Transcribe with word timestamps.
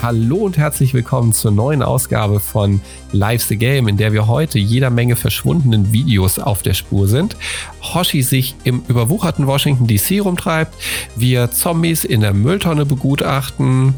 Hallo 0.00 0.36
und 0.36 0.56
herzlich 0.56 0.94
willkommen 0.94 1.32
zur 1.32 1.50
neuen 1.50 1.82
Ausgabe 1.82 2.38
von 2.38 2.80
Live 3.10 3.42
the 3.42 3.56
Game, 3.56 3.88
in 3.88 3.96
der 3.96 4.12
wir 4.12 4.28
heute 4.28 4.60
jeder 4.60 4.90
Menge 4.90 5.16
verschwundenen 5.16 5.92
Videos 5.92 6.38
auf 6.38 6.62
der 6.62 6.74
Spur 6.74 7.08
sind. 7.08 7.36
Hoshi 7.82 8.22
sich 8.22 8.54
im 8.62 8.84
überwucherten 8.86 9.48
Washington 9.48 9.88
DC 9.88 10.24
rumtreibt, 10.24 10.72
wir 11.16 11.50
Zombies 11.50 12.04
in 12.04 12.20
der 12.20 12.32
Mülltonne 12.32 12.86
begutachten, 12.86 13.94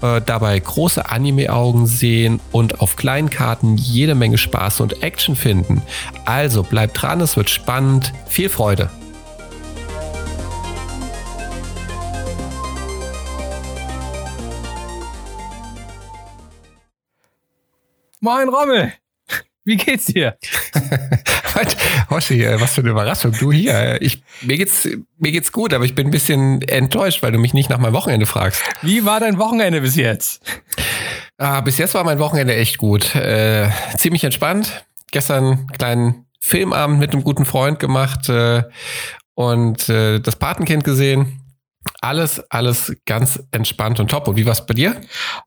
äh, 0.00 0.22
dabei 0.24 0.58
große 0.58 1.10
Anime-Augen 1.10 1.86
sehen 1.86 2.40
und 2.50 2.80
auf 2.80 2.96
kleinen 2.96 3.28
Karten 3.28 3.76
jede 3.76 4.14
Menge 4.14 4.38
Spaß 4.38 4.80
und 4.80 5.02
Action 5.02 5.36
finden. 5.36 5.82
Also 6.24 6.62
bleibt 6.62 7.02
dran, 7.02 7.20
es 7.20 7.36
wird 7.36 7.50
spannend. 7.50 8.14
Viel 8.26 8.48
Freude! 8.48 8.88
Moin 18.24 18.48
Rommel, 18.50 18.92
wie 19.64 19.76
geht's 19.76 20.04
dir? 20.04 20.38
Hoshi, 22.10 22.44
äh, 22.44 22.60
was 22.60 22.72
für 22.72 22.82
eine 22.82 22.90
Überraschung. 22.90 23.32
Du 23.32 23.50
hier. 23.50 23.74
Äh, 23.74 23.98
ich, 23.98 24.22
mir, 24.42 24.56
geht's, 24.56 24.88
mir 25.18 25.32
geht's 25.32 25.50
gut, 25.50 25.74
aber 25.74 25.84
ich 25.84 25.96
bin 25.96 26.06
ein 26.06 26.12
bisschen 26.12 26.62
enttäuscht, 26.62 27.24
weil 27.24 27.32
du 27.32 27.40
mich 27.40 27.52
nicht 27.52 27.68
nach 27.68 27.78
meinem 27.78 27.94
Wochenende 27.94 28.26
fragst. 28.26 28.62
Wie 28.80 29.04
war 29.04 29.18
dein 29.18 29.38
Wochenende 29.38 29.80
bis 29.80 29.96
jetzt? 29.96 30.40
Ah, 31.36 31.62
bis 31.62 31.78
jetzt 31.78 31.94
war 31.94 32.04
mein 32.04 32.20
Wochenende 32.20 32.54
echt 32.54 32.78
gut. 32.78 33.12
Äh, 33.16 33.70
ziemlich 33.98 34.22
entspannt. 34.22 34.84
Gestern 35.10 35.44
einen 35.44 35.66
kleinen 35.72 36.26
Filmabend 36.38 37.00
mit 37.00 37.12
einem 37.12 37.24
guten 37.24 37.44
Freund 37.44 37.80
gemacht 37.80 38.28
äh, 38.28 38.62
und 39.34 39.88
äh, 39.88 40.20
das 40.20 40.36
Patenkind 40.36 40.84
gesehen. 40.84 41.41
Alles, 42.00 42.42
alles 42.50 42.94
ganz 43.06 43.42
entspannt 43.50 44.00
und 44.00 44.10
top. 44.10 44.28
Und 44.28 44.36
wie 44.36 44.44
war 44.44 44.52
es 44.52 44.66
bei 44.66 44.74
dir? 44.74 45.00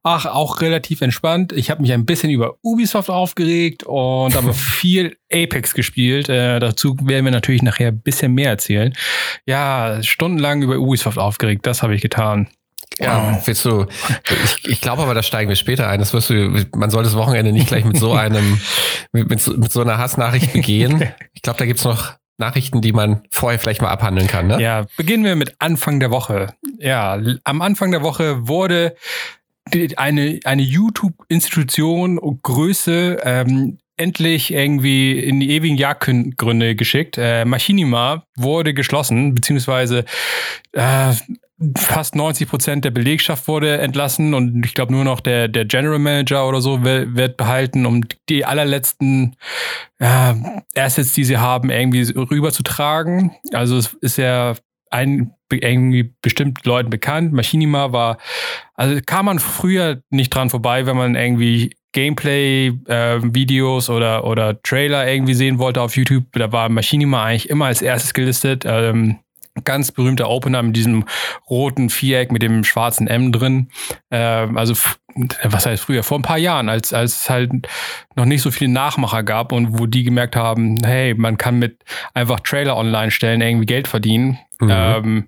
Ach, 0.04 0.26
auch 0.26 0.62
relativ 0.62 1.02
entspannt. 1.02 1.52
Ich 1.52 1.70
habe 1.70 1.82
mich 1.82 1.92
ein 1.94 2.06
bisschen 2.06 2.30
über 2.30 2.56
Ubisoft 2.62 3.10
aufgeregt 3.10 3.84
und 3.84 4.36
aber 4.36 4.54
viel 4.54 5.18
Apex 5.32 5.74
gespielt. 5.74 6.30
Äh, 6.30 6.60
dazu 6.60 6.98
werden 7.02 7.26
wir 7.26 7.32
natürlich 7.32 7.62
nachher 7.62 7.90
ein 7.90 8.00
bisschen 8.00 8.34
mehr 8.34 8.50
erzählen. 8.50 8.94
Ja, 9.46 10.02
stundenlang 10.04 10.62
über 10.62 10.78
Ubisoft 10.78 11.18
aufgeregt, 11.18 11.66
das 11.66 11.84
habe 11.84 11.96
ich 11.96 12.02
getan. 12.02 12.48
Ja, 13.00 13.42
willst 13.46 13.66
du, 13.66 13.88
ich, 14.46 14.70
ich 14.70 14.82
glaube 14.82 15.04
aber, 15.04 15.14
da 15.14 15.24
steigen 15.24 15.50
wir 15.50 15.56
später 15.56 15.90
ein. 15.90 16.00
Das 16.00 16.14
wirst 16.14 16.30
du, 16.30 16.66
man 16.76 16.90
soll 16.90 17.04
das 17.04 17.16
Wochenende 17.16 17.52
nicht 17.52 17.68
gleich 17.68 17.84
mit 17.84 17.98
so 17.98 18.14
einem, 18.14 18.60
mit, 19.12 19.30
mit, 19.30 19.42
so, 19.42 19.52
mit 19.52 19.72
so 19.72 19.82
einer 19.82 19.98
Hassnachricht 19.98 20.54
begehen. 20.54 21.04
Ich 21.34 21.42
glaube, 21.42 21.60
da 21.60 21.66
gibt's 21.66 21.84
noch 21.84 22.14
Nachrichten, 22.38 22.82
die 22.82 22.92
man 22.92 23.24
vorher 23.30 23.60
vielleicht 23.60 23.82
mal 23.82 23.90
abhandeln 23.90 24.28
kann. 24.28 24.48
Ne? 24.48 24.62
Ja, 24.62 24.86
beginnen 24.98 25.24
wir 25.24 25.36
mit 25.36 25.56
Anfang 25.60 26.00
der 26.00 26.12
Woche. 26.12 26.54
Ja, 26.80 27.20
am 27.44 27.62
Anfang 27.62 27.92
der 27.92 28.04
Woche 28.04 28.48
wurde 28.48 28.96
eine, 29.96 30.40
eine 30.44 30.62
YouTube-Institution 30.62 32.20
Größe 32.44 33.20
ähm, 33.24 33.78
endlich 33.98 34.54
irgendwie 34.54 35.20
in 35.20 35.40
die 35.40 35.52
ewigen 35.52 35.78
Jagdgründe 35.78 36.76
geschickt. 36.76 37.18
Äh, 37.18 37.46
Machinima 37.46 38.26
wurde 38.36 38.74
geschlossen, 38.74 39.34
beziehungsweise 39.34 40.06
äh, 40.74 41.14
fast 41.78 42.16
90 42.16 42.50
Prozent 42.50 42.86
der 42.86 42.92
Belegschaft 42.92 43.48
wurde 43.48 43.78
entlassen 43.78 44.34
und 44.34 44.66
ich 44.66 44.74
glaube 44.74 44.92
nur 44.92 45.06
noch 45.06 45.22
der, 45.22 45.48
der 45.48 45.66
General 45.66 46.00
Manager 46.00 46.48
oder 46.48 46.60
so 46.60 46.84
wird, 46.84 47.38
behalten, 47.38 47.86
um 47.86 48.04
die 48.28 48.44
allerletzten 48.44 49.36
äh, 50.00 50.34
Assets, 50.76 51.14
die 51.14 51.24
sie 51.24 51.38
haben, 51.38 51.70
irgendwie 51.70 52.02
rüberzutragen. 52.02 53.32
Also 53.54 53.78
es 53.78 53.94
ist 54.02 54.18
ja 54.18 54.56
ein, 54.90 55.34
irgendwie 55.52 56.14
bestimmt 56.22 56.66
Leuten 56.66 56.90
bekannt. 56.90 57.32
Machinima 57.32 57.94
war, 57.94 58.18
also 58.74 59.00
kam 59.06 59.26
man 59.26 59.40
früher 59.40 60.02
nicht 60.10 60.34
dran 60.36 60.50
vorbei, 60.50 60.86
wenn 60.86 60.98
man 60.98 61.16
irgendwie 61.16 61.76
Gameplay-Videos 61.94 63.88
äh, 63.88 63.92
oder, 63.92 64.26
oder 64.26 64.62
Trailer 64.62 65.08
irgendwie 65.08 65.34
sehen 65.34 65.58
wollte 65.58 65.82
auf 65.82 65.96
YouTube. 65.96 66.26
Da 66.34 66.52
war 66.52 66.68
Machinima 66.68 67.24
eigentlich 67.24 67.50
immer 67.50 67.66
als 67.66 67.82
erstes 67.82 68.14
gelistet. 68.14 68.64
Ähm, 68.66 69.20
ganz 69.64 69.92
berühmter 69.92 70.30
Opener 70.30 70.62
mit 70.62 70.76
diesem 70.76 71.06
roten 71.50 71.90
Viereck 71.90 72.32
mit 72.32 72.42
dem 72.42 72.64
schwarzen 72.64 73.08
M 73.08 73.32
drin. 73.32 73.70
Äh, 74.10 74.18
also 74.18 74.76
was 75.44 75.66
heißt 75.66 75.84
früher, 75.84 76.04
vor 76.04 76.20
ein 76.20 76.24
paar 76.24 76.38
Jahren, 76.38 76.68
als, 76.68 76.94
als 76.94 77.22
es 77.22 77.30
halt 77.30 77.52
noch 78.16 78.26
nicht 78.26 78.42
so 78.42 78.52
viele 78.52 78.72
Nachmacher 78.72 79.24
gab 79.24 79.54
und 79.54 79.80
wo 79.80 79.86
die 79.86 80.04
gemerkt 80.04 80.36
haben, 80.36 80.78
hey, 80.84 81.14
man 81.14 81.38
kann 81.38 81.58
mit 81.58 81.84
einfach 82.14 82.42
Trailer 82.42 82.76
online 82.76 83.12
stellen, 83.12 83.40
irgendwie 83.40 83.66
Geld 83.66 83.88
verdienen, 83.88 84.40
mhm. 84.60 84.70
ähm, 84.70 85.28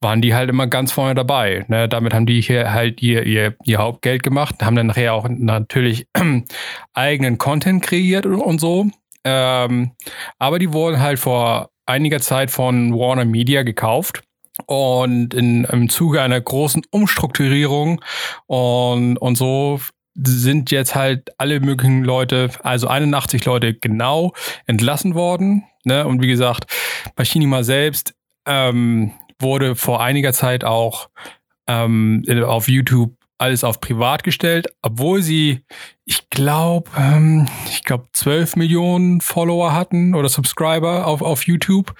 waren 0.00 0.20
die 0.20 0.34
halt 0.34 0.50
immer 0.50 0.68
ganz 0.68 0.92
vorne 0.92 1.16
dabei. 1.16 1.64
Ne? 1.66 1.88
Damit 1.88 2.14
haben 2.14 2.26
die 2.26 2.40
hier 2.40 2.72
halt 2.72 3.02
ihr, 3.02 3.24
ihr, 3.24 3.56
ihr 3.64 3.78
Hauptgeld 3.78 4.22
gemacht, 4.22 4.62
haben 4.62 4.76
dann 4.76 4.86
nachher 4.86 5.14
auch 5.14 5.26
natürlich 5.28 6.06
eigenen 6.94 7.36
Content 7.36 7.82
kreiert 7.82 8.26
und 8.26 8.60
so. 8.60 8.86
Ähm, 9.24 9.92
aber 10.38 10.58
die 10.58 10.72
wurden 10.72 11.00
halt 11.00 11.18
vor 11.18 11.70
einiger 11.86 12.20
Zeit 12.20 12.50
von 12.50 12.92
Warner 12.94 13.24
Media 13.24 13.62
gekauft. 13.62 14.22
Und 14.66 15.34
in, 15.34 15.64
im 15.64 15.88
Zuge 15.88 16.22
einer 16.22 16.40
großen 16.40 16.82
Umstrukturierung 16.90 18.00
und, 18.46 19.16
und 19.16 19.36
so 19.36 19.80
sind 20.14 20.70
jetzt 20.70 20.94
halt 20.94 21.30
alle 21.38 21.58
möglichen 21.58 22.04
Leute, 22.04 22.50
also 22.62 22.86
81 22.86 23.44
Leute 23.44 23.74
genau 23.74 24.32
entlassen 24.66 25.14
worden. 25.14 25.64
Ne? 25.84 26.06
Und 26.06 26.22
wie 26.22 26.28
gesagt, 26.28 26.70
Machinima 27.16 27.64
selbst 27.64 28.14
ähm, 28.46 29.12
wurde 29.40 29.74
vor 29.74 30.00
einiger 30.02 30.32
Zeit 30.32 30.62
auch 30.64 31.08
ähm, 31.66 32.24
auf 32.44 32.68
YouTube 32.68 33.12
alles 33.44 33.62
auf 33.62 33.80
privat 33.80 34.24
gestellt, 34.24 34.68
obwohl 34.80 35.22
sie, 35.22 35.60
ich 36.06 36.30
glaube, 36.30 36.90
ähm, 36.96 37.46
ich 37.68 37.84
glaube, 37.84 38.06
12 38.12 38.56
Millionen 38.56 39.20
Follower 39.20 39.72
hatten 39.74 40.14
oder 40.14 40.30
Subscriber 40.30 41.06
auf, 41.06 41.20
auf 41.20 41.46
YouTube. 41.46 41.94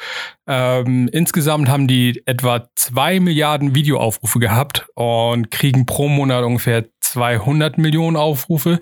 Ähm, 0.47 1.09
insgesamt 1.12 1.69
haben 1.69 1.87
die 1.87 2.22
etwa 2.25 2.69
2 2.75 3.21
Milliarden 3.21 3.75
Videoaufrufe 3.75 4.38
gehabt 4.38 4.87
und 4.94 5.50
kriegen 5.50 5.84
pro 5.84 6.09
Monat 6.09 6.44
ungefähr 6.44 6.87
200 7.00 7.77
Millionen 7.77 8.16
Aufrufe. 8.16 8.81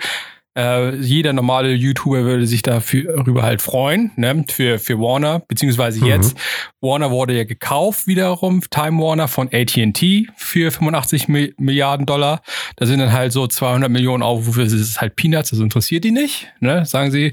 Äh, 0.55 0.97
jeder 0.97 1.33
normale 1.33 1.73
YouTuber 1.73 2.25
würde 2.25 2.47
sich 2.47 2.63
darüber 2.63 3.43
halt 3.43 3.63
freuen, 3.63 4.13
ne? 4.17 4.45
Für, 4.51 4.79
für 4.79 4.99
Warner, 4.99 5.41
beziehungsweise 5.41 6.01
mhm. 6.01 6.07
jetzt. 6.07 6.37
Warner 6.81 7.11
wurde 7.11 7.35
ja 7.35 7.45
gekauft 7.45 8.07
wiederum, 8.07 8.63
Time 8.71 9.03
Warner 9.03 9.29
von 9.29 9.49
AT&T 9.53 10.29
für 10.37 10.71
85 10.71 11.29
Mi 11.29 11.55
Milliarden 11.59 12.05
Dollar. 12.05 12.43
Da 12.77 12.87
sind 12.87 12.99
dann 12.99 13.13
halt 13.13 13.33
so 13.33 13.47
200 13.47 13.91
Millionen 13.91 14.23
Aufrufe, 14.23 14.65
das 14.65 14.73
ist 14.73 15.01
halt 15.01 15.17
Peanuts, 15.17 15.51
das 15.51 15.59
interessiert 15.59 16.05
die 16.05 16.13
nicht, 16.13 16.53
ne? 16.61 16.85
Sagen 16.85 17.11
sie, 17.11 17.33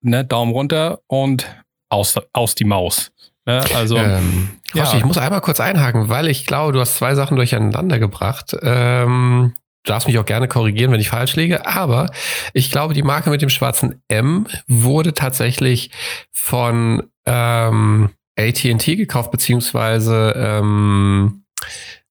ne? 0.00 0.24
Daumen 0.24 0.52
runter 0.52 1.00
und 1.08 1.46
aus, 1.90 2.14
aus 2.32 2.54
die 2.54 2.64
Maus. 2.64 3.12
Ne? 3.46 3.62
Also, 3.74 3.96
ähm, 3.96 4.48
ja. 4.74 4.92
ich 4.96 5.04
muss 5.04 5.18
einmal 5.18 5.40
kurz 5.40 5.60
einhaken, 5.60 6.08
weil 6.08 6.28
ich 6.28 6.46
glaube, 6.46 6.72
du 6.72 6.80
hast 6.80 6.96
zwei 6.96 7.14
Sachen 7.14 7.36
durcheinander 7.36 7.98
gebracht. 7.98 8.56
Ähm, 8.62 9.54
darfst 9.86 10.06
mich 10.06 10.18
auch 10.18 10.26
gerne 10.26 10.48
korrigieren, 10.48 10.92
wenn 10.92 11.00
ich 11.00 11.08
falsch 11.08 11.36
liege, 11.36 11.66
aber 11.66 12.10
ich 12.52 12.70
glaube, 12.70 12.94
die 12.94 13.02
Marke 13.02 13.30
mit 13.30 13.42
dem 13.42 13.48
schwarzen 13.48 14.02
M 14.08 14.46
wurde 14.66 15.14
tatsächlich 15.14 15.90
von 16.32 17.04
ähm, 17.24 18.10
AT&T 18.38 18.96
gekauft, 18.96 19.30
beziehungsweise 19.30 20.34
ähm, 20.36 21.44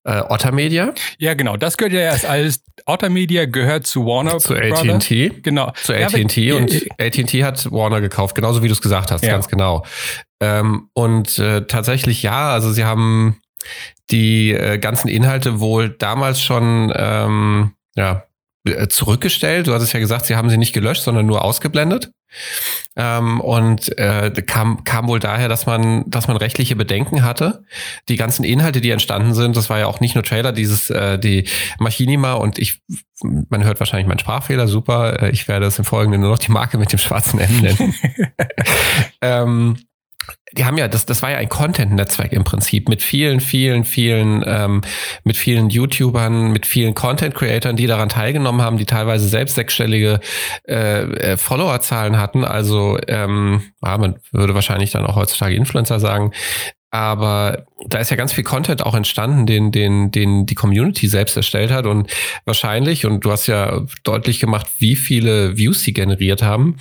äh, 0.03 0.21
Otter 0.29 0.51
Media. 0.51 0.93
Ja, 1.17 1.33
genau. 1.33 1.57
Das 1.57 1.77
gehört 1.77 1.93
ja 1.93 2.01
erst 2.01 2.25
alles. 2.25 2.63
Otter 2.85 3.09
Media 3.09 3.45
gehört 3.45 3.87
zu 3.87 4.05
Warner. 4.05 4.37
Zu 4.37 4.55
AT&T. 4.55 5.41
Genau. 5.41 5.71
Zu 5.83 5.93
AT&T 5.93 6.41
ja, 6.41 6.55
und 6.55 6.71
AT&T 6.99 7.43
hat 7.43 7.71
Warner 7.71 8.01
gekauft, 8.01 8.35
genauso 8.35 8.61
wie 8.61 8.67
du 8.67 8.73
es 8.73 8.81
gesagt 8.81 9.11
hast, 9.11 9.23
ja. 9.23 9.31
ganz 9.31 9.47
genau. 9.47 9.83
Ähm, 10.41 10.89
und 10.93 11.39
äh, 11.39 11.65
tatsächlich 11.65 12.21
ja, 12.21 12.51
also 12.51 12.71
sie 12.71 12.85
haben 12.85 13.41
die 14.11 14.51
äh, 14.51 14.77
ganzen 14.77 15.07
Inhalte 15.07 15.59
wohl 15.59 15.89
damals 15.89 16.41
schon 16.41 16.93
ähm, 16.95 17.73
ja, 17.95 18.23
äh, 18.65 18.87
zurückgestellt. 18.87 19.67
Du 19.67 19.73
hast 19.73 19.83
es 19.83 19.93
ja 19.93 19.99
gesagt, 19.99 20.25
sie 20.25 20.35
haben 20.35 20.49
sie 20.49 20.57
nicht 20.57 20.73
gelöscht, 20.73 21.03
sondern 21.03 21.25
nur 21.25 21.43
ausgeblendet. 21.43 22.11
Ähm, 22.95 23.39
und 23.41 23.97
äh, 23.97 24.31
kam, 24.45 24.83
kam 24.83 25.07
wohl 25.07 25.19
daher, 25.19 25.47
dass 25.47 25.65
man, 25.65 26.03
dass 26.09 26.27
man 26.27 26.37
rechtliche 26.37 26.75
Bedenken 26.75 27.23
hatte. 27.23 27.63
Die 28.09 28.15
ganzen 28.15 28.43
Inhalte, 28.43 28.81
die 28.81 28.89
entstanden 28.89 29.33
sind, 29.33 29.55
das 29.55 29.69
war 29.69 29.79
ja 29.79 29.87
auch 29.87 29.99
nicht 29.99 30.15
nur 30.15 30.23
Trailer, 30.23 30.51
dieses 30.51 30.89
äh, 30.89 31.19
die 31.19 31.47
Machinima 31.79 32.33
und 32.33 32.57
ich, 32.57 32.81
man 33.21 33.63
hört 33.63 33.79
wahrscheinlich 33.79 34.07
meinen 34.07 34.19
Sprachfehler, 34.19 34.67
super. 34.67 35.21
Äh, 35.21 35.29
ich 35.31 35.47
werde 35.47 35.65
es 35.67 35.77
im 35.77 35.85
Folgenden 35.85 36.21
nur 36.21 36.31
noch 36.31 36.39
die 36.39 36.51
Marke 36.51 36.77
mit 36.77 36.91
dem 36.91 36.99
schwarzen 36.99 37.39
M 37.39 37.61
nennen. 37.61 37.93
ähm, 39.21 39.77
die 40.53 40.65
haben 40.65 40.77
ja, 40.77 40.87
das, 40.87 41.05
das 41.05 41.21
war 41.21 41.31
ja 41.31 41.37
ein 41.37 41.49
Content-Netzwerk 41.49 42.31
im 42.31 42.43
Prinzip 42.43 42.87
mit 42.87 43.01
vielen, 43.01 43.39
vielen, 43.39 43.83
vielen, 43.83 44.43
ähm, 44.45 44.81
mit 45.23 45.37
vielen 45.37 45.69
YouTubern, 45.69 46.51
mit 46.51 46.65
vielen 46.65 46.95
Content-Creatern, 46.95 47.75
die 47.75 47.87
daran 47.87 48.09
teilgenommen 48.09 48.61
haben, 48.61 48.77
die 48.77 48.85
teilweise 48.85 49.27
selbst 49.27 49.55
sechsstellige 49.55 50.19
äh, 50.67 51.03
äh, 51.03 51.37
Followerzahlen 51.37 52.17
hatten. 52.17 52.45
Also 52.45 52.97
ähm, 53.07 53.63
ja, 53.83 53.97
man 53.97 54.19
würde 54.31 54.55
wahrscheinlich 54.55 54.91
dann 54.91 55.05
auch 55.05 55.15
heutzutage 55.15 55.55
Influencer 55.55 55.99
sagen. 55.99 56.31
Aber 56.95 57.65
da 57.87 57.99
ist 57.99 58.09
ja 58.09 58.15
ganz 58.15 58.31
viel 58.31 58.45
Content 58.45 58.85
auch 58.85 58.95
entstanden, 58.95 59.45
den, 59.45 59.73
den, 59.73 60.11
den 60.11 60.45
die 60.45 60.55
Community 60.55 61.09
selbst 61.09 61.35
erstellt 61.35 61.69
hat. 61.69 61.85
Und 61.85 62.09
wahrscheinlich, 62.45 63.05
und 63.05 63.25
du 63.25 63.31
hast 63.31 63.47
ja 63.47 63.81
deutlich 64.03 64.39
gemacht, 64.39 64.67
wie 64.79 64.95
viele 64.95 65.57
Views 65.57 65.83
sie 65.83 65.91
generiert 65.91 66.41
haben, 66.41 66.77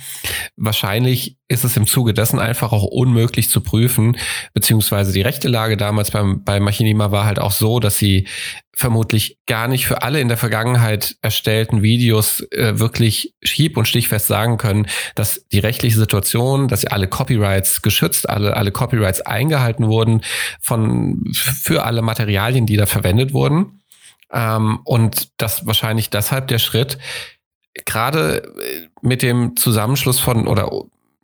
wahrscheinlich 0.55 1.35
ist 1.49 1.65
es 1.65 1.75
im 1.75 1.85
Zuge 1.85 2.13
dessen 2.13 2.39
einfach 2.39 2.71
auch 2.71 2.85
unmöglich 2.85 3.49
zu 3.49 3.59
prüfen, 3.59 4.17
beziehungsweise 4.53 5.11
die 5.11 5.21
rechte 5.21 5.49
Lage 5.49 5.75
damals 5.75 6.11
beim, 6.11 6.45
bei 6.45 6.61
Machinima 6.61 7.11
war 7.11 7.25
halt 7.25 7.39
auch 7.39 7.51
so, 7.51 7.81
dass 7.81 7.97
sie 7.97 8.25
vermutlich 8.75 9.39
gar 9.47 9.67
nicht 9.67 9.87
für 9.87 10.03
alle 10.03 10.19
in 10.19 10.27
der 10.27 10.37
Vergangenheit 10.37 11.15
erstellten 11.21 11.81
Videos 11.81 12.41
äh, 12.51 12.77
wirklich 12.77 13.33
schieb- 13.41 13.77
und 13.77 13.87
stichfest 13.87 14.27
sagen 14.27 14.57
können, 14.57 14.87
dass 15.15 15.47
die 15.47 15.59
rechtliche 15.59 15.97
Situation, 15.97 16.67
dass 16.67 16.81
sie 16.81 16.89
alle 16.89 17.07
Copyrights 17.07 17.81
geschützt, 17.81 18.29
alle, 18.29 18.57
alle 18.57 18.71
Copyrights 18.71 19.21
eingehalten 19.21 19.87
wurden 19.87 20.21
von, 20.59 21.23
für 21.33 21.83
alle 21.85 22.01
Materialien, 22.01 22.65
die 22.65 22.75
da 22.75 22.85
verwendet 22.85 23.33
wurden. 23.33 23.81
Ähm, 24.31 24.79
und 24.83 25.29
das 25.37 25.65
wahrscheinlich 25.65 26.09
deshalb 26.09 26.49
der 26.49 26.59
Schritt, 26.59 26.97
gerade 27.85 28.43
äh, 28.43 28.87
mit 29.01 29.21
dem 29.21 29.55
Zusammenschluss 29.55 30.19
von 30.19 30.47
oder 30.47 30.69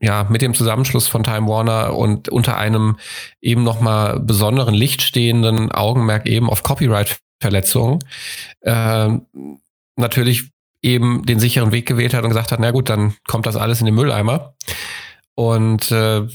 ja, 0.03 0.25
mit 0.29 0.41
dem 0.41 0.55
Zusammenschluss 0.55 1.07
von 1.07 1.23
Time 1.23 1.47
Warner 1.47 1.95
und 1.95 2.27
unter 2.27 2.57
einem 2.57 2.97
eben 3.39 3.63
nochmal 3.63 4.19
besonderen 4.19 4.73
Licht 4.73 5.03
stehenden 5.03 5.71
Augenmerk 5.71 6.27
eben 6.27 6.49
auf 6.49 6.63
Copyright 6.63 7.19
Verletzungen, 7.41 7.99
äh, 8.61 9.09
natürlich 9.97 10.51
eben 10.81 11.25
den 11.25 11.39
sicheren 11.39 11.71
Weg 11.71 11.87
gewählt 11.87 12.13
hat 12.13 12.23
und 12.23 12.29
gesagt 12.29 12.51
hat, 12.51 12.59
na 12.59 12.71
gut, 12.71 12.89
dann 12.89 13.15
kommt 13.27 13.45
das 13.45 13.55
alles 13.55 13.79
in 13.79 13.85
den 13.85 13.95
Mülleimer. 13.95 14.55
Und 15.35 15.91
äh, 15.91 16.27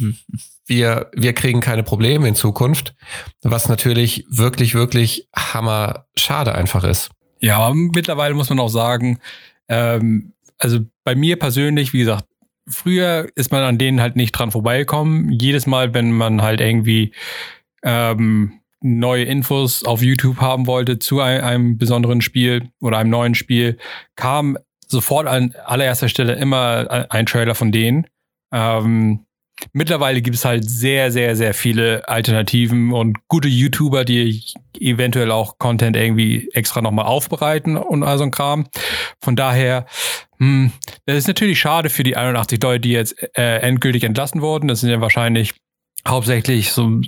wir, 0.67 1.11
wir 1.13 1.33
kriegen 1.33 1.61
keine 1.61 1.83
Probleme 1.83 2.29
in 2.29 2.35
Zukunft, 2.35 2.95
was 3.43 3.69
natürlich 3.69 4.27
wirklich, 4.29 4.75
wirklich 4.75 5.29
hammer 5.35 6.07
schade 6.17 6.55
einfach 6.55 6.85
ist. 6.85 7.11
Ja, 7.41 7.73
mittlerweile 7.75 8.35
muss 8.35 8.49
man 8.51 8.61
auch 8.61 8.69
sagen, 8.69 9.19
ähm, 9.69 10.33
also 10.59 10.81
bei 11.05 11.15
mir 11.15 11.39
persönlich, 11.39 11.93
wie 11.93 12.01
gesagt, 12.01 12.25
früher 12.67 13.29
ist 13.35 13.53
man 13.53 13.63
an 13.63 13.79
denen 13.79 14.01
halt 14.01 14.17
nicht 14.17 14.33
dran 14.33 14.51
vorbeigekommen. 14.51 15.31
Jedes 15.31 15.67
Mal, 15.67 15.95
wenn 15.95 16.13
man 16.13 16.43
halt 16.43 16.61
irgendwie 16.61 17.13
ähm, 17.83 18.61
neue 18.81 19.25
Infos 19.25 19.85
auf 19.85 20.03
YouTube 20.03 20.41
haben 20.41 20.67
wollte 20.67 20.99
zu 20.99 21.21
einem, 21.21 21.79
besonderen 21.79 22.21
Spiel 22.21 22.69
oder 22.81 22.99
einem 22.99 23.11
neuen 23.11 23.35
Spiel, 23.35 23.79
kam 24.17 24.59
sofort 24.87 25.27
an 25.27 25.55
allererster 25.65 26.09
Stelle 26.09 26.35
immer 26.35 27.07
ein 27.11 27.27
Trailer 27.27 27.55
von 27.55 27.73
denen. 27.73 28.07
Ähm, 28.53 29.27
mittlerweile 29.73 30.23
gibt 30.23 30.37
es 30.37 30.45
halt 30.45 30.69
sehr, 30.69 31.11
sehr, 31.11 31.37
sehr 31.37 31.55
viele 31.55 32.09
Alternativen 32.09 32.93
und 32.93 33.17
gute 33.29 33.49
YouTuber, 33.49 34.05
die 34.05 34.45
eventuell 34.79 35.31
auch 35.31 35.59
Content 35.59 35.97
irgendwie 35.97 36.49
extra 36.53 36.83
nochmal 36.83 37.07
aufbereiten 37.07 37.77
und 37.77 38.03
all 38.03 38.19
so 38.19 38.25
ein 38.25 38.31
Kram. 38.31 38.69
Von 39.21 39.35
daher, 39.35 39.87
hm, 40.39 40.73
das 41.07 41.17
ist 41.17 41.29
natürlich 41.29 41.59
schade 41.59 41.91
für 41.91 42.03
die 42.03 42.17
81 42.17 42.63
Leute, 42.63 42.81
die 42.81 42.93
jetzt 42.93 43.17
äh, 43.37 43.59
endgültig 43.59 44.05
entlassen 44.05 44.43
wurden. 44.43 44.69
Das 44.69 44.81
sind 44.81 44.91
ja 44.91 45.01
wahrscheinlich 45.01 45.55
hauptsächlich 46.07 46.73
so 46.73 47.01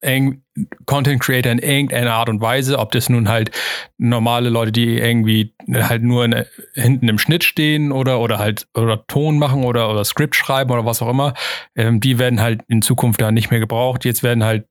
eng 0.00 0.43
Content 0.86 1.20
Creator 1.20 1.50
in 1.50 1.58
irgendeiner 1.58 2.14
Art 2.14 2.28
und 2.28 2.40
Weise, 2.40 2.78
ob 2.78 2.92
das 2.92 3.08
nun 3.08 3.28
halt 3.28 3.50
normale 3.98 4.50
Leute, 4.50 4.72
die 4.72 4.98
irgendwie 4.98 5.54
halt 5.72 6.02
nur 6.02 6.24
in, 6.24 6.44
hinten 6.74 7.08
im 7.08 7.18
Schnitt 7.18 7.42
stehen 7.44 7.90
oder 7.90 8.20
oder 8.20 8.38
halt 8.38 8.68
oder 8.74 9.04
Ton 9.06 9.38
machen 9.38 9.64
oder 9.64 9.90
oder 9.90 10.04
Skript 10.04 10.36
schreiben 10.36 10.70
oder 10.70 10.86
was 10.86 11.02
auch 11.02 11.10
immer, 11.10 11.34
ähm, 11.74 12.00
die 12.00 12.18
werden 12.18 12.40
halt 12.40 12.62
in 12.68 12.82
Zukunft 12.82 13.20
da 13.20 13.32
nicht 13.32 13.50
mehr 13.50 13.60
gebraucht. 13.60 14.04
Jetzt 14.04 14.22
werden 14.22 14.44
halt 14.44 14.66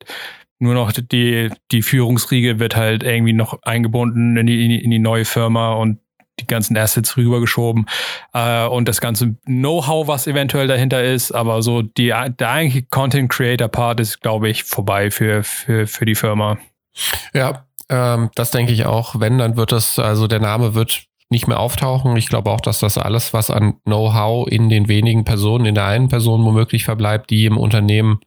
nur 0.60 0.74
noch 0.74 0.94
die 0.94 1.50
die 1.72 1.82
Führungsriege 1.82 2.60
wird 2.60 2.76
halt 2.76 3.04
irgendwie 3.04 3.34
noch 3.34 3.62
eingebunden 3.64 4.38
in 4.38 4.46
die 4.48 4.82
in 4.82 4.92
die 4.92 5.00
neue 5.00 5.26
Firma 5.26 5.74
und 5.74 6.00
die 6.40 6.48
ganzen 6.48 6.76
Assets 6.78 7.16
rübergeschoben 7.16 7.86
äh, 8.34 8.66
und 8.66 8.88
das 8.88 9.02
ganze 9.02 9.36
Know-how, 9.46 10.08
was 10.08 10.28
eventuell 10.28 10.68
dahinter 10.68 11.04
ist, 11.04 11.32
aber 11.32 11.62
so 11.62 11.82
die, 11.82 12.08
der 12.08 12.50
eigentliche 12.50 12.88
Content 12.88 13.32
Creator 13.32 13.68
Part 13.68 14.00
ist, 14.00 14.22
glaube 14.22 14.50
ich, 14.50 14.64
vorbei 14.64 15.12
für, 15.12 15.44
für, 15.44 15.88
für 15.88 16.06
die 16.06 16.16
Firma. 16.16 16.58
Ja, 17.34 17.66
ähm, 17.90 18.30
das 18.36 18.52
denke 18.52 18.74
ich 18.74 18.86
auch. 18.86 19.20
Wenn, 19.20 19.38
dann 19.38 19.58
wird 19.58 19.72
das, 19.72 20.00
also 20.00 20.28
der 20.28 20.40
Name 20.40 20.74
wird 20.74 21.06
nicht 21.30 21.48
mehr 21.48 21.60
auftauchen. 21.60 22.16
Ich 22.16 22.30
glaube 22.30 22.52
auch, 22.52 22.62
dass 22.62 22.80
das 22.80 22.98
alles, 22.98 23.34
was 23.34 23.50
an 23.50 23.76
Know-how 23.84 24.48
in 24.48 24.70
den 24.70 24.88
wenigen 24.88 25.26
Personen, 25.26 25.66
in 25.66 25.76
der 25.76 25.86
einen 25.86 26.08
Person 26.08 26.44
womöglich 26.46 26.86
verbleibt, 26.86 27.30
die 27.30 27.46
im 27.46 27.58
Unternehmen 27.58 28.20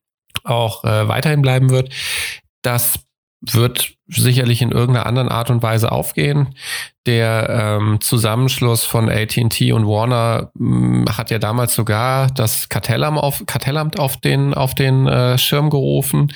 auch 0.44 0.84
äh, 0.84 1.08
weiterhin 1.08 1.42
bleiben 1.42 1.70
wird. 1.70 1.92
Das 2.62 3.05
wird 3.40 3.94
sicherlich 4.08 4.62
in 4.62 4.72
irgendeiner 4.72 5.06
anderen 5.06 5.28
Art 5.28 5.50
und 5.50 5.62
Weise 5.62 5.92
aufgehen. 5.92 6.54
Der 7.06 7.78
ähm, 7.80 8.00
Zusammenschluss 8.00 8.84
von 8.84 9.08
AT&T 9.08 9.72
und 9.72 9.86
Warner 9.86 10.50
mh, 10.54 11.06
hm, 11.08 11.16
hat 11.16 11.30
ja 11.30 11.38
damals 11.38 11.74
sogar 11.74 12.28
das 12.28 12.68
Kartellamt 12.68 13.18
auf, 13.18 13.42
Kartellamt 13.46 13.98
auf 13.98 14.16
den, 14.16 14.54
auf 14.54 14.74
den 14.74 15.06
äh, 15.06 15.38
Schirm 15.38 15.70
gerufen. 15.70 16.32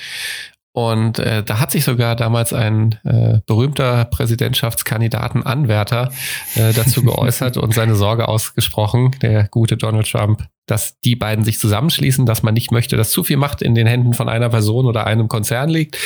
Und 0.73 1.19
äh, 1.19 1.43
da 1.43 1.59
hat 1.59 1.71
sich 1.71 1.83
sogar 1.83 2.15
damals 2.15 2.53
ein 2.53 2.97
äh, 3.03 3.39
berühmter 3.45 4.05
Präsidentschaftskandidatenanwärter 4.05 6.11
äh, 6.55 6.71
dazu 6.71 7.03
geäußert 7.03 7.57
und 7.57 7.73
seine 7.73 7.95
Sorge 7.95 8.29
ausgesprochen, 8.29 9.11
der 9.21 9.49
gute 9.49 9.75
Donald 9.75 10.09
Trump, 10.09 10.47
dass 10.67 10.97
die 11.01 11.17
beiden 11.17 11.43
sich 11.43 11.59
zusammenschließen, 11.59 12.25
dass 12.25 12.43
man 12.43 12.53
nicht 12.53 12.71
möchte, 12.71 12.95
dass 12.95 13.11
zu 13.11 13.23
viel 13.23 13.35
Macht 13.35 13.61
in 13.61 13.75
den 13.75 13.85
Händen 13.85 14.13
von 14.13 14.29
einer 14.29 14.47
Person 14.47 14.85
oder 14.85 15.05
einem 15.05 15.27
Konzern 15.27 15.69
liegt. 15.69 15.97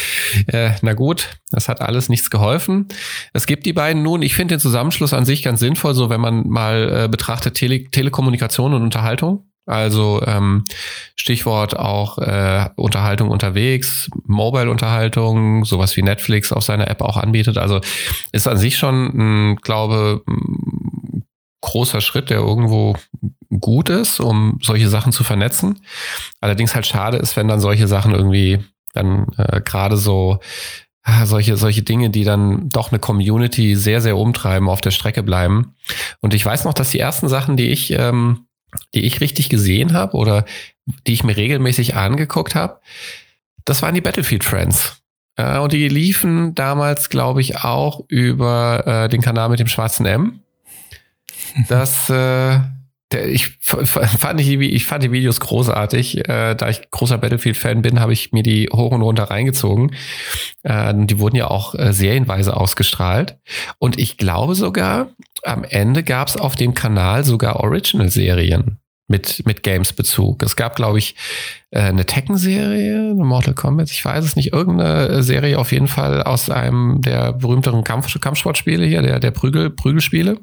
Äh, 0.48 0.72
na 0.82 0.94
gut, 0.94 1.38
das 1.52 1.70
hat 1.70 1.82
alles 1.82 2.10
nichts 2.10 2.32
geholfen. 2.32 2.88
Es 3.34 3.46
gibt 3.46 3.68
die 3.68 3.74
beiden 3.74 4.02
nun. 4.02 4.24
Ich 4.24 4.34
finde 4.34 4.56
den 4.56 4.60
Zusammenschluss 4.60 5.14
an 5.14 5.26
sich 5.26 5.44
ganz 5.44 5.60
sinnvoll, 5.60 5.94
so 5.94 6.10
wenn 6.10 6.22
man 6.22 6.48
mal 6.48 7.04
äh, 7.04 7.08
betrachtet 7.08 7.54
Tele 7.54 7.84
Telekommunikation 7.92 8.74
und 8.74 8.82
Unterhaltung. 8.82 9.46
Also 9.66 10.22
ähm, 10.26 10.64
Stichwort 11.16 11.78
auch 11.78 12.20
äh, 12.20 12.70
Unterhaltung 12.76 13.30
unterwegs, 13.30 14.10
Mobile-Unterhaltung, 14.26 15.66
sowas 15.66 15.98
wie 15.98 16.04
Netflix 16.04 16.52
auf 16.52 16.64
seiner 16.64 16.88
App 16.88 17.02
auch 17.02 17.18
anbietet. 17.18 17.58
Also 17.58 17.82
ist 18.32 18.48
an 18.48 18.58
sich 18.58 18.78
schon, 18.78 19.54
ein, 19.54 19.56
glaube 19.58 20.22
ein 20.28 21.24
großer 21.62 22.02
Schritt, 22.02 22.30
der 22.30 22.38
irgendwo 22.38 22.96
gut 23.60 23.90
ist, 23.90 24.20
um 24.20 24.60
solche 24.62 24.88
Sachen 24.88 25.12
zu 25.12 25.24
vernetzen. 25.24 25.82
Allerdings 26.42 26.76
halt 26.76 26.86
schade 26.86 27.18
ist, 27.18 27.36
wenn 27.36 27.48
dann 27.48 27.60
solche 27.60 27.88
Sachen 27.88 28.14
irgendwie 28.14 28.60
dann 28.94 29.28
äh, 29.38 29.62
gerade 29.62 29.98
so 29.98 30.40
äh, 31.06 31.26
solche, 31.26 31.58
solche 31.58 31.82
Dinge, 31.82 32.10
die 32.10 32.24
dann 32.24 32.70
doch 32.70 32.92
eine 32.92 33.00
Community 33.00 33.76
sehr, 33.76 34.02
sehr 34.02 34.18
umtreiben, 34.18 34.70
auf 34.70 34.82
der 34.82 34.92
Strecke 34.92 35.24
bleiben. 35.24 35.76
Und 36.22 36.34
ich 36.34 36.46
weiß 36.46 36.66
noch, 36.66 36.74
dass 36.74 36.92
die 36.92 37.00
ersten 37.00 37.30
Sachen, 37.30 37.58
die 37.58 37.70
ich 37.70 37.92
ähm, 37.92 38.46
die 38.94 39.06
ich 39.06 39.22
richtig 39.22 39.50
gesehen 39.50 39.94
habe 39.94 40.16
oder 40.18 40.46
die 41.08 41.14
ich 41.14 41.24
mir 41.24 41.36
regelmäßig 41.36 41.96
angeguckt 41.96 42.56
habe, 42.56 42.80
das 43.66 43.82
waren 43.82 43.96
die 43.96 44.02
Battlefield 44.02 44.44
Friends. 44.44 45.02
Äh, 45.36 45.58
und 45.60 45.74
die 45.74 45.88
liefen 45.88 46.56
damals, 46.56 47.10
glaube 47.10 47.42
ich, 47.42 47.58
auch 47.58 48.02
über 48.08 48.86
äh, 48.86 49.10
den 49.10 49.22
Kanal 49.22 49.50
mit 49.50 49.60
dem 49.60 49.68
schwarzen 49.68 50.06
M. 50.06 50.40
Das, 51.70 52.10
äh, 52.10 52.60
ich, 53.18 53.58
fand 53.60 54.40
ich, 54.40 54.50
ich 54.50 54.86
fand 54.86 55.04
die 55.04 55.12
Videos 55.12 55.40
großartig. 55.40 56.28
Äh, 56.30 56.56
da 56.56 56.70
ich 56.70 56.90
großer 56.92 57.18
Battlefield-Fan 57.18 57.82
bin, 57.82 58.00
habe 58.00 58.14
ich 58.14 58.32
mir 58.32 58.44
die 58.44 58.70
hoch 58.72 58.92
und 58.92 59.02
runter 59.02 59.26
reingezogen. 59.26 59.96
Äh, 60.64 60.94
die 60.96 61.20
wurden 61.20 61.36
ja 61.36 61.48
auch 61.48 61.76
äh, 61.76 61.94
serienweise 61.94 62.56
ausgestrahlt. 62.56 63.38
Und 63.80 64.00
ich 64.00 64.18
glaube 64.18 64.56
sogar, 64.56 65.10
am 65.44 65.64
Ende 65.64 66.04
gab 66.04 66.28
es 66.28 66.38
auf 66.38 66.56
dem 66.56 66.74
Kanal 66.74 67.24
sogar 67.24 67.58
Original-Serien 67.58 68.80
mit, 69.08 69.46
mit 69.46 69.64
Games-Bezug. 69.64 70.42
Es 70.44 70.56
gab, 70.56 70.76
glaube 70.76 70.98
ich, 70.98 71.16
äh, 71.72 71.82
eine 71.82 72.06
Tekken-Serie, 72.06 73.12
eine 73.12 73.24
Mortal 73.24 73.54
Kombat, 73.54 73.92
ich 73.92 74.04
weiß 74.04 74.26
es 74.26 74.36
nicht, 74.36 74.54
irgendeine 74.54 75.22
Serie 75.22 75.60
auf 75.60 75.72
jeden 75.72 75.88
Fall 75.88 76.24
aus 76.24 76.50
einem 76.50 77.02
der 77.02 77.34
berühmteren 77.34 77.84
Kampf 77.84 78.20
Kampfsportspiele 78.20 78.86
hier, 78.86 79.02
der, 79.02 79.20
der 79.20 79.32
Prügel, 79.32 79.70
Prügelspiele. 79.70 80.40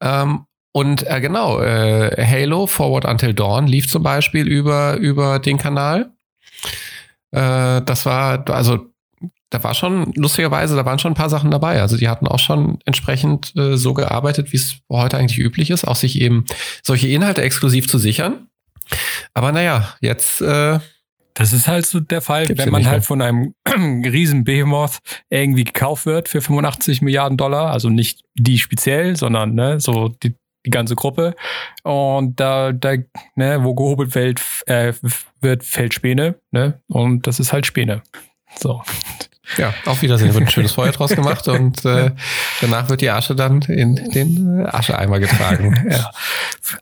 Ähm, 0.00 0.44
und 0.72 1.06
äh, 1.06 1.20
genau, 1.20 1.60
äh, 1.60 2.24
Halo 2.24 2.66
Forward 2.66 3.04
Until 3.04 3.34
Dawn 3.34 3.66
lief 3.66 3.88
zum 3.88 4.02
Beispiel 4.02 4.46
über, 4.46 4.96
über 4.96 5.38
den 5.38 5.58
Kanal. 5.58 6.10
Äh, 7.30 7.82
das 7.82 8.06
war, 8.06 8.48
also 8.50 8.86
da 9.50 9.62
war 9.64 9.74
schon, 9.74 10.12
lustigerweise, 10.14 10.76
da 10.76 10.84
waren 10.84 10.98
schon 10.98 11.12
ein 11.12 11.16
paar 11.16 11.30
Sachen 11.30 11.50
dabei. 11.50 11.80
Also 11.80 11.96
die 11.96 12.08
hatten 12.08 12.26
auch 12.28 12.38
schon 12.38 12.78
entsprechend 12.84 13.56
äh, 13.56 13.76
so 13.76 13.94
gearbeitet, 13.94 14.52
wie 14.52 14.58
es 14.58 14.76
heute 14.90 15.16
eigentlich 15.16 15.38
üblich 15.38 15.70
ist, 15.70 15.86
auch 15.86 15.96
sich 15.96 16.20
eben 16.20 16.44
solche 16.82 17.08
Inhalte 17.08 17.42
exklusiv 17.42 17.88
zu 17.88 17.98
sichern. 17.98 18.48
Aber 19.34 19.52
naja, 19.52 19.94
jetzt. 20.00 20.40
Äh, 20.40 20.80
das 21.34 21.52
ist 21.52 21.68
halt 21.68 21.86
so 21.86 22.00
der 22.00 22.20
Fall, 22.20 22.48
wenn 22.48 22.70
man 22.70 22.84
halt 22.84 23.04
von 23.04 23.22
einem 23.22 23.54
riesen 24.04 24.42
Behemoth 24.42 24.98
irgendwie 25.30 25.62
gekauft 25.62 26.04
wird 26.04 26.28
für 26.28 26.40
85 26.40 27.00
Milliarden 27.00 27.38
Dollar. 27.38 27.70
Also 27.70 27.90
nicht 27.90 28.24
die 28.34 28.58
speziell, 28.58 29.14
sondern 29.14 29.54
ne, 29.54 29.78
so 29.78 30.08
die, 30.08 30.34
die 30.66 30.70
ganze 30.70 30.96
Gruppe. 30.96 31.34
Und 31.82 32.38
da, 32.40 32.72
da 32.72 32.94
ne, 33.36 33.64
wo 33.64 33.74
gehobelt 33.74 34.14
wird, 34.14 34.40
äh, 34.66 34.92
wird, 35.40 35.64
fällt 35.64 35.94
Späne. 35.94 36.36
Ne? 36.50 36.80
Und 36.88 37.26
das 37.26 37.40
ist 37.40 37.52
halt 37.52 37.66
Späne. 37.66 38.02
So. 38.58 38.82
Ja, 39.56 39.72
auf 39.86 40.02
Wiedersehen. 40.02 40.34
Wird 40.34 40.44
ein 40.44 40.50
schönes 40.50 40.72
Feuer 40.72 40.92
draus 40.92 41.14
gemacht 41.14 41.48
und 41.48 41.84
äh, 41.84 42.10
danach 42.60 42.90
wird 42.90 43.00
die 43.00 43.10
Asche 43.10 43.34
dann 43.34 43.62
in 43.62 43.94
den 43.94 44.60
äh, 44.60 44.64
Ascheeimer 44.64 45.20
getragen. 45.20 45.86
ja. 45.90 46.10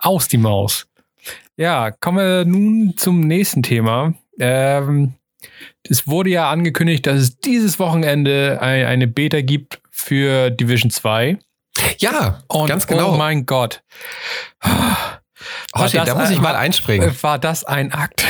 Aus 0.01 0.29
die 0.29 0.39
Maus. 0.39 0.87
Ja, 1.57 1.91
kommen 1.91 2.19
wir 2.19 2.45
nun 2.45 2.95
zum 2.97 3.21
nächsten 3.21 3.63
Thema. 3.63 4.15
Ähm, 4.39 5.15
es 5.89 6.07
wurde 6.07 6.31
ja 6.31 6.51
angekündigt, 6.51 7.07
dass 7.07 7.21
es 7.21 7.39
dieses 7.39 7.79
Wochenende 7.79 8.59
ein, 8.61 8.85
eine 8.85 9.07
Beta 9.07 9.41
gibt 9.41 9.81
für 9.91 10.51
Division 10.51 10.91
2. 10.91 11.39
Ja, 11.99 12.43
und, 12.49 12.69
ganz 12.69 12.87
genau. 12.87 13.15
Oh 13.15 13.17
mein 13.17 13.47
Gott. 13.47 13.83
Oh, 15.75 15.87
da 15.93 16.15
muss 16.15 16.31
ich 16.31 16.41
mal 16.41 16.57
einspringen. 16.57 17.15
War 17.23 17.39
das 17.39 17.65
ein 17.65 17.93
Akt? 17.93 18.25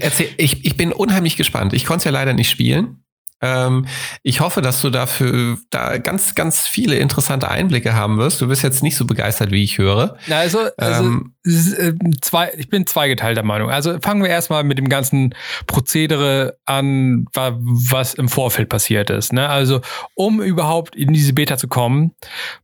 Erzähl, 0.00 0.30
ich, 0.36 0.64
ich 0.64 0.76
bin 0.76 0.92
unheimlich 0.92 1.36
gespannt. 1.36 1.72
Ich 1.74 1.84
konnte 1.84 1.98
es 1.98 2.04
ja 2.04 2.10
leider 2.10 2.32
nicht 2.32 2.50
spielen. 2.50 3.03
Ähm, 3.44 3.86
ich 4.22 4.40
hoffe, 4.40 4.62
dass 4.62 4.80
du 4.80 4.88
dafür 4.88 5.58
da 5.68 5.98
ganz, 5.98 6.34
ganz 6.34 6.66
viele 6.66 6.96
interessante 6.96 7.50
Einblicke 7.50 7.94
haben 7.94 8.16
wirst. 8.16 8.40
Du 8.40 8.48
bist 8.48 8.62
jetzt 8.62 8.82
nicht 8.82 8.96
so 8.96 9.04
begeistert, 9.04 9.50
wie 9.50 9.62
ich 9.62 9.76
höre. 9.76 10.16
Na, 10.28 10.38
also, 10.38 10.60
also 10.78 11.04
ähm, 11.04 11.34
äh, 11.44 11.92
zwei, 12.22 12.52
ich 12.56 12.70
bin 12.70 12.86
zweigeteilter 12.86 13.42
Meinung. 13.42 13.70
Also 13.70 13.98
fangen 14.00 14.22
wir 14.22 14.30
erstmal 14.30 14.64
mit 14.64 14.78
dem 14.78 14.88
ganzen 14.88 15.34
Prozedere 15.66 16.56
an, 16.64 17.26
was 17.34 18.14
im 18.14 18.30
Vorfeld 18.30 18.70
passiert 18.70 19.10
ist. 19.10 19.34
Ne? 19.34 19.46
Also, 19.46 19.82
um 20.14 20.40
überhaupt 20.40 20.96
in 20.96 21.12
diese 21.12 21.34
Beta 21.34 21.58
zu 21.58 21.68
kommen, 21.68 22.12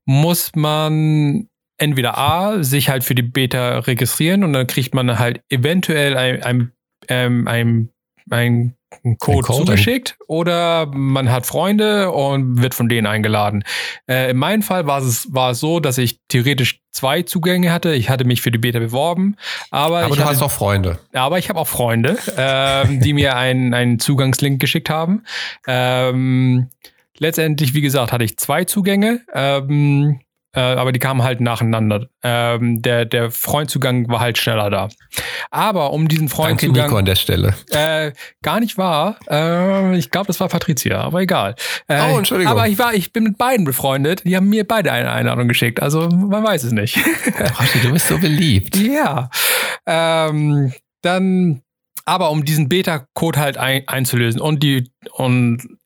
muss 0.07 0.53
man 0.55 1.49
entweder 1.77 2.17
A, 2.17 2.63
sich 2.63 2.89
halt 2.89 3.05
für 3.05 3.15
die 3.15 3.23
Beta 3.23 3.81
registrieren 3.81 4.45
und 4.45 4.55
dann 4.55 4.67
kriegt 4.67 4.95
man 4.95 5.19
halt 5.19 5.43
eventuell 5.51 6.17
ein, 6.17 6.43
ein, 6.43 6.73
ähm, 7.09 7.49
ein, 7.49 7.91
ein 8.31 8.77
einen 9.05 9.19
Code, 9.19 9.43
Code 9.43 9.65
zugeschickt 9.65 10.17
oder 10.27 10.87
man 10.87 11.31
hat 11.31 11.47
Freunde 11.47 12.11
und 12.11 12.61
wird 12.61 12.75
von 12.75 12.89
denen 12.89 13.07
eingeladen. 13.07 13.65
Äh, 14.07 14.31
in 14.31 14.37
meinem 14.37 14.63
Fall 14.63 14.87
war 14.87 15.01
es, 15.01 15.33
war 15.33 15.53
es 15.53 15.61
so, 15.61 15.81
dass 15.81 15.99
ich 15.99 16.21
theoretisch 16.29 16.81
zwei 16.91 17.23
Zugänge 17.23 17.73
hatte. 17.73 17.95
Ich 17.95 18.11
hatte 18.11 18.25
mich 18.25 18.43
für 18.43 18.51
die 18.51 18.59
Beta 18.59 18.79
beworben, 18.79 19.37
aber, 19.71 20.01
aber 20.01 20.17
du 20.17 20.21
hatte, 20.21 20.31
hast 20.31 20.43
auch 20.43 20.51
Freunde. 20.51 20.99
Aber 21.13 21.39
ich 21.39 21.49
habe 21.49 21.59
auch 21.59 21.69
Freunde, 21.69 22.19
ähm, 22.37 23.01
die 23.01 23.13
mir 23.13 23.37
einen, 23.37 23.75
einen 23.75 23.99
Zugangslink 23.99 24.61
geschickt 24.61 24.91
haben. 24.91 25.25
Ähm, 25.67 26.69
letztendlich, 27.19 27.75
wie 27.75 27.81
gesagt, 27.81 28.13
hatte 28.13 28.25
ich 28.25 28.37
zwei 28.39 28.65
Zugänge. 28.65 29.21
Ähm, 29.33 30.21
äh, 30.53 30.61
aber 30.61 30.93
die 30.93 30.99
kamen 30.99 31.23
halt 31.23 31.41
nacheinander. 31.41 32.07
Ähm, 32.23 32.83
der, 32.83 33.05
der 33.05 33.31
Freundzugang 33.31 34.09
war 34.09 34.21
halt 34.21 34.39
schneller 34.39 34.69
da. 34.71 34.89
Aber 35.51 35.93
um 35.93 36.09
diesen 36.09 36.29
Freundzugang. 36.29 36.75
Danke 36.75 36.89
Nico 36.89 36.99
an 36.99 37.05
der 37.05 37.15
Stelle. 37.15 37.55
Äh, 37.71 38.13
gar 38.43 38.61
nicht 38.61 38.77
wahr. 38.77 39.17
Äh, 39.29 39.97
ich 39.97 40.11
glaube, 40.11 40.27
das 40.27 40.41
war 40.41 40.49
Patricia, 40.49 41.01
aber 41.03 41.21
egal. 41.21 41.55
Äh, 41.87 42.01
oh, 42.13 42.19
Entschuldigung. 42.19 42.53
Aber 42.53 42.69
ich 42.69 42.79
war, 42.79 42.95
ich 42.95 43.13
bin 43.13 43.25
mit 43.25 43.39
beiden 43.39 43.65
befreundet. 43.65 44.25
Die 44.25 44.37
haben 44.37 44.49
mir 44.49 44.67
beide 44.67 44.91
eine 44.91 45.13
Einladung 45.13 45.47
geschickt. 45.47 45.81
Also 45.81 46.09
man 46.09 46.43
weiß 46.43 46.65
es 46.65 46.73
nicht. 46.73 46.97
Roshi, 47.59 47.81
du 47.83 47.93
bist 47.93 48.09
so 48.09 48.19
beliebt. 48.19 48.77
ja. 48.77 49.31
Ähm, 49.87 50.73
dann, 51.03 51.63
aber 52.05 52.31
um 52.31 52.45
diesen 52.45 52.69
Beta-Code 52.69 53.39
halt 53.39 53.57
ein, 53.57 53.87
einzulösen 53.87 54.41
und 54.41 54.63
die 54.63 54.91
und 55.13 55.79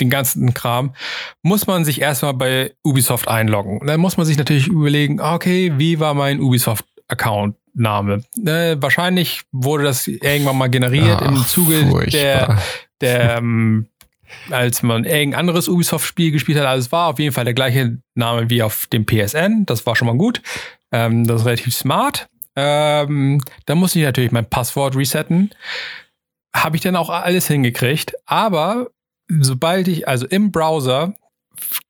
den 0.00 0.10
ganzen 0.10 0.54
Kram, 0.54 0.94
muss 1.42 1.66
man 1.66 1.84
sich 1.84 2.00
erstmal 2.00 2.34
bei 2.34 2.72
Ubisoft 2.82 3.28
einloggen. 3.28 3.80
dann 3.86 4.00
muss 4.00 4.16
man 4.16 4.26
sich 4.26 4.36
natürlich 4.38 4.68
überlegen, 4.68 5.20
okay, 5.20 5.72
wie 5.76 6.00
war 6.00 6.14
mein 6.14 6.40
Ubisoft-Account? 6.40 7.56
Name. 7.74 8.24
Äh, 8.44 8.76
wahrscheinlich 8.80 9.42
wurde 9.52 9.84
das 9.84 10.08
irgendwann 10.08 10.58
mal 10.58 10.68
generiert 10.68 11.18
Ach, 11.20 11.28
im 11.28 11.36
Zuge 11.46 11.86
furchtbar. 11.86 12.10
der, 12.10 12.58
der 13.00 13.36
ähm, 13.38 13.86
als 14.50 14.82
man 14.82 15.04
irgendein 15.04 15.38
anderes 15.40 15.68
Ubisoft-Spiel 15.68 16.30
gespielt 16.30 16.58
hat. 16.58 16.66
Also 16.66 16.86
es 16.86 16.92
war 16.92 17.08
auf 17.08 17.18
jeden 17.18 17.32
Fall 17.32 17.44
der 17.44 17.54
gleiche 17.54 17.98
Name 18.14 18.50
wie 18.50 18.62
auf 18.62 18.86
dem 18.86 19.06
PSN. 19.06 19.64
Das 19.66 19.86
war 19.86 19.96
schon 19.96 20.06
mal 20.06 20.16
gut. 20.16 20.42
Ähm, 20.92 21.26
das 21.26 21.42
ist 21.42 21.46
relativ 21.46 21.74
smart. 21.74 22.28
Ähm, 22.56 23.40
da 23.66 23.74
muss 23.74 23.94
ich 23.96 24.02
natürlich 24.02 24.32
mein 24.32 24.48
Passwort 24.48 24.96
resetten. 24.96 25.50
Habe 26.54 26.76
ich 26.76 26.82
dann 26.82 26.96
auch 26.96 27.10
alles 27.10 27.46
hingekriegt. 27.46 28.14
Aber 28.26 28.88
sobald 29.40 29.88
ich, 29.88 30.08
also 30.08 30.26
im 30.26 30.52
Browser, 30.52 31.14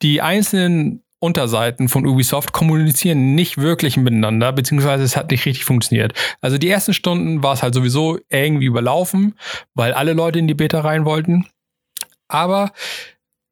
die 0.03 0.21
einzelnen 0.21 1.03
Unterseiten 1.21 1.89
von 1.89 2.07
Ubisoft 2.07 2.53
kommunizieren 2.53 3.35
nicht 3.35 3.59
wirklich 3.59 3.97
miteinander, 3.97 4.53
beziehungsweise 4.53 5.05
es 5.05 5.17
hat 5.17 5.31
nicht 5.31 5.45
richtig 5.45 5.65
funktioniert. 5.65 6.15
Also 6.41 6.57
die 6.57 6.69
ersten 6.69 6.95
Stunden 6.95 7.43
war 7.43 7.53
es 7.53 7.63
halt 7.63 7.75
sowieso 7.75 8.19
irgendwie 8.31 8.67
überlaufen, 8.67 9.35
weil 9.75 9.93
alle 9.93 10.15
Leute 10.15 10.39
in 10.39 10.49
die 10.49 10.55
Beta 10.55 10.81
rein 10.81 11.05
wollten. 11.05 11.47
Aber 12.29 12.73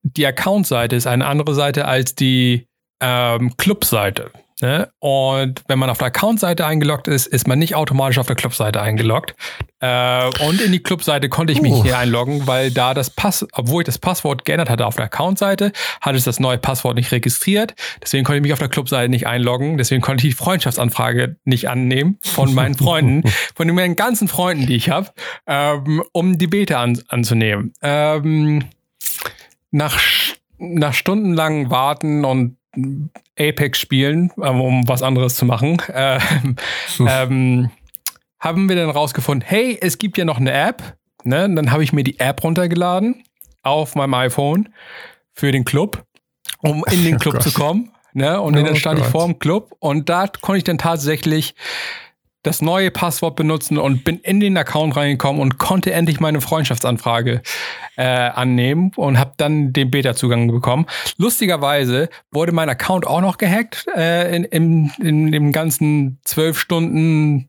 die 0.02 0.26
Account-Seite 0.26 0.97
ist 0.97 1.07
eine 1.07 1.26
andere 1.26 1.54
Seite 1.54 1.85
als 1.85 2.14
die 2.14 2.66
ähm, 3.00 3.57
Club-Seite. 3.59 4.30
Ne? 4.60 4.90
Und 4.98 5.62
wenn 5.68 5.78
man 5.78 5.88
auf 5.88 5.98
der 5.98 6.08
Account-Seite 6.08 6.66
eingeloggt 6.66 7.06
ist, 7.06 7.26
ist 7.26 7.46
man 7.46 7.60
nicht 7.60 7.76
automatisch 7.76 8.18
auf 8.18 8.26
der 8.26 8.34
Club-Seite 8.34 8.82
eingeloggt. 8.82 9.36
Äh, 9.78 10.26
und 10.44 10.60
in 10.60 10.72
die 10.72 10.80
Club-Seite 10.80 11.28
konnte 11.28 11.52
ich 11.52 11.62
mich 11.62 11.72
uh. 11.72 11.84
hier 11.84 11.96
einloggen, 11.96 12.48
weil 12.48 12.72
da 12.72 12.92
das 12.92 13.10
Pass, 13.10 13.46
obwohl 13.52 13.82
ich 13.82 13.86
das 13.86 13.98
Passwort 13.98 14.44
geändert 14.44 14.68
hatte 14.68 14.86
auf 14.86 14.96
der 14.96 15.04
Account-Seite, 15.04 15.72
hat 16.00 16.16
es 16.16 16.24
das 16.24 16.40
neue 16.40 16.58
Passwort 16.58 16.96
nicht 16.96 17.12
registriert. 17.12 17.76
Deswegen 18.02 18.24
konnte 18.24 18.38
ich 18.38 18.42
mich 18.42 18.52
auf 18.52 18.58
der 18.58 18.68
Club-Seite 18.68 19.08
nicht 19.08 19.28
einloggen. 19.28 19.78
Deswegen 19.78 20.02
konnte 20.02 20.26
ich 20.26 20.34
die 20.34 20.36
Freundschaftsanfrage 20.36 21.36
nicht 21.44 21.68
annehmen 21.68 22.18
von 22.22 22.52
meinen 22.52 22.74
Freunden, 22.74 23.22
von 23.54 23.68
meinen 23.68 23.94
ganzen 23.94 24.26
Freunden, 24.26 24.66
die 24.66 24.74
ich 24.74 24.90
habe, 24.90 25.10
ähm, 25.46 26.02
um 26.12 26.36
die 26.36 26.48
Beta 26.48 26.82
an, 26.82 27.00
anzunehmen. 27.06 27.74
Ähm, 27.80 28.64
nach, 29.70 30.00
nach 30.58 30.94
stundenlangen 30.94 31.70
Warten 31.70 32.24
und 32.24 32.57
Apex 33.38 33.78
spielen, 33.78 34.32
ähm, 34.42 34.60
um 34.60 34.88
was 34.88 35.02
anderes 35.02 35.37
zu 35.37 35.44
machen, 35.44 35.80
äh, 35.88 36.18
ähm, 37.00 37.70
haben 38.38 38.68
wir 38.68 38.76
dann 38.76 38.90
rausgefunden, 38.90 39.46
hey, 39.48 39.78
es 39.80 39.98
gibt 39.98 40.18
ja 40.18 40.25
noch 40.25 40.38
eine 40.38 40.52
App. 40.52 40.96
Ne? 41.25 41.44
Und 41.44 41.56
dann 41.56 41.72
habe 41.72 41.82
ich 41.82 41.92
mir 41.92 42.04
die 42.04 42.20
App 42.20 42.44
runtergeladen 42.44 43.25
auf 43.62 43.94
meinem 43.94 44.14
iPhone 44.14 44.68
für 45.32 45.50
den 45.50 45.64
Club, 45.64 46.04
um 46.60 46.84
in 46.90 47.04
den 47.04 47.18
Club 47.18 47.37
oh 47.37 47.40
zu 47.40 47.52
kommen. 47.52 47.90
Ne? 48.12 48.40
Und 48.40 48.56
oh 48.56 48.62
dann 48.62 48.76
stand 48.76 48.98
Gott. 48.98 49.06
ich 49.06 49.12
vor 49.12 49.25
dem 49.25 49.38
Club 49.38 49.75
und 49.80 50.08
da 50.08 50.26
konnte 50.28 50.58
ich 50.58 50.64
dann 50.64 50.78
tatsächlich 50.78 51.54
das 52.42 52.62
neue 52.62 52.90
Passwort 52.90 53.37
benutzen 53.37 53.78
und 53.78 54.04
bin 54.04 54.18
in 54.21 54.40
den 54.40 54.57
Account 54.57 54.97
reingekommen 54.97 55.42
und 55.42 55.59
konnte 55.59 55.92
endlich 55.92 56.21
meine 56.21 56.40
Freundschaftsanfrage 56.40 57.42
äh, 57.97 58.02
annehmen 58.04 58.92
und 58.97 59.18
habe 59.18 59.33
dann 59.37 59.73
den 59.73 59.90
Beta-Zugang 59.90 60.49
bekommen. 60.49 60.87
Lustigerweise 61.16 62.09
wurde 62.30 62.52
mein 62.52 62.68
Account 62.68 63.07
auch 63.07 63.21
noch 63.21 63.38
gehackt 63.38 63.87
äh, 63.97 64.35
in, 64.35 64.45
in, 64.45 64.92
in 65.00 65.33
dem 65.33 65.52
ganzen 65.52 66.21
zwölf 66.25 66.59
Stunden 66.59 67.49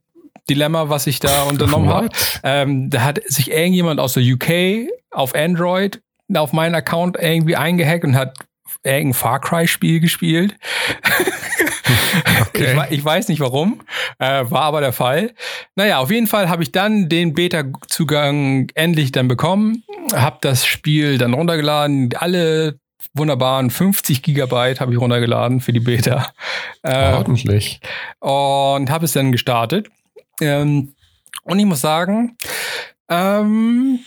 Dilemma, 0.50 0.90
was 0.90 1.06
ich 1.06 1.20
da 1.20 1.44
unternommen 1.44 1.90
habe. 1.90 2.10
Ähm, 2.44 2.90
da 2.90 3.04
hat 3.04 3.22
sich 3.28 3.52
irgendjemand 3.52 4.00
aus 4.00 4.14
der 4.14 4.24
UK 4.24 4.90
auf 5.12 5.36
Android 5.36 6.02
auf 6.36 6.54
meinen 6.54 6.76
Account 6.76 7.18
irgendwie 7.20 7.56
eingehackt 7.56 8.04
und 8.04 8.16
hat 8.16 8.38
irgendein 8.84 9.14
Far 9.14 9.40
Cry-Spiel 9.40 10.00
gespielt. 10.00 10.58
Okay. 12.42 12.78
Ich, 12.90 13.00
ich, 13.00 13.06
weiß 13.06 13.28
nicht 13.30 13.40
warum, 13.40 13.82
äh, 14.20 14.44
war 14.50 14.64
aber 14.64 14.82
der 14.82 14.94
Fall. 14.94 15.34
Naja, 15.76 16.00
auf 16.00 16.12
jeden 16.12 16.28
Fall 16.28 16.50
habe 16.50 16.64
ich 16.64 16.72
dann 16.72 17.10
den 17.10 17.34
Beta-Zugang 17.34 18.70
endlich 18.76 19.12
dann 19.12 19.28
bekommen, 19.28 19.84
habe 20.14 20.38
das 20.42 20.66
Spiel 20.66 21.18
dann 21.18 21.34
runtergeladen, 21.34 22.14
alle 22.16 22.80
wunderbaren 23.14 23.70
50 23.70 24.22
Gigabyte 24.22 24.80
habe 24.80 24.94
ich 24.94 25.00
runtergeladen 25.00 25.62
für 25.62 25.74
die 25.74 25.80
Beta. 25.80 26.32
Äh, 26.84 27.14
Ordentlich. 27.14 27.80
Und 28.20 28.90
habe 28.90 29.06
es 29.06 29.14
dann 29.14 29.32
gestartet. 29.32 29.90
Ähm, 30.42 30.94
und 31.44 31.60
ich 31.60 31.66
muss 31.66 31.82
sagen, 31.82 32.38
ähm, 33.10 34.00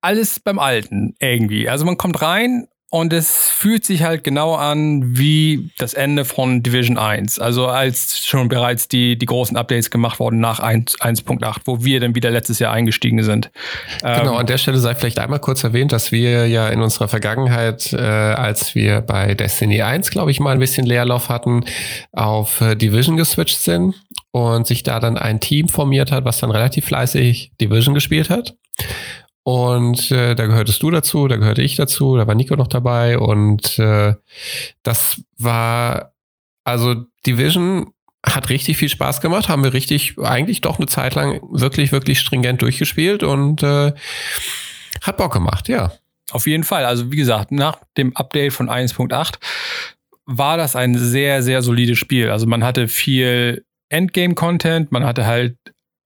alles 0.00 0.40
beim 0.40 0.58
Alten 0.58 1.14
irgendwie. 1.18 1.68
Also 1.68 1.84
man 1.84 1.96
kommt 1.96 2.22
rein 2.22 2.68
und 2.92 3.12
es 3.12 3.48
fühlt 3.48 3.84
sich 3.84 4.02
halt 4.02 4.24
genau 4.24 4.56
an 4.56 5.16
wie 5.16 5.70
das 5.78 5.94
Ende 5.94 6.24
von 6.24 6.60
Division 6.64 6.98
1. 6.98 7.38
Also 7.38 7.68
als 7.68 8.18
schon 8.26 8.48
bereits 8.48 8.88
die, 8.88 9.16
die 9.16 9.26
großen 9.26 9.56
Updates 9.56 9.90
gemacht 9.90 10.18
wurden 10.18 10.40
nach 10.40 10.58
1.8, 10.58 11.56
wo 11.66 11.84
wir 11.84 12.00
dann 12.00 12.16
wieder 12.16 12.32
letztes 12.32 12.58
Jahr 12.58 12.72
eingestiegen 12.72 13.22
sind. 13.22 13.52
Genau, 14.00 14.32
ähm, 14.32 14.38
an 14.38 14.46
der 14.46 14.58
Stelle 14.58 14.78
sei 14.78 14.96
vielleicht 14.96 15.20
einmal 15.20 15.38
kurz 15.38 15.62
erwähnt, 15.62 15.92
dass 15.92 16.10
wir 16.10 16.48
ja 16.48 16.68
in 16.68 16.82
unserer 16.82 17.06
Vergangenheit, 17.06 17.92
äh, 17.92 17.96
als 17.98 18.74
wir 18.74 19.02
bei 19.02 19.34
Destiny 19.34 19.82
1, 19.82 20.10
glaube 20.10 20.32
ich, 20.32 20.40
mal 20.40 20.50
ein 20.50 20.58
bisschen 20.58 20.84
Leerlauf 20.84 21.28
hatten, 21.28 21.64
auf 22.10 22.60
äh, 22.60 22.74
Division 22.74 23.16
geswitcht 23.16 23.60
sind 23.60 23.94
und 24.32 24.66
sich 24.66 24.82
da 24.82 24.98
dann 24.98 25.16
ein 25.16 25.38
Team 25.38 25.68
formiert 25.68 26.10
hat, 26.10 26.24
was 26.24 26.38
dann 26.38 26.50
relativ 26.50 26.86
fleißig 26.86 27.52
Division 27.60 27.94
gespielt 27.94 28.30
hat. 28.30 28.56
Und 29.42 30.10
äh, 30.10 30.34
da 30.34 30.46
gehörtest 30.46 30.82
du 30.82 30.90
dazu, 30.90 31.26
da 31.26 31.36
gehörte 31.36 31.62
ich 31.62 31.76
dazu, 31.76 32.16
da 32.16 32.26
war 32.26 32.34
Nico 32.34 32.56
noch 32.56 32.68
dabei 32.68 33.18
und 33.18 33.78
äh, 33.78 34.14
das 34.82 35.22
war, 35.38 36.12
also 36.64 37.06
Division 37.26 37.92
hat 38.24 38.50
richtig 38.50 38.76
viel 38.76 38.90
Spaß 38.90 39.20
gemacht, 39.22 39.48
haben 39.48 39.64
wir 39.64 39.72
richtig, 39.72 40.18
eigentlich 40.18 40.60
doch 40.60 40.78
eine 40.78 40.86
Zeit 40.86 41.14
lang 41.14 41.40
wirklich, 41.50 41.90
wirklich 41.90 42.20
stringent 42.20 42.60
durchgespielt 42.60 43.22
und 43.22 43.62
äh, 43.62 43.92
hat 45.00 45.16
Bock 45.16 45.32
gemacht, 45.32 45.68
ja. 45.68 45.92
Auf 46.32 46.46
jeden 46.46 46.64
Fall. 46.64 46.84
Also 46.84 47.10
wie 47.10 47.16
gesagt, 47.16 47.50
nach 47.50 47.78
dem 47.96 48.14
Update 48.16 48.52
von 48.52 48.68
1.8 48.68 49.34
war 50.26 50.56
das 50.56 50.76
ein 50.76 50.96
sehr, 50.96 51.42
sehr 51.42 51.62
solides 51.62 51.98
Spiel. 51.98 52.30
Also 52.30 52.46
man 52.46 52.62
hatte 52.62 52.88
viel 52.88 53.64
Endgame-Content, 53.88 54.92
man 54.92 55.04
hatte 55.04 55.26
halt 55.26 55.56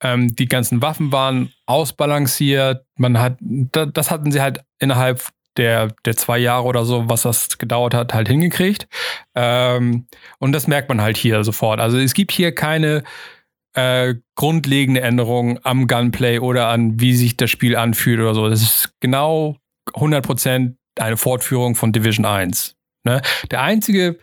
ähm, 0.04 0.36
die 0.36 0.46
ganzen 0.46 0.82
Waffen 0.82 1.10
waren 1.10 1.52
ausbalanciert, 1.66 2.84
man 2.96 3.18
hat, 3.18 3.38
das 3.40 4.10
hatten 4.10 4.30
sie 4.30 4.40
halt 4.40 4.60
innerhalb 4.78 5.22
der, 5.56 5.94
der 6.04 6.16
zwei 6.16 6.38
Jahre 6.38 6.66
oder 6.66 6.84
so, 6.84 7.08
was 7.08 7.22
das 7.22 7.58
gedauert 7.58 7.94
hat, 7.94 8.12
halt 8.12 8.28
hingekriegt. 8.28 8.86
Ähm, 9.34 10.06
und 10.38 10.52
das 10.52 10.66
merkt 10.66 10.90
man 10.90 11.00
halt 11.00 11.16
hier 11.16 11.42
sofort. 11.42 11.80
Also 11.80 11.98
es 11.98 12.12
gibt 12.12 12.32
hier 12.32 12.54
keine 12.54 13.02
äh, 13.72 14.14
grundlegende 14.34 15.00
Änderung 15.00 15.58
am 15.64 15.86
Gunplay 15.86 16.38
oder 16.38 16.68
an 16.68 17.00
wie 17.00 17.14
sich 17.14 17.36
das 17.36 17.50
Spiel 17.50 17.74
anfühlt 17.74 18.20
oder 18.20 18.34
so. 18.34 18.48
Das 18.48 18.62
ist 18.62 18.90
genau 19.00 19.56
100% 19.92 20.74
eine 20.98 21.16
Fortführung 21.16 21.76
von 21.76 21.92
Division 21.92 22.26
1. 22.26 22.76
Ne? 23.04 23.22
Der 23.50 23.62
einzige, 23.62 24.18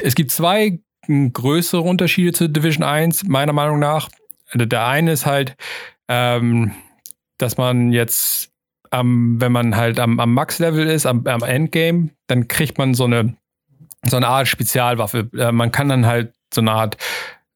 es 0.00 0.14
gibt 0.14 0.30
zwei 0.30 0.78
größere 1.08 1.82
Unterschiede 1.82 2.32
zu 2.32 2.48
Division 2.48 2.84
1, 2.84 3.24
meiner 3.24 3.52
Meinung 3.52 3.80
nach. 3.80 4.08
Der 4.54 4.86
eine 4.86 5.12
ist 5.12 5.26
halt, 5.26 5.56
ähm, 6.08 6.72
dass 7.38 7.56
man 7.56 7.92
jetzt, 7.92 8.50
ähm, 8.92 9.40
wenn 9.40 9.52
man 9.52 9.76
halt 9.76 9.98
am, 9.98 10.20
am 10.20 10.34
Max-Level 10.34 10.86
ist, 10.86 11.06
am, 11.06 11.26
am, 11.26 11.42
Endgame, 11.42 12.10
dann 12.26 12.48
kriegt 12.48 12.78
man 12.78 12.94
so 12.94 13.04
eine, 13.04 13.36
so 14.06 14.16
eine 14.16 14.28
Art 14.28 14.48
Spezialwaffe. 14.48 15.30
Äh, 15.36 15.52
man 15.52 15.72
kann 15.72 15.88
dann 15.88 16.06
halt 16.06 16.32
so 16.52 16.60
eine 16.60 16.72
Art 16.72 16.96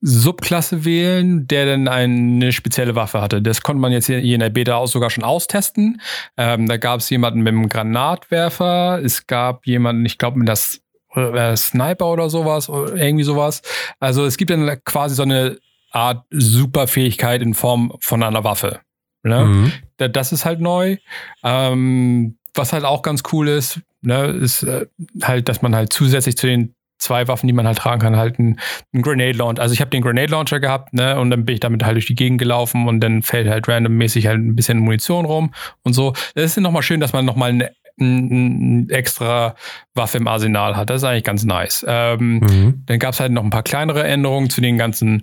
Subklasse 0.00 0.84
wählen, 0.84 1.48
der 1.48 1.66
dann 1.66 1.88
eine 1.88 2.52
spezielle 2.52 2.94
Waffe 2.94 3.20
hatte. 3.20 3.40
Das 3.40 3.62
konnte 3.62 3.80
man 3.80 3.92
jetzt 3.92 4.06
hier 4.06 4.18
in 4.18 4.40
der 4.40 4.50
Beta 4.50 4.76
auch 4.76 4.88
sogar 4.88 5.10
schon 5.10 5.24
austesten. 5.24 6.00
Ähm, 6.36 6.68
da 6.68 6.76
gab 6.76 7.00
es 7.00 7.10
jemanden 7.10 7.40
mit 7.40 7.54
einem 7.54 7.68
Granatwerfer, 7.68 9.00
es 9.02 9.26
gab 9.26 9.66
jemanden, 9.66 10.04
ich 10.04 10.18
glaube, 10.18 10.38
mit 10.38 10.48
das 10.48 10.80
äh, 11.14 11.56
Sniper 11.56 12.06
oder 12.12 12.28
sowas, 12.28 12.68
oder 12.68 12.94
irgendwie 12.94 13.24
sowas. 13.24 13.62
Also 13.98 14.26
es 14.26 14.36
gibt 14.36 14.50
dann 14.50 14.78
quasi 14.84 15.14
so 15.14 15.22
eine 15.22 15.58
Art 15.96 16.24
Superfähigkeit 16.30 17.40
in 17.40 17.54
Form 17.54 17.92
von 18.00 18.22
einer 18.22 18.44
Waffe. 18.44 18.80
Ne? 19.22 19.44
Mhm. 19.44 19.72
Das 19.96 20.30
ist 20.30 20.44
halt 20.44 20.60
neu. 20.60 20.98
Ähm, 21.42 22.36
was 22.54 22.72
halt 22.72 22.84
auch 22.84 23.02
ganz 23.02 23.22
cool 23.32 23.48
ist, 23.48 23.80
ne, 24.02 24.26
ist 24.26 24.62
äh, 24.62 24.86
halt, 25.22 25.48
dass 25.48 25.62
man 25.62 25.74
halt 25.74 25.92
zusätzlich 25.92 26.36
zu 26.36 26.46
den 26.46 26.74
zwei 26.98 27.28
Waffen, 27.28 27.46
die 27.46 27.52
man 27.52 27.66
halt 27.66 27.78
tragen 27.78 28.00
kann, 28.00 28.16
halt 28.16 28.38
ein, 28.38 28.58
ein 28.94 29.02
Grenade 29.02 29.36
Launcher. 29.36 29.62
Also 29.62 29.72
ich 29.72 29.80
habe 29.80 29.90
den 29.90 30.02
Grenade 30.02 30.30
Launcher 30.30 30.60
gehabt, 30.60 30.94
ne, 30.94 31.18
und 31.18 31.30
dann 31.30 31.44
bin 31.44 31.54
ich 31.54 31.60
damit 31.60 31.84
halt 31.84 31.96
durch 31.96 32.06
die 32.06 32.14
Gegend 32.14 32.38
gelaufen 32.38 32.88
und 32.88 33.00
dann 33.00 33.22
fällt 33.22 33.48
halt 33.48 33.68
randommäßig 33.68 34.26
halt 34.26 34.38
ein 34.38 34.54
bisschen 34.54 34.78
Munition 34.78 35.24
rum 35.24 35.52
und 35.82 35.94
so. 35.94 36.12
Das 36.34 36.44
ist 36.44 36.56
nochmal 36.58 36.82
schön, 36.82 37.00
dass 37.00 37.12
man 37.12 37.24
nochmal 37.24 37.50
eine 37.50 37.70
eine 37.98 38.86
extra 38.90 39.54
Waffe 39.94 40.18
im 40.18 40.28
Arsenal 40.28 40.76
hat. 40.76 40.90
Das 40.90 40.96
ist 40.96 41.04
eigentlich 41.04 41.24
ganz 41.24 41.44
nice. 41.44 41.84
Ähm, 41.88 42.40
mhm. 42.40 42.82
Dann 42.84 42.98
gab 42.98 43.14
es 43.14 43.20
halt 43.20 43.32
noch 43.32 43.42
ein 43.42 43.50
paar 43.50 43.62
kleinere 43.62 44.04
Änderungen 44.04 44.50
zu 44.50 44.60
den 44.60 44.76
ganzen 44.76 45.22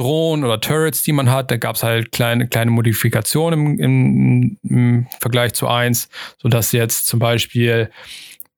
Drohnen 0.00 0.44
oder 0.44 0.60
Turrets, 0.60 1.02
die 1.02 1.12
man 1.12 1.30
hat. 1.30 1.50
Da 1.50 1.58
gab 1.58 1.76
es 1.76 1.82
halt 1.82 2.10
kleine, 2.10 2.48
kleine 2.48 2.70
Modifikationen 2.70 3.78
im, 3.78 3.78
im, 3.78 4.58
im 4.62 5.06
Vergleich 5.20 5.52
zu 5.52 5.68
eins, 5.68 6.08
sodass 6.38 6.72
jetzt 6.72 7.06
zum 7.06 7.20
Beispiel 7.20 7.90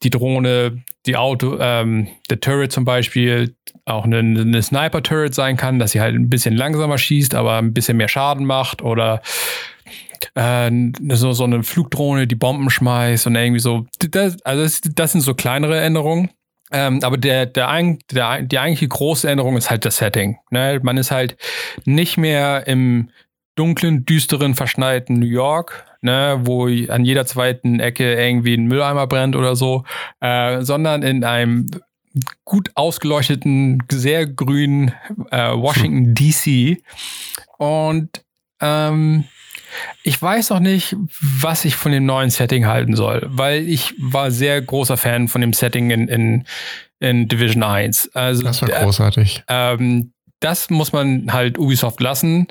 die 0.04 0.10
Drohne, 0.10 0.82
die 1.04 1.16
Auto, 1.16 1.58
ähm, 1.58 2.06
der 2.30 2.38
Turret 2.38 2.70
zum 2.70 2.84
Beispiel 2.84 3.56
auch 3.84 4.04
eine, 4.04 4.18
eine 4.18 4.62
Sniper-Turret 4.62 5.34
sein 5.34 5.56
kann, 5.56 5.80
dass 5.80 5.90
sie 5.90 6.00
halt 6.00 6.14
ein 6.14 6.30
bisschen 6.30 6.56
langsamer 6.56 6.96
schießt, 6.96 7.34
aber 7.34 7.58
ein 7.58 7.74
bisschen 7.74 7.96
mehr 7.96 8.08
Schaden 8.08 8.46
macht 8.46 8.80
oder 8.80 9.20
äh, 10.34 10.70
so, 11.10 11.32
so 11.32 11.42
eine 11.42 11.64
Flugdrohne, 11.64 12.28
die 12.28 12.36
Bomben 12.36 12.70
schmeißt 12.70 13.26
und 13.26 13.34
irgendwie 13.34 13.60
so. 13.60 13.86
Das, 13.98 14.40
also 14.42 14.62
das, 14.62 14.80
das 14.94 15.12
sind 15.12 15.22
so 15.22 15.34
kleinere 15.34 15.80
Änderungen. 15.80 16.30
Ähm, 16.72 17.00
aber 17.02 17.18
der, 17.18 17.46
der, 17.46 17.96
der, 18.10 18.42
die 18.42 18.58
eigentliche 18.58 18.88
große 18.88 19.28
Änderung 19.28 19.56
ist 19.56 19.70
halt 19.70 19.84
das 19.84 19.98
Setting. 19.98 20.38
Ne? 20.50 20.80
Man 20.82 20.96
ist 20.96 21.10
halt 21.10 21.36
nicht 21.84 22.16
mehr 22.16 22.66
im 22.66 23.10
dunklen, 23.54 24.06
düsteren, 24.06 24.54
verschneiten 24.54 25.18
New 25.18 25.26
York, 25.26 25.84
ne, 26.00 26.40
wo 26.44 26.66
an 26.66 27.04
jeder 27.04 27.26
zweiten 27.26 27.80
Ecke 27.80 28.14
irgendwie 28.14 28.54
ein 28.54 28.64
Mülleimer 28.64 29.06
brennt 29.06 29.36
oder 29.36 29.56
so, 29.56 29.84
äh, 30.20 30.62
sondern 30.62 31.02
in 31.02 31.24
einem 31.24 31.70
gut 32.44 32.70
ausgeleuchteten, 32.74 33.82
sehr 33.90 34.26
grünen 34.26 34.92
äh, 35.30 35.52
Washington 35.52 36.14
DC. 36.14 36.82
Und 37.58 38.24
ähm, 38.60 39.24
ich 40.02 40.20
weiß 40.20 40.50
noch 40.50 40.60
nicht, 40.60 40.96
was 41.20 41.64
ich 41.64 41.76
von 41.76 41.92
dem 41.92 42.06
neuen 42.06 42.30
Setting 42.30 42.66
halten 42.66 42.96
soll, 42.96 43.26
weil 43.28 43.68
ich 43.68 43.94
war 43.98 44.30
sehr 44.30 44.60
großer 44.60 44.96
Fan 44.96 45.28
von 45.28 45.40
dem 45.40 45.52
Setting 45.52 45.90
in, 45.90 46.08
in, 46.08 46.44
in 47.00 47.28
Division 47.28 47.62
1. 47.62 48.10
Also, 48.14 48.42
das 48.42 48.62
war 48.62 48.68
großartig. 48.68 49.44
Äh, 49.48 49.74
ähm, 49.74 50.12
das 50.40 50.70
muss 50.70 50.92
man 50.92 51.32
halt 51.32 51.58
Ubisoft 51.58 52.00
lassen. 52.00 52.48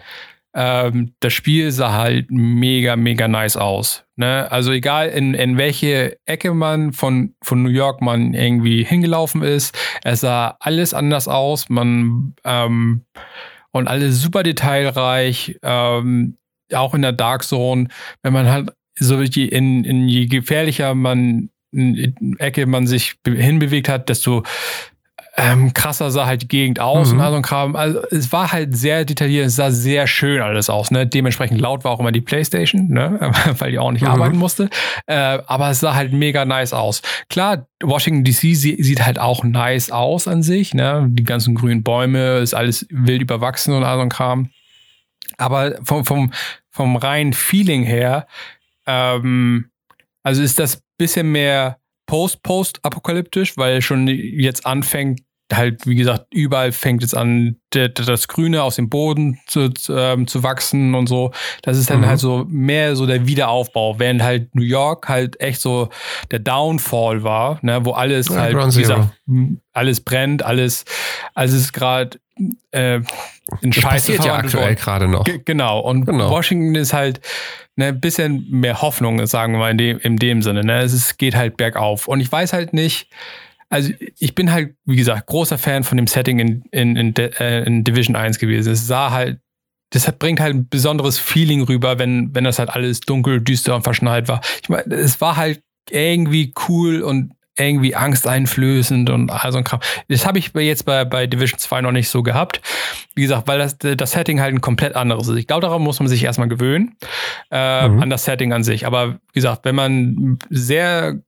Ähm, 0.54 1.14
das 1.22 1.34
Spiel 1.34 1.72
sah 1.72 1.94
halt 1.94 2.30
mega, 2.30 2.96
mega 2.96 3.28
nice 3.28 3.56
aus. 3.56 4.04
Ne? 4.18 4.52
Also 4.52 4.72
egal 4.72 5.10
in, 5.10 5.34
in 5.34 5.58
welche 5.58 6.18
Ecke 6.26 6.54
man 6.54 6.92
von, 6.92 7.36
von 7.42 7.64
New 7.64 7.70
York 7.70 8.02
man 8.02 8.34
irgendwie 8.34 8.84
hingelaufen 8.84 9.44
ist, 9.44 9.78
es 10.04 10.22
sah 10.22 10.58
alles 10.60 10.94
anders 10.94 11.28
aus. 11.30 11.70
Man 11.70 12.34
ähm, 12.44 13.06
und 13.72 13.88
alles 13.88 14.22
super 14.22 14.44
detailreich. 14.44 15.58
Ähm, 15.64 16.38
auch 16.76 16.94
in 16.94 17.02
der 17.02 17.14
Dark 17.14 17.44
Zone, 17.44 17.88
wenn 18.24 18.34
man 18.34 18.50
halt 18.50 18.72
so 19.00 19.22
je, 19.22 19.46
in, 19.46 19.84
in 19.84 20.08
je 20.08 20.28
gefährlicher 20.28 20.96
man 20.96 21.50
in 21.72 22.36
Ecke 22.38 22.66
man 22.66 22.86
sich 22.86 23.16
hinbewegt 23.26 23.88
hat, 23.88 24.10
desto 24.10 24.44
ähm, 25.38 25.74
krasser 25.74 26.12
sah 26.12 26.26
halt 26.26 26.42
die 26.42 26.48
Gegend 26.48 26.80
aus 26.80 27.08
mhm. 27.08 27.16
und 27.16 27.24
all 27.24 27.32
so 27.32 27.38
ein 27.38 27.42
Kram. 27.42 27.76
Also 27.76 28.02
es 28.12 28.32
war 28.34 28.52
halt 28.52 28.76
sehr 28.76 29.06
detailliert, 29.06 29.48
es 29.48 29.56
sah 29.56 29.72
sehr 29.72 30.06
schön 30.08 30.42
alles 30.42 30.70
aus. 30.70 30.92
Ne? 30.92 31.08
Dementsprechend 31.08 31.62
laut 31.62 31.86
war 31.86 31.92
auch 31.92 32.00
immer 32.00 32.12
die 32.12 32.22
Playstation, 32.22 32.90
ne? 32.90 33.32
weil 33.58 33.72
die 33.72 33.80
auch 33.80 33.92
nicht 33.92 34.02
mhm. 34.02 34.10
arbeiten 34.10 34.38
musste. 34.38 34.70
Äh, 35.08 35.40
aber 35.46 35.70
es 35.70 35.80
sah 35.80 35.96
halt 35.96 36.12
mega 36.12 36.44
nice 36.44 36.74
aus. 36.74 37.02
Klar, 37.30 37.68
Washington 37.82 38.26
DC 38.26 38.56
sieht 38.56 39.06
halt 39.06 39.20
auch 39.20 39.44
nice 39.44 39.92
aus 39.92 40.28
an 40.28 40.44
sich. 40.44 40.74
Ne? 40.74 41.08
Die 41.10 41.24
ganzen 41.24 41.56
grünen 41.56 41.84
Bäume, 41.84 42.40
ist 42.40 42.54
alles 42.54 42.86
wild 42.90 43.22
überwachsen 43.22 43.74
und 43.74 43.84
all 43.84 43.96
so 43.96 44.02
ein 44.02 44.10
Kram. 44.10 44.50
Aber 45.38 45.76
vom, 45.84 46.04
vom, 46.04 46.34
vom 46.72 46.96
reinen 46.96 47.34
Feeling 47.34 47.84
her, 47.84 48.28
ähm, 48.88 49.70
also 50.24 50.42
ist 50.42 50.60
das 50.60 50.82
bisschen 50.98 51.32
mehr 51.32 51.78
post-post-apokalyptisch, 52.06 53.58
weil 53.58 53.82
schon 53.82 54.08
jetzt 54.08 54.66
anfängt, 54.66 55.22
halt, 55.54 55.86
wie 55.86 55.96
gesagt, 55.96 56.28
überall 56.34 56.72
fängt 56.72 57.04
es 57.04 57.14
an, 57.14 57.58
das 57.72 58.28
Grüne 58.28 58.64
aus 58.64 58.76
dem 58.76 58.90
Boden 58.90 59.40
zu, 59.48 59.70
zu, 59.70 59.96
ähm, 59.96 60.28
zu 60.28 60.44
wachsen 60.44 60.96
und 60.96 61.08
so. 61.08 61.32
Das 61.62 61.78
ist 61.78 61.90
dann 61.90 62.02
mhm. 62.02 62.06
halt 62.06 62.20
so 62.20 62.46
mehr 62.48 62.96
so 62.96 63.06
der 63.06 63.28
Wiederaufbau, 63.28 64.00
während 64.00 64.24
halt 64.24 64.54
New 64.56 64.64
York 64.64 65.10
halt 65.10 65.40
echt 65.42 65.62
so 65.62 65.90
der 66.32 66.40
Downfall 66.40 67.24
war, 67.24 67.60
ne, 67.62 67.84
wo 67.86 67.92
alles 67.92 68.30
ja, 68.30 68.36
halt, 68.36 68.76
wie 68.76 68.82
gesagt, 68.82 69.10
alles 69.74 70.02
brennt, 70.02 70.44
alles, 70.44 70.86
alles 71.34 71.54
ist 71.54 71.74
gerade 71.74 72.20
äh, 72.72 72.96
in 73.62 73.72
das 73.72 73.76
Scheiße 73.76 73.88
passiert 74.14 74.26
ja 74.26 74.36
aktuell 74.36 74.76
gerade 74.76 75.08
noch. 75.08 75.24
G 75.24 75.40
genau. 75.44 75.80
Und 75.80 76.06
genau. 76.06 76.30
Washington 76.30 76.76
ist 76.76 76.94
halt 76.94 77.22
ne, 77.76 77.88
ein 77.88 78.00
bisschen 78.00 78.48
mehr 78.50 78.82
Hoffnung, 78.82 79.26
sagen 79.28 79.54
wir 79.54 79.60
mal 79.60 79.72
in 79.72 79.78
dem, 79.78 80.00
in 80.00 80.18
dem 80.18 80.42
Sinne. 80.42 80.64
Ne? 80.64 80.80
Es 80.80 80.94
ist, 80.94 81.18
geht 81.18 81.36
halt 81.36 81.58
bergauf. 81.58 82.08
Und 82.08 82.20
ich 82.20 82.32
weiß 82.32 82.54
halt 82.54 82.74
nicht, 82.74 83.10
also 83.70 83.92
ich 84.20 84.36
bin 84.36 84.52
halt, 84.52 84.76
wie 84.86 84.98
gesagt, 84.98 85.28
großer 85.28 85.58
Fan 85.58 85.84
von 85.84 85.98
dem 85.98 86.08
Setting 86.08 86.40
in, 86.40 86.64
in, 86.72 86.96
in, 86.96 87.14
De, 87.14 87.32
äh, 87.40 87.64
in 87.64 87.84
Division 87.84 88.16
1 88.16 88.38
gewesen. 88.40 88.74
Es 88.74 88.86
sah 88.86 89.12
halt, 89.12 89.40
das 89.92 90.12
bringt 90.18 90.40
halt 90.40 90.56
ein 90.56 90.68
besonderes 90.68 91.20
Feeling 91.20 91.62
rüber, 91.62 91.98
wenn, 91.98 92.34
wenn 92.36 92.44
das 92.44 92.60
halt 92.60 92.70
alles 92.70 93.00
dunkel, 93.02 93.42
düster 93.42 93.76
und 93.76 93.84
verschneit 93.84 94.28
war. 94.28 94.42
Ich 94.62 94.70
meine, 94.70 94.94
es 94.96 95.22
war 95.22 95.38
halt 95.38 95.62
irgendwie 95.90 96.54
cool 96.68 97.02
und 97.02 97.34
irgendwie 97.58 97.96
angsteinflößend 97.96 99.10
und 99.10 99.30
all 99.30 99.52
so 99.52 99.58
ein 99.58 99.64
Kram. 99.64 99.82
Das 100.08 100.26
habe 100.26 100.40
ich 100.40 100.52
jetzt 100.54 100.86
bei, 100.86 101.04
bei 101.06 101.28
Division 101.28 101.60
2 101.60 101.82
noch 101.82 101.92
nicht 101.92 102.10
so 102.10 102.24
gehabt. 102.24 102.62
Wie 103.14 103.24
gesagt, 103.24 103.48
weil 103.48 103.60
das, 103.60 103.78
das 103.78 104.12
Setting 104.12 104.40
halt 104.40 104.54
ein 104.54 104.62
komplett 104.62 104.96
anderes 104.96 105.28
ist. 105.28 105.38
Ich 105.38 105.48
glaube, 105.48 105.62
daran 105.62 105.82
muss 105.82 106.00
man 106.00 106.08
sich 106.08 106.24
erstmal 106.24 106.48
gewöhnen, 106.48 106.96
äh, 107.52 107.88
mhm. 107.88 108.04
an 108.04 108.10
das 108.10 108.26
Setting 108.26 108.54
an 108.54 108.64
sich. 108.64 108.86
Aber 108.86 109.14
wie 109.14 109.20
gesagt, 109.34 109.66
wenn 109.66 109.76
man 109.76 110.40
sehr 110.50 111.20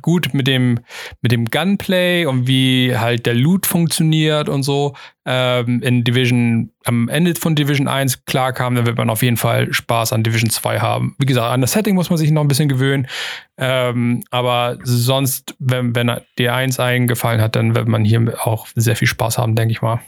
gut 0.00 0.32
mit 0.32 0.46
dem, 0.46 0.80
mit 1.20 1.32
dem 1.32 1.46
Gunplay 1.46 2.26
und 2.26 2.46
wie 2.46 2.96
halt 2.96 3.26
der 3.26 3.34
Loot 3.34 3.66
funktioniert 3.66 4.48
und 4.48 4.62
so 4.62 4.94
ähm, 5.24 5.82
in 5.82 6.04
Division, 6.04 6.70
am 6.84 7.08
Ende 7.08 7.34
von 7.34 7.54
Division 7.54 7.88
1 7.88 8.24
klar 8.24 8.52
kam, 8.52 8.74
dann 8.74 8.86
wird 8.86 8.96
man 8.96 9.10
auf 9.10 9.22
jeden 9.22 9.36
Fall 9.36 9.72
Spaß 9.72 10.12
an 10.12 10.22
Division 10.22 10.50
2 10.50 10.80
haben. 10.80 11.14
Wie 11.18 11.26
gesagt, 11.26 11.52
an 11.52 11.60
das 11.60 11.72
Setting 11.72 11.94
muss 11.94 12.10
man 12.10 12.16
sich 12.16 12.30
noch 12.30 12.42
ein 12.42 12.48
bisschen 12.48 12.68
gewöhnen. 12.68 13.06
Ähm, 13.58 14.24
aber 14.30 14.78
sonst, 14.82 15.54
wenn, 15.58 15.94
wenn 15.94 16.10
die 16.38 16.48
1 16.48 16.80
eingefallen 16.80 17.40
hat, 17.40 17.56
dann 17.56 17.74
wird 17.74 17.88
man 17.88 18.04
hier 18.04 18.34
auch 18.46 18.66
sehr 18.74 18.96
viel 18.96 19.08
Spaß 19.08 19.38
haben, 19.38 19.54
denke 19.54 19.72
ich 19.72 19.82
mal. 19.82 20.00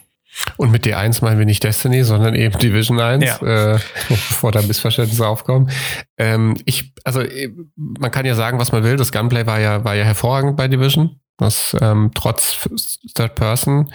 Und 0.57 0.71
mit 0.71 0.85
D1 0.85 1.23
meinen 1.23 1.39
wir 1.39 1.45
nicht 1.45 1.63
Destiny, 1.63 2.03
sondern 2.03 2.35
eben 2.35 2.57
Division 2.57 2.99
1, 2.99 3.23
ja. 3.23 3.73
äh, 3.73 3.79
bevor 4.09 4.51
da 4.51 4.61
Missverständnisse 4.61 5.27
aufkommen. 5.27 5.69
Ähm, 6.17 6.55
ich, 6.65 6.93
also 7.03 7.21
äh, 7.21 7.53
man 7.75 8.11
kann 8.11 8.25
ja 8.25 8.35
sagen, 8.35 8.59
was 8.59 8.71
man 8.71 8.83
will. 8.83 8.97
Das 8.97 9.11
Gunplay 9.11 9.45
war 9.45 9.59
ja, 9.59 9.83
war 9.83 9.95
ja 9.95 10.03
hervorragend 10.03 10.57
bei 10.57 10.67
Division. 10.67 11.19
Das 11.37 11.75
ähm, 11.81 12.11
trotz 12.13 12.67
Third 13.13 13.35
Person 13.35 13.91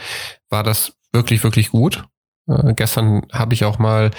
war 0.49 0.63
das 0.63 0.93
wirklich, 1.13 1.43
wirklich 1.43 1.71
gut. 1.71 2.05
Äh, 2.49 2.75
gestern 2.75 3.23
habe 3.33 3.55
ich 3.55 3.65
auch 3.65 3.79
mal 3.79 4.11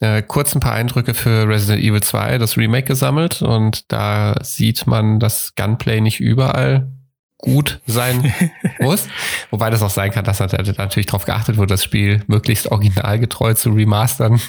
äh, 0.00 0.22
kurz 0.22 0.54
ein 0.54 0.60
paar 0.60 0.72
Eindrücke 0.72 1.14
für 1.14 1.48
Resident 1.48 1.82
Evil 1.82 2.02
2, 2.02 2.38
das 2.38 2.56
Remake, 2.56 2.86
gesammelt 2.86 3.42
und 3.42 3.90
da 3.92 4.34
sieht 4.42 4.86
man 4.86 5.20
das 5.20 5.54
Gunplay 5.54 6.00
nicht 6.00 6.20
überall 6.20 6.90
gut 7.38 7.80
sein 7.86 8.32
muss. 8.80 9.08
Wobei 9.50 9.70
das 9.70 9.82
auch 9.82 9.90
sein 9.90 10.10
kann, 10.10 10.24
dass 10.24 10.40
natürlich 10.40 11.06
darauf 11.06 11.24
geachtet 11.24 11.56
wird, 11.56 11.70
das 11.70 11.84
Spiel 11.84 12.22
möglichst 12.26 12.70
originalgetreu 12.70 13.54
zu 13.54 13.70
remastern. 13.70 14.40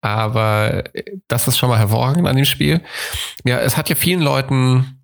Aber 0.00 0.84
das 1.26 1.48
ist 1.48 1.58
schon 1.58 1.68
mal 1.68 1.78
hervorragend 1.78 2.26
an 2.26 2.36
dem 2.36 2.44
Spiel. 2.44 2.80
Ja, 3.44 3.58
es 3.58 3.76
hat 3.76 3.88
ja 3.88 3.96
vielen 3.96 4.20
Leuten 4.20 4.98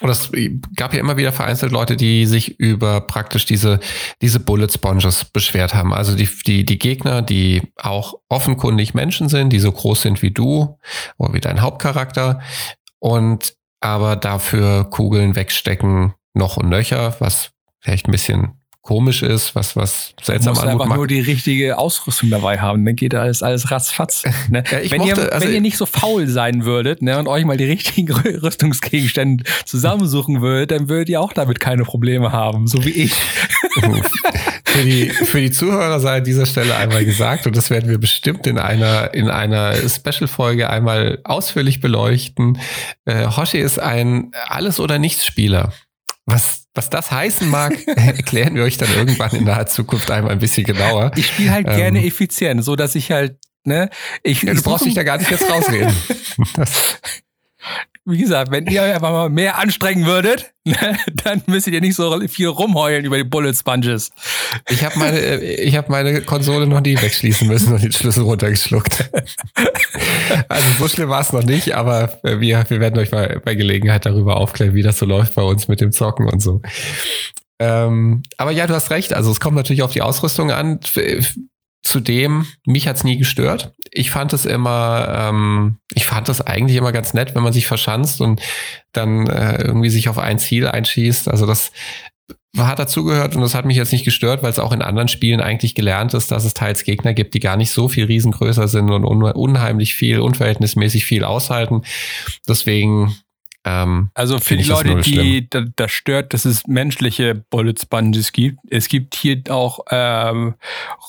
und 0.00 0.10
es 0.10 0.30
gab 0.76 0.94
ja 0.94 1.00
immer 1.00 1.16
wieder 1.16 1.32
vereinzelt 1.32 1.72
Leute, 1.72 1.96
die 1.96 2.26
sich 2.26 2.58
über 2.58 3.00
praktisch 3.02 3.44
diese, 3.44 3.80
diese 4.22 4.40
Bullet 4.40 4.68
Sponges 4.72 5.26
beschwert 5.26 5.74
haben. 5.74 5.92
Also 5.92 6.16
die, 6.16 6.28
die, 6.46 6.64
die 6.64 6.78
Gegner, 6.78 7.22
die 7.22 7.62
auch 7.76 8.14
offenkundig 8.28 8.94
Menschen 8.94 9.28
sind, 9.28 9.50
die 9.50 9.60
so 9.60 9.72
groß 9.72 10.02
sind 10.02 10.22
wie 10.22 10.30
du 10.30 10.78
oder 11.18 11.34
wie 11.34 11.40
dein 11.40 11.60
Hauptcharakter 11.60 12.40
und 12.98 13.54
aber 13.80 14.16
dafür 14.16 14.84
Kugeln 14.84 15.36
wegstecken 15.36 16.14
noch 16.34 16.56
und 16.56 16.68
nöcher, 16.68 17.16
was 17.20 17.52
vielleicht 17.80 18.08
ein 18.08 18.12
bisschen 18.12 18.54
komisch 18.84 19.22
ist, 19.22 19.54
was, 19.54 19.76
was 19.76 20.14
seltsam 20.22 20.52
anmutet. 20.52 20.72
einfach 20.72 20.86
macht. 20.86 20.96
nur 20.98 21.06
die 21.06 21.20
richtige 21.20 21.78
Ausrüstung 21.78 22.28
dabei 22.28 22.58
haben, 22.58 22.84
dann 22.84 22.94
geht 22.94 23.14
alles, 23.14 23.42
alles 23.42 23.70
ratzfatz. 23.70 24.22
Ne? 24.50 24.62
ja, 24.70 24.90
wenn, 24.90 24.98
mochte, 24.98 25.22
ihr, 25.22 25.32
also 25.32 25.46
wenn 25.46 25.54
ihr 25.54 25.60
nicht 25.62 25.78
so 25.78 25.86
faul 25.86 26.26
sein 26.26 26.66
würdet 26.66 27.00
ne, 27.00 27.18
und 27.18 27.28
euch 27.28 27.46
mal 27.46 27.56
die 27.56 27.64
richtigen 27.64 28.12
Rüstungsgegenstände 28.42 29.44
zusammensuchen 29.64 30.42
würdet, 30.42 30.70
dann 30.70 30.88
würdet 30.90 31.08
ihr 31.08 31.20
auch 31.20 31.32
damit 31.32 31.60
keine 31.60 31.84
Probleme 31.84 32.30
haben, 32.30 32.66
so 32.66 32.84
wie 32.84 32.90
ich. 32.90 33.14
für, 34.64 34.82
die, 34.84 35.08
für 35.08 35.40
die 35.40 35.50
Zuhörer 35.50 35.98
sei 35.98 36.18
an 36.18 36.24
dieser 36.24 36.44
Stelle 36.44 36.76
einmal 36.76 37.06
gesagt, 37.06 37.46
und 37.46 37.56
das 37.56 37.70
werden 37.70 37.88
wir 37.88 37.98
bestimmt 37.98 38.46
in 38.46 38.58
einer, 38.58 39.14
in 39.14 39.30
einer 39.30 39.74
Special-Folge 39.74 40.68
einmal 40.68 41.20
ausführlich 41.24 41.80
beleuchten. 41.80 42.58
Äh, 43.06 43.28
Hoshi 43.28 43.58
ist 43.58 43.78
ein 43.78 44.32
Alles- 44.48 44.78
oder 44.78 44.98
Nichts-Spieler. 44.98 45.72
Was, 46.26 46.64
was 46.74 46.90
das 46.90 47.10
heißen 47.10 47.48
mag, 47.48 47.74
erklären 47.96 48.54
wir 48.54 48.64
euch 48.64 48.78
dann 48.78 48.92
irgendwann 48.94 49.30
in 49.32 49.44
naher 49.44 49.66
Zukunft 49.66 50.10
einmal 50.10 50.32
ein 50.32 50.38
bisschen 50.38 50.64
genauer. 50.64 51.12
Ich 51.16 51.26
spiele 51.26 51.50
halt 51.50 51.68
ähm, 51.68 51.76
gerne 51.76 52.04
effizient, 52.04 52.64
so 52.64 52.76
dass 52.76 52.94
ich 52.94 53.10
halt, 53.10 53.38
ne, 53.64 53.90
ich. 54.22 54.42
Ja, 54.42 54.54
du 54.54 54.62
brauchst 54.62 54.86
dich 54.86 54.94
da 54.94 55.02
gar 55.02 55.18
nicht 55.18 55.30
jetzt 55.30 55.48
rausreden. 55.50 55.94
Das, 56.56 56.98
wie 58.06 58.18
gesagt, 58.18 58.50
wenn 58.50 58.66
ihr 58.66 58.82
einfach 58.82 59.10
mal 59.10 59.30
mehr 59.30 59.56
anstrengen 59.56 60.04
würdet, 60.04 60.52
ne, 60.64 60.98
dann 61.24 61.42
müsstet 61.46 61.72
ihr 61.72 61.80
nicht 61.80 61.94
so 61.94 62.20
viel 62.28 62.48
rumheulen 62.48 63.04
über 63.04 63.16
die 63.16 63.24
Bullet 63.24 63.54
Sponges. 63.54 64.10
Ich 64.68 64.84
habe 64.84 64.98
meine, 64.98 65.18
äh, 65.18 65.62
ich 65.62 65.76
habe 65.76 65.90
meine 65.90 66.20
Konsole 66.20 66.66
noch 66.66 66.80
nie 66.80 67.00
wegschließen 67.00 67.48
müssen 67.48 67.72
und 67.72 67.82
den 67.82 67.92
Schlüssel 67.92 68.24
runtergeschluckt. 68.24 69.10
Also 70.48 70.66
so 70.78 70.88
schlimm 70.88 71.08
war 71.08 71.20
es 71.20 71.32
noch 71.32 71.44
nicht, 71.44 71.74
aber 71.74 72.18
wir, 72.22 72.64
wir 72.68 72.80
werden 72.80 72.98
euch 72.98 73.10
mal 73.10 73.40
bei 73.44 73.54
Gelegenheit 73.54 74.06
darüber 74.06 74.36
aufklären, 74.36 74.74
wie 74.74 74.82
das 74.82 74.98
so 74.98 75.06
läuft 75.06 75.34
bei 75.34 75.42
uns 75.42 75.68
mit 75.68 75.80
dem 75.80 75.92
Zocken 75.92 76.28
und 76.28 76.40
so. 76.40 76.60
Ähm, 77.58 78.22
aber 78.36 78.50
ja, 78.50 78.66
du 78.66 78.74
hast 78.74 78.90
recht. 78.90 79.14
Also 79.14 79.30
es 79.30 79.40
kommt 79.40 79.56
natürlich 79.56 79.82
auf 79.82 79.92
die 79.92 80.02
Ausrüstung 80.02 80.50
an. 80.50 80.80
Zudem, 81.82 82.46
mich 82.64 82.88
hat's 82.88 83.04
nie 83.04 83.18
gestört. 83.18 83.74
Ich 83.90 84.10
fand 84.10 84.32
es 84.32 84.46
immer, 84.46 85.30
ähm, 85.30 85.76
ich 85.92 86.06
fand 86.06 86.28
es 86.30 86.40
eigentlich 86.40 86.78
immer 86.78 86.92
ganz 86.92 87.12
nett, 87.12 87.34
wenn 87.34 87.42
man 87.42 87.52
sich 87.52 87.66
verschanzt 87.66 88.20
und 88.20 88.40
dann 88.92 89.26
äh, 89.26 89.62
irgendwie 89.62 89.90
sich 89.90 90.08
auf 90.08 90.18
ein 90.18 90.38
Ziel 90.38 90.66
einschießt. 90.66 91.28
Also 91.28 91.46
das 91.46 91.72
hat 92.56 92.78
dazugehört 92.78 93.34
und 93.34 93.42
das 93.42 93.54
hat 93.54 93.64
mich 93.64 93.76
jetzt 93.76 93.92
nicht 93.92 94.04
gestört, 94.04 94.42
weil 94.42 94.50
es 94.50 94.58
auch 94.58 94.72
in 94.72 94.82
anderen 94.82 95.08
Spielen 95.08 95.40
eigentlich 95.40 95.74
gelernt 95.74 96.14
ist, 96.14 96.30
dass 96.30 96.44
es 96.44 96.54
teils 96.54 96.84
Gegner 96.84 97.14
gibt, 97.14 97.34
die 97.34 97.40
gar 97.40 97.56
nicht 97.56 97.70
so 97.70 97.88
viel 97.88 98.04
riesengrößer 98.04 98.68
sind 98.68 98.90
und 98.90 99.04
unheimlich 99.04 99.94
viel, 99.94 100.20
unverhältnismäßig 100.20 101.04
viel 101.04 101.24
aushalten. 101.24 101.82
Deswegen 102.48 103.14
ähm, 103.64 104.10
also 104.14 104.38
für 104.38 104.56
die 104.56 104.64
Leute, 104.64 105.00
die 105.00 105.48
da, 105.48 105.64
da, 105.74 105.88
stört, 105.88 106.34
dass 106.34 106.44
es 106.44 106.66
menschliche 106.66 107.34
Bullet 107.34 107.74
Sponges 107.80 108.32
gibt, 108.32 108.58
es 108.70 108.88
gibt 108.88 109.14
hier 109.14 109.42
auch 109.48 109.80
ähm, 109.90 110.54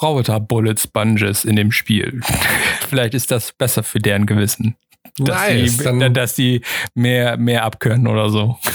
Roboter 0.02 0.40
Bullet 0.40 0.76
Sponges 0.78 1.44
in 1.44 1.58
dem 1.58 1.74
Spiel. 1.74 2.22
Vielleicht 2.90 3.14
ist 3.14 3.32
das 3.32 3.52
besser 3.52 3.84
für 3.84 4.00
deren 4.00 4.26
Gewissen. 4.26 4.78
Dass, 5.18 5.36
nice, 5.36 5.78
die, 5.78 6.14
dass 6.14 6.36
die 6.36 6.62
mehr, 6.94 7.38
mehr 7.38 7.64
abkönnen 7.64 8.08
oder 8.08 8.30
so. 8.30 8.58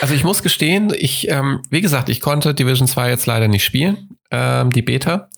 Also 0.00 0.14
ich 0.14 0.24
muss 0.24 0.42
gestehen, 0.42 0.92
ich, 0.92 1.28
ähm, 1.28 1.62
wie 1.70 1.80
gesagt, 1.80 2.08
ich 2.08 2.20
konnte 2.20 2.52
Division 2.52 2.88
2 2.88 3.10
jetzt 3.10 3.26
leider 3.26 3.46
nicht 3.46 3.62
spielen, 3.62 4.18
ähm, 4.32 4.70
die 4.70 4.82
Beta. 4.82 5.28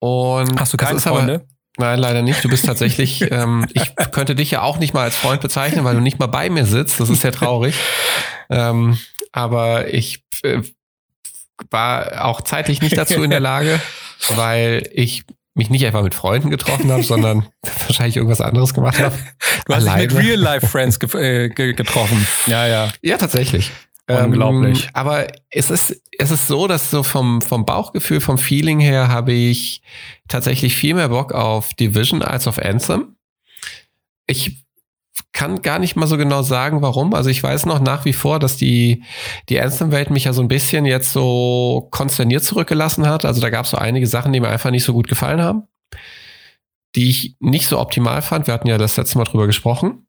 Und 0.00 0.58
Hast 0.58 0.72
du 0.72 0.76
keine 0.76 0.98
Freunde? 0.98 1.34
Aber, 1.34 1.44
Nein, 1.76 1.98
leider 1.98 2.22
nicht. 2.22 2.42
Du 2.44 2.48
bist 2.48 2.66
tatsächlich, 2.66 3.22
ähm, 3.30 3.66
ich 3.72 3.94
könnte 4.12 4.34
dich 4.34 4.50
ja 4.50 4.62
auch 4.62 4.78
nicht 4.78 4.94
mal 4.94 5.04
als 5.04 5.16
Freund 5.16 5.40
bezeichnen, 5.40 5.84
weil 5.84 5.94
du 5.94 6.00
nicht 6.00 6.18
mal 6.18 6.26
bei 6.26 6.50
mir 6.50 6.66
sitzt. 6.66 7.00
Das 7.00 7.10
ist 7.10 7.22
ja 7.22 7.30
traurig. 7.30 7.74
ähm, 8.50 8.98
aber 9.32 9.92
ich 9.92 10.24
äh, 10.42 10.62
war 11.70 12.24
auch 12.24 12.40
zeitlich 12.40 12.82
nicht 12.82 12.96
dazu 12.96 13.22
in 13.22 13.30
der 13.30 13.40
Lage, 13.40 13.80
weil 14.30 14.88
ich 14.92 15.24
mich 15.54 15.70
nicht 15.70 15.86
einfach 15.86 16.02
mit 16.02 16.14
Freunden 16.14 16.50
getroffen 16.50 16.90
habe, 16.90 17.02
sondern 17.02 17.46
wahrscheinlich 17.86 18.16
irgendwas 18.16 18.40
anderes 18.40 18.74
gemacht 18.74 18.98
habe. 18.98 19.16
Du 19.66 19.74
hast 19.74 19.86
dich 19.86 19.94
mit 19.94 20.14
Real-Life-Friends 20.16 20.98
ge 20.98 21.44
äh, 21.46 21.48
getroffen. 21.48 22.26
Ja, 22.46 22.66
ja. 22.66 22.92
Ja, 23.02 23.16
tatsächlich. 23.16 23.70
Unglaublich. 24.06 24.84
Ähm, 24.84 24.90
aber 24.92 25.28
es 25.50 25.70
ist, 25.70 26.02
es 26.18 26.30
ist 26.30 26.46
so, 26.46 26.66
dass 26.66 26.90
so 26.90 27.02
vom, 27.02 27.40
vom 27.40 27.64
Bauchgefühl, 27.64 28.20
vom 28.20 28.36
Feeling 28.36 28.80
her 28.80 29.08
habe 29.08 29.32
ich 29.32 29.80
tatsächlich 30.28 30.76
viel 30.76 30.94
mehr 30.94 31.08
Bock 31.08 31.32
auf 31.32 31.72
Division 31.72 32.22
als 32.22 32.46
auf 32.46 32.58
Anthem. 32.58 33.16
Ich 34.26 34.63
kann 35.32 35.62
gar 35.62 35.78
nicht 35.78 35.96
mal 35.96 36.06
so 36.06 36.16
genau 36.16 36.42
sagen, 36.42 36.82
warum. 36.82 37.14
Also 37.14 37.30
ich 37.30 37.42
weiß 37.42 37.66
noch 37.66 37.80
nach 37.80 38.04
wie 38.04 38.12
vor, 38.12 38.38
dass 38.38 38.56
die, 38.56 39.04
die 39.48 39.60
Anthem-Welt 39.60 40.10
mich 40.10 40.24
ja 40.24 40.32
so 40.32 40.42
ein 40.42 40.48
bisschen 40.48 40.86
jetzt 40.86 41.12
so 41.12 41.88
konsterniert 41.90 42.44
zurückgelassen 42.44 43.06
hat. 43.06 43.24
Also 43.24 43.40
da 43.40 43.50
gab 43.50 43.64
es 43.64 43.70
so 43.70 43.76
einige 43.76 44.06
Sachen, 44.06 44.32
die 44.32 44.40
mir 44.40 44.48
einfach 44.48 44.70
nicht 44.70 44.84
so 44.84 44.92
gut 44.92 45.08
gefallen 45.08 45.40
haben, 45.40 45.64
die 46.96 47.10
ich 47.10 47.36
nicht 47.40 47.68
so 47.68 47.78
optimal 47.78 48.22
fand. 48.22 48.46
Wir 48.46 48.54
hatten 48.54 48.68
ja 48.68 48.78
das 48.78 48.96
letzte 48.96 49.18
Mal 49.18 49.24
drüber 49.24 49.46
gesprochen. 49.46 50.06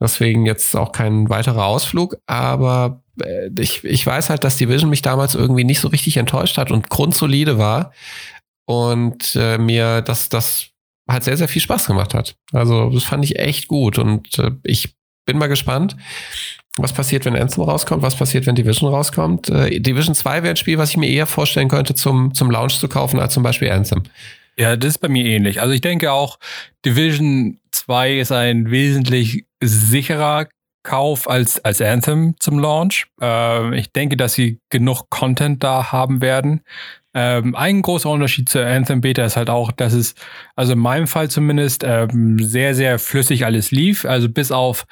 Deswegen 0.00 0.44
jetzt 0.44 0.76
auch 0.76 0.92
kein 0.92 1.28
weiterer 1.28 1.66
Ausflug, 1.66 2.16
aber 2.26 3.02
äh, 3.22 3.48
ich, 3.58 3.84
ich 3.84 4.04
weiß 4.04 4.28
halt, 4.28 4.42
dass 4.44 4.56
Division 4.56 4.90
mich 4.90 5.02
damals 5.02 5.34
irgendwie 5.34 5.64
nicht 5.64 5.80
so 5.80 5.88
richtig 5.88 6.16
enttäuscht 6.16 6.58
hat 6.58 6.72
und 6.72 6.90
grundsolide 6.90 7.58
war 7.58 7.92
und 8.66 9.36
äh, 9.36 9.56
mir 9.56 10.02
das, 10.02 10.28
das 10.28 10.73
halt 11.08 11.24
sehr, 11.24 11.36
sehr 11.36 11.48
viel 11.48 11.62
Spaß 11.62 11.86
gemacht 11.86 12.14
hat. 12.14 12.36
Also 12.52 12.90
das 12.90 13.04
fand 13.04 13.24
ich 13.24 13.38
echt 13.38 13.68
gut 13.68 13.98
und 13.98 14.38
äh, 14.38 14.52
ich 14.62 14.94
bin 15.26 15.38
mal 15.38 15.48
gespannt, 15.48 15.96
was 16.76 16.92
passiert, 16.92 17.24
wenn 17.24 17.36
Anthem 17.36 17.62
rauskommt, 17.62 18.02
was 18.02 18.16
passiert, 18.16 18.46
wenn 18.46 18.56
Division 18.56 18.90
rauskommt. 18.90 19.48
Äh, 19.48 19.80
Division 19.80 20.14
2 20.14 20.42
wäre 20.42 20.50
ein 20.50 20.56
Spiel, 20.56 20.78
was 20.78 20.90
ich 20.90 20.96
mir 20.96 21.08
eher 21.08 21.26
vorstellen 21.26 21.68
könnte, 21.68 21.94
zum, 21.94 22.34
zum 22.34 22.50
Launch 22.50 22.78
zu 22.78 22.88
kaufen, 22.88 23.20
als 23.20 23.34
zum 23.34 23.42
Beispiel 23.42 23.70
Anthem. 23.70 24.02
Ja, 24.58 24.76
das 24.76 24.90
ist 24.90 24.98
bei 24.98 25.08
mir 25.08 25.24
ähnlich. 25.24 25.60
Also 25.60 25.72
ich 25.72 25.80
denke 25.80 26.12
auch, 26.12 26.38
Division 26.84 27.58
2 27.72 28.18
ist 28.18 28.32
ein 28.32 28.70
wesentlich 28.70 29.46
sicherer 29.60 30.46
Kauf 30.84 31.28
als, 31.28 31.64
als 31.64 31.80
Anthem 31.80 32.34
zum 32.38 32.58
Launch. 32.58 33.06
Ähm, 33.20 33.72
ich 33.72 33.92
denke, 33.92 34.16
dass 34.16 34.34
sie 34.34 34.60
genug 34.70 35.08
Content 35.10 35.64
da 35.64 35.92
haben 35.92 36.20
werden. 36.20 36.60
Ähm, 37.14 37.54
ein 37.54 37.82
großer 37.82 38.10
Unterschied 38.10 38.48
zur 38.48 38.66
Anthem 38.66 39.00
Beta 39.00 39.24
ist 39.24 39.36
halt 39.36 39.50
auch, 39.50 39.72
dass 39.72 39.92
es, 39.92 40.14
also 40.56 40.72
in 40.72 40.80
meinem 40.80 41.06
Fall 41.06 41.30
zumindest, 41.30 41.84
ähm, 41.84 42.38
sehr, 42.40 42.74
sehr 42.74 42.98
flüssig 42.98 43.44
alles 43.44 43.70
lief. 43.70 44.04
Also 44.04 44.28
bis 44.28 44.50
auf 44.50 44.86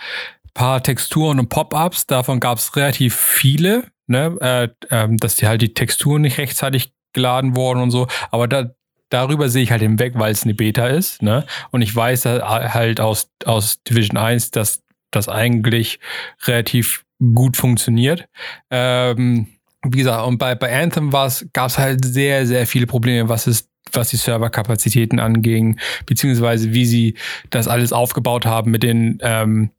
paar 0.55 0.83
Texturen 0.83 1.39
und 1.39 1.49
Pop-ups, 1.49 2.07
davon 2.07 2.41
gab 2.41 2.59
es 2.59 2.77
relativ 2.77 3.17
viele, 3.17 3.85
ne? 4.07 4.37
Äh, 4.41 4.69
ähm, 4.91 5.17
dass 5.17 5.37
die 5.37 5.47
halt 5.47 5.63
die 5.63 5.75
Texturen 5.75 6.23
nicht 6.23 6.39
rechtzeitig 6.39 6.93
geladen 7.13 7.57
wurden 7.57 7.83
und 7.83 7.91
so. 7.91 8.07
Aber 8.31 8.49
da, 8.49 8.71
darüber 9.09 9.49
sehe 9.49 9.63
ich 9.63 9.71
halt 9.71 9.83
hinweg, 9.83 10.15
weil 10.17 10.33
es 10.33 10.45
eine 10.45 10.55
Beta 10.55 10.87
ist. 10.87 11.23
Ne? 11.23 11.45
Und 11.71 11.83
ich 11.83 11.95
weiß 11.95 12.25
halt 12.25 13.01
aus, 13.01 13.31
aus 13.45 13.83
Division 13.83 14.17
1, 14.17 14.51
dass 14.51 14.83
das 15.11 15.29
eigentlich 15.29 16.01
relativ 16.47 17.05
gut 17.35 17.57
funktioniert. 17.57 18.27
Ähm, 18.71 19.49
wie 19.85 19.99
gesagt, 19.99 20.27
und 20.27 20.39
bei, 20.39 20.55
bei 20.55 20.81
Anthem 20.81 21.11
gab 21.11 21.69
es 21.69 21.79
halt 21.79 22.05
sehr, 22.05 22.47
sehr 22.47 22.67
viele 22.67 22.87
Probleme, 22.87 23.29
was 23.29 23.47
es 23.47 23.69
was 23.95 24.09
die 24.09 24.17
Serverkapazitäten 24.17 25.21
anging, 25.21 25.79
beziehungsweise 26.07 26.73
wie 26.73 26.87
sie 26.87 27.15
das 27.51 27.69
alles 27.69 27.93
aufgebaut 27.93 28.47
haben 28.47 28.71
mit 28.71 28.83
den, 28.83 29.19
ähm, 29.21 29.71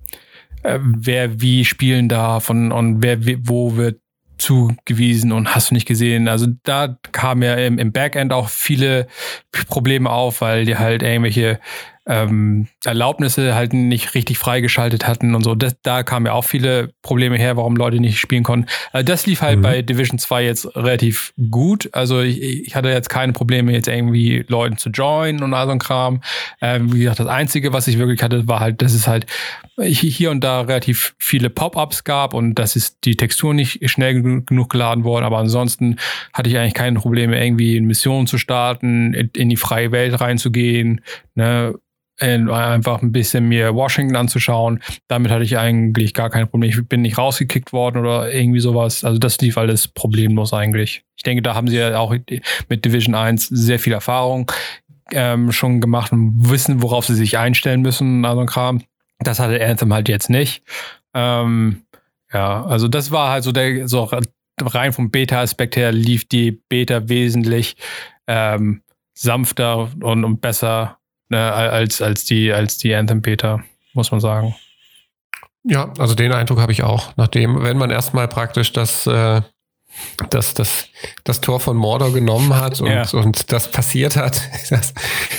äh, 0.61 0.77
wer 0.81 1.41
wie 1.41 1.65
spielen 1.65 2.09
darf 2.09 2.49
und, 2.49 2.71
und 2.71 3.01
wer 3.01 3.17
wo 3.47 3.75
wird 3.75 3.99
zugewiesen 4.37 5.31
und 5.31 5.55
hast 5.55 5.69
du 5.69 5.75
nicht 5.75 5.87
gesehen. 5.87 6.27
Also 6.27 6.47
da 6.63 6.97
kamen 7.11 7.43
ja 7.43 7.55
im, 7.55 7.77
im 7.77 7.91
Backend 7.91 8.33
auch 8.33 8.49
viele 8.49 9.07
Probleme 9.67 10.09
auf, 10.09 10.41
weil 10.41 10.65
die 10.65 10.77
halt 10.77 11.01
irgendwelche 11.01 11.59
ähm, 12.05 12.67
Erlaubnisse 12.83 13.55
halt 13.55 13.73
nicht 13.73 14.13
richtig 14.13 14.37
freigeschaltet 14.37 15.07
hatten 15.07 15.35
und 15.35 15.43
so. 15.43 15.55
Das, 15.55 15.75
da 15.83 16.03
kamen 16.03 16.25
ja 16.25 16.33
auch 16.33 16.43
viele 16.43 16.91
Probleme 17.01 17.37
her, 17.37 17.55
warum 17.55 17.77
Leute 17.77 17.99
nicht 17.99 18.19
spielen 18.19 18.43
konnten. 18.43 18.67
Also 18.91 19.05
das 19.05 19.25
lief 19.25 19.41
halt 19.41 19.59
mhm. 19.59 19.61
bei 19.61 19.81
Division 19.81 20.19
2 20.19 20.43
jetzt 20.43 20.75
relativ 20.75 21.33
gut. 21.49 21.89
Also 21.93 22.21
ich, 22.21 22.41
ich, 22.41 22.75
hatte 22.75 22.89
jetzt 22.89 23.09
keine 23.09 23.31
Probleme, 23.31 23.71
jetzt 23.71 23.87
irgendwie 23.87 24.43
Leuten 24.47 24.77
zu 24.77 24.89
joinen 24.89 25.43
und 25.43 25.53
all 25.53 25.65
so 25.65 25.71
ein 25.71 25.79
Kram. 25.79 26.21
Ähm, 26.61 26.91
wie 26.91 26.99
gesagt, 26.99 27.19
das 27.19 27.27
Einzige, 27.27 27.71
was 27.71 27.87
ich 27.87 27.97
wirklich 27.97 28.21
hatte, 28.21 28.47
war 28.47 28.59
halt, 28.59 28.81
dass 28.81 28.93
es 28.93 29.07
halt 29.07 29.25
hier 29.77 30.29
und 30.29 30.43
da 30.43 30.61
relativ 30.61 31.15
viele 31.17 31.49
Pop-ups 31.49 32.03
gab 32.03 32.33
und 32.33 32.55
dass 32.55 32.75
es 32.75 32.99
die 32.99 33.15
Textur 33.15 33.53
nicht 33.53 33.89
schnell 33.89 34.21
genug 34.21 34.69
geladen 34.69 35.03
wurden. 35.03 35.23
Aber 35.23 35.37
ansonsten 35.37 35.97
hatte 36.33 36.49
ich 36.49 36.57
eigentlich 36.57 36.73
keine 36.73 36.99
Probleme, 36.99 37.43
irgendwie 37.43 37.77
in 37.77 37.85
Missionen 37.85 38.27
zu 38.27 38.37
starten, 38.37 39.13
in 39.13 39.49
die 39.49 39.55
freie 39.55 39.91
Welt 39.91 40.19
reinzugehen. 40.19 41.01
Ne? 41.35 41.73
Einfach 42.23 43.01
ein 43.01 43.12
bisschen 43.12 43.47
mir 43.47 43.75
Washington 43.75 44.15
anzuschauen. 44.15 44.81
Damit 45.07 45.31
hatte 45.31 45.43
ich 45.43 45.57
eigentlich 45.57 46.13
gar 46.13 46.29
kein 46.29 46.47
Problem. 46.47 46.69
Ich 46.69 46.88
bin 46.88 47.01
nicht 47.01 47.17
rausgekickt 47.17 47.73
worden 47.73 47.99
oder 47.99 48.33
irgendwie 48.33 48.59
sowas. 48.59 49.03
Also 49.03 49.19
das 49.19 49.39
lief 49.39 49.57
alles 49.57 49.88
problemlos 49.88 50.53
eigentlich. 50.53 51.03
Ich 51.15 51.23
denke, 51.23 51.41
da 51.41 51.55
haben 51.55 51.67
sie 51.67 51.77
ja 51.77 51.97
auch 51.97 52.15
mit 52.69 52.86
Division 52.86 53.15
1 53.15 53.47
sehr 53.47 53.79
viel 53.79 53.93
Erfahrung 53.93 54.51
ähm, 55.12 55.51
schon 55.51 55.81
gemacht 55.81 56.12
und 56.12 56.49
wissen, 56.49 56.81
worauf 56.81 57.05
sie 57.05 57.15
sich 57.15 57.38
einstellen 57.38 57.81
müssen, 57.81 58.25
also 58.25 58.45
Kram. 58.45 58.81
Das 59.19 59.39
hatte 59.39 59.63
Anthem 59.63 59.93
halt 59.93 60.09
jetzt 60.09 60.29
nicht. 60.29 60.63
Ähm, 61.13 61.83
ja, 62.31 62.65
also 62.65 62.88
das 62.88 63.12
war 63.12 63.31
halt 63.31 63.43
so 63.43 63.51
der, 63.51 63.88
so 63.88 64.09
rein 64.62 64.93
vom 64.93 65.12
Beta-Aspekt 65.12 65.75
her 65.75 65.91
lief 65.91 66.27
die 66.27 66.51
Beta 66.51 67.07
wesentlich 67.09 67.75
ähm, 68.27 68.81
sanfter 69.13 69.91
und, 70.01 70.23
und 70.23 70.41
besser 70.41 70.97
ne, 71.29 71.51
als, 71.51 72.01
als 72.01 72.25
die, 72.25 72.51
als 72.51 72.77
die 72.77 72.93
Anthem 72.95 73.21
Beta, 73.21 73.63
muss 73.93 74.12
man 74.12 74.19
sagen. 74.19 74.55
Ja, 75.63 75.93
also 75.97 76.13
den 76.13 76.33
Eindruck 76.33 76.59
habe 76.59 76.71
ich 76.71 76.83
auch. 76.83 77.13
Nachdem, 77.15 77.63
wenn 77.63 77.77
man 77.77 77.89
erstmal 77.89 78.27
praktisch 78.27 78.73
das, 78.73 79.07
äh, 79.07 79.41
das, 80.29 80.53
das, 80.53 80.88
das 81.23 81.39
Tor 81.39 81.59
von 81.59 81.77
Mordor 81.77 82.12
genommen 82.12 82.55
hat 82.55 82.81
und, 82.81 82.91
ja. 82.91 83.07
und 83.13 83.51
das 83.51 83.71
passiert 83.71 84.17
hat, 84.17 84.41
das 84.69 84.93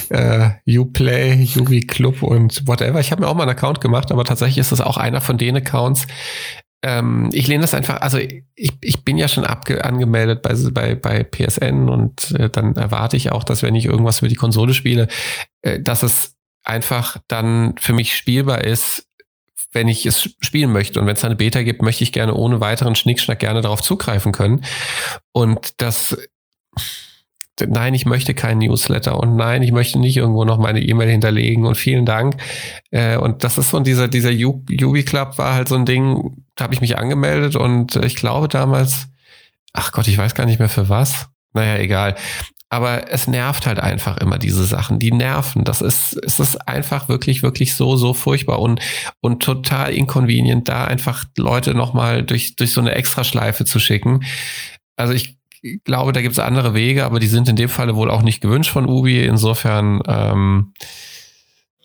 äh, 0.08 0.50
Uplay, 0.78 1.46
Ubi 1.58 1.82
Club 1.82 2.22
und 2.22 2.66
whatever. 2.66 3.00
Ich 3.00 3.12
habe 3.12 3.22
mir 3.22 3.28
auch 3.28 3.34
mal 3.34 3.42
einen 3.42 3.52
Account 3.52 3.80
gemacht, 3.80 4.10
aber 4.12 4.24
tatsächlich 4.24 4.58
ist 4.58 4.72
das 4.72 4.80
auch 4.80 4.96
einer 4.96 5.20
von 5.20 5.36
den 5.36 5.56
Accounts, 5.56 6.06
ähm, 6.84 7.30
ich 7.32 7.48
lehne 7.48 7.62
das 7.62 7.72
einfach, 7.72 8.02
also 8.02 8.18
ich, 8.18 8.72
ich 8.82 9.04
bin 9.04 9.16
ja 9.16 9.26
schon 9.26 9.46
abge 9.46 9.82
angemeldet 9.82 10.42
bei, 10.42 10.54
bei, 10.70 10.94
bei 10.94 11.24
PSN 11.24 11.88
und 11.88 12.32
äh, 12.32 12.50
dann 12.50 12.76
erwarte 12.76 13.16
ich 13.16 13.32
auch, 13.32 13.42
dass 13.42 13.62
wenn 13.62 13.74
ich 13.74 13.86
irgendwas 13.86 14.18
über 14.18 14.28
die 14.28 14.34
Konsole 14.34 14.74
spiele, 14.74 15.08
äh, 15.62 15.80
dass 15.80 16.02
es 16.02 16.34
einfach 16.62 17.16
dann 17.26 17.74
für 17.78 17.94
mich 17.94 18.14
spielbar 18.14 18.64
ist, 18.64 19.08
wenn 19.72 19.88
ich 19.88 20.04
es 20.04 20.28
spielen 20.40 20.72
möchte. 20.72 21.00
Und 21.00 21.06
wenn 21.06 21.16
es 21.16 21.24
eine 21.24 21.36
Beta 21.36 21.62
gibt, 21.62 21.80
möchte 21.80 22.04
ich 22.04 22.12
gerne 22.12 22.34
ohne 22.34 22.60
weiteren 22.60 22.94
Schnickschnack 22.94 23.38
gerne 23.38 23.62
darauf 23.62 23.80
zugreifen 23.80 24.32
können. 24.32 24.62
Und 25.32 25.80
das 25.80 26.18
nein, 27.60 27.94
ich 27.94 28.06
möchte 28.06 28.34
keinen 28.34 28.58
Newsletter 28.58 29.18
und 29.18 29.36
nein, 29.36 29.62
ich 29.62 29.72
möchte 29.72 29.98
nicht 29.98 30.16
irgendwo 30.16 30.44
noch 30.44 30.58
meine 30.58 30.80
E-Mail 30.82 31.10
hinterlegen 31.10 31.66
und 31.66 31.76
vielen 31.76 32.06
Dank. 32.06 32.36
Äh, 32.90 33.16
und 33.16 33.44
das 33.44 33.58
ist 33.58 33.70
so 33.70 33.80
dieser, 33.80 34.08
dieser 34.08 34.30
Yubi 34.30 35.04
Club 35.04 35.38
war 35.38 35.54
halt 35.54 35.68
so 35.68 35.76
ein 35.76 35.86
Ding, 35.86 36.44
da 36.56 36.64
habe 36.64 36.74
ich 36.74 36.80
mich 36.80 36.98
angemeldet 36.98 37.56
und 37.56 37.96
ich 37.96 38.16
glaube 38.16 38.48
damals, 38.48 39.08
ach 39.72 39.92
Gott, 39.92 40.08
ich 40.08 40.18
weiß 40.18 40.34
gar 40.34 40.46
nicht 40.46 40.58
mehr 40.58 40.68
für 40.68 40.88
was. 40.88 41.28
Naja, 41.52 41.78
egal. 41.78 42.16
Aber 42.74 43.12
es 43.12 43.28
nervt 43.28 43.68
halt 43.68 43.78
einfach 43.78 44.16
immer 44.16 44.36
diese 44.36 44.64
Sachen. 44.64 44.98
Die 44.98 45.12
nerven. 45.12 45.62
Das 45.62 45.80
ist, 45.80 46.14
es 46.24 46.40
ist 46.40 46.66
einfach 46.66 47.08
wirklich, 47.08 47.44
wirklich 47.44 47.74
so, 47.74 47.96
so 47.96 48.14
furchtbar 48.14 48.58
und, 48.58 48.80
und 49.20 49.44
total 49.44 49.92
inconvenient, 49.92 50.68
da 50.68 50.84
einfach 50.84 51.24
Leute 51.38 51.74
nochmal 51.74 52.24
durch, 52.24 52.56
durch 52.56 52.72
so 52.72 52.80
eine 52.80 52.96
Extraschleife 52.96 53.64
zu 53.64 53.78
schicken. 53.78 54.24
Also 54.96 55.12
ich 55.12 55.33
glaube, 55.84 56.12
da 56.12 56.20
gibt 56.20 56.32
es 56.32 56.38
andere 56.38 56.74
Wege, 56.74 57.04
aber 57.04 57.20
die 57.20 57.26
sind 57.26 57.48
in 57.48 57.56
dem 57.56 57.68
Falle 57.68 57.96
wohl 57.96 58.10
auch 58.10 58.22
nicht 58.22 58.40
gewünscht 58.40 58.70
von 58.70 58.86
Ubi. 58.86 59.24
Insofern, 59.24 60.02
ähm, 60.06 60.72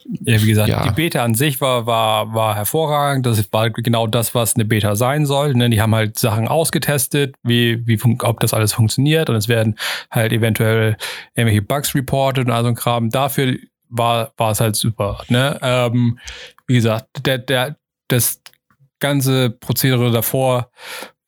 ja, 0.04 0.42
wie 0.42 0.46
gesagt, 0.46 0.68
ja. 0.68 0.82
die 0.82 0.90
Beta 0.90 1.22
an 1.22 1.34
sich 1.34 1.60
war, 1.60 1.86
war, 1.86 2.34
war 2.34 2.56
hervorragend. 2.56 3.26
Das 3.26 3.52
war 3.52 3.70
genau 3.70 4.06
das, 4.06 4.34
was 4.34 4.54
eine 4.54 4.64
Beta 4.64 4.96
sein 4.96 5.24
soll. 5.26 5.54
Ne? 5.54 5.70
Die 5.70 5.80
haben 5.80 5.94
halt 5.94 6.18
Sachen 6.18 6.48
ausgetestet, 6.48 7.36
wie, 7.42 7.86
wie 7.86 7.98
ob 8.22 8.40
das 8.40 8.54
alles 8.54 8.72
funktioniert 8.72 9.30
und 9.30 9.36
es 9.36 9.48
werden 9.48 9.76
halt 10.10 10.32
eventuell 10.32 10.96
irgendwelche 11.34 11.62
Bugs 11.62 11.94
reported 11.94 12.46
und 12.46 12.50
all 12.50 12.62
so 12.62 12.68
ein 12.68 12.74
Kram. 12.74 13.10
Dafür 13.10 13.56
war, 13.88 14.32
war 14.36 14.52
es 14.52 14.60
halt 14.60 14.76
super. 14.76 15.22
Ne? 15.28 15.58
Ähm, 15.62 16.18
wie 16.66 16.74
gesagt, 16.74 17.06
der, 17.26 17.38
der, 17.38 17.76
das 18.08 18.40
ganze 18.98 19.50
Prozedere 19.50 20.10
davor 20.10 20.70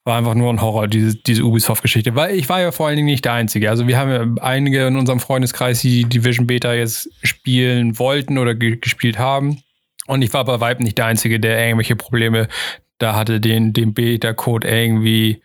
war 0.05 0.17
einfach 0.17 0.35
nur 0.35 0.49
ein 0.49 0.61
Horror, 0.61 0.87
diese, 0.87 1.15
diese 1.15 1.43
Ubisoft-Geschichte. 1.43 2.15
Weil 2.15 2.35
ich 2.35 2.49
war 2.49 2.61
ja 2.61 2.71
vor 2.71 2.87
allen 2.87 2.97
Dingen 2.97 3.07
nicht 3.07 3.25
der 3.25 3.33
Einzige. 3.33 3.69
Also 3.69 3.87
wir 3.87 3.97
haben 3.97 4.11
ja 4.11 4.43
einige 4.43 4.87
in 4.87 4.97
unserem 4.97 5.19
Freundeskreis, 5.19 5.81
die 5.81 6.03
Division 6.05 6.47
Beta 6.47 6.73
jetzt 6.73 7.09
spielen 7.23 7.97
wollten 7.99 8.37
oder 8.37 8.53
ge 8.55 8.77
gespielt 8.77 9.17
haben. 9.17 9.63
Und 10.05 10.21
ich 10.21 10.33
war 10.33 10.43
bei 10.43 10.59
Vibe 10.59 10.83
nicht 10.83 10.97
der 10.97 11.05
Einzige, 11.05 11.39
der 11.39 11.63
irgendwelche 11.65 11.95
Probleme 11.95 12.49
da 12.97 13.15
hatte, 13.15 13.39
den, 13.39 13.71
den 13.71 13.93
Beta-Code 13.93 14.67
irgendwie 14.67 15.41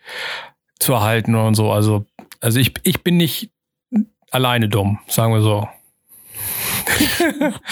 zu 0.79 0.93
erhalten 0.93 1.35
und 1.35 1.55
so. 1.55 1.71
Also, 1.71 2.05
also 2.41 2.59
ich, 2.59 2.73
ich 2.83 3.03
bin 3.03 3.17
nicht 3.17 3.51
alleine 4.31 4.67
dumm, 4.67 4.99
sagen 5.07 5.33
wir 5.33 5.41
so. 5.41 5.67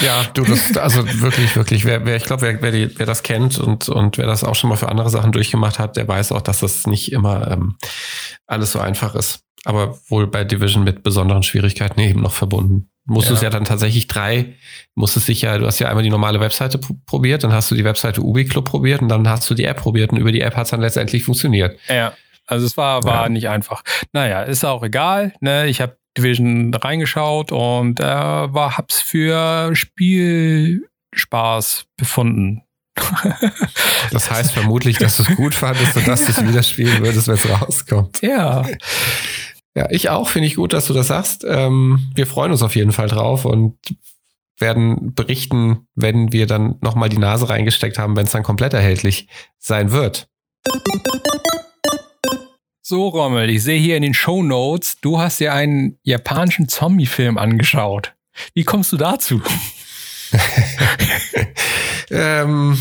Ja, 0.01 0.23
du, 0.33 0.43
das, 0.43 0.77
also 0.77 1.03
wirklich, 1.21 1.55
wirklich, 1.55 1.85
wer, 1.85 2.05
wer 2.05 2.15
ich 2.15 2.23
glaube, 2.23 2.43
wer, 2.43 2.61
wer, 2.61 2.71
die, 2.71 2.99
wer 2.99 3.05
das 3.05 3.23
kennt 3.23 3.59
und, 3.59 3.89
und 3.89 4.17
wer 4.17 4.25
das 4.25 4.43
auch 4.43 4.55
schon 4.55 4.69
mal 4.69 4.75
für 4.75 4.89
andere 4.89 5.09
Sachen 5.09 5.31
durchgemacht 5.31 5.79
hat, 5.79 5.97
der 5.97 6.07
weiß 6.07 6.31
auch, 6.31 6.41
dass 6.41 6.59
das 6.59 6.87
nicht 6.87 7.11
immer 7.11 7.51
ähm, 7.51 7.77
alles 8.45 8.71
so 8.71 8.79
einfach 8.79 9.15
ist. 9.15 9.41
Aber 9.65 9.97
wohl 10.07 10.27
bei 10.27 10.43
Division 10.43 10.83
mit 10.83 11.03
besonderen 11.03 11.43
Schwierigkeiten 11.43 11.99
eben 11.99 12.21
noch 12.21 12.31
verbunden. 12.31 12.89
Musst 13.05 13.27
ja. 13.27 13.31
du 13.31 13.35
es 13.35 13.41
ja 13.41 13.49
dann 13.49 13.65
tatsächlich 13.65 14.07
drei, 14.07 14.55
musst 14.93 15.15
es 15.15 15.25
sicher, 15.25 15.59
du 15.59 15.65
hast 15.65 15.79
ja 15.79 15.87
einmal 15.87 16.03
die 16.03 16.09
normale 16.09 16.39
Webseite 16.39 16.77
probiert, 17.05 17.43
dann 17.43 17.53
hast 17.53 17.71
du 17.71 17.75
die 17.75 17.85
Webseite 17.85 18.21
Ubi 18.21 18.45
Club 18.45 18.65
probiert 18.65 19.01
und 19.01 19.07
dann 19.07 19.27
hast 19.27 19.49
du 19.49 19.53
die 19.53 19.63
App 19.63 19.77
probiert 19.77 20.11
und 20.11 20.17
über 20.17 20.31
die 20.31 20.41
App 20.41 20.55
hat 20.55 20.65
es 20.65 20.71
dann 20.71 20.81
letztendlich 20.81 21.23
funktioniert. 21.23 21.79
Ja. 21.87 22.13
Also 22.47 22.65
es 22.65 22.77
war, 22.77 23.03
war 23.03 23.23
ja. 23.23 23.29
nicht 23.29 23.49
einfach. 23.49 23.83
Naja, 24.13 24.41
ist 24.41 24.65
auch 24.65 24.83
egal. 24.83 25.33
Ne? 25.41 25.67
Ich 25.67 25.81
habe 25.81 25.97
Division 26.17 26.73
reingeschaut 26.73 27.51
und 27.51 27.99
äh, 27.99 28.03
war, 28.03 28.77
hab's 28.77 29.01
für 29.01 29.75
Spielspaß 29.75 30.81
befunden. 31.95 32.63
das 34.11 34.31
heißt 34.31 34.51
vermutlich, 34.53 34.97
dass 34.97 35.17
du 35.17 35.23
es 35.23 35.35
gut 35.35 35.53
fandest 35.53 35.95
und 35.95 36.07
dass 36.07 36.25
du 36.25 36.31
es 36.31 36.43
wieder 36.43 36.63
spielen 36.63 37.03
würdest, 37.03 37.27
wenn 37.27 37.35
es 37.35 37.47
rauskommt. 37.49 38.21
Ja. 38.21 38.65
Ja, 39.75 39.87
ich 39.91 40.09
auch, 40.09 40.29
finde 40.29 40.47
ich 40.47 40.55
gut, 40.55 40.73
dass 40.73 40.87
du 40.87 40.93
das 40.93 41.05
sagst. 41.07 41.45
Ähm, 41.47 42.11
wir 42.15 42.25
freuen 42.25 42.51
uns 42.51 42.63
auf 42.63 42.75
jeden 42.75 42.91
Fall 42.91 43.07
drauf 43.07 43.45
und 43.45 43.77
werden 44.59 45.13
berichten, 45.13 45.87
wenn 45.93 46.33
wir 46.33 46.47
dann 46.47 46.77
nochmal 46.81 47.09
die 47.09 47.19
Nase 47.19 47.47
reingesteckt 47.47 47.99
haben, 47.99 48.15
wenn 48.15 48.25
es 48.25 48.31
dann 48.31 48.41
komplett 48.41 48.73
erhältlich 48.73 49.27
sein 49.59 49.91
wird. 49.91 50.27
So, 52.89 53.09
Rommel, 53.09 53.49
ich 53.49 53.63
sehe 53.63 53.81
hier 53.81 53.97
in 53.97 54.01
den 54.01 54.13
Show 54.13 54.41
Notes, 54.41 55.01
du 55.01 55.19
hast 55.19 55.41
dir 55.41 55.53
einen 55.53 55.99
japanischen 56.03 56.69
Zombie-Film 56.69 57.37
angeschaut. 57.37 58.13
Wie 58.53 58.63
kommst 58.63 58.93
du 58.93 58.95
dazu? 58.95 59.41
ähm, 62.09 62.77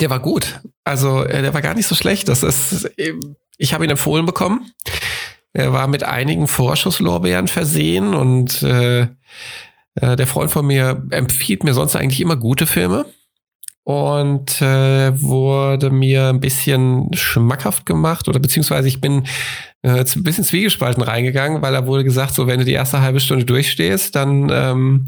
der 0.00 0.08
war 0.08 0.18
gut. 0.18 0.60
Also, 0.84 1.24
äh, 1.24 1.42
der 1.42 1.52
war 1.52 1.60
gar 1.60 1.74
nicht 1.74 1.88
so 1.88 1.94
schlecht. 1.94 2.26
Das 2.26 2.42
ist, 2.42 2.90
ich 3.58 3.74
habe 3.74 3.84
ihn 3.84 3.90
empfohlen 3.90 4.24
bekommen. 4.24 4.72
Er 5.52 5.74
war 5.74 5.88
mit 5.88 6.04
einigen 6.04 6.48
Vorschusslorbeeren 6.48 7.48
versehen 7.48 8.14
und 8.14 8.62
äh, 8.62 9.02
äh, 9.02 10.16
der 10.16 10.26
Freund 10.26 10.50
von 10.50 10.66
mir 10.66 11.06
empfiehlt 11.10 11.64
mir 11.64 11.74
sonst 11.74 11.96
eigentlich 11.96 12.22
immer 12.22 12.36
gute 12.36 12.66
Filme 12.66 13.04
und 13.84 14.62
äh, 14.62 15.20
wurde 15.20 15.90
mir 15.90 16.28
ein 16.28 16.40
bisschen 16.40 17.12
schmackhaft 17.14 17.84
gemacht 17.84 18.28
oder 18.28 18.38
beziehungsweise 18.38 18.86
ich 18.86 19.00
bin 19.00 19.24
äh, 19.82 20.04
ein 20.04 20.22
bisschen 20.22 20.44
zwiegespalten 20.44 21.02
reingegangen, 21.02 21.62
weil 21.62 21.72
da 21.72 21.86
wurde 21.86 22.04
gesagt, 22.04 22.34
so 22.34 22.46
wenn 22.46 22.60
du 22.60 22.64
die 22.64 22.72
erste 22.72 23.00
halbe 23.00 23.20
Stunde 23.20 23.44
durchstehst, 23.44 24.14
dann, 24.14 24.50
ähm, 24.52 25.06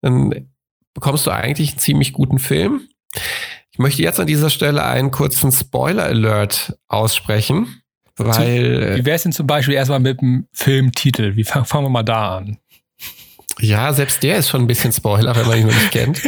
dann 0.00 0.48
bekommst 0.94 1.26
du 1.26 1.30
eigentlich 1.30 1.70
einen 1.70 1.78
ziemlich 1.78 2.12
guten 2.12 2.38
Film. 2.38 2.88
Ich 3.70 3.78
möchte 3.78 4.02
jetzt 4.02 4.20
an 4.20 4.26
dieser 4.26 4.50
Stelle 4.50 4.84
einen 4.84 5.10
kurzen 5.10 5.52
Spoiler-Alert 5.52 6.76
aussprechen, 6.88 7.82
weil. 8.16 8.96
Wie 8.96 9.04
wäre 9.06 9.16
es 9.16 9.22
denn 9.22 9.32
zum 9.32 9.46
Beispiel 9.46 9.74
erstmal 9.74 10.00
mit 10.00 10.20
dem 10.20 10.46
Filmtitel? 10.52 11.36
Wie 11.36 11.44
fangen 11.44 11.66
wir 11.70 11.88
mal 11.88 12.02
da 12.02 12.38
an? 12.38 12.58
Ja, 13.60 13.92
selbst 13.92 14.22
der 14.22 14.38
ist 14.38 14.48
schon 14.48 14.62
ein 14.62 14.66
bisschen 14.66 14.92
Spoiler, 14.92 15.36
wenn 15.36 15.46
man 15.46 15.58
ihn 15.58 15.66
noch 15.66 15.74
nicht 15.74 15.92
kennt. 15.92 16.20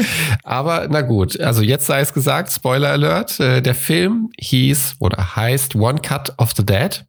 Aber 0.42 0.87
na 0.88 1.00
gut, 1.00 1.40
also 1.40 1.62
jetzt 1.62 1.87
sei 1.87 2.00
es 2.00 2.12
gesagt, 2.12 2.52
Spoiler 2.52 2.90
Alert. 2.90 3.40
Äh, 3.40 3.62
der 3.62 3.74
Film 3.74 4.30
hieß 4.38 4.96
oder 4.98 5.37
heißt 5.37 5.74
One 5.74 6.00
Cut 6.00 6.34
of 6.38 6.52
the 6.56 6.64
Dead 6.64 7.04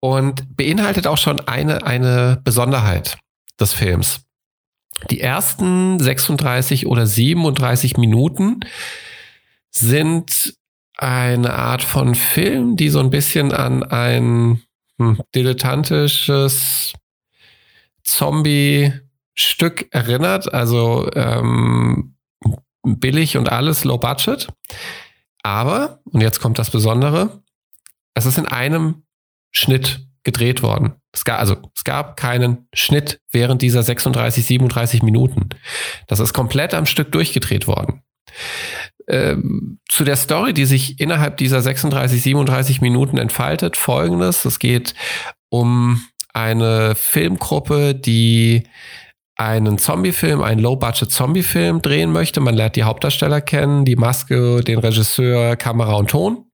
und 0.00 0.56
beinhaltet 0.56 1.06
auch 1.06 1.16
schon 1.16 1.40
eine, 1.40 1.86
eine 1.86 2.40
Besonderheit 2.44 3.16
des 3.58 3.72
Films. 3.72 4.20
Die 5.10 5.20
ersten 5.20 5.98
36 5.98 6.86
oder 6.86 7.06
37 7.06 7.96
Minuten 7.96 8.60
sind 9.70 10.54
eine 10.96 11.54
Art 11.54 11.82
von 11.82 12.14
Film, 12.14 12.76
die 12.76 12.90
so 12.90 13.00
ein 13.00 13.10
bisschen 13.10 13.52
an 13.52 13.82
ein 13.82 14.62
hm, 14.98 15.20
dilettantisches 15.34 16.92
Zombie-Stück 19.34 19.88
erinnert. 19.90 20.52
Also 20.52 21.10
ähm, 21.14 22.16
billig 22.82 23.36
und 23.36 23.50
alles, 23.50 23.84
low 23.84 23.98
budget. 23.98 24.48
Aber, 25.42 26.00
und 26.04 26.20
jetzt 26.20 26.40
kommt 26.40 26.58
das 26.58 26.70
Besondere, 26.70 27.42
es 28.14 28.26
ist 28.26 28.38
in 28.38 28.46
einem 28.46 29.02
Schnitt 29.50 30.06
gedreht 30.22 30.62
worden. 30.62 30.94
Es 31.12 31.24
gab, 31.24 31.38
also, 31.38 31.56
es 31.74 31.84
gab 31.84 32.16
keinen 32.16 32.66
Schnitt 32.72 33.20
während 33.30 33.60
dieser 33.60 33.82
36, 33.82 34.44
37 34.46 35.02
Minuten. 35.02 35.50
Das 36.08 36.18
ist 36.20 36.32
komplett 36.32 36.72
am 36.74 36.86
Stück 36.86 37.12
durchgedreht 37.12 37.66
worden. 37.66 38.02
Ähm, 39.06 39.80
zu 39.88 40.04
der 40.04 40.16
Story, 40.16 40.54
die 40.54 40.64
sich 40.64 40.98
innerhalb 40.98 41.36
dieser 41.36 41.60
36, 41.60 42.22
37 42.22 42.80
Minuten 42.80 43.18
entfaltet, 43.18 43.76
folgendes. 43.76 44.46
Es 44.46 44.58
geht 44.58 44.94
um 45.50 46.02
eine 46.32 46.94
Filmgruppe, 46.94 47.94
die 47.94 48.64
einen 49.36 49.78
Zombie-Film, 49.78 50.42
einen 50.42 50.60
Low-Budget-Zombie-Film 50.60 51.82
drehen 51.82 52.12
möchte. 52.12 52.40
Man 52.40 52.54
lernt 52.54 52.76
die 52.76 52.84
Hauptdarsteller 52.84 53.40
kennen, 53.40 53.84
die 53.84 53.96
Maske, 53.96 54.60
den 54.62 54.78
Regisseur, 54.78 55.56
Kamera 55.56 55.94
und 55.94 56.10
Ton. 56.10 56.44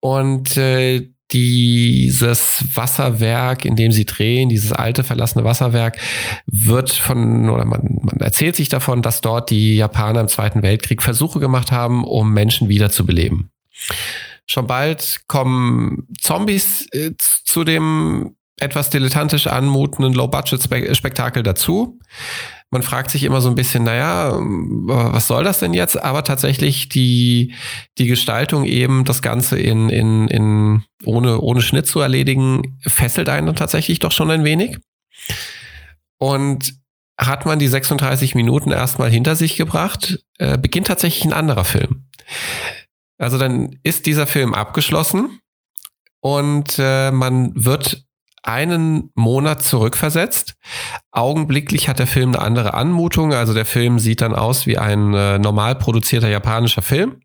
Und 0.00 0.56
äh, 0.56 1.08
dieses 1.32 2.64
Wasserwerk, 2.74 3.64
in 3.64 3.76
dem 3.76 3.90
sie 3.90 4.04
drehen, 4.04 4.48
dieses 4.48 4.72
alte 4.72 5.02
verlassene 5.02 5.44
Wasserwerk, 5.44 5.98
wird 6.46 6.90
von, 6.92 7.50
oder 7.50 7.64
man, 7.64 8.00
man 8.02 8.18
erzählt 8.20 8.54
sich 8.54 8.68
davon, 8.68 9.02
dass 9.02 9.20
dort 9.20 9.50
die 9.50 9.76
Japaner 9.76 10.20
im 10.20 10.28
Zweiten 10.28 10.62
Weltkrieg 10.62 11.02
Versuche 11.02 11.40
gemacht 11.40 11.72
haben, 11.72 12.04
um 12.04 12.32
Menschen 12.32 12.68
wiederzubeleben. 12.68 13.50
Schon 14.46 14.66
bald 14.66 15.22
kommen 15.26 16.06
Zombies 16.20 16.86
äh, 16.92 17.12
zu 17.18 17.64
dem 17.64 18.36
etwas 18.60 18.90
dilettantisch 18.90 19.46
anmutenden 19.46 20.14
Low-Budget-Spektakel 20.14 21.42
dazu 21.42 21.98
man 22.74 22.82
fragt 22.82 23.12
sich 23.12 23.22
immer 23.22 23.40
so 23.40 23.48
ein 23.48 23.54
bisschen, 23.54 23.84
naja, 23.84 24.32
was 24.36 25.28
soll 25.28 25.44
das 25.44 25.60
denn 25.60 25.74
jetzt? 25.74 25.96
Aber 26.02 26.24
tatsächlich 26.24 26.88
die, 26.88 27.54
die 27.98 28.08
Gestaltung 28.08 28.64
eben, 28.64 29.04
das 29.04 29.22
Ganze 29.22 29.60
in, 29.60 29.88
in, 29.90 30.26
in, 30.26 30.82
ohne, 31.04 31.40
ohne 31.40 31.62
Schnitt 31.62 31.86
zu 31.86 32.00
erledigen, 32.00 32.76
fesselt 32.84 33.28
einen 33.28 33.46
dann 33.46 33.54
tatsächlich 33.54 34.00
doch 34.00 34.10
schon 34.10 34.28
ein 34.32 34.42
wenig. 34.42 34.78
Und 36.18 36.74
hat 37.16 37.46
man 37.46 37.60
die 37.60 37.68
36 37.68 38.34
Minuten 38.34 38.72
erstmal 38.72 39.08
hinter 39.08 39.36
sich 39.36 39.54
gebracht, 39.54 40.18
äh, 40.38 40.58
beginnt 40.58 40.88
tatsächlich 40.88 41.24
ein 41.24 41.32
anderer 41.32 41.64
Film. 41.64 42.08
Also 43.18 43.38
dann 43.38 43.78
ist 43.84 44.06
dieser 44.06 44.26
Film 44.26 44.52
abgeschlossen 44.52 45.38
und 46.18 46.74
äh, 46.80 47.12
man 47.12 47.52
wird 47.54 48.04
einen 48.44 49.10
Monat 49.14 49.62
zurückversetzt. 49.62 50.54
Augenblicklich 51.10 51.88
hat 51.88 51.98
der 51.98 52.06
Film 52.06 52.34
eine 52.34 52.42
andere 52.42 52.74
Anmutung. 52.74 53.32
Also 53.32 53.54
der 53.54 53.64
Film 53.64 53.98
sieht 53.98 54.20
dann 54.20 54.34
aus 54.34 54.66
wie 54.66 54.78
ein 54.78 55.14
äh, 55.14 55.38
normal 55.38 55.74
produzierter 55.76 56.28
japanischer 56.28 56.82
Film. 56.82 57.20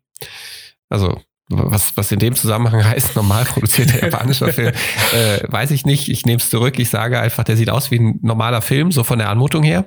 Also 0.88 1.20
was, 1.48 1.96
was 1.96 2.10
in 2.12 2.18
dem 2.18 2.34
Zusammenhang 2.34 2.84
heißt, 2.88 3.16
normal 3.16 3.44
produzierter 3.44 4.02
japanischer 4.02 4.48
Film, 4.52 4.72
äh, 5.12 5.40
weiß 5.46 5.72
ich 5.72 5.84
nicht. 5.84 6.08
Ich 6.08 6.24
nehme 6.24 6.38
es 6.38 6.48
zurück. 6.48 6.78
Ich 6.78 6.90
sage 6.90 7.20
einfach, 7.20 7.44
der 7.44 7.56
sieht 7.56 7.70
aus 7.70 7.90
wie 7.90 7.98
ein 7.98 8.18
normaler 8.22 8.62
Film, 8.62 8.90
so 8.90 9.04
von 9.04 9.18
der 9.18 9.28
Anmutung 9.28 9.62
her. 9.62 9.86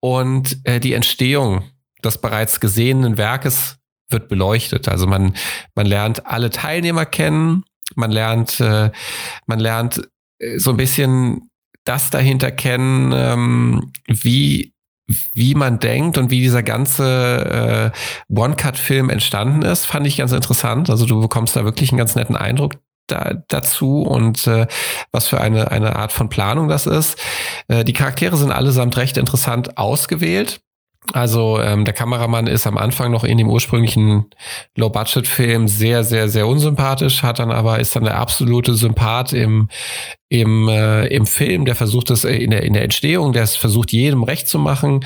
Und 0.00 0.58
äh, 0.64 0.80
die 0.80 0.92
Entstehung 0.92 1.62
des 2.04 2.18
bereits 2.18 2.60
gesehenen 2.60 3.16
Werkes 3.16 3.78
wird 4.10 4.28
beleuchtet. 4.28 4.88
Also 4.88 5.06
man, 5.06 5.34
man 5.74 5.86
lernt 5.86 6.26
alle 6.26 6.50
Teilnehmer 6.50 7.06
kennen, 7.06 7.64
man 7.94 8.10
lernt, 8.10 8.60
äh, 8.60 8.90
man 9.46 9.58
lernt 9.58 10.08
so 10.56 10.70
ein 10.70 10.76
bisschen 10.76 11.50
das 11.84 12.10
dahinter 12.10 12.50
kennen, 12.50 13.12
ähm, 13.14 13.92
wie 14.06 14.72
wie 15.34 15.54
man 15.54 15.78
denkt 15.78 16.18
und 16.18 16.30
wie 16.30 16.40
dieser 16.40 16.64
ganze 16.64 17.92
äh, 18.28 18.34
One-Cut-Film 18.34 19.08
entstanden 19.08 19.62
ist, 19.62 19.86
fand 19.86 20.04
ich 20.06 20.16
ganz 20.16 20.32
interessant. 20.32 20.90
Also 20.90 21.06
du 21.06 21.20
bekommst 21.20 21.54
da 21.54 21.64
wirklich 21.64 21.92
einen 21.92 21.98
ganz 21.98 22.16
netten 22.16 22.36
Eindruck 22.36 22.74
da, 23.06 23.34
dazu 23.48 24.02
und 24.02 24.48
äh, 24.48 24.66
was 25.12 25.28
für 25.28 25.40
eine, 25.40 25.70
eine 25.70 25.94
Art 25.94 26.10
von 26.10 26.28
Planung 26.28 26.66
das 26.66 26.86
ist. 26.86 27.18
Äh, 27.68 27.84
die 27.84 27.92
Charaktere 27.92 28.36
sind 28.36 28.50
allesamt 28.50 28.96
recht 28.96 29.16
interessant 29.16 29.78
ausgewählt. 29.78 30.60
Also 31.12 31.60
ähm, 31.60 31.84
der 31.84 31.94
Kameramann 31.94 32.46
ist 32.46 32.66
am 32.66 32.76
Anfang 32.76 33.10
noch 33.12 33.24
in 33.24 33.38
dem 33.38 33.48
ursprünglichen 33.48 34.26
Low-Budget-Film 34.76 35.68
sehr, 35.68 36.04
sehr, 36.04 36.28
sehr 36.28 36.46
unsympathisch, 36.46 37.22
hat 37.22 37.38
dann 37.38 37.50
aber 37.50 37.78
ist 37.78 37.94
dann 37.94 38.04
der 38.04 38.18
absolute 38.18 38.74
Sympath 38.74 39.32
im 39.32 39.68
im 40.28 40.68
äh, 40.68 41.06
im 41.06 41.26
Film. 41.26 41.64
Der 41.64 41.76
versucht 41.76 42.10
es 42.10 42.24
in 42.24 42.50
der 42.50 42.62
in 42.62 42.72
der 42.72 42.82
Entstehung, 42.82 43.32
der 43.32 43.46
versucht 43.46 43.92
jedem 43.92 44.24
recht 44.24 44.48
zu 44.48 44.58
machen 44.58 45.04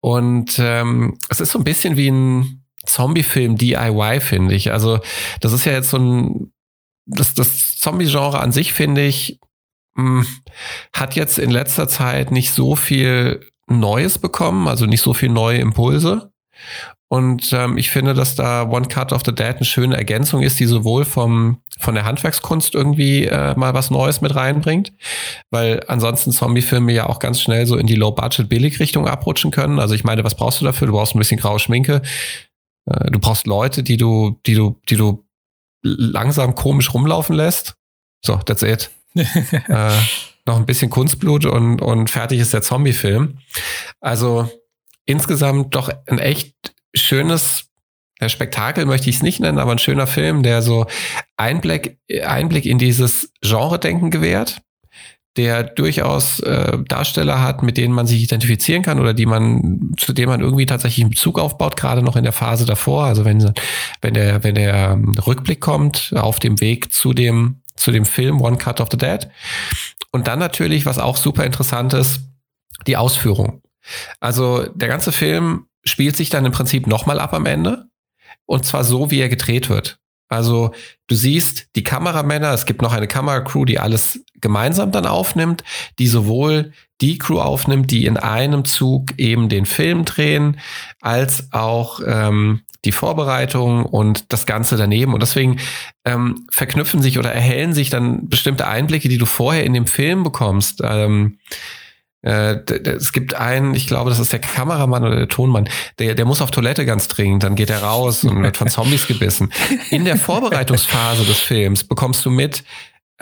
und 0.00 0.58
ähm, 0.58 1.18
es 1.28 1.40
ist 1.40 1.52
so 1.52 1.58
ein 1.58 1.64
bisschen 1.64 1.96
wie 1.96 2.10
ein 2.10 2.64
Zombie-Film 2.84 3.56
DIY 3.56 4.20
finde 4.20 4.54
ich. 4.54 4.72
Also 4.72 5.00
das 5.40 5.52
ist 5.52 5.64
ja 5.64 5.72
jetzt 5.72 5.90
so 5.90 5.98
ein 5.98 6.52
das 7.06 7.34
das 7.34 7.76
Zombie-Genre 7.78 8.38
an 8.40 8.52
sich 8.52 8.72
finde 8.72 9.04
ich 9.04 9.40
mh, 9.94 10.22
hm, 10.22 10.26
hat 10.92 11.16
jetzt 11.16 11.38
in 11.38 11.50
letzter 11.50 11.88
Zeit 11.88 12.30
nicht 12.30 12.52
so 12.52 12.76
viel 12.76 13.51
Neues 13.68 14.18
bekommen, 14.18 14.68
also 14.68 14.86
nicht 14.86 15.02
so 15.02 15.14
viel 15.14 15.28
neue 15.28 15.58
Impulse. 15.58 16.32
Und 17.12 17.52
ähm, 17.52 17.76
ich 17.76 17.90
finde, 17.90 18.14
dass 18.14 18.36
da 18.36 18.62
One 18.62 18.88
Cut 18.88 19.12
of 19.12 19.20
the 19.26 19.34
Dead 19.34 19.56
eine 19.56 19.66
schöne 19.66 19.98
Ergänzung 19.98 20.40
ist, 20.40 20.58
die 20.58 20.64
sowohl 20.64 21.04
vom, 21.04 21.60
von 21.78 21.94
der 21.94 22.06
Handwerkskunst 22.06 22.74
irgendwie 22.74 23.26
äh, 23.26 23.54
mal 23.54 23.74
was 23.74 23.90
Neues 23.90 24.22
mit 24.22 24.34
reinbringt, 24.34 24.94
weil 25.50 25.82
ansonsten 25.88 26.32
Zombie-Filme 26.32 26.90
ja 26.90 27.10
auch 27.10 27.18
ganz 27.18 27.42
schnell 27.42 27.66
so 27.66 27.76
in 27.76 27.86
die 27.86 27.96
Low-Budget-Billig-Richtung 27.96 29.06
abrutschen 29.06 29.50
können. 29.50 29.78
Also 29.78 29.94
ich 29.94 30.04
meine, 30.04 30.24
was 30.24 30.36
brauchst 30.36 30.62
du 30.62 30.64
dafür? 30.64 30.86
Du 30.86 30.94
brauchst 30.94 31.14
ein 31.14 31.18
bisschen 31.18 31.38
graue 31.38 31.58
Schminke. 31.58 32.00
Äh, 32.86 33.10
du 33.10 33.18
brauchst 33.18 33.46
Leute, 33.46 33.82
die 33.82 33.98
du, 33.98 34.40
die 34.46 34.54
du, 34.54 34.80
die 34.88 34.96
du 34.96 35.22
langsam 35.82 36.54
komisch 36.54 36.94
rumlaufen 36.94 37.36
lässt. 37.36 37.74
So, 38.24 38.36
that's 38.36 38.62
it. 38.62 38.90
äh, 39.14 39.90
noch 40.46 40.56
ein 40.56 40.66
bisschen 40.66 40.90
Kunstblut 40.90 41.46
und, 41.46 41.80
und 41.80 42.10
fertig 42.10 42.40
ist 42.40 42.52
der 42.52 42.62
Zombie-Film. 42.62 43.38
Also 44.00 44.50
insgesamt 45.04 45.74
doch 45.74 45.90
ein 46.06 46.18
echt 46.18 46.54
schönes 46.94 47.66
ja, 48.20 48.28
Spektakel 48.28 48.86
möchte 48.86 49.10
ich 49.10 49.16
es 49.16 49.22
nicht 49.22 49.40
nennen, 49.40 49.58
aber 49.58 49.72
ein 49.72 49.78
schöner 49.78 50.06
Film, 50.06 50.42
der 50.42 50.62
so 50.62 50.86
Einblick, 51.36 51.98
Einblick 52.24 52.66
in 52.66 52.78
dieses 52.78 53.32
Genre-Denken 53.40 54.10
gewährt, 54.10 54.62
der 55.36 55.62
durchaus 55.62 56.40
äh, 56.40 56.78
Darsteller 56.86 57.42
hat, 57.42 57.62
mit 57.62 57.78
denen 57.78 57.94
man 57.94 58.06
sich 58.06 58.22
identifizieren 58.22 58.82
kann 58.82 59.00
oder 59.00 59.14
die 59.14 59.26
man, 59.26 59.92
zu 59.96 60.12
denen 60.12 60.28
man 60.28 60.40
irgendwie 60.40 60.66
tatsächlich 60.66 61.04
einen 61.04 61.10
Bezug 61.10 61.38
aufbaut, 61.38 61.76
gerade 61.76 62.02
noch 62.02 62.16
in 62.16 62.22
der 62.22 62.32
Phase 62.32 62.66
davor. 62.66 63.04
Also 63.04 63.24
wenn, 63.24 63.52
wenn 64.02 64.14
der, 64.14 64.44
wenn 64.44 64.54
der 64.54 65.00
Rückblick 65.26 65.60
kommt 65.60 66.12
auf 66.14 66.38
dem 66.38 66.60
Weg 66.60 66.92
zu 66.92 67.14
dem 67.14 67.61
zu 67.82 67.90
dem 67.90 68.04
Film 68.04 68.40
One 68.40 68.56
Cut 68.56 68.80
of 68.80 68.88
the 68.90 68.96
Dead. 68.96 69.28
Und 70.10 70.28
dann 70.28 70.38
natürlich, 70.38 70.86
was 70.86 70.98
auch 70.98 71.16
super 71.16 71.44
interessant 71.44 71.94
ist, 71.94 72.20
die 72.86 72.96
Ausführung. 72.96 73.62
Also 74.20 74.66
der 74.74 74.88
ganze 74.88 75.12
Film 75.12 75.66
spielt 75.84 76.16
sich 76.16 76.30
dann 76.30 76.44
im 76.44 76.52
Prinzip 76.52 76.86
nochmal 76.86 77.18
ab 77.18 77.34
am 77.34 77.46
Ende. 77.46 77.86
Und 78.46 78.64
zwar 78.64 78.84
so, 78.84 79.10
wie 79.10 79.20
er 79.20 79.28
gedreht 79.28 79.68
wird. 79.68 79.98
Also 80.28 80.72
du 81.08 81.14
siehst 81.14 81.68
die 81.76 81.82
Kameramänner, 81.82 82.52
es 82.52 82.64
gibt 82.64 82.80
noch 82.80 82.94
eine 82.94 83.06
Kameracrew, 83.06 83.66
die 83.66 83.78
alles 83.78 84.24
gemeinsam 84.40 84.90
dann 84.90 85.06
aufnimmt, 85.06 85.62
die 85.98 86.06
sowohl 86.06 86.72
die 87.02 87.18
Crew 87.18 87.38
aufnimmt, 87.38 87.90
die 87.90 88.06
in 88.06 88.16
einem 88.16 88.64
Zug 88.64 89.18
eben 89.18 89.48
den 89.48 89.66
Film 89.66 90.04
drehen, 90.06 90.58
als 91.00 91.52
auch 91.52 92.00
ähm, 92.06 92.62
die 92.84 92.92
Vorbereitung 92.92 93.84
und 93.84 94.32
das 94.32 94.46
Ganze 94.46 94.76
daneben. 94.76 95.14
Und 95.14 95.20
deswegen 95.20 95.58
ähm, 96.04 96.46
verknüpfen 96.50 97.02
sich 97.02 97.18
oder 97.18 97.32
erhellen 97.32 97.74
sich 97.74 97.90
dann 97.90 98.28
bestimmte 98.28 98.66
Einblicke, 98.66 99.08
die 99.08 99.18
du 99.18 99.26
vorher 99.26 99.64
in 99.64 99.72
dem 99.72 99.86
Film 99.86 100.24
bekommst. 100.24 100.80
Ähm, 100.84 101.38
äh, 102.22 102.58
es 102.84 103.12
gibt 103.12 103.34
einen, 103.34 103.74
ich 103.74 103.86
glaube, 103.86 104.10
das 104.10 104.20
ist 104.20 104.32
der 104.32 104.40
Kameramann 104.40 105.04
oder 105.04 105.16
der 105.16 105.28
Tonmann, 105.28 105.68
der, 105.98 106.14
der 106.14 106.24
muss 106.24 106.40
auf 106.40 106.52
Toilette 106.52 106.86
ganz 106.86 107.08
dringend, 107.08 107.42
dann 107.42 107.56
geht 107.56 107.70
er 107.70 107.82
raus 107.82 108.22
und 108.22 108.42
wird 108.42 108.56
von 108.56 108.68
Zombies 108.68 109.08
gebissen. 109.08 109.52
In 109.90 110.04
der 110.04 110.16
Vorbereitungsphase 110.18 111.24
des 111.24 111.40
Films 111.40 111.82
bekommst 111.84 112.24
du 112.24 112.30
mit, 112.30 112.62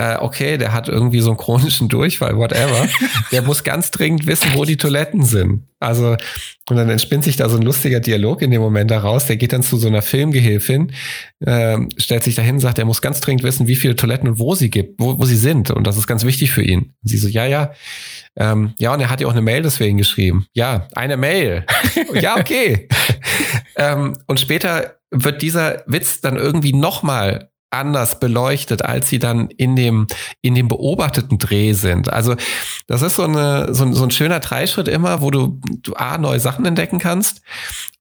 äh, 0.01 0.17
okay, 0.19 0.57
der 0.57 0.73
hat 0.73 0.89
irgendwie 0.89 1.21
so 1.21 1.29
einen 1.29 1.37
chronischen 1.37 1.89
Durchfall, 1.89 2.35
whatever. 2.39 2.89
der 3.33 3.43
muss 3.43 3.65
ganz 3.65 3.91
dringend 3.91 4.27
wissen, 4.27 4.49
wo 4.55 4.65
die 4.65 4.79
Toiletten 4.79 5.25
sind. 5.25 5.67
Also, 5.79 6.17
und 6.71 6.77
dann 6.77 6.89
entspinnt 6.89 7.25
sich 7.25 7.37
da 7.37 7.51
so 7.51 7.57
ein 7.57 7.63
lustiger 7.63 8.01
Dialog 8.01 8.41
in 8.41 8.51
dem 8.51 8.63
Moment 8.63 8.91
daraus. 8.91 9.27
Der 9.27 9.37
geht 9.37 9.53
dann 9.53 9.63
zu 9.63 9.77
so 9.77 9.89
einer 9.89 10.01
Filmgehilfin, 10.01 10.93
äh, 11.41 11.79
stellt 11.99 12.25
sich 12.25 12.35
dahin, 12.35 12.61
sagt, 12.61 12.79
er 12.79 12.87
muss 12.87 13.03
ganz 13.03 13.21
dringend 13.21 13.43
wissen, 13.43 13.67
wie 13.67 13.77
viele 13.77 13.95
Toiletten 13.95 14.27
und 14.27 14.39
wo 14.39 14.55
sie 14.55 14.71
gibt, 14.71 14.99
wo, 14.99 15.19
wo 15.19 15.25
sie 15.27 15.37
sind. 15.37 15.71
Und 15.71 15.87
das 15.87 15.99
ist 15.99 16.07
ganz 16.07 16.25
wichtig 16.25 16.51
für 16.51 16.63
ihn. 16.63 16.95
Und 17.03 17.09
sie 17.09 17.19
so, 17.19 17.29
ja, 17.29 17.45
ja. 17.45 17.73
Ähm, 18.37 18.73
ja, 18.79 18.95
und 18.95 19.01
er 19.01 19.11
hat 19.11 19.21
ja 19.21 19.27
auch 19.27 19.33
eine 19.33 19.43
Mail 19.43 19.61
deswegen 19.63 19.99
geschrieben. 19.99 20.47
Ja, 20.55 20.89
eine 20.95 21.19
Mail. 21.19 21.67
ja, 22.15 22.39
okay. 22.39 22.89
ähm, 23.77 24.17
und 24.27 24.41
später 24.41 24.97
wird 25.11 25.43
dieser 25.43 25.83
Witz 25.87 26.23
dann 26.23 26.37
irgendwie 26.37 26.73
nochmal 26.73 27.50
anders 27.71 28.19
beleuchtet, 28.19 28.85
als 28.85 29.09
sie 29.09 29.19
dann 29.19 29.49
in 29.51 29.77
dem, 29.77 30.07
in 30.43 30.55
dem 30.55 30.69
beobachteten 30.69 31.39
Dreh 31.39 31.73
sind. 31.73 32.13
Also 32.13 32.37
das 32.87 33.03
ist 33.03 33.17
so, 33.17 33.25
eine, 33.25 33.73
so, 33.75 33.93
so 33.93 34.05
ein 34.05 34.11
schöner 34.11 34.41
Dreischritt 34.41 34.89
immer, 34.89 35.23
wo 35.23 35.31
du, 35.31 35.61
du 35.83 35.95
A, 35.95 36.19
neue 36.19 36.41
Sachen 36.41 36.67
entdecken 36.67 36.99
kannst 36.99 37.43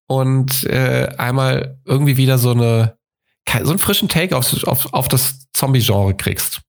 und 0.08 0.64
äh, 0.64 1.10
einmal 1.18 1.80
irgendwie 1.86 2.18
wieder 2.18 2.38
so 2.38 2.52
eine 2.52 2.98
so 3.64 3.72
einen 3.72 3.80
frischen 3.80 4.10
Take 4.10 4.38
auf, 4.38 4.64
auf, 4.68 4.94
auf 4.94 5.08
das 5.08 5.48
Zombie-Genre 5.54 6.16
kriegst. 6.16 6.62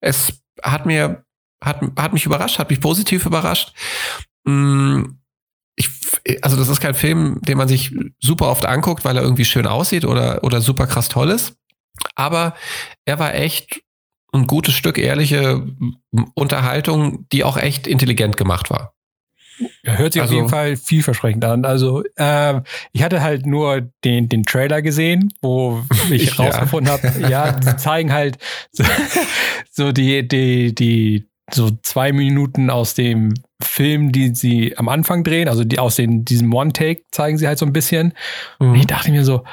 Es 0.00 0.32
hat 0.62 0.86
mir, 0.86 1.24
hat, 1.62 1.80
hat 1.96 2.12
mich 2.12 2.26
überrascht, 2.26 2.58
hat 2.58 2.70
mich 2.70 2.80
positiv 2.80 3.26
überrascht. 3.26 3.72
Mm, 4.44 5.02
ich, 5.76 5.90
also 6.42 6.56
das 6.56 6.68
ist 6.68 6.80
kein 6.80 6.94
Film, 6.94 7.40
den 7.42 7.58
man 7.58 7.68
sich 7.68 7.94
super 8.20 8.48
oft 8.48 8.66
anguckt, 8.66 9.04
weil 9.04 9.16
er 9.16 9.22
irgendwie 9.22 9.44
schön 9.44 9.66
aussieht 9.66 10.04
oder, 10.04 10.42
oder 10.44 10.60
super 10.60 10.86
krass 10.86 11.08
toll 11.08 11.30
ist. 11.30 11.56
Aber 12.14 12.54
er 13.04 13.18
war 13.18 13.34
echt 13.34 13.82
ein 14.32 14.46
gutes 14.46 14.74
Stück 14.74 14.98
ehrliche 14.98 15.64
Unterhaltung, 16.34 17.26
die 17.30 17.44
auch 17.44 17.56
echt 17.56 17.86
intelligent 17.86 18.36
gemacht 18.36 18.70
war. 18.70 18.94
Ja, 19.84 19.92
hört 19.92 20.12
sich 20.12 20.22
also, 20.22 20.34
auf 20.34 20.36
jeden 20.36 20.48
Fall 20.48 20.76
vielversprechend 20.76 21.44
an. 21.44 21.64
Also 21.64 22.02
äh, 22.16 22.60
ich 22.92 23.02
hatte 23.02 23.22
halt 23.22 23.46
nur 23.46 23.88
den, 24.04 24.28
den 24.28 24.42
Trailer 24.42 24.82
gesehen, 24.82 25.32
wo 25.40 25.84
ich 26.10 26.36
ja. 26.36 26.44
rausgefunden 26.44 26.92
habe, 26.92 27.12
ja, 27.28 27.52
die 27.52 27.76
zeigen 27.76 28.12
halt 28.12 28.38
so, 28.72 28.84
so, 29.70 29.92
die, 29.92 30.26
die, 30.26 30.74
die 30.74 31.28
so 31.52 31.70
zwei 31.82 32.12
Minuten 32.12 32.70
aus 32.70 32.94
dem 32.94 33.34
Film, 33.62 34.10
die 34.10 34.34
sie 34.34 34.76
am 34.76 34.88
Anfang 34.88 35.22
drehen, 35.22 35.48
also 35.48 35.62
die 35.62 35.78
aus 35.78 35.96
den, 35.96 36.24
diesem 36.24 36.52
One-Take 36.52 37.02
zeigen 37.12 37.38
sie 37.38 37.46
halt 37.46 37.58
so 37.58 37.66
ein 37.66 37.72
bisschen. 37.72 38.14
Mhm. 38.58 38.70
Und 38.70 38.74
ich 38.76 38.86
dachte 38.86 39.12
mir 39.12 39.24
so, 39.24 39.44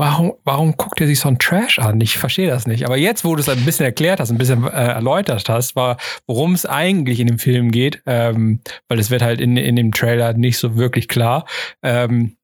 warum, 0.00 0.32
warum 0.44 0.76
guckt 0.76 1.00
er 1.00 1.06
sich 1.06 1.20
so 1.20 1.28
ein 1.28 1.38
Trash 1.38 1.78
an? 1.78 2.00
Ich 2.00 2.18
verstehe 2.18 2.48
das 2.48 2.66
nicht. 2.66 2.86
Aber 2.86 2.96
jetzt, 2.96 3.24
wo 3.24 3.36
du 3.36 3.40
es 3.40 3.48
ein 3.48 3.64
bisschen 3.64 3.84
erklärt 3.84 4.18
hast, 4.18 4.30
ein 4.30 4.38
bisschen 4.38 4.64
äh, 4.64 4.70
erläutert 4.70 5.48
hast, 5.48 5.76
war, 5.76 5.98
worum 6.26 6.54
es 6.54 6.66
eigentlich 6.66 7.20
in 7.20 7.26
dem 7.26 7.38
Film 7.38 7.70
geht, 7.70 8.02
ähm, 8.06 8.60
weil 8.88 8.98
es 8.98 9.10
wird 9.10 9.22
halt 9.22 9.40
in, 9.40 9.56
in 9.56 9.76
dem 9.76 9.92
Trailer 9.92 10.32
nicht 10.32 10.58
so 10.58 10.76
wirklich 10.76 11.06
klar, 11.06 11.44
ähm, 11.82 12.36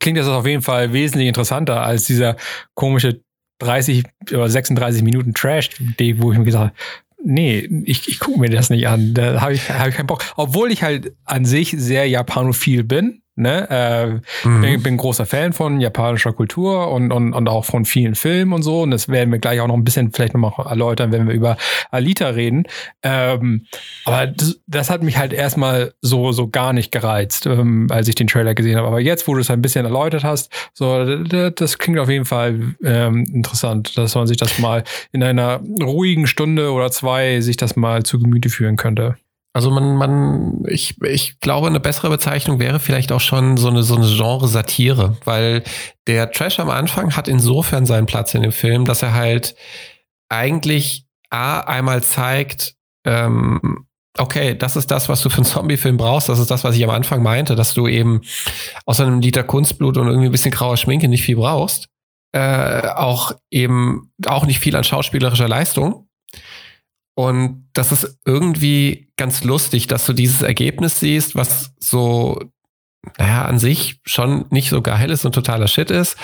klingt 0.00 0.18
das 0.18 0.26
auf 0.26 0.46
jeden 0.46 0.62
Fall 0.62 0.92
wesentlich 0.92 1.28
interessanter 1.28 1.82
als 1.82 2.04
dieser 2.04 2.36
komische 2.74 3.20
30 3.58 4.04
oder 4.32 4.48
36 4.48 5.02
Minuten 5.02 5.34
Trash, 5.34 5.70
wo 6.16 6.32
ich 6.32 6.38
mir 6.38 6.44
gesagt 6.44 6.64
habe, 6.64 6.74
nee, 7.24 7.68
ich, 7.84 8.08
ich 8.08 8.18
gucke 8.18 8.40
mir 8.40 8.50
das 8.50 8.70
nicht 8.70 8.88
an. 8.88 9.14
Da 9.14 9.40
habe 9.40 9.54
ich, 9.54 9.70
hab 9.70 9.88
ich 9.88 9.94
keinen 9.94 10.06
Bock. 10.06 10.24
Obwohl 10.36 10.72
ich 10.72 10.82
halt 10.82 11.14
an 11.24 11.44
sich 11.44 11.74
sehr 11.76 12.08
japanophil 12.08 12.84
bin. 12.84 13.21
Ne? 13.42 13.68
Äh, 13.70 14.46
mhm. 14.48 14.60
bin, 14.60 14.82
bin 14.82 14.96
großer 14.96 15.26
Fan 15.26 15.52
von 15.52 15.80
japanischer 15.80 16.32
Kultur 16.32 16.90
und, 16.90 17.12
und, 17.12 17.32
und 17.34 17.48
auch 17.48 17.64
von 17.64 17.84
vielen 17.84 18.14
Filmen 18.14 18.52
und 18.52 18.62
so. 18.62 18.82
Und 18.82 18.90
das 18.90 19.08
werden 19.08 19.30
wir 19.32 19.38
gleich 19.38 19.60
auch 19.60 19.66
noch 19.66 19.74
ein 19.74 19.84
bisschen 19.84 20.12
vielleicht 20.12 20.34
nochmal 20.34 20.52
erläutern, 20.66 21.12
wenn 21.12 21.26
wir 21.26 21.34
über 21.34 21.56
Alita 21.90 22.28
reden. 22.28 22.64
Ähm, 23.02 23.66
aber 24.04 24.28
das, 24.28 24.60
das, 24.66 24.90
hat 24.90 25.02
mich 25.02 25.18
halt 25.18 25.32
erstmal 25.32 25.94
so, 26.00 26.32
so 26.32 26.48
gar 26.48 26.72
nicht 26.72 26.92
gereizt, 26.92 27.46
ähm, 27.46 27.88
als 27.90 28.08
ich 28.08 28.14
den 28.14 28.26
Trailer 28.26 28.54
gesehen 28.54 28.76
habe. 28.76 28.86
Aber 28.86 29.00
jetzt, 29.00 29.26
wo 29.28 29.34
du 29.34 29.40
es 29.40 29.50
ein 29.50 29.62
bisschen 29.62 29.84
erläutert 29.84 30.24
hast, 30.24 30.52
so, 30.74 31.04
das 31.24 31.78
klingt 31.78 31.98
auf 31.98 32.08
jeden 32.08 32.24
Fall 32.24 32.74
ähm, 32.84 33.24
interessant, 33.32 33.96
dass 33.98 34.14
man 34.14 34.26
sich 34.26 34.36
das 34.36 34.58
mal 34.58 34.84
in 35.12 35.22
einer 35.22 35.60
ruhigen 35.82 36.26
Stunde 36.26 36.72
oder 36.72 36.90
zwei 36.90 37.40
sich 37.40 37.56
das 37.56 37.76
mal 37.76 38.02
zu 38.02 38.18
Gemüte 38.18 38.48
führen 38.48 38.76
könnte. 38.76 39.16
Also 39.54 39.70
man, 39.70 39.96
man, 39.96 40.64
ich, 40.66 41.00
ich 41.02 41.38
glaube, 41.40 41.66
eine 41.66 41.80
bessere 41.80 42.08
Bezeichnung 42.08 42.58
wäre 42.58 42.80
vielleicht 42.80 43.12
auch 43.12 43.20
schon 43.20 43.58
so 43.58 43.68
eine, 43.68 43.82
so 43.82 43.96
eine 43.96 44.06
Genre-Satire, 44.06 45.18
weil 45.24 45.62
der 46.06 46.30
Trash 46.30 46.58
am 46.58 46.70
Anfang 46.70 47.14
hat 47.16 47.28
insofern 47.28 47.84
seinen 47.84 48.06
Platz 48.06 48.34
in 48.34 48.42
dem 48.42 48.52
Film, 48.52 48.86
dass 48.86 49.02
er 49.02 49.12
halt 49.12 49.54
eigentlich 50.30 51.04
A, 51.28 51.60
einmal 51.60 52.02
zeigt, 52.02 52.74
ähm, 53.04 53.86
okay, 54.18 54.54
das 54.54 54.76
ist 54.76 54.90
das, 54.90 55.08
was 55.08 55.22
du 55.22 55.28
für 55.28 55.38
einen 55.38 55.44
Zombie-Film 55.44 55.96
brauchst. 55.96 56.28
Das 56.28 56.38
ist 56.38 56.50
das, 56.50 56.64
was 56.64 56.76
ich 56.76 56.84
am 56.84 56.90
Anfang 56.90 57.22
meinte, 57.22 57.54
dass 57.54 57.74
du 57.74 57.86
eben 57.88 58.22
außer 58.86 59.06
einem 59.06 59.20
Liter 59.20 59.42
Kunstblut 59.42 59.96
und 59.96 60.06
irgendwie 60.06 60.26
ein 60.26 60.32
bisschen 60.32 60.50
grauer 60.50 60.76
Schminke 60.76 61.08
nicht 61.08 61.22
viel 61.22 61.36
brauchst. 61.36 61.88
Äh, 62.32 62.88
auch 62.88 63.32
eben 63.50 64.12
auch 64.26 64.46
nicht 64.46 64.58
viel 64.58 64.76
an 64.76 64.84
schauspielerischer 64.84 65.48
Leistung. 65.48 66.08
Und 67.14 67.68
das 67.74 67.92
ist 67.92 68.18
irgendwie 68.24 69.12
ganz 69.16 69.44
lustig, 69.44 69.86
dass 69.86 70.06
du 70.06 70.12
dieses 70.12 70.42
Ergebnis 70.42 71.00
siehst, 71.00 71.34
was 71.34 71.72
so, 71.78 72.40
naja, 73.18 73.44
an 73.44 73.58
sich 73.58 74.00
schon 74.04 74.46
nicht 74.50 74.70
so 74.70 74.80
geil 74.80 75.10
ist 75.10 75.24
und 75.24 75.34
totaler 75.34 75.68
Shit 75.68 75.90
ist, 75.90 76.16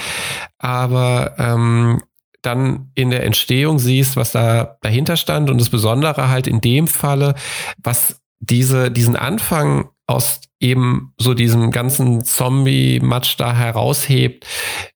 aber 0.59 1.35
ähm, 1.39 2.01
dann 2.43 2.91
in 2.95 3.11
der 3.11 3.25
Entstehung 3.25 3.79
siehst, 3.79 4.17
was 4.17 4.33
da 4.33 4.79
dahinter 4.81 5.17
stand 5.17 5.51
und 5.51 5.61
das 5.61 5.71
Besondere 5.71 6.29
halt 6.29 6.47
in 6.47 6.61
dem 6.61 6.87
Falle, 6.87 7.35
was 7.83 8.21
diese, 8.41 8.91
diesen 8.91 9.17
Anfang 9.17 9.91
aus 10.07 10.41
eben 10.61 11.15
so 11.19 11.35
diesem 11.35 11.71
ganzen 11.71 12.25
Zombie-Matsch 12.25 13.37
da 13.39 13.55
heraushebt, 13.55 14.47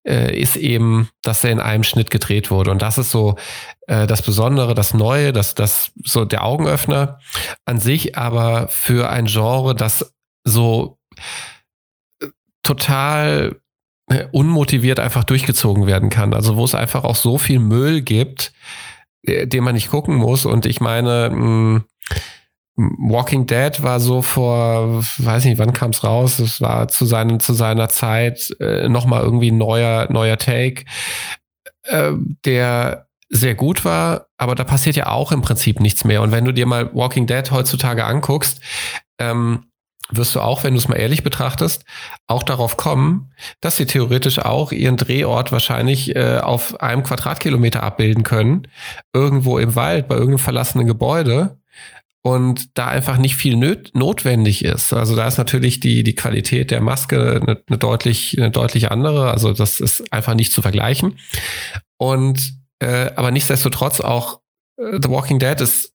äh, 0.06 0.36
ist 0.38 0.56
eben, 0.56 1.08
dass 1.22 1.44
er 1.44 1.52
in 1.52 1.60
einem 1.60 1.84
Schnitt 1.84 2.10
gedreht 2.10 2.50
wurde. 2.50 2.70
Und 2.70 2.82
das 2.82 2.98
ist 2.98 3.10
so 3.10 3.36
äh, 3.86 4.06
das 4.06 4.22
Besondere, 4.22 4.74
das 4.74 4.94
Neue, 4.94 5.32
das, 5.32 5.54
das 5.54 5.92
so 6.04 6.24
der 6.24 6.44
Augenöffner 6.44 7.18
an 7.64 7.78
sich, 7.78 8.16
aber 8.16 8.68
für 8.68 9.08
ein 9.08 9.26
Genre, 9.26 9.74
das 9.74 10.12
so 10.44 10.98
äh, 12.20 12.26
total 12.62 13.60
äh, 14.08 14.26
unmotiviert 14.32 14.98
einfach 14.98 15.24
durchgezogen 15.24 15.86
werden 15.86 16.10
kann. 16.10 16.34
Also 16.34 16.56
wo 16.56 16.64
es 16.64 16.74
einfach 16.74 17.04
auch 17.04 17.16
so 17.16 17.38
viel 17.38 17.60
Müll 17.60 18.02
gibt, 18.02 18.52
äh, 19.22 19.46
den 19.46 19.62
man 19.62 19.74
nicht 19.74 19.90
gucken 19.90 20.16
muss. 20.16 20.44
Und 20.44 20.66
ich 20.66 20.80
meine, 20.80 21.30
mh, 21.30 21.36
hm, 21.36 21.84
Walking 22.76 23.46
Dead 23.46 23.82
war 23.82 24.00
so 24.00 24.22
vor, 24.22 25.04
weiß 25.18 25.44
nicht, 25.44 25.58
wann 25.58 25.74
kam 25.74 25.90
es 25.90 26.04
raus? 26.04 26.38
Es 26.38 26.60
war 26.60 26.88
zu, 26.88 27.04
seinen, 27.04 27.38
zu 27.38 27.52
seiner 27.52 27.88
Zeit 27.88 28.54
äh, 28.60 28.88
nochmal 28.88 29.22
irgendwie 29.22 29.50
ein 29.50 29.58
neuer, 29.58 30.10
neuer 30.10 30.38
Take, 30.38 30.84
äh, 31.84 32.12
der 32.44 33.08
sehr 33.28 33.54
gut 33.54 33.84
war, 33.84 34.26
aber 34.36 34.54
da 34.54 34.64
passiert 34.64 34.96
ja 34.96 35.06
auch 35.08 35.32
im 35.32 35.42
Prinzip 35.42 35.80
nichts 35.80 36.04
mehr. 36.04 36.22
Und 36.22 36.32
wenn 36.32 36.44
du 36.44 36.52
dir 36.52 36.66
mal 36.66 36.94
Walking 36.94 37.26
Dead 37.26 37.50
heutzutage 37.50 38.04
anguckst, 38.04 38.60
ähm, 39.18 39.64
wirst 40.10 40.34
du 40.34 40.40
auch, 40.40 40.64
wenn 40.64 40.74
du 40.74 40.78
es 40.78 40.88
mal 40.88 40.96
ehrlich 40.96 41.22
betrachtest, 41.22 41.84
auch 42.26 42.42
darauf 42.42 42.76
kommen, 42.76 43.32
dass 43.60 43.76
sie 43.76 43.86
theoretisch 43.86 44.38
auch 44.38 44.72
ihren 44.72 44.96
Drehort 44.96 45.52
wahrscheinlich 45.52 46.14
äh, 46.14 46.38
auf 46.38 46.80
einem 46.80 47.02
Quadratkilometer 47.02 47.82
abbilden 47.82 48.22
können, 48.22 48.68
irgendwo 49.14 49.58
im 49.58 49.74
Wald, 49.74 50.08
bei 50.08 50.14
irgendeinem 50.14 50.38
verlassenen 50.38 50.86
Gebäude 50.86 51.58
und 52.22 52.78
da 52.78 52.86
einfach 52.86 53.18
nicht 53.18 53.36
viel 53.36 53.56
notwendig 53.94 54.64
ist. 54.64 54.92
Also 54.92 55.16
da 55.16 55.26
ist 55.26 55.38
natürlich 55.38 55.80
die, 55.80 56.04
die 56.04 56.14
Qualität 56.14 56.70
der 56.70 56.80
Maske 56.80 57.40
eine, 57.42 57.62
eine, 57.66 57.78
deutlich, 57.78 58.38
eine 58.38 58.50
deutlich 58.50 58.92
andere. 58.92 59.32
Also 59.32 59.52
das 59.52 59.80
ist 59.80 60.12
einfach 60.12 60.34
nicht 60.34 60.52
zu 60.52 60.62
vergleichen. 60.62 61.18
Und 61.98 62.54
äh, 62.78 63.10
aber 63.16 63.32
nichtsdestotrotz 63.32 64.00
auch 64.00 64.40
äh, 64.76 64.98
The 65.02 65.08
Walking 65.08 65.40
Dead 65.40 65.60
ist 65.60 65.92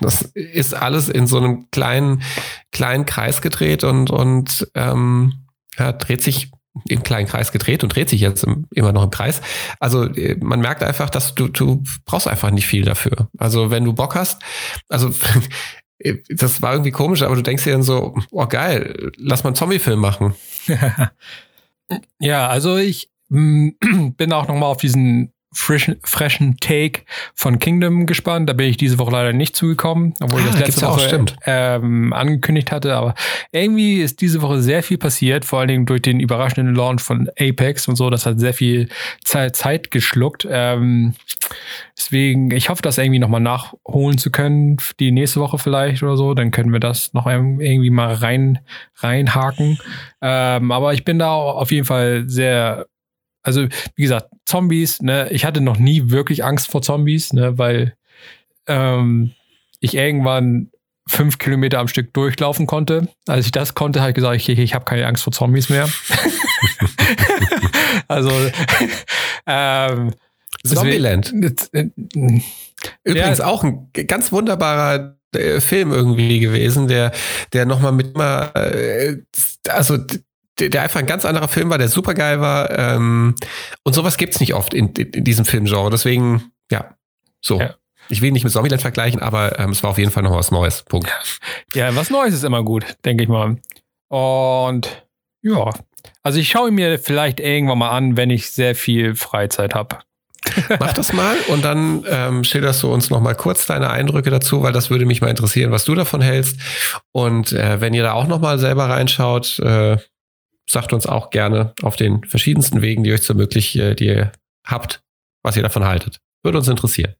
das 0.00 0.22
ist 0.22 0.74
alles 0.74 1.08
in 1.08 1.26
so 1.26 1.38
einem 1.38 1.70
kleinen 1.72 2.22
kleinen 2.70 3.04
Kreis 3.04 3.42
gedreht 3.42 3.82
und 3.82 4.10
und 4.10 4.68
ähm, 4.74 5.46
ja, 5.76 5.92
dreht 5.92 6.22
sich 6.22 6.52
im 6.88 7.02
kleinen 7.02 7.26
Kreis 7.26 7.52
gedreht 7.52 7.82
und 7.82 7.94
dreht 7.94 8.08
sich 8.08 8.20
jetzt 8.20 8.44
im, 8.44 8.66
immer 8.74 8.92
noch 8.92 9.04
im 9.04 9.10
Kreis. 9.10 9.40
Also 9.80 10.04
äh, 10.04 10.36
man 10.40 10.60
merkt 10.60 10.82
einfach, 10.82 11.10
dass 11.10 11.34
du, 11.34 11.48
du 11.48 11.82
brauchst 12.04 12.28
einfach 12.28 12.50
nicht 12.50 12.66
viel 12.66 12.84
dafür. 12.84 13.28
Also 13.38 13.70
wenn 13.70 13.84
du 13.84 13.92
Bock 13.92 14.14
hast, 14.14 14.42
also 14.88 15.12
das 16.28 16.62
war 16.62 16.72
irgendwie 16.72 16.90
komisch, 16.90 17.22
aber 17.22 17.36
du 17.36 17.42
denkst 17.42 17.64
dir 17.64 17.72
dann 17.72 17.82
so, 17.82 18.16
oh 18.30 18.46
geil, 18.46 19.12
lass 19.16 19.44
mal 19.44 19.48
einen 19.48 19.56
Zombie-Film 19.56 20.00
machen. 20.00 20.34
ja, 22.20 22.48
also 22.48 22.76
ich 22.76 23.10
mm, 23.28 23.70
bin 24.16 24.32
auch 24.32 24.48
nochmal 24.48 24.70
auf 24.70 24.78
diesen 24.78 25.32
frischen, 25.56 25.96
frischen 26.02 26.58
Take 26.58 27.02
von 27.34 27.58
Kingdom 27.58 28.06
gespannt. 28.06 28.48
Da 28.48 28.52
bin 28.52 28.68
ich 28.68 28.76
diese 28.76 28.98
Woche 28.98 29.12
leider 29.12 29.32
nicht 29.32 29.56
zugekommen, 29.56 30.14
obwohl 30.20 30.40
ah, 30.40 30.44
ich 30.44 30.50
das 30.50 30.60
letzte 30.60 30.86
Woche 30.86 31.24
ähm, 31.46 32.12
angekündigt 32.12 32.70
hatte. 32.70 32.94
Aber 32.94 33.14
irgendwie 33.52 34.00
ist 34.00 34.20
diese 34.20 34.42
Woche 34.42 34.60
sehr 34.60 34.82
viel 34.82 34.98
passiert, 34.98 35.44
vor 35.44 35.60
allen 35.60 35.68
Dingen 35.68 35.86
durch 35.86 36.02
den 36.02 36.20
überraschenden 36.20 36.74
Launch 36.74 37.02
von 37.02 37.30
Apex 37.38 37.88
und 37.88 37.96
so. 37.96 38.10
Das 38.10 38.26
hat 38.26 38.38
sehr 38.38 38.54
viel 38.54 38.88
Zeit, 39.24 39.56
Zeit 39.56 39.90
geschluckt. 39.90 40.46
Ähm, 40.48 41.14
deswegen, 41.96 42.50
ich 42.50 42.68
hoffe, 42.68 42.82
das 42.82 42.98
irgendwie 42.98 43.18
nochmal 43.18 43.40
nachholen 43.40 44.18
zu 44.18 44.30
können, 44.30 44.76
die 45.00 45.10
nächste 45.10 45.40
Woche 45.40 45.58
vielleicht 45.58 46.02
oder 46.02 46.16
so. 46.16 46.34
Dann 46.34 46.50
können 46.50 46.72
wir 46.72 46.80
das 46.80 47.14
noch 47.14 47.26
irgendwie 47.26 47.90
mal 47.90 48.12
rein, 48.12 48.58
reinhaken. 48.96 49.78
Ähm, 50.20 50.70
aber 50.70 50.92
ich 50.92 51.04
bin 51.04 51.18
da 51.18 51.32
auf 51.34 51.72
jeden 51.72 51.86
Fall 51.86 52.24
sehr 52.26 52.86
also 53.46 53.68
wie 53.94 54.02
gesagt, 54.02 54.28
Zombies, 54.44 55.00
ne, 55.00 55.28
ich 55.30 55.44
hatte 55.44 55.60
noch 55.60 55.78
nie 55.78 56.10
wirklich 56.10 56.44
Angst 56.44 56.68
vor 56.68 56.82
Zombies, 56.82 57.32
ne, 57.32 57.56
weil 57.58 57.94
ähm, 58.66 59.32
ich 59.78 59.94
irgendwann 59.94 60.70
fünf 61.08 61.38
Kilometer 61.38 61.78
am 61.78 61.86
Stück 61.86 62.12
durchlaufen 62.12 62.66
konnte. 62.66 63.08
Als 63.28 63.46
ich 63.46 63.52
das 63.52 63.74
konnte, 63.74 64.00
habe 64.00 64.10
ich 64.10 64.16
gesagt, 64.16 64.36
ich, 64.36 64.48
ich 64.48 64.74
habe 64.74 64.84
keine 64.84 65.06
Angst 65.06 65.22
vor 65.22 65.32
Zombies 65.32 65.68
mehr. 65.68 65.88
also 68.08 68.30
ähm, 69.46 70.12
Zombieland. 70.64 71.32
Äh, 71.72 71.90
Übrigens 73.04 73.38
ja, 73.38 73.46
auch 73.46 73.62
ein 73.62 73.90
ganz 73.92 74.32
wunderbarer 74.32 75.16
äh, 75.36 75.60
Film 75.60 75.92
irgendwie 75.92 76.40
gewesen, 76.40 76.88
der, 76.88 77.12
der 77.52 77.64
nochmal 77.64 77.92
mit 77.92 78.16
mal, 78.16 78.50
äh, 78.54 79.18
also 79.68 79.98
der, 80.58 80.82
einfach 80.82 81.00
ein 81.00 81.06
ganz 81.06 81.24
anderer 81.24 81.48
Film 81.48 81.70
war, 81.70 81.78
der 81.78 81.88
super 81.88 82.14
geil 82.14 82.40
war. 82.40 82.70
Ähm, 82.78 83.34
und 83.82 83.94
sowas 83.94 84.16
gibt's 84.16 84.40
nicht 84.40 84.54
oft 84.54 84.74
in, 84.74 84.88
in, 84.94 85.10
in 85.10 85.24
diesem 85.24 85.44
Filmgenre. 85.44 85.90
Deswegen, 85.90 86.50
ja, 86.70 86.96
so. 87.40 87.60
Ja. 87.60 87.74
Ich 88.08 88.22
will 88.22 88.30
nicht 88.30 88.44
mit 88.44 88.52
Zombieland 88.52 88.80
vergleichen, 88.80 89.20
aber 89.20 89.58
ähm, 89.58 89.70
es 89.70 89.82
war 89.82 89.90
auf 89.90 89.98
jeden 89.98 90.12
Fall 90.12 90.22
noch 90.22 90.34
was 90.36 90.52
Neues. 90.52 90.84
Punkt. 90.84 91.10
Ja, 91.74 91.94
was 91.96 92.08
Neues 92.08 92.34
ist 92.34 92.44
immer 92.44 92.62
gut, 92.62 92.96
denke 93.04 93.24
ich 93.24 93.28
mal. 93.28 93.56
Und 94.08 95.06
ja, 95.42 95.72
also 96.22 96.38
ich 96.38 96.48
schaue 96.48 96.70
mir 96.70 96.98
vielleicht 96.98 97.40
irgendwann 97.40 97.78
mal 97.78 97.90
an, 97.90 98.16
wenn 98.16 98.30
ich 98.30 98.50
sehr 98.50 98.74
viel 98.74 99.16
Freizeit 99.16 99.74
habe. 99.74 99.98
Mach 100.80 100.92
das 100.92 101.12
mal 101.12 101.36
und 101.48 101.64
dann 101.64 102.04
ähm, 102.08 102.44
schilderst 102.44 102.82
du 102.84 102.92
uns 102.92 103.10
noch 103.10 103.20
mal 103.20 103.34
kurz 103.34 103.66
deine 103.66 103.90
Eindrücke 103.90 104.30
dazu, 104.30 104.62
weil 104.62 104.72
das 104.72 104.90
würde 104.90 105.04
mich 105.04 105.20
mal 105.20 105.28
interessieren, 105.28 105.72
was 105.72 105.84
du 105.84 105.96
davon 105.96 106.20
hältst. 106.20 106.60
Und 107.10 107.52
äh, 107.52 107.80
wenn 107.80 107.94
ihr 107.94 108.04
da 108.04 108.12
auch 108.12 108.28
noch 108.28 108.40
mal 108.40 108.60
selber 108.60 108.88
reinschaut, 108.88 109.58
äh, 109.58 109.96
sagt 110.68 110.92
uns 110.92 111.06
auch 111.06 111.30
gerne 111.30 111.74
auf 111.82 111.96
den 111.96 112.24
verschiedensten 112.24 112.82
Wegen, 112.82 113.04
die 113.04 113.12
euch 113.12 113.22
so 113.22 113.34
möglich, 113.34 113.76
äh, 113.78 113.94
die 113.94 114.06
ihr 114.06 114.32
habt, 114.64 115.02
was 115.42 115.56
ihr 115.56 115.62
davon 115.62 115.84
haltet. 115.84 116.20
Würde 116.42 116.58
uns 116.58 116.68
interessieren. 116.68 117.14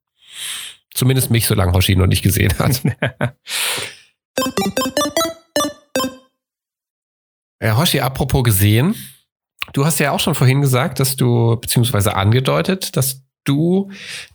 Zumindest 0.95 1.31
mich, 1.31 1.47
solange 1.47 1.73
Hoshi 1.73 1.95
noch 1.95 2.07
nicht 2.07 2.23
gesehen 2.23 2.59
hat. 2.59 2.83
ja, 7.63 7.77
Hoshi, 7.79 8.01
apropos 8.01 8.43
gesehen. 8.43 8.95
Du 9.73 9.85
hast 9.85 9.99
ja 9.99 10.13
auch 10.13 10.21
schon 10.21 10.35
vorhin 10.35 10.61
gesagt, 10.61 11.01
dass 11.01 11.17
du, 11.17 11.57
beziehungsweise 11.57 12.15
angedeutet, 12.15 12.97
dass 12.97 13.23
du 13.45 13.91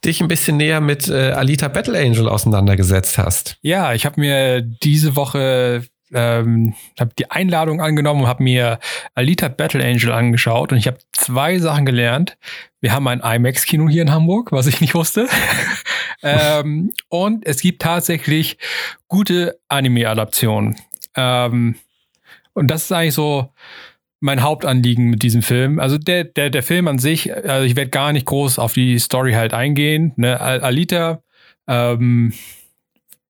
dich 0.06 0.22
ein 0.22 0.28
bisschen 0.28 0.58
näher 0.58 0.82
mit 0.82 1.10
äh, 1.10 1.32
Alita 1.32 1.68
Battle 1.68 1.98
Angel 1.98 2.30
auseinandergesetzt 2.30 3.18
hast. 3.18 3.58
Ja, 3.62 3.94
ich 3.94 4.06
habe 4.06 4.20
mir 4.20 4.62
diese 4.62 5.16
Woche 5.16 5.84
ähm, 6.14 6.74
habe 7.00 7.12
die 7.18 7.30
Einladung 7.32 7.82
angenommen 7.82 8.22
und 8.22 8.28
habe 8.28 8.44
mir 8.44 8.80
Alita 9.16 9.48
Battle 9.48 9.84
Angel 9.84 10.12
angeschaut 10.12 10.72
und 10.72 10.78
ich 10.78 10.88
habe 10.88 10.98
zwei 11.12 11.60
Sachen 11.60 11.86
gelernt. 11.86 12.38
Wir 12.80 12.94
haben 12.94 13.08
ein 13.08 13.22
IMAX-Kino 13.22 13.88
hier 13.90 14.02
in 14.02 14.12
Hamburg, 14.12 14.52
was 14.52 14.68
ich 14.68 14.82
nicht 14.82 14.96
wusste. 14.96 15.28
ähm, 16.24 16.92
und 17.10 17.46
es 17.46 17.62
gibt 17.62 17.82
tatsächlich 17.82 18.58
gute 19.08 19.60
Anime-Adaptionen. 19.68 20.78
Ähm, 21.16 21.76
und 22.54 22.68
das 22.68 22.84
ist 22.84 22.92
eigentlich 22.92 23.14
so 23.14 23.54
mein 24.20 24.44
Hauptanliegen 24.44 25.10
mit 25.10 25.24
diesem 25.24 25.42
Film. 25.42 25.80
Also 25.80 25.98
der, 25.98 26.24
der, 26.24 26.50
der 26.50 26.64
Film 26.64 26.88
an 26.88 27.00
sich, 27.00 27.34
also 27.34 27.66
ich 27.66 27.76
werde 27.76 27.90
gar 27.90 28.14
nicht 28.14 28.26
groß 28.28 28.60
auf 28.60 28.74
die 28.74 29.00
Story 29.00 29.34
halt 29.34 29.54
eingehen. 29.54 30.14
Ne? 30.16 30.40
Alita, 30.40 31.24
ähm, 31.68 32.34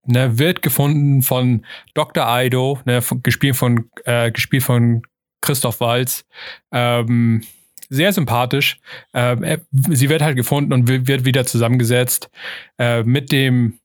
ne, 0.05 0.37
wird 0.37 0.61
gefunden 0.61 1.21
von 1.21 1.65
Dr. 1.93 2.27
Aido, 2.27 2.79
ne, 2.85 3.01
von, 3.01 3.21
gespielt, 3.23 3.55
von, 3.55 3.89
äh, 4.05 4.31
gespielt 4.31 4.63
von 4.63 5.03
Christoph 5.41 5.79
Walz. 5.79 6.25
Ähm, 6.71 7.43
sehr 7.89 8.13
sympathisch. 8.13 8.79
Ähm, 9.13 9.43
er, 9.43 9.61
sie 9.71 10.09
wird 10.09 10.21
halt 10.21 10.37
gefunden 10.37 10.71
und 10.71 10.87
wird 10.87 11.25
wieder 11.25 11.45
zusammengesetzt 11.45 12.29
äh, 12.77 13.03
mit 13.03 13.31
dem 13.31 13.79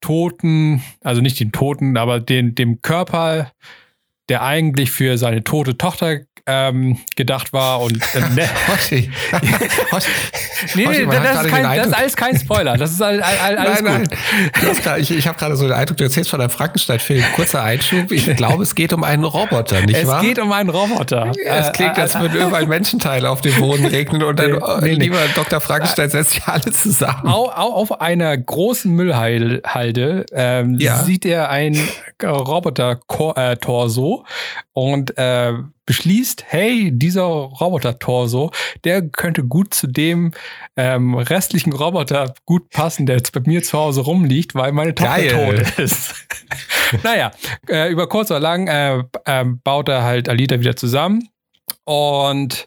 Toten, 0.00 0.82
also 1.02 1.20
nicht 1.20 1.40
dem 1.40 1.52
Toten, 1.52 1.96
aber 1.96 2.20
den, 2.20 2.54
dem 2.54 2.82
Körper, 2.82 3.52
der 4.28 4.42
eigentlich 4.42 4.90
für 4.90 5.16
seine 5.16 5.44
tote 5.44 5.78
Tochter 5.78 6.20
ähm, 6.46 6.98
gedacht 7.16 7.52
war 7.52 7.80
und 7.80 7.96
äh, 8.14 8.20
ne. 8.34 8.48
Hoshi. 8.68 9.10
Hoshi. 9.92 10.08
nee, 10.74 10.86
nee, 10.86 11.06
das, 11.06 11.22
das, 11.22 11.44
ist 11.44 11.50
kein, 11.50 11.76
das, 11.76 11.86
ist 11.88 11.92
alles 11.92 12.16
kein 12.16 12.38
Spoiler. 12.38 12.76
Das 12.76 12.92
ist 12.92 13.02
all, 13.02 13.20
all, 13.20 13.58
alles 13.58 13.82
nein, 13.82 14.02
gut. 14.02 14.18
Nein. 14.62 14.76
Grad, 14.82 14.98
ich 15.00 15.10
ich 15.10 15.26
habe 15.26 15.38
gerade 15.38 15.56
so 15.56 15.66
den 15.66 15.72
Eindruck, 15.72 15.96
du 15.96 16.04
erzählst 16.04 16.30
von 16.30 16.40
einem 16.40 16.50
Frankenstein-Film. 16.50 17.24
Kurzer 17.34 17.62
Einschub. 17.62 18.12
Ich 18.12 18.26
glaube, 18.36 18.62
es 18.62 18.74
geht 18.74 18.92
um 18.92 19.02
einen 19.02 19.24
Roboter, 19.24 19.80
nicht 19.80 19.96
es 19.96 20.06
wahr? 20.06 20.20
Es 20.20 20.28
geht 20.28 20.38
um 20.38 20.52
einen 20.52 20.70
Roboter. 20.70 21.32
Es 21.44 21.72
klingt, 21.72 21.98
als 21.98 22.18
würden 22.18 22.46
überall 22.46 22.66
Menschenteile 22.66 23.28
auf 23.28 23.40
dem 23.40 23.58
Boden 23.58 23.86
regnen 23.86 24.22
und 24.22 24.38
dann, 24.38 24.52
nee, 24.52 24.58
oh, 24.60 24.78
nee, 24.80 24.94
lieber 24.94 25.16
nee. 25.16 25.32
Dr. 25.34 25.60
Frankenstein 25.60 26.10
setzt 26.10 26.32
sich 26.32 26.46
alles 26.46 26.82
zusammen. 26.82 27.26
Au, 27.26 27.48
au, 27.48 27.72
auf 27.72 28.00
einer 28.00 28.36
großen 28.36 28.92
Müllhalde 28.92 30.26
ähm, 30.32 30.76
ja. 30.78 30.98
sieht 30.98 31.24
er 31.24 31.50
ein 31.50 31.76
Roboter-Torso 32.22 34.24
und 34.72 35.18
äh, 35.18 35.52
beschließt, 35.86 36.44
hey, 36.48 36.90
dieser 36.92 37.22
Roboter-Torso, 37.22 38.50
der 38.84 39.08
könnte 39.08 39.44
gut 39.44 39.72
zu 39.72 39.86
dem 39.86 40.32
ähm, 40.76 41.14
restlichen 41.14 41.72
Roboter 41.72 42.34
gut 42.44 42.70
passen, 42.70 43.06
der 43.06 43.16
jetzt 43.16 43.32
bei 43.32 43.40
mir 43.46 43.62
zu 43.62 43.78
Hause 43.78 44.02
rumliegt, 44.02 44.54
weil 44.54 44.72
meine 44.72 44.94
Tochter 44.94 45.16
Geil. 45.16 45.62
tot 45.62 45.78
ist. 45.78 46.14
naja, 47.02 47.30
äh, 47.68 47.90
über 47.90 48.08
kurz 48.08 48.30
oder 48.30 48.40
lang 48.40 48.66
äh, 48.66 49.02
äh, 49.24 49.44
baut 49.44 49.88
er 49.88 50.02
halt 50.02 50.28
Alita 50.28 50.60
wieder 50.60 50.76
zusammen 50.76 51.28
und 51.84 52.66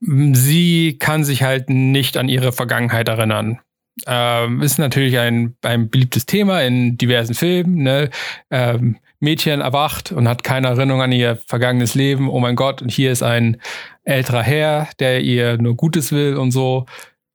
sie 0.00 0.96
kann 0.98 1.24
sich 1.24 1.42
halt 1.42 1.70
nicht 1.70 2.16
an 2.16 2.28
ihre 2.28 2.52
Vergangenheit 2.52 3.08
erinnern. 3.08 3.60
Ähm, 4.06 4.60
ist 4.60 4.78
natürlich 4.78 5.18
ein, 5.18 5.56
ein 5.62 5.88
beliebtes 5.88 6.26
Thema 6.26 6.62
in 6.62 6.98
diversen 6.98 7.34
Filmen. 7.34 7.82
Ne? 7.82 8.10
Ähm, 8.50 8.98
Mädchen 9.20 9.60
erwacht 9.60 10.12
und 10.12 10.28
hat 10.28 10.44
keine 10.44 10.68
Erinnerung 10.68 11.02
an 11.02 11.12
ihr 11.12 11.36
vergangenes 11.46 11.94
Leben. 11.94 12.28
Oh 12.28 12.40
mein 12.40 12.56
Gott, 12.56 12.82
und 12.82 12.90
hier 12.90 13.12
ist 13.12 13.22
ein 13.22 13.60
älterer 14.04 14.42
Herr, 14.42 14.88
der 14.98 15.20
ihr 15.20 15.58
nur 15.58 15.76
Gutes 15.76 16.12
will 16.12 16.36
und 16.36 16.50
so. 16.50 16.86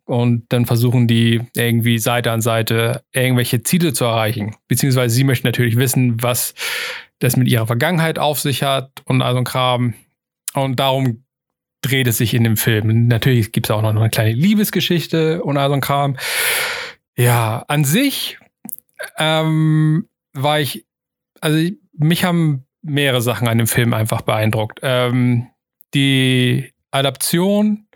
Und 0.05 0.45
dann 0.49 0.65
versuchen 0.65 1.07
die 1.07 1.41
irgendwie 1.55 1.97
Seite 1.97 2.31
an 2.31 2.41
Seite 2.41 3.03
irgendwelche 3.13 3.63
Ziele 3.63 3.93
zu 3.93 4.05
erreichen. 4.05 4.55
Beziehungsweise 4.67 5.15
sie 5.15 5.23
möchten 5.23 5.47
natürlich 5.47 5.77
wissen, 5.77 6.21
was 6.21 6.53
das 7.19 7.37
mit 7.37 7.47
ihrer 7.47 7.67
Vergangenheit 7.67 8.19
auf 8.19 8.39
sich 8.39 8.63
hat 8.63 8.91
und 9.05 9.21
all 9.21 9.33
so 9.33 9.39
ein 9.39 9.45
Kram. 9.45 9.93
Und 10.53 10.79
darum 10.79 11.23
dreht 11.81 12.07
es 12.07 12.17
sich 12.17 12.33
in 12.33 12.43
dem 12.43 12.57
Film. 12.57 13.07
Natürlich 13.07 13.51
gibt 13.51 13.67
es 13.67 13.71
auch 13.71 13.81
noch 13.81 13.89
eine 13.89 14.09
kleine 14.09 14.33
Liebesgeschichte 14.33 15.43
und 15.43 15.57
all 15.57 15.69
so 15.69 15.75
ein 15.75 15.81
Kram. 15.81 16.17
Ja, 17.17 17.63
an 17.67 17.85
sich 17.85 18.37
ähm, 19.17 20.07
war 20.33 20.59
ich 20.59 20.85
also 21.41 21.69
mich 21.97 22.23
haben 22.23 22.65
mehrere 22.81 23.21
Sachen 23.21 23.47
an 23.47 23.57
dem 23.57 23.67
Film 23.67 23.93
einfach 23.93 24.21
beeindruckt. 24.21 24.79
Ähm, 24.81 25.47
die 25.93 26.73
Adaption, 26.91 27.87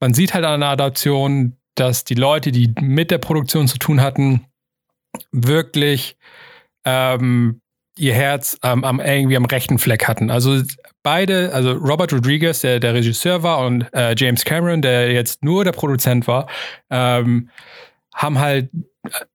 man 0.00 0.14
sieht 0.14 0.34
halt 0.34 0.44
an 0.44 0.60
der 0.60 0.70
Adaption, 0.70 1.56
dass 1.76 2.04
die 2.04 2.14
Leute, 2.14 2.52
die 2.52 2.72
mit 2.80 3.10
der 3.10 3.18
Produktion 3.18 3.68
zu 3.68 3.78
tun 3.78 4.00
hatten, 4.00 4.46
wirklich 5.32 6.16
ähm, 6.84 7.60
ihr 7.96 8.14
Herz 8.14 8.58
ähm, 8.62 8.84
am, 8.84 9.00
irgendwie 9.00 9.36
am 9.36 9.44
rechten 9.44 9.78
Fleck 9.78 10.08
hatten. 10.08 10.30
Also 10.30 10.62
beide, 11.02 11.52
also 11.52 11.72
Robert 11.72 12.12
Rodriguez, 12.12 12.60
der 12.60 12.80
der 12.80 12.94
Regisseur 12.94 13.42
war, 13.42 13.64
und 13.66 13.92
äh, 13.94 14.14
James 14.16 14.44
Cameron, 14.44 14.82
der 14.82 15.12
jetzt 15.12 15.44
nur 15.44 15.64
der 15.64 15.72
Produzent 15.72 16.26
war, 16.26 16.48
ähm, 16.90 17.50
haben 18.12 18.38
halt 18.38 18.70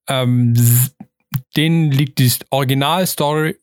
ähm, 0.08 0.54
denen 1.56 1.90
liegt 1.90 2.18
die 2.18 2.30
Original-Story 2.50 3.56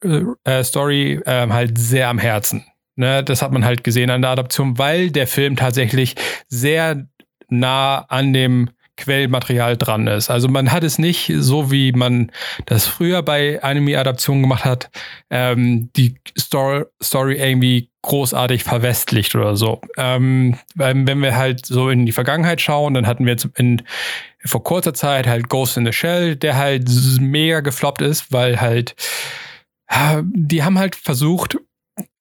äh, 0.44 0.64
Story, 0.64 1.22
äh, 1.26 1.48
halt 1.50 1.78
sehr 1.78 2.10
am 2.10 2.20
Herzen. 2.20 2.66
Ne, 2.96 3.24
das 3.24 3.44
hat 3.44 3.52
man 3.52 3.64
halt 3.64 3.84
gesehen 3.84 4.10
an 4.10 4.24
der 4.24 4.32
Adaption, 4.32 4.80
weil 4.80 5.12
der 5.12 5.28
Film 5.28 5.56
tatsächlich 5.56 6.16
sehr 6.48 7.08
nah 7.48 8.00
an 8.10 8.34
dem 8.34 8.72
Quellmaterial 8.98 9.78
dran 9.78 10.08
ist. 10.08 10.30
Also 10.30 10.48
man 10.48 10.72
hat 10.72 10.84
es 10.84 11.00
nicht 11.00 11.32
so, 11.38 11.72
wie 11.72 11.92
man 11.92 12.32
das 12.66 12.86
früher 12.86 13.22
bei 13.22 13.62
Anime-Adaptionen 13.64 14.44
gemacht 14.44 14.66
hat, 14.66 14.90
ähm, 15.30 15.90
die 15.96 16.16
Story, 16.38 16.86
Story 17.02 17.36
irgendwie 17.36 17.90
großartig 18.02 18.64
verwestlicht 18.64 19.36
oder 19.36 19.56
so. 19.56 19.82
Ähm, 19.98 20.58
wenn 20.76 21.22
wir 21.22 21.36
halt 21.36 21.66
so 21.66 21.90
in 21.90 22.06
die 22.06 22.12
Vergangenheit 22.12 22.62
schauen, 22.62 22.94
dann 22.94 23.08
hatten 23.08 23.26
wir 23.26 23.34
jetzt 23.34 23.48
in, 23.56 23.84
vor 24.44 24.64
kurzer 24.64 24.94
Zeit 24.94 25.28
halt 25.28 25.50
Ghost 25.50 25.78
in 25.78 25.86
the 25.86 25.94
Shell, 25.94 26.36
der 26.36 26.58
halt 26.58 26.90
mega 27.20 27.62
gefloppt 27.62 28.02
ist, 28.02 28.32
weil 28.32 28.60
halt 28.60 28.96
die 30.22 30.64
haben 30.64 30.78
halt 30.78 30.96
versucht, 30.96 31.58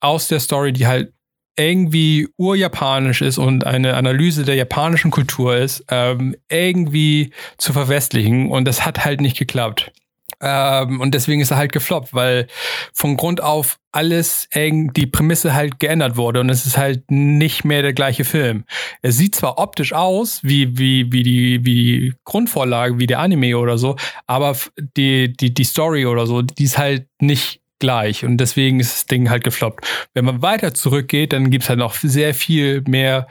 aus 0.01 0.29
der 0.29 0.41
Story, 0.41 0.73
die 0.73 0.87
halt 0.87 1.13
irgendwie 1.57 2.29
urjapanisch 2.37 3.23
ist 3.23 3.39
und 3.39 3.67
eine 3.67 3.95
Analyse 3.95 4.45
der 4.45 4.55
japanischen 4.55 5.11
Kultur 5.11 5.57
ist, 5.57 5.85
ähm, 5.91 6.37
irgendwie 6.51 7.33
zu 7.59 7.73
verwestlichen. 7.73 8.51
Und 8.51 8.67
das 8.67 8.85
hat 8.85 9.05
halt 9.05 9.21
nicht 9.21 9.39
geklappt. 9.39 9.93
Ähm, 10.41 11.01
und 11.01 11.15
deswegen 11.15 11.41
ist 11.41 11.51
er 11.51 11.57
halt 11.57 11.73
gefloppt, 11.73 12.13
weil 12.13 12.47
von 12.93 13.17
Grund 13.17 13.43
auf 13.43 13.79
alles 13.93 14.49
eng, 14.51 14.93
die 14.93 15.07
Prämisse 15.07 15.55
halt 15.55 15.81
geändert 15.81 16.17
wurde 16.17 16.41
und 16.41 16.51
es 16.51 16.67
ist 16.67 16.77
halt 16.77 17.11
nicht 17.11 17.65
mehr 17.65 17.81
der 17.81 17.95
gleiche 17.95 18.25
Film. 18.25 18.65
Er 19.01 19.13
sieht 19.13 19.35
zwar 19.35 19.59
optisch 19.59 19.95
aus, 19.95 20.41
wie, 20.43 20.77
wie, 20.77 21.11
wie, 21.11 21.23
die, 21.23 21.65
wie 21.65 21.75
die 21.75 22.15
Grundvorlage, 22.25 22.99
wie 22.99 23.07
der 23.07 23.21
Anime 23.21 23.57
oder 23.57 23.79
so, 23.79 23.97
aber 24.27 24.55
die, 24.97 25.33
die, 25.33 25.55
die 25.55 25.65
Story 25.65 26.05
oder 26.05 26.27
so, 26.27 26.43
die 26.43 26.65
ist 26.65 26.77
halt 26.77 27.07
nicht 27.19 27.63
gleich 27.79 28.25
und 28.25 28.39
deswegen 28.39 28.81
ist 28.81 28.95
das 28.95 29.07
Ding 29.07 29.31
halt 29.31 29.45
gefloppt. 29.45 29.87
Wenn 30.15 30.25
man 30.25 30.43
weiter 30.43 30.75
zurückgeht, 30.75 31.33
dann 31.33 31.51
gibt 31.51 31.65
es 31.65 31.69
halt 31.69 31.79
noch 31.79 31.95
sehr 31.95 32.35
viel 32.35 32.83
mehr 32.87 33.27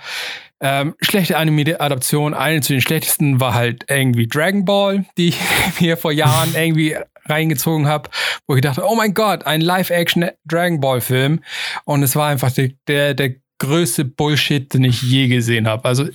ähm, 0.62 0.96
schlechte 1.02 1.38
Anime-Adaptionen. 1.38 2.34
Eine 2.34 2.62
zu 2.62 2.74
den 2.74 2.82
schlechtesten 2.82 3.40
war 3.40 3.54
halt 3.54 3.86
irgendwie 3.90 4.28
Dragon 4.28 4.66
Ball, 4.66 5.06
die 5.18 5.30
ich 5.30 5.40
mir 5.80 5.98
vor 5.98 6.12
Jahren 6.12 6.54
irgendwie 6.56 6.96
reingezogen 7.28 7.88
habe, 7.88 8.10
wo 8.48 8.56
ich 8.56 8.62
dachte, 8.62 8.84
oh 8.86 8.96
mein 8.96 9.14
Gott, 9.14 9.46
ein 9.46 9.62
Live-Action 9.62 10.30
Dragon 10.46 10.80
Ball-Film. 10.80 11.42
Und 11.86 12.04
es 12.04 12.16
war 12.16 12.30
einfach 12.30 12.52
der, 12.52 12.70
der, 12.88 13.14
der 13.14 13.36
größte 13.58 14.06
Bullshit, 14.06 14.72
den 14.74 14.84
ich 14.84 15.02
je 15.02 15.28
gesehen 15.28 15.68
habe. 15.68 15.86
Also 15.86 16.08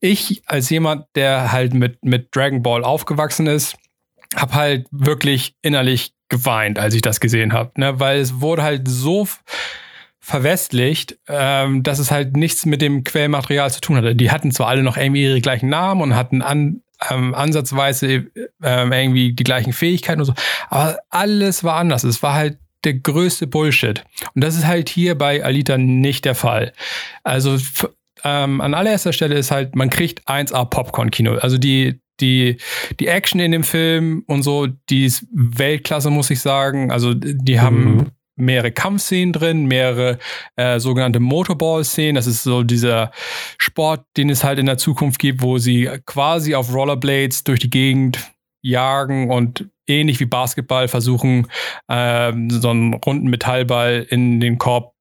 ich 0.00 0.42
als 0.46 0.68
jemand, 0.68 1.06
der 1.14 1.52
halt 1.52 1.74
mit, 1.74 2.04
mit 2.04 2.34
Dragon 2.34 2.62
Ball 2.62 2.84
aufgewachsen 2.84 3.46
ist, 3.46 3.76
habe 4.36 4.54
halt 4.54 4.86
wirklich 4.90 5.54
innerlich 5.62 6.12
geweint, 6.28 6.78
als 6.78 6.94
ich 6.94 7.02
das 7.02 7.20
gesehen 7.20 7.52
habe, 7.52 7.72
ne? 7.76 7.98
weil 8.00 8.20
es 8.20 8.40
wurde 8.40 8.62
halt 8.62 8.88
so 8.88 9.26
verwestlicht, 10.20 11.18
ähm, 11.26 11.82
dass 11.82 11.98
es 11.98 12.10
halt 12.10 12.36
nichts 12.36 12.66
mit 12.66 12.82
dem 12.82 13.02
Quellmaterial 13.02 13.70
zu 13.70 13.80
tun 13.80 13.96
hatte. 13.96 14.14
Die 14.14 14.30
hatten 14.30 14.52
zwar 14.52 14.68
alle 14.68 14.82
noch 14.82 14.96
irgendwie 14.96 15.24
ihre 15.24 15.40
gleichen 15.40 15.70
Namen 15.70 16.02
und 16.02 16.14
hatten 16.14 16.42
an, 16.42 16.82
ähm, 17.10 17.34
ansatzweise 17.34 18.26
ähm, 18.62 18.92
irgendwie 18.92 19.32
die 19.32 19.44
gleichen 19.44 19.72
Fähigkeiten 19.72 20.20
und 20.20 20.26
so, 20.26 20.34
aber 20.68 20.98
alles 21.08 21.64
war 21.64 21.76
anders. 21.76 22.04
Es 22.04 22.22
war 22.22 22.34
halt 22.34 22.58
der 22.84 22.94
größte 22.94 23.46
Bullshit. 23.46 24.04
Und 24.34 24.44
das 24.44 24.56
ist 24.56 24.66
halt 24.66 24.88
hier 24.88 25.16
bei 25.16 25.42
Alita 25.44 25.78
nicht 25.78 26.24
der 26.24 26.34
Fall. 26.34 26.72
Also 27.24 27.58
ähm, 28.24 28.60
an 28.60 28.74
allererster 28.74 29.12
Stelle 29.12 29.36
ist 29.36 29.50
halt, 29.50 29.74
man 29.74 29.90
kriegt 29.90 30.28
1A 30.28 30.64
Popcorn-Kino. 30.66 31.34
Also 31.34 31.58
die, 31.58 32.00
die, 32.20 32.58
die 33.00 33.06
Action 33.06 33.40
in 33.40 33.52
dem 33.52 33.64
Film 33.64 34.24
und 34.26 34.42
so, 34.42 34.66
die 34.88 35.04
ist 35.04 35.26
Weltklasse, 35.32 36.10
muss 36.10 36.30
ich 36.30 36.40
sagen. 36.40 36.90
Also 36.90 37.14
die 37.14 37.60
haben 37.60 37.96
mhm. 37.96 38.06
mehrere 38.36 38.72
Kampfszenen 38.72 39.32
drin, 39.32 39.66
mehrere 39.66 40.18
äh, 40.56 40.80
sogenannte 40.80 41.20
Motorball-Szenen. 41.20 42.14
Das 42.14 42.26
ist 42.26 42.42
so 42.42 42.62
dieser 42.62 43.12
Sport, 43.58 44.04
den 44.16 44.30
es 44.30 44.44
halt 44.44 44.58
in 44.58 44.66
der 44.66 44.78
Zukunft 44.78 45.18
gibt, 45.18 45.42
wo 45.42 45.58
sie 45.58 45.88
quasi 46.06 46.54
auf 46.54 46.72
Rollerblades 46.72 47.44
durch 47.44 47.60
die 47.60 47.70
Gegend 47.70 48.18
jagen 48.62 49.30
und 49.30 49.68
ähnlich 49.86 50.20
wie 50.20 50.26
Basketball 50.26 50.88
versuchen, 50.88 51.46
äh, 51.88 52.32
so 52.48 52.70
einen 52.70 52.94
runden 52.94 53.28
Metallball 53.28 54.06
in 54.08 54.40
den 54.40 54.58
Korb 54.58 54.94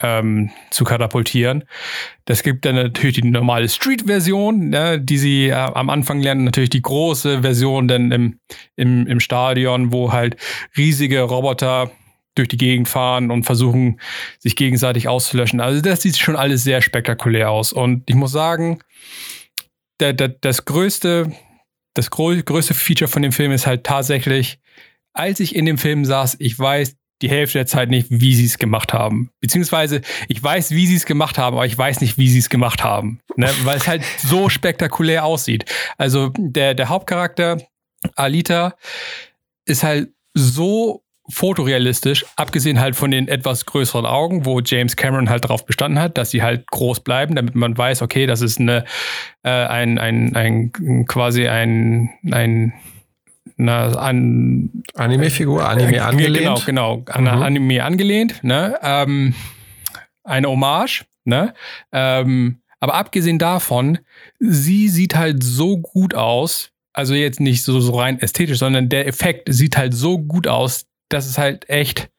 ähm, 0.00 0.50
zu 0.70 0.84
katapultieren. 0.84 1.64
Das 2.24 2.42
gibt 2.42 2.64
dann 2.64 2.74
natürlich 2.74 3.20
die 3.20 3.30
normale 3.30 3.68
Street-Version, 3.68 4.70
ne, 4.70 5.00
die 5.00 5.18
sie 5.18 5.48
äh, 5.48 5.52
am 5.54 5.90
Anfang 5.90 6.20
lernen. 6.20 6.44
Natürlich 6.44 6.70
die 6.70 6.82
große 6.82 7.42
Version 7.42 7.88
dann 7.88 8.12
im, 8.12 8.38
im, 8.76 9.06
im 9.06 9.20
Stadion, 9.20 9.92
wo 9.92 10.12
halt 10.12 10.36
riesige 10.76 11.22
Roboter 11.22 11.90
durch 12.34 12.48
die 12.48 12.56
Gegend 12.56 12.88
fahren 12.88 13.30
und 13.30 13.44
versuchen, 13.44 14.00
sich 14.38 14.56
gegenseitig 14.56 15.08
auszulöschen. 15.08 15.60
Also 15.60 15.80
das 15.80 16.02
sieht 16.02 16.16
schon 16.16 16.36
alles 16.36 16.64
sehr 16.64 16.82
spektakulär 16.82 17.50
aus. 17.50 17.72
Und 17.72 18.04
ich 18.06 18.14
muss 18.14 18.32
sagen, 18.32 18.80
der, 20.00 20.12
der, 20.12 20.28
das 20.28 20.64
größte, 20.64 21.32
das 21.94 22.10
größte 22.10 22.74
Feature 22.74 23.08
von 23.08 23.22
dem 23.22 23.32
Film 23.32 23.50
ist 23.50 23.66
halt 23.66 23.84
tatsächlich, 23.84 24.60
als 25.12 25.40
ich 25.40 25.56
in 25.56 25.66
dem 25.66 25.78
Film 25.78 26.04
saß, 26.04 26.36
ich 26.38 26.56
weiß, 26.56 26.96
die 27.22 27.30
Hälfte 27.30 27.58
der 27.58 27.66
Zeit 27.66 27.90
nicht, 27.90 28.06
wie 28.10 28.34
sie 28.34 28.44
es 28.44 28.58
gemacht 28.58 28.92
haben. 28.92 29.30
Beziehungsweise 29.40 30.02
ich 30.28 30.42
weiß, 30.42 30.70
wie 30.70 30.86
sie 30.86 30.96
es 30.96 31.06
gemacht 31.06 31.38
haben, 31.38 31.56
aber 31.56 31.66
ich 31.66 31.76
weiß 31.76 32.00
nicht, 32.00 32.18
wie 32.18 32.28
sie 32.28 32.38
es 32.38 32.48
gemacht 32.48 32.84
haben. 32.84 33.20
Ne? 33.36 33.48
Weil 33.64 33.76
es 33.76 33.88
halt 33.88 34.02
so 34.18 34.48
spektakulär 34.48 35.24
aussieht. 35.24 35.64
Also 35.96 36.30
der, 36.36 36.74
der 36.74 36.88
Hauptcharakter, 36.88 37.58
Alita, 38.14 38.74
ist 39.64 39.82
halt 39.82 40.10
so 40.34 41.02
fotorealistisch, 41.30 42.24
abgesehen 42.36 42.80
halt 42.80 42.96
von 42.96 43.10
den 43.10 43.28
etwas 43.28 43.66
größeren 43.66 44.06
Augen, 44.06 44.46
wo 44.46 44.60
James 44.60 44.96
Cameron 44.96 45.28
halt 45.28 45.44
darauf 45.44 45.66
bestanden 45.66 46.00
hat, 46.00 46.16
dass 46.16 46.30
sie 46.30 46.42
halt 46.42 46.66
groß 46.68 47.00
bleiben, 47.00 47.34
damit 47.34 47.54
man 47.54 47.76
weiß, 47.76 48.02
okay, 48.02 48.26
das 48.26 48.40
ist 48.40 48.58
eine 48.58 48.84
äh, 49.42 49.50
ein, 49.50 49.98
ein, 49.98 50.34
ein 50.34 50.72
quasi 51.06 51.46
ein, 51.46 52.10
ein 52.30 52.72
na, 53.58 53.88
an 53.96 54.82
Anime-Figur, 54.94 55.68
Anime 55.68 55.96
äh, 55.96 56.00
angelehnt. 56.00 56.64
Genau, 56.64 57.02
genau, 57.04 57.04
an 57.06 57.24
mhm. 57.24 57.42
Anime 57.42 57.84
angelehnt, 57.84 58.42
ne? 58.42 58.78
Ähm, 58.82 59.34
eine 60.24 60.48
Hommage, 60.48 61.04
ne? 61.24 61.54
Ähm, 61.92 62.60
aber 62.80 62.94
abgesehen 62.94 63.40
davon, 63.40 63.98
sie 64.38 64.88
sieht 64.88 65.16
halt 65.16 65.42
so 65.42 65.76
gut 65.78 66.14
aus, 66.14 66.70
also 66.92 67.14
jetzt 67.14 67.40
nicht 67.40 67.64
so, 67.64 67.80
so 67.80 67.96
rein 67.98 68.20
ästhetisch, 68.20 68.58
sondern 68.58 68.88
der 68.88 69.08
Effekt 69.08 69.52
sieht 69.52 69.76
halt 69.76 69.92
so 69.92 70.18
gut 70.18 70.46
aus, 70.46 70.86
dass 71.08 71.26
es 71.26 71.36
halt 71.36 71.68
echt 71.68 72.10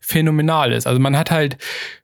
phänomenal 0.00 0.72
ist. 0.72 0.86
Also 0.86 1.00
man 1.00 1.16
hat 1.16 1.30
halt 1.30 1.56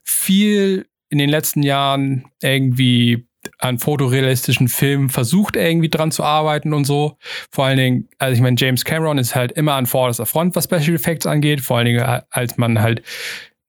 viel 0.03 0.87
in 1.09 1.19
den 1.19 1.29
letzten 1.29 1.61
Jahren 1.61 2.25
irgendwie 2.41 3.27
an 3.57 3.79
fotorealistischen 3.79 4.67
Filmen 4.67 5.09
versucht, 5.09 5.55
irgendwie 5.55 5.89
dran 5.89 6.11
zu 6.11 6.23
arbeiten 6.23 6.73
und 6.73 6.85
so. 6.85 7.17
Vor 7.51 7.65
allen 7.65 7.77
Dingen, 7.77 8.09
also 8.17 8.33
ich 8.35 8.41
meine, 8.41 8.55
James 8.59 8.85
Cameron 8.85 9.17
ist 9.17 9.35
halt 9.35 9.51
immer 9.53 9.73
an 9.73 9.85
vorderster 9.85 10.25
Front, 10.25 10.55
was 10.55 10.65
Special 10.65 10.95
Effects 10.95 11.25
angeht. 11.25 11.61
Vor 11.61 11.77
allen 11.77 11.85
Dingen, 11.85 11.99
äh, 11.99 12.21
als 12.29 12.57
man 12.57 12.81
halt 12.81 13.01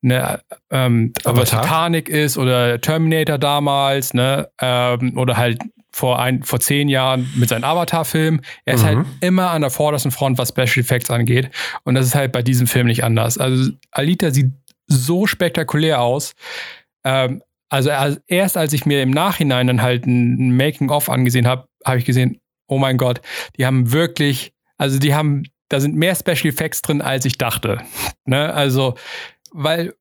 ne, 0.01 0.41
ähm, 0.69 1.13
aber 1.23 1.45
Titanic 1.45 2.09
ist 2.09 2.37
oder 2.37 2.79
Terminator 2.79 3.37
damals, 3.37 4.13
ne, 4.13 4.49
ähm, 4.61 5.17
oder 5.17 5.37
halt 5.37 5.59
vor, 5.91 6.19
ein, 6.19 6.43
vor 6.43 6.59
zehn 6.59 6.89
Jahren 6.89 7.31
mit 7.35 7.49
seinem 7.49 7.63
Avatar-Film. 7.63 8.41
Er 8.65 8.73
ist 8.73 8.83
halt 8.83 8.97
mhm. 8.97 9.05
halt 9.05 9.15
immer 9.21 9.51
an 9.51 9.61
der 9.61 9.69
vordersten 9.69 10.11
Front, 10.11 10.37
was 10.37 10.49
Special 10.49 10.83
Effects 10.83 11.09
angeht. 11.09 11.51
Und 11.83 11.95
das 11.95 12.07
ist 12.07 12.15
halt 12.15 12.31
bei 12.31 12.41
diesem 12.41 12.67
Film 12.67 12.87
nicht 12.87 13.03
anders. 13.03 13.37
Also 13.37 13.71
Alita 13.91 14.31
sieht 14.31 14.51
so 14.87 15.27
spektakulär 15.27 16.01
aus. 16.01 16.33
Ähm, 17.03 17.43
also 17.73 17.89
erst 18.27 18.55
als 18.55 18.71
ich 18.73 18.85
mir 18.85 19.01
im 19.01 19.09
Nachhinein 19.09 19.65
dann 19.65 19.81
halt 19.81 20.05
ein 20.05 20.55
Making-of 20.55 21.09
angesehen 21.09 21.47
habe, 21.47 21.67
habe 21.83 21.97
ich 21.97 22.05
gesehen, 22.05 22.39
oh 22.67 22.77
mein 22.77 22.99
Gott, 22.99 23.19
die 23.57 23.65
haben 23.65 23.91
wirklich, 23.91 24.53
also 24.77 24.99
die 24.99 25.15
haben, 25.15 25.45
da 25.69 25.79
sind 25.79 25.95
mehr 25.95 26.13
Special 26.13 26.53
Effects 26.53 26.83
drin, 26.83 27.01
als 27.01 27.25
ich 27.25 27.39
dachte. 27.39 27.79
ne? 28.25 28.53
Also, 28.53 28.93
weil 29.51 29.95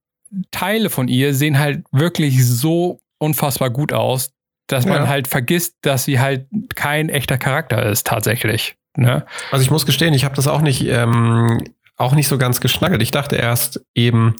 Teile 0.50 0.90
von 0.90 1.08
ihr 1.08 1.32
sehen 1.32 1.58
halt 1.58 1.84
wirklich 1.92 2.46
so 2.46 3.00
unfassbar 3.16 3.70
gut 3.70 3.94
aus, 3.94 4.32
dass 4.66 4.84
man 4.84 5.04
ja. 5.04 5.08
halt 5.08 5.26
vergisst, 5.26 5.76
dass 5.80 6.04
sie 6.04 6.20
halt 6.20 6.48
kein 6.74 7.08
echter 7.08 7.38
Charakter 7.38 7.86
ist, 7.86 8.06
tatsächlich. 8.06 8.76
Ne? 8.98 9.24
Also 9.50 9.62
ich 9.62 9.70
muss 9.70 9.86
gestehen, 9.86 10.12
ich 10.12 10.26
habe 10.26 10.36
das 10.36 10.46
auch 10.46 10.60
nicht, 10.60 10.86
ähm, 10.86 11.64
auch 11.96 12.14
nicht 12.14 12.28
so 12.28 12.36
ganz 12.36 12.60
geschnackelt. 12.60 13.00
Ich 13.00 13.12
dachte 13.12 13.36
erst 13.36 13.80
eben, 13.94 14.36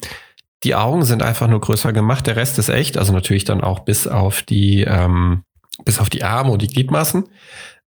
die 0.63 0.75
Augen 0.75 1.05
sind 1.05 1.23
einfach 1.23 1.47
nur 1.47 1.59
größer 1.59 1.93
gemacht, 1.93 2.27
der 2.27 2.35
Rest 2.35 2.57
ist 2.59 2.69
echt, 2.69 2.97
also 2.97 3.13
natürlich 3.13 3.43
dann 3.43 3.61
auch 3.61 3.79
bis 3.79 4.07
auf 4.07 4.41
die, 4.41 4.81
ähm, 4.81 5.43
bis 5.85 5.99
auf 5.99 6.09
die 6.09 6.23
Arme 6.23 6.51
und 6.51 6.61
die 6.61 6.67
Gliedmaßen. 6.67 7.25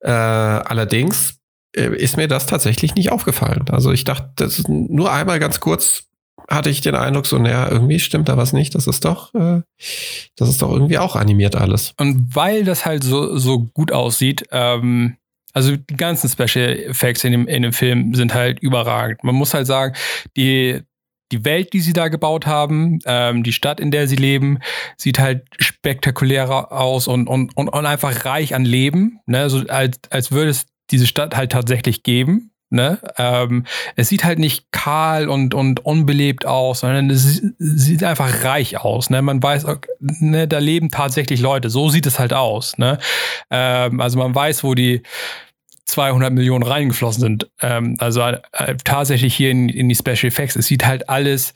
Äh, 0.00 0.10
allerdings 0.10 1.38
äh, 1.74 1.94
ist 1.94 2.16
mir 2.16 2.28
das 2.28 2.46
tatsächlich 2.46 2.94
nicht 2.94 3.12
aufgefallen. 3.12 3.64
Also 3.70 3.92
ich 3.92 4.04
dachte, 4.04 4.30
das 4.36 4.62
nur 4.68 5.12
einmal 5.12 5.38
ganz 5.38 5.60
kurz 5.60 6.04
hatte 6.48 6.70
ich 6.70 6.80
den 6.80 6.94
Eindruck, 6.94 7.26
so, 7.26 7.38
naja, 7.38 7.68
irgendwie 7.68 7.98
stimmt 7.98 8.28
da 8.28 8.36
was 8.36 8.52
nicht. 8.52 8.74
Das 8.74 8.86
ist 8.86 9.04
doch, 9.04 9.34
äh, 9.34 9.62
das 10.36 10.48
ist 10.48 10.62
doch 10.62 10.70
irgendwie 10.70 10.98
auch 10.98 11.16
animiert 11.16 11.56
alles. 11.56 11.94
Und 11.98 12.34
weil 12.34 12.64
das 12.64 12.86
halt 12.86 13.02
so, 13.02 13.36
so 13.36 13.64
gut 13.74 13.90
aussieht, 13.90 14.44
ähm, 14.52 15.16
also 15.52 15.74
die 15.74 15.96
ganzen 15.96 16.28
Special 16.28 16.76
Effects 16.76 17.24
in 17.24 17.32
dem, 17.32 17.48
in 17.48 17.62
dem 17.62 17.72
Film 17.72 18.14
sind 18.14 18.34
halt 18.34 18.60
überragend. 18.60 19.24
Man 19.24 19.34
muss 19.34 19.54
halt 19.54 19.66
sagen, 19.66 19.94
die, 20.36 20.82
die 21.32 21.44
Welt, 21.44 21.72
die 21.72 21.80
sie 21.80 21.92
da 21.92 22.08
gebaut 22.08 22.46
haben, 22.46 22.98
ähm, 23.04 23.42
die 23.42 23.52
Stadt, 23.52 23.80
in 23.80 23.90
der 23.90 24.06
sie 24.06 24.16
leben, 24.16 24.58
sieht 24.96 25.18
halt 25.18 25.44
spektakulärer 25.58 26.72
aus 26.72 27.08
und, 27.08 27.28
und, 27.28 27.56
und, 27.56 27.68
und 27.68 27.86
einfach 27.86 28.24
reich 28.24 28.54
an 28.54 28.64
Leben. 28.64 29.20
Ne? 29.26 29.50
So 29.50 29.64
als, 29.68 29.98
als 30.10 30.30
würde 30.32 30.50
es 30.50 30.66
diese 30.90 31.06
Stadt 31.06 31.36
halt 31.36 31.52
tatsächlich 31.52 32.02
geben. 32.02 32.52
Ne? 32.68 32.98
Ähm, 33.16 33.64
es 33.94 34.08
sieht 34.08 34.24
halt 34.24 34.40
nicht 34.40 34.72
kahl 34.72 35.28
und, 35.28 35.54
und 35.54 35.84
unbelebt 35.84 36.46
aus, 36.46 36.80
sondern 36.80 37.10
es 37.10 37.40
sieht 37.58 38.02
einfach 38.02 38.44
reich 38.44 38.78
aus. 38.78 39.08
Ne? 39.08 39.22
Man 39.22 39.40
weiß, 39.40 39.66
okay, 39.66 39.88
ne, 40.00 40.48
da 40.48 40.58
leben 40.58 40.90
tatsächlich 40.90 41.40
Leute. 41.40 41.70
So 41.70 41.90
sieht 41.90 42.06
es 42.06 42.18
halt 42.18 42.32
aus. 42.32 42.76
Ne? 42.76 42.98
Ähm, 43.50 44.00
also 44.00 44.18
man 44.18 44.34
weiß, 44.34 44.64
wo 44.64 44.74
die 44.74 45.02
200 45.86 46.32
Millionen 46.32 46.64
reingeflossen 46.64 47.20
sind. 47.20 47.50
Ähm, 47.62 47.96
also 47.98 48.20
äh, 48.20 48.76
tatsächlich 48.84 49.34
hier 49.34 49.50
in, 49.50 49.68
in 49.68 49.88
die 49.88 49.94
Special 49.94 50.26
Effects. 50.26 50.56
Es 50.56 50.66
sieht 50.66 50.84
halt 50.84 51.08
alles 51.08 51.54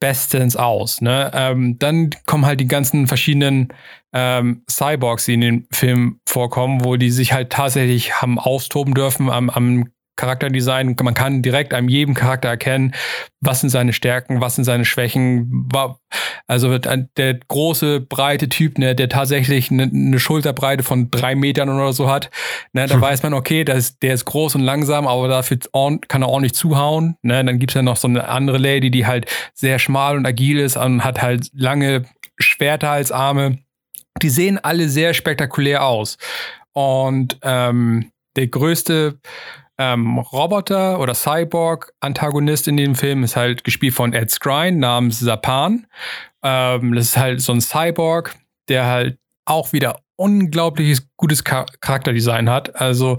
bestens 0.00 0.56
aus. 0.56 1.00
Ne? 1.00 1.30
Ähm, 1.34 1.78
dann 1.78 2.10
kommen 2.26 2.46
halt 2.46 2.60
die 2.60 2.66
ganzen 2.66 3.06
verschiedenen 3.06 3.68
ähm, 4.12 4.62
Cyborgs, 4.68 5.26
die 5.26 5.34
in 5.34 5.40
den 5.40 5.66
Film 5.70 6.20
vorkommen, 6.26 6.84
wo 6.84 6.96
die 6.96 7.10
sich 7.10 7.32
halt 7.32 7.50
tatsächlich 7.50 8.20
haben 8.20 8.38
austoben 8.38 8.94
dürfen 8.94 9.30
am, 9.30 9.50
am 9.50 9.90
Charakterdesign. 10.20 10.96
Man 11.02 11.14
kann 11.14 11.40
direkt 11.40 11.72
an 11.72 11.88
jedem 11.88 12.14
Charakter 12.14 12.50
erkennen, 12.50 12.92
was 13.40 13.60
sind 13.60 13.70
seine 13.70 13.94
Stärken, 13.94 14.42
was 14.42 14.54
sind 14.54 14.64
seine 14.64 14.84
Schwächen. 14.84 15.66
Also 16.46 16.76
der 16.76 17.34
große, 17.48 18.00
breite 18.00 18.50
Typ, 18.50 18.76
ne, 18.76 18.94
der 18.94 19.08
tatsächlich 19.08 19.70
eine, 19.70 19.84
eine 19.84 20.20
Schulterbreite 20.20 20.82
von 20.82 21.10
drei 21.10 21.34
Metern 21.34 21.70
oder 21.70 21.94
so 21.94 22.10
hat, 22.10 22.30
ne, 22.74 22.86
da 22.86 22.96
hm. 22.96 23.00
weiß 23.00 23.22
man, 23.22 23.32
okay, 23.32 23.64
der 23.64 23.76
ist, 23.76 24.02
der 24.02 24.12
ist 24.12 24.26
groß 24.26 24.56
und 24.56 24.60
langsam, 24.60 25.06
aber 25.06 25.26
dafür 25.26 25.58
kann 26.08 26.22
er 26.22 26.28
ordentlich 26.28 26.54
zuhauen. 26.54 27.16
Ne. 27.22 27.42
Dann 27.42 27.58
gibt 27.58 27.70
es 27.70 27.76
ja 27.76 27.82
noch 27.82 27.96
so 27.96 28.06
eine 28.06 28.28
andere 28.28 28.58
Lady, 28.58 28.90
die 28.90 29.06
halt 29.06 29.24
sehr 29.54 29.78
schmal 29.78 30.18
und 30.18 30.26
agil 30.26 30.58
ist 30.58 30.76
und 30.76 31.02
hat 31.02 31.22
halt 31.22 31.48
lange 31.54 32.04
Schwerter 32.38 32.90
als 32.90 33.10
Arme. 33.10 33.58
Die 34.20 34.28
sehen 34.28 34.58
alle 34.58 34.90
sehr 34.90 35.14
spektakulär 35.14 35.86
aus. 35.86 36.18
Und 36.72 37.38
ähm, 37.42 38.10
der 38.36 38.48
größte 38.48 39.18
ähm, 39.80 40.18
Roboter 40.18 41.00
oder 41.00 41.14
Cyborg-Antagonist 41.14 42.68
in 42.68 42.76
dem 42.76 42.94
Film 42.94 43.24
ist 43.24 43.34
halt 43.34 43.64
gespielt 43.64 43.94
von 43.94 44.12
Ed 44.12 44.30
Skrein 44.30 44.78
namens 44.78 45.20
Sapan. 45.20 45.86
Ähm, 46.42 46.94
das 46.94 47.06
ist 47.06 47.16
halt 47.16 47.40
so 47.40 47.52
ein 47.52 47.62
Cyborg, 47.62 48.36
der 48.68 48.84
halt 48.84 49.18
auch 49.46 49.72
wieder 49.72 50.00
unglaubliches 50.16 51.08
gutes 51.16 51.42
Char 51.42 51.64
Charakterdesign 51.80 52.50
hat. 52.50 52.78
Also 52.78 53.16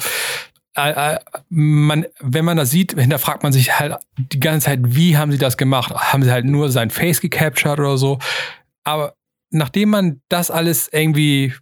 äh, 0.77 1.15
äh, 1.15 1.19
man, 1.49 2.05
wenn 2.19 2.45
man 2.45 2.57
das 2.57 2.69
sieht, 2.69 2.93
hinterfragt 2.93 3.41
man 3.41 3.53
sich 3.53 3.79
halt 3.79 3.95
die 4.17 4.39
ganze 4.39 4.65
Zeit, 4.65 4.81
wie 4.83 5.17
haben 5.17 5.31
sie 5.31 5.39
das 5.39 5.57
gemacht? 5.57 5.91
Haben 5.91 6.21
sie 6.21 6.31
halt 6.31 6.45
nur 6.45 6.69
sein 6.69 6.91
Face 6.91 7.21
gecaptured 7.21 7.79
oder 7.79 7.97
so? 7.97 8.19
Aber 8.83 9.15
nachdem 9.49 9.89
man 9.89 10.21
das 10.29 10.51
alles 10.51 10.89
irgendwie 10.93 11.55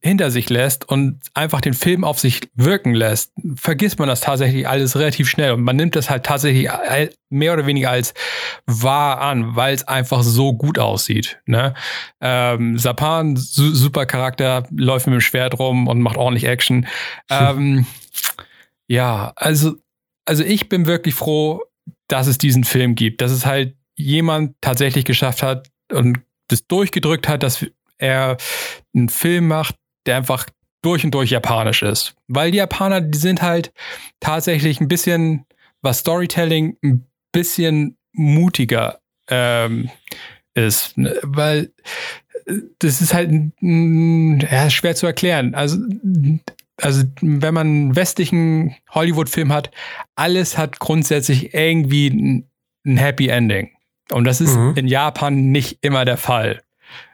hinter 0.00 0.30
sich 0.30 0.50
lässt 0.50 0.88
und 0.88 1.20
einfach 1.34 1.60
den 1.60 1.74
Film 1.74 2.04
auf 2.04 2.18
sich 2.18 2.40
wirken 2.54 2.94
lässt, 2.94 3.32
vergisst 3.56 3.98
man 3.98 4.08
das 4.08 4.20
tatsächlich 4.20 4.68
alles 4.68 4.96
relativ 4.96 5.28
schnell 5.28 5.52
und 5.52 5.62
man 5.62 5.76
nimmt 5.76 5.96
das 5.96 6.10
halt 6.10 6.24
tatsächlich 6.24 6.68
mehr 7.30 7.52
oder 7.52 7.66
weniger 7.66 7.90
als 7.90 8.14
wahr 8.66 9.20
an, 9.20 9.54
weil 9.56 9.74
es 9.74 9.86
einfach 9.86 10.22
so 10.22 10.52
gut 10.52 10.78
aussieht. 10.78 11.40
Ne? 11.46 11.74
Ähm, 12.20 12.78
Sapan, 12.78 13.36
su 13.36 13.74
super 13.74 14.06
Charakter, 14.06 14.66
läuft 14.70 15.06
mit 15.06 15.14
dem 15.14 15.20
Schwert 15.20 15.58
rum 15.58 15.86
und 15.86 16.00
macht 16.00 16.16
ordentlich 16.16 16.44
Action. 16.44 16.86
ähm, 17.30 17.86
ja, 18.88 19.32
also, 19.36 19.76
also 20.24 20.44
ich 20.44 20.68
bin 20.68 20.86
wirklich 20.86 21.14
froh, 21.14 21.62
dass 22.08 22.26
es 22.26 22.38
diesen 22.38 22.64
Film 22.64 22.94
gibt, 22.94 23.20
dass 23.20 23.30
es 23.30 23.46
halt 23.46 23.76
jemand 23.94 24.56
tatsächlich 24.60 25.04
geschafft 25.04 25.42
hat 25.42 25.68
und 25.90 26.18
das 26.48 26.66
durchgedrückt 26.66 27.28
hat, 27.28 27.42
dass 27.42 27.66
er 28.02 28.36
einen 28.94 29.08
Film 29.08 29.48
macht, 29.48 29.76
der 30.06 30.16
einfach 30.16 30.46
durch 30.82 31.04
und 31.04 31.14
durch 31.14 31.30
japanisch 31.30 31.82
ist. 31.82 32.14
Weil 32.26 32.50
die 32.50 32.58
Japaner, 32.58 33.00
die 33.00 33.18
sind 33.18 33.40
halt 33.40 33.72
tatsächlich 34.20 34.80
ein 34.80 34.88
bisschen, 34.88 35.46
was 35.80 36.00
Storytelling, 36.00 36.76
ein 36.82 37.06
bisschen 37.30 37.96
mutiger 38.12 38.98
ähm, 39.28 39.88
ist. 40.54 40.98
Ne? 40.98 41.16
Weil 41.22 41.72
äh, 42.46 42.54
das 42.80 43.00
ist 43.00 43.14
halt 43.14 43.30
ja, 43.60 44.68
schwer 44.70 44.96
zu 44.96 45.06
erklären. 45.06 45.54
Also, 45.54 45.78
also 46.78 47.04
wenn 47.20 47.54
man 47.54 47.66
einen 47.66 47.96
westlichen 47.96 48.74
Hollywood-Film 48.90 49.52
hat, 49.52 49.70
alles 50.16 50.58
hat 50.58 50.80
grundsätzlich 50.80 51.54
irgendwie 51.54 52.08
ein, 52.08 52.50
ein 52.84 52.96
Happy 52.96 53.28
Ending. 53.28 53.70
Und 54.10 54.24
das 54.24 54.40
ist 54.40 54.56
mhm. 54.56 54.74
in 54.74 54.88
Japan 54.88 55.52
nicht 55.52 55.78
immer 55.82 56.04
der 56.04 56.16
Fall 56.16 56.60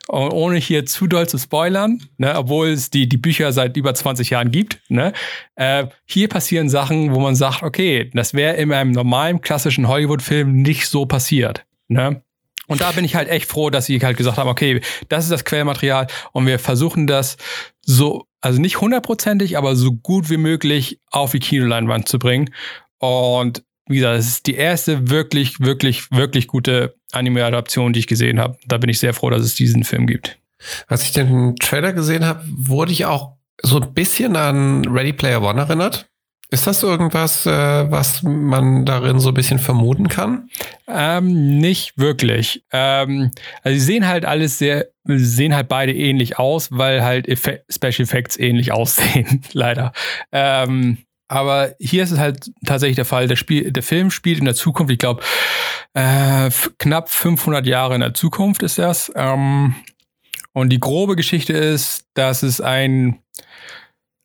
ohne 0.08 0.56
hier 0.58 0.86
zu 0.86 1.06
doll 1.06 1.28
zu 1.28 1.38
spoilern, 1.38 2.02
ne, 2.16 2.34
obwohl 2.36 2.68
es 2.68 2.90
die, 2.90 3.08
die 3.08 3.16
Bücher 3.16 3.52
seit 3.52 3.76
über 3.76 3.94
20 3.94 4.30
Jahren 4.30 4.50
gibt, 4.50 4.80
ne, 4.88 5.12
äh, 5.56 5.86
hier 6.06 6.28
passieren 6.28 6.68
Sachen, 6.68 7.14
wo 7.14 7.20
man 7.20 7.36
sagt, 7.36 7.62
okay, 7.62 8.10
das 8.14 8.34
wäre 8.34 8.56
in 8.56 8.72
einem 8.72 8.92
normalen, 8.92 9.40
klassischen 9.40 9.86
Hollywood-Film 9.86 10.62
nicht 10.62 10.88
so 10.88 11.06
passiert. 11.06 11.64
Ne? 11.88 12.22
Und 12.66 12.80
da 12.82 12.92
bin 12.92 13.04
ich 13.04 13.14
halt 13.16 13.28
echt 13.28 13.48
froh, 13.48 13.70
dass 13.70 13.86
sie 13.86 13.98
halt 13.98 14.16
gesagt 14.16 14.36
haben, 14.36 14.48
okay, 14.48 14.80
das 15.08 15.24
ist 15.24 15.32
das 15.32 15.44
Quellmaterial 15.44 16.06
und 16.32 16.46
wir 16.46 16.58
versuchen 16.58 17.06
das 17.06 17.36
so, 17.80 18.26
also 18.40 18.60
nicht 18.60 18.80
hundertprozentig, 18.80 19.56
aber 19.56 19.74
so 19.74 19.92
gut 19.92 20.30
wie 20.30 20.36
möglich 20.36 21.00
auf 21.10 21.32
die 21.32 21.40
Kinoleinwand 21.40 22.08
zu 22.08 22.18
bringen. 22.18 22.50
Und 22.98 23.64
wie 23.88 23.96
gesagt, 23.96 24.18
es 24.18 24.28
ist 24.28 24.46
die 24.46 24.54
erste 24.54 25.10
wirklich, 25.10 25.60
wirklich, 25.60 26.10
wirklich 26.10 26.46
gute 26.46 26.94
Anime-Adaption, 27.12 27.92
die 27.92 28.00
ich 28.00 28.06
gesehen 28.06 28.38
habe. 28.38 28.56
Da 28.66 28.78
bin 28.78 28.90
ich 28.90 28.98
sehr 28.98 29.14
froh, 29.14 29.30
dass 29.30 29.42
es 29.42 29.54
diesen 29.54 29.84
Film 29.84 30.06
gibt. 30.06 30.38
Als 30.86 31.02
ich 31.04 31.12
den 31.12 31.56
Trailer 31.56 31.92
gesehen 31.92 32.24
habe, 32.24 32.42
wurde 32.46 32.92
ich 32.92 33.04
auch 33.04 33.36
so 33.62 33.80
ein 33.80 33.94
bisschen 33.94 34.36
an 34.36 34.86
Ready 34.86 35.12
Player 35.12 35.42
One 35.42 35.60
erinnert. 35.60 36.08
Ist 36.50 36.66
das 36.66 36.82
irgendwas, 36.82 37.44
äh, 37.44 37.50
was 37.90 38.22
man 38.22 38.86
darin 38.86 39.20
so 39.20 39.28
ein 39.28 39.34
bisschen 39.34 39.58
vermuten 39.58 40.08
kann? 40.08 40.48
Ähm, 40.86 41.58
nicht 41.58 41.98
wirklich. 41.98 42.64
Ähm, 42.72 43.32
also 43.62 43.78
sie 43.78 43.84
sehen 43.84 44.08
halt 44.08 44.24
alles 44.24 44.56
sehr, 44.56 44.86
sehen 45.04 45.54
halt 45.54 45.68
beide 45.68 45.92
ähnlich 45.94 46.38
aus, 46.38 46.68
weil 46.70 47.02
halt 47.02 47.28
Effe 47.28 47.64
Special 47.68 48.04
Effects 48.04 48.38
ähnlich 48.38 48.72
aussehen, 48.72 49.42
leider. 49.52 49.92
Ähm, 50.32 50.98
aber 51.28 51.74
hier 51.78 52.02
ist 52.02 52.10
es 52.10 52.18
halt 52.18 52.50
tatsächlich 52.64 52.96
der 52.96 53.04
Fall. 53.04 53.28
Der, 53.28 53.36
Spiel, 53.36 53.70
der 53.70 53.82
Film 53.82 54.10
spielt 54.10 54.38
in 54.38 54.46
der 54.46 54.54
Zukunft, 54.54 54.90
ich 54.90 54.98
glaube, 54.98 55.22
äh, 55.92 56.50
knapp 56.78 57.10
500 57.10 57.66
Jahre 57.66 57.94
in 57.94 58.00
der 58.00 58.14
Zukunft 58.14 58.62
ist 58.62 58.78
das. 58.78 59.12
Ähm, 59.14 59.74
und 60.52 60.70
die 60.70 60.80
grobe 60.80 61.16
Geschichte 61.16 61.52
ist, 61.52 62.06
dass 62.14 62.42
es 62.42 62.60
ein, 62.60 63.22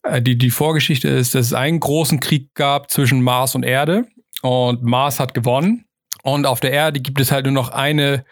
äh, 0.02 0.22
die, 0.22 0.38
die 0.38 0.50
Vorgeschichte 0.50 1.08
ist, 1.08 1.34
dass 1.34 1.46
es 1.46 1.52
einen 1.52 1.78
großen 1.78 2.20
Krieg 2.20 2.54
gab 2.54 2.90
zwischen 2.90 3.22
Mars 3.22 3.54
und 3.54 3.64
Erde. 3.64 4.06
Und 4.42 4.82
Mars 4.82 5.20
hat 5.20 5.34
gewonnen. 5.34 5.84
Und 6.22 6.46
auf 6.46 6.60
der 6.60 6.72
Erde 6.72 7.00
gibt 7.00 7.20
es 7.20 7.30
halt 7.30 7.44
nur 7.44 7.52
noch 7.52 7.68
eine 7.68 8.24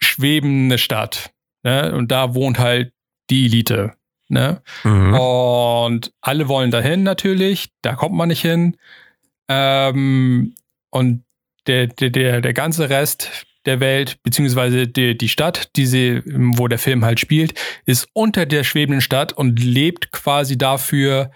schwebende 0.00 0.78
Stadt. 0.78 1.30
Ne? 1.62 1.94
Und 1.94 2.10
da 2.10 2.34
wohnt 2.34 2.58
halt 2.58 2.92
die 3.30 3.46
Elite. 3.46 3.92
Ne? 4.32 4.62
Mhm. 4.82 5.12
Und 5.12 6.12
alle 6.22 6.48
wollen 6.48 6.70
dahin 6.70 7.02
natürlich, 7.02 7.68
da 7.82 7.94
kommt 7.94 8.14
man 8.14 8.28
nicht 8.28 8.40
hin. 8.40 8.78
Ähm, 9.48 10.54
und 10.88 11.24
der, 11.66 11.88
der, 11.88 12.08
der, 12.08 12.40
der 12.40 12.54
ganze 12.54 12.88
Rest 12.88 13.46
der 13.66 13.78
Welt, 13.80 14.22
beziehungsweise 14.22 14.88
die, 14.88 15.18
die 15.18 15.28
Stadt, 15.28 15.76
die 15.76 15.84
sie, 15.84 16.22
wo 16.24 16.66
der 16.66 16.78
Film 16.78 17.04
halt 17.04 17.20
spielt, 17.20 17.60
ist 17.84 18.08
unter 18.14 18.46
der 18.46 18.64
schwebenden 18.64 19.02
Stadt 19.02 19.34
und 19.34 19.62
lebt 19.62 20.12
quasi 20.12 20.56
dafür, 20.56 21.30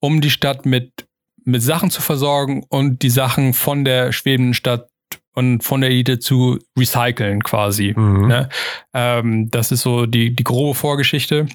um 0.00 0.22
die 0.22 0.30
Stadt 0.30 0.64
mit, 0.64 1.06
mit 1.44 1.62
Sachen 1.62 1.90
zu 1.90 2.00
versorgen 2.00 2.64
und 2.70 3.02
die 3.02 3.10
Sachen 3.10 3.52
von 3.52 3.84
der 3.84 4.12
schwebenden 4.12 4.54
Stadt 4.54 4.88
und 5.34 5.62
von 5.62 5.82
der 5.82 5.90
Elite 5.90 6.18
zu 6.18 6.58
recyceln 6.78 7.42
quasi. 7.42 7.92
Mhm. 7.94 8.26
Ne? 8.26 8.48
Ähm, 8.94 9.50
das 9.50 9.70
ist 9.70 9.82
so 9.82 10.06
die, 10.06 10.34
die 10.34 10.44
grobe 10.44 10.74
Vorgeschichte. 10.74 11.46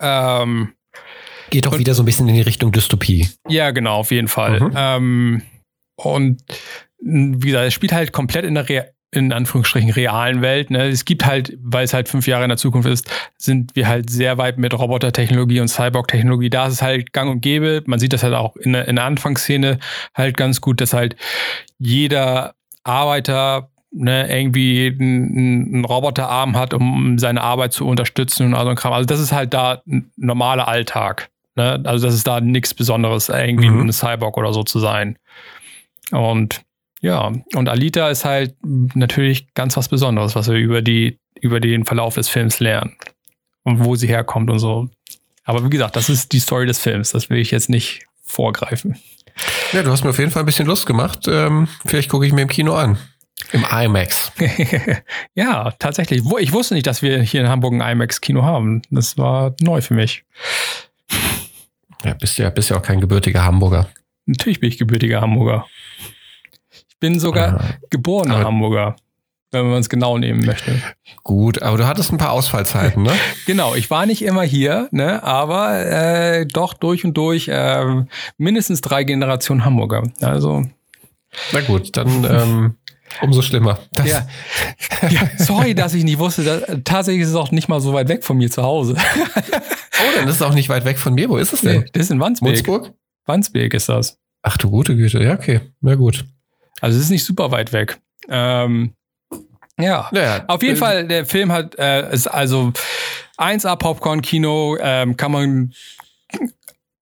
Ähm, 0.00 0.72
Geht 1.50 1.66
auch 1.66 1.72
und, 1.72 1.78
wieder 1.78 1.94
so 1.94 2.02
ein 2.02 2.06
bisschen 2.06 2.28
in 2.28 2.34
die 2.34 2.42
Richtung 2.42 2.72
Dystopie. 2.72 3.28
Ja, 3.48 3.70
genau, 3.70 3.96
auf 3.96 4.10
jeden 4.10 4.28
Fall. 4.28 4.60
Mhm. 4.60 4.72
Ähm, 4.76 5.42
und 5.96 6.42
wie 7.00 7.46
gesagt, 7.46 7.66
es 7.66 7.74
spielt 7.74 7.92
halt 7.92 8.12
komplett 8.12 8.44
in 8.44 8.54
der 8.54 8.68
Re 8.68 8.92
in 9.10 9.32
Anführungsstrichen 9.32 9.88
realen 9.88 10.42
Welt. 10.42 10.70
Ne? 10.70 10.88
Es 10.88 11.06
gibt 11.06 11.24
halt, 11.24 11.56
weil 11.62 11.84
es 11.84 11.94
halt 11.94 12.10
fünf 12.10 12.26
Jahre 12.26 12.44
in 12.44 12.50
der 12.50 12.58
Zukunft 12.58 12.86
ist, 12.86 13.10
sind 13.38 13.74
wir 13.74 13.88
halt 13.88 14.10
sehr 14.10 14.36
weit 14.36 14.58
mit 14.58 14.78
Robotertechnologie 14.78 15.60
und 15.60 15.68
Cyborg-Technologie. 15.68 16.50
Da 16.50 16.66
ist 16.66 16.74
es 16.74 16.82
halt 16.82 17.14
gang 17.14 17.30
und 17.30 17.40
gäbe. 17.40 17.82
Man 17.86 17.98
sieht 17.98 18.12
das 18.12 18.22
halt 18.22 18.34
auch 18.34 18.54
in 18.56 18.74
der, 18.74 18.86
in 18.86 18.96
der 18.96 19.06
Anfangsszene 19.06 19.78
halt 20.14 20.36
ganz 20.36 20.60
gut, 20.60 20.82
dass 20.82 20.92
halt 20.92 21.16
jeder 21.78 22.54
Arbeiter 22.84 23.70
ne, 23.90 24.28
irgendwie 24.30 24.86
einen, 24.86 25.74
einen 25.74 25.84
Roboterarm 25.84 26.56
hat, 26.56 26.74
um 26.74 27.18
seine 27.18 27.42
Arbeit 27.42 27.72
zu 27.72 27.86
unterstützen 27.86 28.46
und 28.46 28.54
all 28.54 28.66
so 28.66 28.74
Kram. 28.74 28.92
Also 28.92 29.06
das 29.06 29.20
ist 29.20 29.32
halt 29.32 29.54
da 29.54 29.82
ein 29.86 30.10
normaler 30.16 30.68
Alltag. 30.68 31.30
Ne? 31.56 31.80
Also 31.84 32.06
das 32.06 32.14
ist 32.14 32.26
da 32.26 32.40
nichts 32.40 32.74
Besonderes, 32.74 33.28
irgendwie 33.28 33.70
mhm. 33.70 33.88
ein 33.88 33.92
Cyborg 33.92 34.36
oder 34.36 34.52
so 34.52 34.62
zu 34.62 34.78
sein. 34.78 35.18
Und 36.10 36.62
ja, 37.00 37.32
und 37.54 37.68
Alita 37.68 38.08
ist 38.08 38.24
halt 38.24 38.56
natürlich 38.62 39.52
ganz 39.54 39.76
was 39.76 39.88
Besonderes, 39.88 40.34
was 40.34 40.48
wir 40.48 40.56
über 40.56 40.82
die, 40.82 41.18
über 41.40 41.60
den 41.60 41.84
Verlauf 41.84 42.14
des 42.14 42.28
Films 42.28 42.60
lernen. 42.60 42.96
Und 43.64 43.84
wo 43.84 43.96
sie 43.96 44.08
herkommt 44.08 44.50
und 44.50 44.58
so. 44.60 44.88
Aber 45.44 45.64
wie 45.64 45.70
gesagt, 45.70 45.94
das 45.96 46.08
ist 46.08 46.32
die 46.32 46.40
Story 46.40 46.66
des 46.66 46.78
Films. 46.78 47.10
Das 47.10 47.28
will 47.28 47.38
ich 47.38 47.50
jetzt 47.50 47.68
nicht 47.68 48.06
vorgreifen. 48.24 48.96
Ja, 49.72 49.82
du 49.82 49.90
hast 49.90 50.04
mir 50.04 50.10
auf 50.10 50.18
jeden 50.18 50.30
Fall 50.30 50.42
ein 50.42 50.46
bisschen 50.46 50.66
Lust 50.66 50.86
gemacht. 50.86 51.26
Ähm, 51.28 51.68
vielleicht 51.84 52.08
gucke 52.08 52.26
ich 52.26 52.32
mir 52.32 52.42
im 52.42 52.48
Kino 52.48 52.74
an. 52.74 52.98
Im 53.52 53.64
IMAX. 53.64 54.32
ja, 55.34 55.72
tatsächlich. 55.78 56.22
Ich 56.40 56.52
wusste 56.52 56.74
nicht, 56.74 56.86
dass 56.86 57.02
wir 57.02 57.22
hier 57.22 57.40
in 57.40 57.48
Hamburg 57.48 57.74
ein 57.74 57.80
IMAX-Kino 57.80 58.42
haben. 58.42 58.82
Das 58.90 59.16
war 59.16 59.54
neu 59.60 59.80
für 59.80 59.94
mich. 59.94 60.24
Ja, 62.04 62.14
bist 62.14 62.38
ja, 62.38 62.50
bist 62.50 62.70
ja 62.70 62.76
auch 62.76 62.82
kein 62.82 63.00
gebürtiger 63.00 63.44
Hamburger. 63.44 63.88
Natürlich 64.26 64.60
bin 64.60 64.68
ich 64.68 64.78
gebürtiger 64.78 65.20
Hamburger. 65.20 65.66
Ich 66.70 66.98
bin 67.00 67.18
sogar 67.18 67.60
ah, 67.60 67.64
geborener 67.90 68.44
Hamburger, 68.44 68.96
wenn 69.52 69.70
man 69.70 69.80
es 69.80 69.88
genau 69.88 70.18
nehmen 70.18 70.44
möchte. 70.44 70.82
Gut, 71.22 71.62
aber 71.62 71.78
du 71.78 71.86
hattest 71.86 72.12
ein 72.12 72.18
paar 72.18 72.32
Ausfallzeiten, 72.32 73.02
ne? 73.02 73.12
genau, 73.46 73.74
ich 73.74 73.90
war 73.90 74.04
nicht 74.04 74.22
immer 74.22 74.42
hier, 74.42 74.88
ne, 74.90 75.22
aber 75.22 75.86
äh, 75.86 76.46
doch 76.46 76.74
durch 76.74 77.04
und 77.04 77.16
durch 77.16 77.48
äh, 77.48 78.04
mindestens 78.36 78.80
drei 78.80 79.04
Generationen 79.04 79.64
Hamburger. 79.64 80.02
Also. 80.20 80.64
Na 81.52 81.60
gut, 81.62 81.96
dann 81.96 82.24
ähm, 82.24 82.74
umso 83.22 83.42
schlimmer. 83.42 83.78
Ja. 84.04 84.26
ja. 85.08 85.30
sorry, 85.38 85.74
dass 85.74 85.94
ich 85.94 86.04
nicht 86.04 86.18
wusste. 86.18 86.44
Dass, 86.44 86.62
tatsächlich 86.84 87.22
ist 87.22 87.30
es 87.30 87.34
auch 87.34 87.50
nicht 87.50 87.68
mal 87.68 87.80
so 87.80 87.92
weit 87.92 88.08
weg 88.08 88.24
von 88.24 88.36
mir 88.36 88.50
zu 88.50 88.62
Hause. 88.62 88.94
oh, 88.96 90.16
dann 90.16 90.28
ist 90.28 90.36
es 90.36 90.42
auch 90.42 90.54
nicht 90.54 90.68
weit 90.68 90.84
weg 90.84 90.98
von 90.98 91.14
mir. 91.14 91.28
Wo 91.28 91.36
ist 91.36 91.52
es 91.52 91.60
denn? 91.62 91.80
Nee, 91.80 91.90
das 91.92 92.04
ist 92.04 92.10
in 92.10 92.20
Wandsbek. 92.20 92.48
Munzburg? 92.48 92.92
Wandsbek 93.26 93.74
ist 93.74 93.88
das. 93.88 94.18
Ach 94.42 94.56
du 94.56 94.70
gute 94.70 94.96
Güte. 94.96 95.22
Ja, 95.22 95.34
okay. 95.34 95.60
Na 95.80 95.94
gut. 95.94 96.24
Also 96.80 96.96
es 96.96 97.04
ist 97.04 97.10
nicht 97.10 97.24
super 97.24 97.50
weit 97.50 97.72
weg. 97.72 97.98
Ähm, 98.28 98.94
ja, 99.78 100.08
naja, 100.10 100.44
auf 100.48 100.62
jeden 100.62 100.74
äh, 100.74 100.78
Fall, 100.78 101.06
der 101.06 101.24
Film 101.24 101.52
hat, 101.52 101.78
äh, 101.78 102.12
ist 102.12 102.26
also 102.26 102.72
1A 103.36 103.76
Popcorn-Kino, 103.76 104.76
ähm, 104.80 105.16
kann 105.16 105.32
man, 105.32 105.72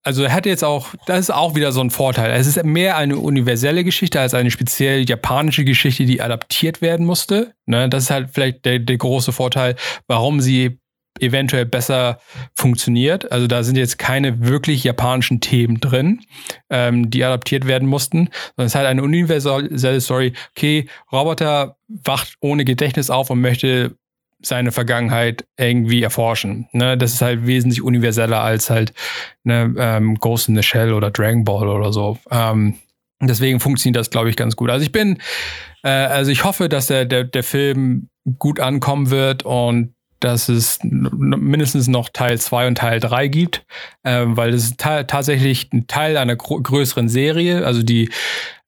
also 0.07 0.23
er 0.23 0.31
hat 0.31 0.45
jetzt 0.45 0.63
auch, 0.63 0.87
das 1.05 1.19
ist 1.19 1.31
auch 1.31 1.53
wieder 1.53 1.73
so 1.73 1.81
ein 1.81 1.89
Vorteil. 1.89 2.31
Es 2.31 2.47
ist 2.47 2.63
mehr 2.63 2.95
eine 2.95 3.17
universelle 3.17 3.83
Geschichte 3.83 4.21
als 4.21 4.33
eine 4.33 4.51
speziell 4.51 5.07
japanische 5.07 5.65
Geschichte, 5.65 6.05
die 6.05 6.21
adaptiert 6.21 6.81
werden 6.81 7.05
musste. 7.05 7.51
Ne? 7.65 7.89
Das 7.89 8.03
ist 8.03 8.09
halt 8.09 8.29
vielleicht 8.31 8.63
der, 8.63 8.79
der 8.79 8.97
große 8.97 9.33
Vorteil, 9.33 9.75
warum 10.07 10.39
sie 10.39 10.79
eventuell 11.19 11.65
besser 11.65 12.19
funktioniert. 12.55 13.33
Also 13.33 13.47
da 13.47 13.63
sind 13.63 13.75
jetzt 13.75 13.99
keine 13.99 14.47
wirklich 14.47 14.85
japanischen 14.85 15.41
Themen 15.41 15.81
drin, 15.81 16.21
ähm, 16.69 17.09
die 17.09 17.25
adaptiert 17.25 17.67
werden 17.67 17.89
mussten, 17.89 18.29
sondern 18.55 18.67
es 18.67 18.71
ist 18.71 18.75
halt 18.75 18.87
eine 18.87 19.03
universelle 19.03 19.99
Story. 19.99 20.31
Okay, 20.55 20.87
Roboter 21.11 21.75
wacht 21.89 22.35
ohne 22.39 22.63
Gedächtnis 22.63 23.09
auf 23.09 23.29
und 23.29 23.41
möchte 23.41 23.97
seine 24.41 24.71
Vergangenheit 24.71 25.45
irgendwie 25.57 26.03
erforschen. 26.03 26.67
Ne, 26.71 26.97
das 26.97 27.13
ist 27.13 27.21
halt 27.21 27.45
wesentlich 27.47 27.81
universeller 27.81 28.41
als 28.41 28.69
halt 28.69 28.93
ne, 29.43 29.73
ähm, 29.77 30.15
Ghost 30.15 30.49
in 30.49 30.55
the 30.55 30.63
Shell 30.63 30.93
oder 30.93 31.11
Dragon 31.11 31.43
Ball 31.43 31.67
oder 31.67 31.91
so. 31.91 32.17
Ähm, 32.29 32.75
deswegen 33.21 33.59
funktioniert 33.59 33.99
das, 33.99 34.09
glaube 34.09 34.29
ich, 34.29 34.35
ganz 34.35 34.55
gut. 34.55 34.69
Also 34.69 34.83
ich 34.83 34.91
bin, 34.91 35.17
äh, 35.83 35.89
also 35.89 36.31
ich 36.31 36.43
hoffe, 36.43 36.69
dass 36.69 36.87
der, 36.87 37.05
der, 37.05 37.23
der 37.23 37.43
Film 37.43 38.09
gut 38.37 38.59
ankommen 38.59 39.09
wird 39.09 39.43
und 39.43 39.93
dass 40.19 40.49
es 40.49 40.79
mindestens 40.81 41.87
noch 41.87 42.09
Teil 42.09 42.39
2 42.39 42.67
und 42.67 42.77
Teil 42.79 42.99
3 42.99 43.27
gibt, 43.27 43.65
äh, 44.03 44.23
weil 44.25 44.53
es 44.53 44.75
ta 44.75 45.03
tatsächlich 45.03 45.71
ein 45.71 45.87
Teil 45.87 46.17
einer 46.17 46.35
größeren 46.35 47.07
Serie. 47.07 47.65
Also 47.65 47.83
die, 47.83 48.09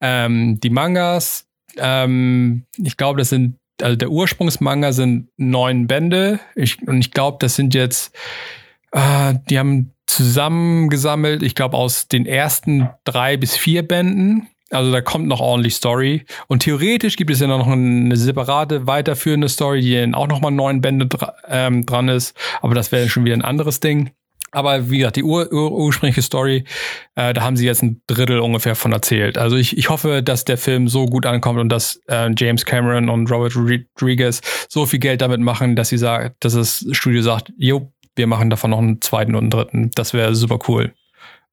ähm, 0.00 0.60
die 0.60 0.70
Mangas, 0.70 1.48
ähm, 1.76 2.66
ich 2.76 2.96
glaube, 2.96 3.18
das 3.18 3.30
sind, 3.30 3.56
also 3.82 3.96
der 3.96 4.10
Ursprungsmanga 4.10 4.92
sind 4.92 5.28
neun 5.36 5.86
Bände. 5.86 6.40
Ich, 6.54 6.86
und 6.86 7.00
ich 7.00 7.10
glaube, 7.10 7.38
das 7.40 7.56
sind 7.56 7.74
jetzt, 7.74 8.14
äh, 8.92 9.34
die 9.48 9.58
haben 9.58 9.94
zusammengesammelt, 10.06 11.42
ich 11.42 11.54
glaube, 11.54 11.76
aus 11.76 12.08
den 12.08 12.26
ersten 12.26 12.90
drei 13.04 13.36
bis 13.36 13.56
vier 13.56 13.86
Bänden. 13.86 14.48
Also 14.70 14.92
da 14.92 15.00
kommt 15.00 15.26
noch 15.26 15.40
ordentlich 15.40 15.74
Story. 15.74 16.24
Und 16.46 16.60
theoretisch 16.62 17.16
gibt 17.16 17.30
es 17.30 17.40
ja 17.40 17.48
noch 17.48 17.66
eine 17.66 18.16
separate, 18.16 18.86
weiterführende 18.86 19.48
Story, 19.48 19.80
die 19.80 19.96
dann 19.96 20.14
auch 20.14 20.28
nochmal 20.28 20.52
neun 20.52 20.80
Bände 20.80 21.06
dra 21.06 21.34
ähm, 21.48 21.86
dran 21.86 22.08
ist. 22.08 22.36
Aber 22.62 22.74
das 22.74 22.92
wäre 22.92 23.08
schon 23.08 23.24
wieder 23.24 23.34
ein 23.34 23.42
anderes 23.42 23.80
Ding. 23.80 24.10
Aber 24.52 24.90
wie 24.90 24.98
gesagt, 24.98 25.16
die 25.16 25.22
ur 25.22 25.52
ur 25.52 25.72
ursprüngliche 25.72 26.22
Story, 26.22 26.64
äh, 27.14 27.32
da 27.32 27.42
haben 27.42 27.56
sie 27.56 27.66
jetzt 27.66 27.82
ein 27.82 28.02
Drittel 28.06 28.40
ungefähr 28.40 28.74
von 28.74 28.92
erzählt. 28.92 29.38
Also 29.38 29.56
ich, 29.56 29.76
ich 29.76 29.88
hoffe, 29.88 30.22
dass 30.22 30.44
der 30.44 30.58
Film 30.58 30.88
so 30.88 31.06
gut 31.06 31.26
ankommt 31.26 31.60
und 31.60 31.68
dass 31.68 32.00
äh, 32.08 32.30
James 32.36 32.64
Cameron 32.64 33.08
und 33.08 33.30
Robert 33.30 33.54
Rodriguez 33.56 34.40
so 34.68 34.86
viel 34.86 34.98
Geld 34.98 35.20
damit 35.20 35.40
machen, 35.40 35.76
dass 35.76 35.88
sie 35.88 35.98
sagen, 35.98 36.34
dass 36.40 36.54
das 36.54 36.86
Studio 36.92 37.22
sagt, 37.22 37.52
jo, 37.56 37.92
wir 38.16 38.26
machen 38.26 38.50
davon 38.50 38.70
noch 38.70 38.78
einen 38.78 39.00
zweiten 39.00 39.34
und 39.34 39.42
einen 39.42 39.50
dritten. 39.50 39.90
Das 39.94 40.14
wäre 40.14 40.34
super 40.34 40.58
cool 40.68 40.92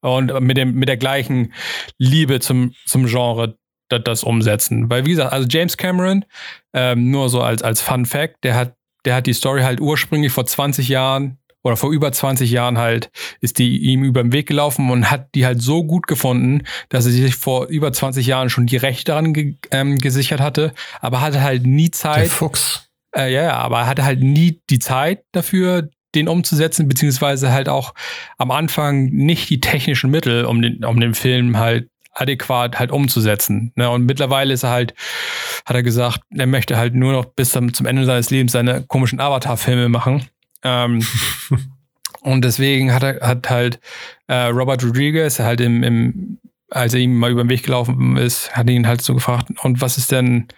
und 0.00 0.40
mit, 0.40 0.56
dem, 0.56 0.74
mit 0.74 0.88
der 0.88 0.96
gleichen 0.96 1.52
Liebe 1.98 2.40
zum, 2.40 2.74
zum 2.86 3.06
Genre 3.06 3.58
das, 3.88 4.02
das 4.04 4.24
umsetzen. 4.24 4.90
Weil, 4.90 5.06
wie 5.06 5.10
gesagt, 5.10 5.32
also 5.32 5.46
James 5.48 5.76
Cameron, 5.76 6.24
ähm, 6.72 7.10
nur 7.10 7.28
so 7.28 7.40
als, 7.40 7.62
als 7.62 7.80
Fun 7.80 8.06
Fact, 8.06 8.44
der 8.44 8.54
hat, 8.54 8.76
der 9.04 9.14
hat 9.14 9.26
die 9.26 9.32
Story 9.32 9.62
halt 9.62 9.80
ursprünglich 9.80 10.32
vor 10.32 10.46
20 10.46 10.88
Jahren 10.88 11.38
oder 11.62 11.76
vor 11.76 11.90
über 11.90 12.12
20 12.12 12.50
Jahren 12.50 12.78
halt, 12.78 13.10
ist 13.40 13.58
die 13.58 13.78
ihm 13.78 14.04
über 14.04 14.22
den 14.22 14.32
Weg 14.32 14.46
gelaufen 14.46 14.90
und 14.90 15.10
hat 15.10 15.34
die 15.34 15.44
halt 15.44 15.60
so 15.60 15.84
gut 15.84 16.06
gefunden, 16.06 16.62
dass 16.88 17.06
er 17.06 17.12
sich 17.12 17.34
vor 17.34 17.66
über 17.66 17.92
20 17.92 18.26
Jahren 18.26 18.50
schon 18.50 18.66
die 18.66 18.76
Rechte 18.76 19.06
daran 19.06 19.32
ge 19.32 19.56
ähm, 19.70 19.98
gesichert 19.98 20.40
hatte, 20.40 20.72
aber 21.00 21.20
hatte 21.20 21.42
halt 21.42 21.66
nie 21.66 21.90
Zeit. 21.90 22.24
Der 22.24 22.30
Fuchs. 22.30 22.88
Äh, 23.16 23.32
ja, 23.32 23.56
aber 23.56 23.80
er 23.80 23.86
hatte 23.86 24.04
halt 24.04 24.20
nie 24.20 24.60
die 24.70 24.78
Zeit 24.78 25.24
dafür, 25.32 25.88
den 26.14 26.28
umzusetzen, 26.28 26.88
beziehungsweise 26.88 27.52
halt 27.52 27.68
auch 27.68 27.94
am 28.38 28.50
Anfang 28.50 29.06
nicht 29.06 29.50
die 29.50 29.60
technischen 29.60 30.10
Mittel, 30.10 30.44
um 30.44 30.62
den, 30.62 30.84
um 30.84 31.00
den 31.00 31.14
Film 31.14 31.58
halt 31.58 31.88
adäquat 32.14 32.78
halt 32.78 32.90
umzusetzen. 32.90 33.72
Ne? 33.76 33.88
Und 33.90 34.06
mittlerweile 34.06 34.52
ist 34.52 34.64
er 34.64 34.70
halt, 34.70 34.94
hat 35.64 35.76
er 35.76 35.82
gesagt, 35.82 36.20
er 36.30 36.46
möchte 36.46 36.76
halt 36.76 36.94
nur 36.94 37.12
noch 37.12 37.24
bis 37.26 37.50
zum 37.50 37.86
Ende 37.86 38.04
seines 38.04 38.30
Lebens 38.30 38.52
seine 38.52 38.84
komischen 38.88 39.20
Avatar-Filme 39.20 39.88
machen. 39.88 40.26
Ähm, 40.62 41.04
und 42.20 42.44
deswegen 42.44 42.92
hat 42.92 43.02
er 43.02 43.26
hat 43.26 43.48
halt 43.50 43.80
äh, 44.26 44.46
Robert 44.46 44.84
Rodriguez 44.84 45.38
halt 45.38 45.60
im, 45.60 45.82
im, 45.82 46.38
als 46.70 46.94
er 46.94 47.00
ihm 47.00 47.16
mal 47.16 47.30
über 47.30 47.44
den 47.44 47.50
Weg 47.50 47.62
gelaufen 47.62 48.16
ist, 48.16 48.56
hat 48.56 48.68
ihn 48.68 48.86
halt 48.86 49.02
so 49.02 49.14
gefragt, 49.14 49.48
und 49.62 49.80
was 49.80 49.98
ist 49.98 50.12
denn 50.12 50.48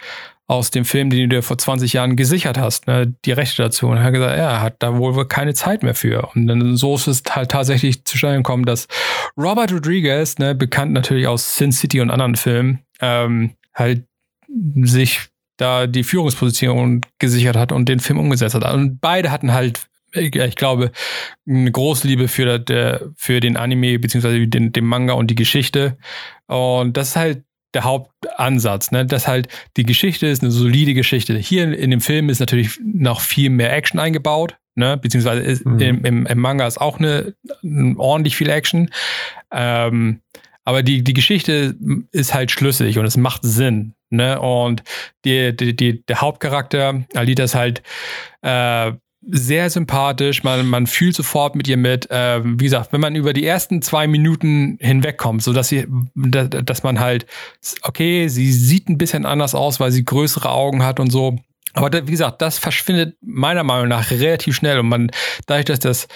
aus 0.51 0.73
dem 0.73 0.85
Film, 0.85 1.11
den 1.11 1.21
du 1.21 1.37
dir 1.37 1.43
vor 1.45 1.59
20 1.59 1.93
Jahren 1.93 2.17
gesichert 2.17 2.59
hast, 2.59 2.89
ne, 2.89 3.15
die 3.25 3.31
Rechte 3.31 3.63
dazu. 3.63 3.87
Und 3.87 3.99
er 3.99 4.03
hat 4.03 4.13
gesagt, 4.13 4.37
er 4.37 4.61
hat 4.61 4.77
da 4.81 4.97
wohl 4.97 5.25
keine 5.29 5.55
Zeit 5.55 5.85
mehr 5.85 5.95
für. 5.95 6.29
Und 6.35 6.49
dann 6.49 6.77
so 6.77 6.97
ist 6.97 7.07
es 7.07 7.23
halt 7.31 7.53
tatsächlich 7.53 8.05
zustande 8.05 8.39
gekommen, 8.39 8.65
dass 8.65 8.89
Robert 9.37 9.73
Rodriguez, 9.73 10.39
ne, 10.39 10.57
bekannt 10.57 10.91
natürlich 10.93 11.29
aus 11.29 11.57
Sin 11.57 11.71
City 11.71 12.01
und 12.01 12.11
anderen 12.11 12.35
Filmen, 12.35 12.81
ähm, 13.01 13.55
halt 13.75 14.07
sich 14.83 15.21
da 15.57 15.87
die 15.87 16.03
Führungsposition 16.03 17.03
gesichert 17.21 17.57
hat 17.57 17.71
und 17.71 17.89
den 17.89 18.01
Film 18.01 18.19
umgesetzt 18.19 18.57
hat. 18.57 18.65
Und 18.75 19.01
beide 19.01 19.31
hatten 19.31 19.53
halt 19.53 19.87
ich 20.13 20.57
glaube, 20.57 20.93
eine 21.49 21.71
große 21.71 22.07
Liebe 22.07 22.29
für, 22.29 22.59
der, 22.59 23.11
für 23.17 23.41
den 23.41 23.57
Anime, 23.57 23.99
beziehungsweise 23.99 24.47
den, 24.47 24.73
den 24.73 24.85
Manga 24.85 25.15
und 25.15 25.31
die 25.31 25.35
Geschichte. 25.35 25.97
Und 26.47 26.97
das 26.97 27.11
ist 27.11 27.17
halt 27.17 27.45
der 27.75 27.85
Hauptansatz, 27.85 28.91
ne? 28.91 29.07
dass 29.07 29.29
halt 29.29 29.49
die 29.77 29.85
Geschichte 29.85 30.27
ist 30.27 30.43
eine 30.43 30.51
solide 30.51 30.95
Geschichte. 30.95 31.37
Hier 31.37 31.73
in 31.73 31.91
dem 31.91 32.01
Film 32.01 32.29
ist 32.29 32.41
natürlich 32.41 32.81
noch 32.83 33.21
viel 33.21 33.51
mehr 33.51 33.73
Action 33.73 34.01
eingebaut, 34.01 34.57
ne? 34.75 34.97
beziehungsweise 34.97 35.43
ist, 35.43 35.65
mhm. 35.65 35.79
im, 35.79 36.05
im, 36.05 36.27
im, 36.27 36.39
Manga 36.39 36.67
ist 36.67 36.81
auch 36.81 36.99
eine, 36.99 37.35
ordentlich 37.97 38.37
viel 38.37 38.51
Action. 38.51 38.91
Ähm, 39.53 40.21
aber 40.65 40.83
die, 40.83 41.03
die 41.03 41.15
Geschichte 41.15 41.77
ist 42.13 42.35
halt 42.35 42.51
schlüssig 42.51 42.99
und 42.99 43.05
es 43.05 43.17
macht 43.17 43.43
Sinn. 43.45 43.95
Ne? 44.11 44.41
Und 44.41 44.83
die, 45.25 45.57
die, 45.57 45.75
die, 45.75 46.05
der 46.05 46.21
Hauptcharakter, 46.21 47.05
Alita, 47.15 47.45
ist 47.45 47.55
halt 47.55 47.83
äh, 48.43 48.93
sehr 49.23 49.69
sympathisch, 49.69 50.43
man, 50.43 50.67
man 50.67 50.87
fühlt 50.87 51.15
sofort 51.15 51.55
mit 51.55 51.69
ihr 51.69 51.77
mit. 51.77 52.09
Ähm, 52.11 52.59
wie 52.59 52.65
gesagt, 52.65 52.93
wenn 52.93 53.01
man 53.01 53.15
über 53.15 53.33
die 53.33 53.45
ersten 53.45 53.83
zwei 53.83 54.07
Minuten 54.07 54.79
hinwegkommt, 54.81 55.43
so 55.43 55.53
dass 55.53 55.69
sie, 55.69 55.87
dass 56.15 56.83
man 56.83 57.01
halt, 57.01 57.27
okay, 57.83 58.29
sie 58.29 58.51
sieht 58.53 58.89
ein 58.89 58.99
bisschen 58.99 59.27
anders 59.27 59.55
aus, 59.55 59.79
weil 59.79 59.93
sie 59.93 60.05
größere 60.05 60.51
Augen 60.51 60.83
hat 60.85 61.01
und 61.01 61.11
so. 61.11 61.37
Aber 61.73 61.91
da, 61.91 62.07
wie 62.07 62.13
gesagt, 62.13 62.43
das 62.43 62.59
verschwindet 62.59 63.17
meiner 63.21 63.63
Meinung 63.63 63.89
nach 63.89 64.11
relativ 64.11 64.57
schnell 64.57 64.79
und 64.79 64.89
man, 64.89 65.11
dadurch, 65.47 65.67
dass 65.67 65.79
das 65.79 66.09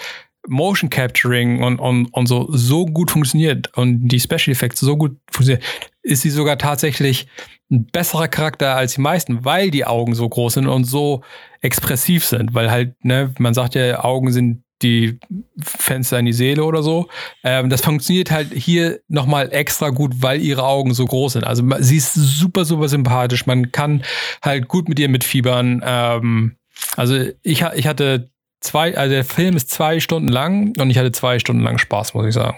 Motion 0.47 0.89
Capturing 0.89 1.63
und, 1.63 1.79
und, 1.79 2.13
und 2.13 2.27
so, 2.27 2.47
so 2.51 2.85
gut 2.85 3.11
funktioniert 3.11 3.75
und 3.77 4.07
die 4.07 4.19
Special 4.19 4.51
Effects 4.51 4.79
so 4.79 4.97
gut 4.97 5.17
funktionieren, 5.31 5.63
ist 6.01 6.21
sie 6.21 6.29
sogar 6.29 6.57
tatsächlich 6.57 7.27
ein 7.71 7.85
besserer 7.87 8.27
Charakter 8.27 8.75
als 8.75 8.95
die 8.95 9.01
meisten, 9.01 9.43
weil 9.43 9.71
die 9.71 9.85
Augen 9.85 10.13
so 10.13 10.29
groß 10.29 10.53
sind 10.53 10.67
und 10.67 10.83
so 10.83 11.23
expressiv 11.61 12.25
sind, 12.25 12.53
weil 12.53 12.69
halt, 12.69 12.93
ne, 13.03 13.33
man 13.39 13.53
sagt 13.53 13.75
ja, 13.75 14.03
Augen 14.03 14.31
sind 14.31 14.63
die 14.81 15.19
Fenster 15.61 16.19
in 16.19 16.25
die 16.25 16.33
Seele 16.33 16.63
oder 16.63 16.83
so. 16.83 17.07
Ähm, 17.43 17.69
das 17.69 17.81
funktioniert 17.81 18.29
halt 18.29 18.53
hier 18.53 18.99
nochmal 19.07 19.51
extra 19.51 19.89
gut, 19.89 20.21
weil 20.21 20.41
ihre 20.41 20.63
Augen 20.63 20.93
so 20.93 21.05
groß 21.05 21.33
sind. 21.33 21.43
Also 21.43 21.63
sie 21.79 21.97
ist 21.97 22.13
super, 22.13 22.65
super 22.65 22.89
sympathisch. 22.89 23.45
Man 23.45 23.71
kann 23.71 24.03
halt 24.43 24.67
gut 24.67 24.89
mit 24.89 24.99
ihr 24.99 25.09
mitfiebern. 25.09 25.81
Ähm, 25.83 26.57
also 26.97 27.15
ich, 27.41 27.61
ich 27.61 27.87
hatte 27.87 28.29
zwei, 28.61 28.97
also 28.97 29.13
der 29.13 29.25
Film 29.25 29.55
ist 29.55 29.69
zwei 29.69 29.99
Stunden 29.99 30.29
lang 30.29 30.73
und 30.79 30.89
ich 30.89 30.97
hatte 30.97 31.11
zwei 31.11 31.39
Stunden 31.39 31.63
lang 31.63 31.77
Spaß, 31.77 32.13
muss 32.13 32.27
ich 32.27 32.33
sagen. 32.33 32.57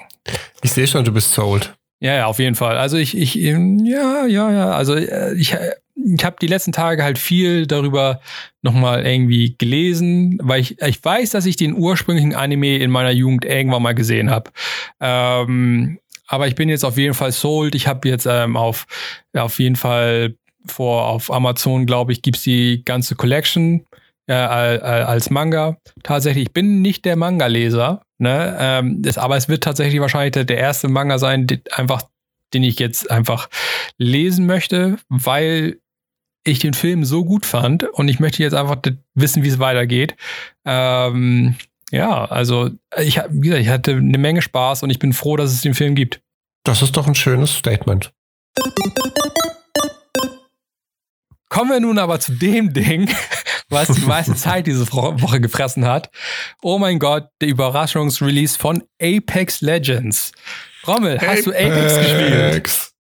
Ich 0.61 0.71
sehe 0.71 0.87
schon, 0.87 1.05
du 1.05 1.11
bist 1.11 1.33
sold. 1.33 1.73
Ja, 1.99 2.15
ja, 2.15 2.25
auf 2.27 2.39
jeden 2.39 2.55
Fall. 2.55 2.77
Also 2.77 2.97
ich, 2.97 3.17
ich, 3.17 3.33
ja, 3.35 4.25
ja, 4.25 4.51
ja. 4.51 4.71
Also 4.71 4.95
äh, 4.95 5.33
ich, 5.33 5.55
ich 5.95 6.23
habe 6.23 6.35
die 6.39 6.47
letzten 6.47 6.71
Tage 6.71 7.03
halt 7.03 7.17
viel 7.17 7.65
darüber 7.65 8.21
nochmal 8.61 9.05
irgendwie 9.05 9.55
gelesen, 9.57 10.37
weil 10.41 10.61
ich, 10.61 10.79
ich 10.81 11.03
weiß, 11.03 11.31
dass 11.31 11.45
ich 11.45 11.55
den 11.55 11.75
ursprünglichen 11.75 12.35
Anime 12.35 12.77
in 12.77 12.91
meiner 12.91 13.11
Jugend 13.11 13.45
irgendwann 13.45 13.81
mal 13.81 13.95
gesehen 13.95 14.29
habe. 14.29 14.51
Ähm, 14.99 15.99
aber 16.27 16.47
ich 16.47 16.55
bin 16.55 16.69
jetzt 16.69 16.85
auf 16.85 16.97
jeden 16.97 17.15
Fall 17.15 17.31
sold. 17.31 17.73
Ich 17.73 17.87
habe 17.87 18.07
jetzt 18.07 18.27
ähm, 18.29 18.57
auf, 18.57 18.85
auf 19.33 19.59
jeden 19.59 19.75
Fall 19.75 20.35
vor 20.67 21.07
auf 21.07 21.31
Amazon, 21.31 21.85
glaube 21.85 22.11
ich, 22.11 22.21
gibt's 22.21 22.43
die 22.43 22.83
ganze 22.83 23.15
Collection 23.15 23.86
äh, 24.27 24.33
als 24.33 25.29
Manga. 25.29 25.77
Tatsächlich, 26.03 26.47
ich 26.47 26.53
bin 26.53 26.81
nicht 26.81 27.05
der 27.05 27.15
Manga-Leser, 27.15 28.01
ne? 28.17 28.57
Ähm, 28.59 29.01
das, 29.01 29.17
aber 29.17 29.37
es 29.37 29.49
wird 29.49 29.63
tatsächlich 29.63 30.01
wahrscheinlich 30.01 30.33
der, 30.33 30.43
der 30.43 30.57
erste 30.57 30.87
Manga 30.87 31.17
sein, 31.17 31.47
die, 31.47 31.61
einfach, 31.71 32.03
den 32.53 32.63
ich 32.63 32.79
jetzt 32.79 33.09
einfach 33.09 33.49
lesen 33.97 34.45
möchte, 34.45 34.97
weil 35.09 35.79
ich 36.45 36.59
den 36.59 36.73
Film 36.73 37.03
so 37.03 37.25
gut 37.25 37.45
fand 37.45 37.83
und 37.83 38.07
ich 38.07 38.19
möchte 38.19 38.41
jetzt 38.41 38.53
einfach 38.53 38.77
wissen, 39.15 39.43
wie 39.43 39.49
es 39.49 39.59
weitergeht. 39.59 40.15
Ähm, 40.65 41.55
ja, 41.91 42.25
also 42.25 42.69
ich, 42.97 43.21
wie 43.29 43.47
gesagt, 43.47 43.61
ich 43.61 43.69
hatte 43.69 43.91
eine 43.91 44.17
Menge 44.17 44.41
Spaß 44.41 44.83
und 44.83 44.89
ich 44.89 44.99
bin 44.99 45.13
froh, 45.13 45.35
dass 45.37 45.51
es 45.51 45.61
den 45.61 45.73
Film 45.73 45.95
gibt. 45.95 46.21
Das 46.63 46.81
ist 46.81 46.97
doch 46.97 47.07
ein 47.07 47.15
schönes 47.15 47.55
Statement. 47.55 48.13
Kommen 51.49 51.71
wir 51.71 51.79
nun 51.79 51.97
aber 51.97 52.19
zu 52.19 52.33
dem 52.33 52.73
Ding, 52.73 53.09
was 53.69 53.89
die 53.89 54.01
meiste 54.01 54.35
Zeit 54.35 54.67
diese 54.67 54.91
Woche 54.91 55.41
gefressen 55.41 55.85
hat. 55.85 56.09
Oh 56.61 56.77
mein 56.79 56.99
Gott, 56.99 57.29
der 57.41 57.49
Überraschungsrelease 57.49 58.57
von 58.57 58.83
Apex 59.01 59.61
Legends. 59.61 60.31
Rommel, 60.85 61.19
hast 61.19 61.45
du 61.45 61.51
Apex 61.51 61.97
gespielt? 61.97 62.91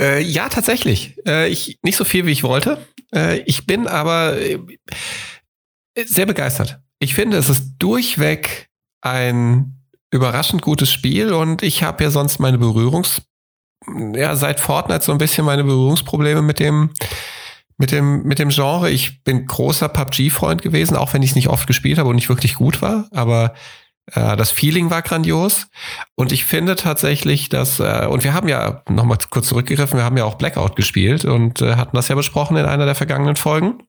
Äh, 0.00 0.22
ja, 0.22 0.48
tatsächlich. 0.48 1.16
Äh, 1.26 1.48
ich, 1.48 1.78
nicht 1.82 1.96
so 1.96 2.04
viel, 2.04 2.26
wie 2.26 2.32
ich 2.32 2.42
wollte. 2.42 2.78
Äh, 3.14 3.38
ich 3.40 3.66
bin 3.66 3.86
aber 3.86 4.36
äh, 4.40 4.58
sehr 6.04 6.26
begeistert. 6.26 6.80
Ich 6.98 7.14
finde, 7.14 7.36
es 7.36 7.48
ist 7.48 7.74
durchweg 7.78 8.68
ein 9.00 9.84
überraschend 10.10 10.62
gutes 10.62 10.92
Spiel 10.92 11.32
und 11.32 11.62
ich 11.62 11.82
habe 11.82 12.04
ja 12.04 12.10
sonst 12.10 12.38
meine 12.38 12.58
Berührungs, 12.58 13.22
ja, 14.14 14.36
seit 14.36 14.60
Fortnite 14.60 15.04
so 15.04 15.12
ein 15.12 15.18
bisschen 15.18 15.44
meine 15.44 15.64
Berührungsprobleme 15.64 16.40
mit 16.40 16.60
dem, 16.60 16.90
mit 17.76 17.90
dem, 17.92 18.22
mit 18.22 18.38
dem 18.38 18.50
Genre. 18.50 18.90
Ich 18.90 19.22
bin 19.24 19.46
großer 19.46 19.88
PUBG-Freund 19.88 20.62
gewesen, 20.62 20.96
auch 20.96 21.12
wenn 21.14 21.22
ich 21.22 21.30
es 21.30 21.36
nicht 21.36 21.48
oft 21.48 21.66
gespielt 21.66 21.98
habe 21.98 22.08
und 22.08 22.16
nicht 22.16 22.28
wirklich 22.28 22.54
gut 22.54 22.82
war, 22.82 23.08
aber 23.10 23.54
äh, 24.12 24.36
das 24.36 24.50
Feeling 24.50 24.90
war 24.90 25.02
grandios. 25.02 25.68
Und 26.14 26.32
ich 26.32 26.44
finde 26.44 26.76
tatsächlich, 26.76 27.48
dass, 27.48 27.80
äh, 27.80 28.06
und 28.08 28.24
wir 28.24 28.34
haben 28.34 28.48
ja 28.48 28.82
nochmal 28.88 29.18
kurz 29.30 29.48
zurückgegriffen, 29.48 29.98
wir 29.98 30.04
haben 30.04 30.16
ja 30.16 30.24
auch 30.24 30.36
Blackout 30.36 30.76
gespielt 30.76 31.24
und 31.24 31.62
äh, 31.62 31.76
hatten 31.76 31.96
das 31.96 32.08
ja 32.08 32.14
besprochen 32.14 32.56
in 32.56 32.66
einer 32.66 32.86
der 32.86 32.94
vergangenen 32.94 33.36
Folgen. 33.36 33.82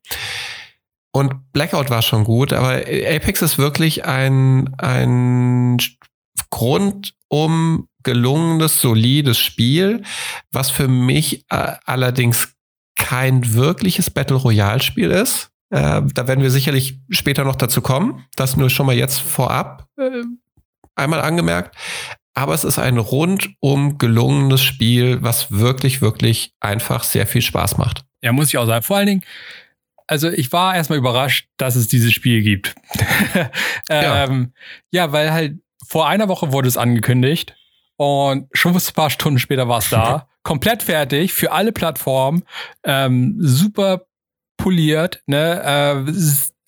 Und 1.12 1.54
Blackout 1.54 1.90
war 1.90 2.02
schon 2.02 2.26
gut, 2.26 2.52
aber 2.52 2.74
Apex 2.76 3.42
ist 3.42 3.58
wirklich 3.58 4.04
ein, 4.04 4.76
ein 4.78 5.78
rundum 6.54 7.88
gelungenes, 8.04 8.82
solides 8.82 9.38
Spiel, 9.38 10.04
was 10.52 10.70
für 10.70 10.88
mich 10.88 11.46
äh, 11.50 11.74
allerdings 11.86 12.55
kein 12.96 13.54
wirkliches 13.54 14.10
Battle 14.10 14.38
Royale 14.38 14.82
Spiel 14.82 15.12
ist. 15.12 15.52
Äh, 15.70 16.02
da 16.14 16.28
werden 16.28 16.42
wir 16.42 16.52
sicherlich 16.52 17.00
später 17.10 17.44
noch 17.44 17.56
dazu 17.56 17.82
kommen. 17.82 18.26
Das 18.36 18.56
nur 18.56 18.70
schon 18.70 18.86
mal 18.86 18.96
jetzt 18.96 19.20
vorab 19.20 19.88
äh, 19.98 20.24
einmal 20.96 21.22
angemerkt. 21.22 21.76
Aber 22.34 22.54
es 22.54 22.64
ist 22.64 22.80
ein 22.80 22.98
rundum 22.98 23.98
gelungenes 23.98 24.62
Spiel, 24.62 25.22
was 25.22 25.52
wirklich, 25.52 26.02
wirklich 26.02 26.54
einfach 26.60 27.04
sehr 27.04 27.28
viel 27.28 27.42
Spaß 27.42 27.78
macht. 27.78 28.04
Ja, 28.22 28.34
muss 28.34 28.50
ich 28.50 28.58
auch 28.58 28.66
sagen. 28.66 28.84
Vor 28.84 28.98
allen 28.98 29.08
Dingen, 29.08 29.24
also 30.08 30.30
ich 30.30 30.52
war 30.52 30.76
erstmal 30.76 31.00
überrascht, 31.00 31.48
dass 31.58 31.76
es 31.76 31.88
dieses 31.88 32.12
Spiel 32.12 32.42
gibt. 32.42 32.76
ähm, 33.90 34.52
ja. 34.92 35.06
ja, 35.06 35.12
weil 35.12 35.32
halt 35.32 35.60
vor 35.88 36.08
einer 36.08 36.28
Woche 36.28 36.52
wurde 36.52 36.68
es 36.68 36.78
angekündigt 36.78 37.56
und 37.98 38.48
schon 38.54 38.76
ein 38.76 38.82
paar 38.94 39.10
Stunden 39.10 39.40
später 39.40 39.68
war 39.68 39.80
es 39.80 39.90
da. 39.90 40.28
Komplett 40.44 40.84
fertig 40.84 41.34
für 41.34 41.52
alle 41.52 41.72
Plattformen. 41.72 42.44
Ähm, 42.84 43.38
super 43.40 44.06
poliert, 44.58 45.22
ne? 45.26 46.06
Äh, 46.08 46.12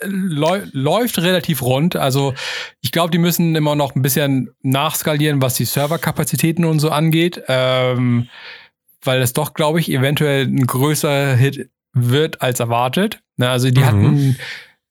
läuft 0.03 1.17
relativ 1.19 1.61
rund. 1.61 1.95
Also 1.95 2.34
ich 2.82 2.91
glaube, 2.91 3.11
die 3.11 3.17
müssen 3.17 3.55
immer 3.55 3.75
noch 3.75 3.95
ein 3.95 4.01
bisschen 4.01 4.51
nachskalieren, 4.61 5.41
was 5.41 5.55
die 5.55 5.65
Serverkapazitäten 5.65 6.65
und 6.65 6.80
so 6.80 6.91
angeht, 6.91 7.41
ähm, 7.47 8.30
weil 9.03 9.21
es 9.21 9.34
doch, 9.34 9.53
glaube 9.53 9.80
ich, 9.80 9.91
eventuell 9.91 10.45
ein 10.45 10.67
größerer 10.67 11.36
Hit 11.36 11.69
wird 11.93 12.41
als 12.41 12.59
erwartet. 12.59 13.21
Ne? 13.38 13.49
Also 13.49 13.71
die 13.71 13.82
mhm. 13.82 13.86
hatten 13.86 14.38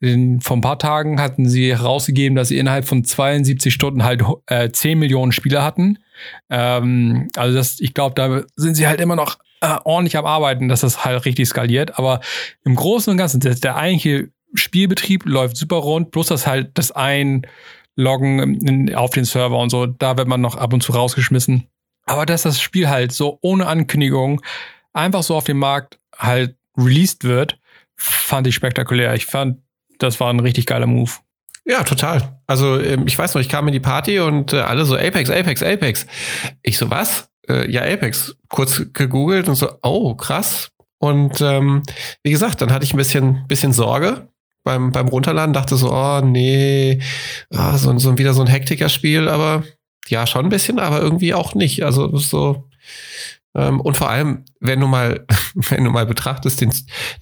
in, 0.01 0.41
vor 0.41 0.57
ein 0.57 0.63
paar 0.63 0.79
Tagen 0.79 1.21
hatten 1.21 1.49
sie 1.49 1.71
herausgegeben, 1.73 2.37
dass 2.37 2.49
sie 2.49 2.59
innerhalb 2.59 2.87
von 2.87 3.05
72 3.05 3.73
Stunden 3.73 4.05
halt 4.05 4.23
äh, 4.47 4.71
10 4.71 4.99
Millionen 4.99 5.33
Spieler 5.33 5.63
hatten. 5.63 5.99
Ähm, 6.51 7.29
also 7.37 7.57
das, 7.57 7.81
ich 7.81 7.95
glaube, 7.95 8.15
da 8.15 8.43
sind 8.57 8.75
sie 8.75 8.87
halt 8.87 9.01
immer 9.01 9.17
noch 9.17 9.39
äh, 9.61 9.77
ordentlich 9.85 10.17
am 10.17 10.27
Arbeiten, 10.27 10.69
dass 10.69 10.83
das 10.83 11.05
halt 11.05 11.25
richtig 11.25 11.49
skaliert. 11.49 11.99
Aber 11.99 12.21
im 12.65 12.75
Großen 12.77 13.11
und 13.11 13.17
Ganzen, 13.17 13.41
der, 13.41 13.55
der 13.55 13.77
eigentliche 13.77 14.31
Spielbetrieb 14.55 15.25
läuft 15.25 15.57
super 15.57 15.77
rund, 15.77 16.11
bloß 16.11 16.29
das 16.29 16.47
halt 16.47 16.71
das 16.75 16.93
Einloggen 16.93 18.61
in, 18.61 18.95
auf 18.95 19.11
den 19.11 19.25
Server 19.25 19.59
und 19.59 19.71
so, 19.71 19.87
da 19.87 20.17
wird 20.17 20.29
man 20.29 20.41
noch 20.41 20.57
ab 20.57 20.73
und 20.73 20.83
zu 20.83 20.93
rausgeschmissen. 20.93 21.67
Aber 22.05 22.27
dass 22.27 22.43
das 22.43 22.61
Spiel 22.61 22.89
halt 22.89 23.13
so 23.13 23.39
ohne 23.43 23.67
Ankündigung 23.67 24.41
einfach 24.93 25.23
so 25.23 25.35
auf 25.35 25.45
dem 25.45 25.59
Markt 25.59 25.99
halt 26.17 26.57
released 26.77 27.25
wird, 27.25 27.59
fand 27.97 28.47
ich 28.47 28.55
spektakulär. 28.55 29.15
Ich 29.15 29.27
fand, 29.27 29.59
das 29.99 30.21
war 30.21 30.31
ein 30.31 30.41
richtig 30.41 30.67
geiler 30.67 30.87
Move. 30.87 31.11
Ja, 31.65 31.83
total. 31.83 32.41
Also 32.47 32.81
ähm, 32.81 33.07
ich 33.07 33.19
weiß 33.19 33.35
noch, 33.35 33.41
ich 33.41 33.49
kam 33.49 33.67
in 33.67 33.73
die 33.73 33.81
Party 33.81 34.21
und 34.21 34.53
äh, 34.53 34.61
alle 34.61 34.85
so 34.85 34.97
Apex, 34.97 35.31
Apex, 35.31 35.63
Apex. 35.63 36.07
Ich 36.63 36.79
so, 36.79 36.91
was? 36.91 37.29
äh, 37.49 37.71
ja, 37.71 37.83
Apex 37.83 38.37
kurz 38.49 38.83
gegoogelt 38.93 39.49
und 39.49 39.55
so, 39.55 39.69
oh, 39.83 40.15
krass. 40.15 40.71
Und 40.99 41.41
ähm, 41.41 41.83
wie 42.23 42.31
gesagt, 42.31 42.61
dann 42.61 42.73
hatte 42.73 42.85
ich 42.85 42.95
ein 42.95 42.99
bisschen, 42.99 43.47
bisschen 43.49 43.73
Sorge 43.73 44.29
beim, 44.65 44.93
beim 44.93 45.09
Runterladen, 45.09 45.53
dachte 45.53 45.77
so, 45.77 45.93
oh 45.93 46.21
nee, 46.21 47.01
oh, 47.51 47.77
so, 47.77 47.97
so 47.99 48.19
wieder 48.19 48.35
so 48.35 48.43
ein 48.43 48.49
Hektiker-Spiel, 48.49 49.29
aber 49.29 49.63
ja, 50.09 50.27
schon 50.27 50.47
ein 50.47 50.51
bisschen, 50.51 50.79
aber 50.79 51.01
irgendwie 51.01 51.35
auch 51.35 51.55
nicht. 51.55 51.85
Also 51.85 52.17
so. 52.17 52.69
Ähm, 53.57 53.81
und 53.81 53.97
vor 53.97 54.11
allem, 54.11 54.45
wenn 54.61 54.81
du 54.81 54.87
mal, 54.87 55.27
wenn 55.55 55.85
du 55.85 55.91
mal 55.91 56.07
betrachtest, 56.07 56.61
den, 56.61 56.73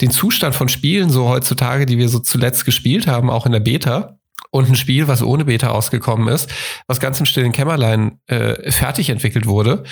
den 0.01 0.11
Zustand 0.11 0.55
von 0.55 0.68
Spielen 0.68 1.11
so 1.11 1.28
heutzutage, 1.28 1.87
die 1.87 1.99
wir 1.99 2.09
so 2.09 2.18
zuletzt 2.18 2.64
gespielt 2.64 3.07
haben, 3.07 3.30
auch 3.30 3.47
in 3.47 3.53
der 3.53 3.61
Beta, 3.61 4.18
und 4.51 4.68
ein 4.68 4.76
Spiel, 4.76 5.09
was 5.09 5.20
ohne 5.20 5.47
Beta 5.47 5.70
ausgekommen 5.70 6.28
ist, 6.28 6.49
was 6.87 7.01
ganz 7.01 7.18
im 7.18 7.26
stillen 7.26 7.51
Kämmerlein 7.51 8.20
äh, 8.26 8.70
fertig 8.70 9.11
entwickelt 9.11 9.47
wurde 9.47 9.82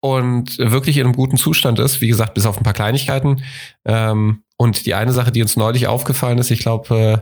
und 0.00 0.58
wirklich 0.58 0.98
in 0.98 1.06
einem 1.06 1.16
guten 1.16 1.38
Zustand 1.38 1.78
ist. 1.78 2.02
Wie 2.02 2.08
gesagt, 2.08 2.34
bis 2.34 2.44
auf 2.44 2.58
ein 2.58 2.62
paar 2.62 2.74
Kleinigkeiten. 2.74 3.42
Ähm, 3.86 4.42
und 4.58 4.84
die 4.84 4.94
eine 4.94 5.12
Sache, 5.12 5.32
die 5.32 5.40
uns 5.40 5.56
neulich 5.56 5.86
aufgefallen 5.86 6.36
ist, 6.36 6.50
ich 6.50 6.58
glaube, 6.58 6.94
äh, 6.94 7.18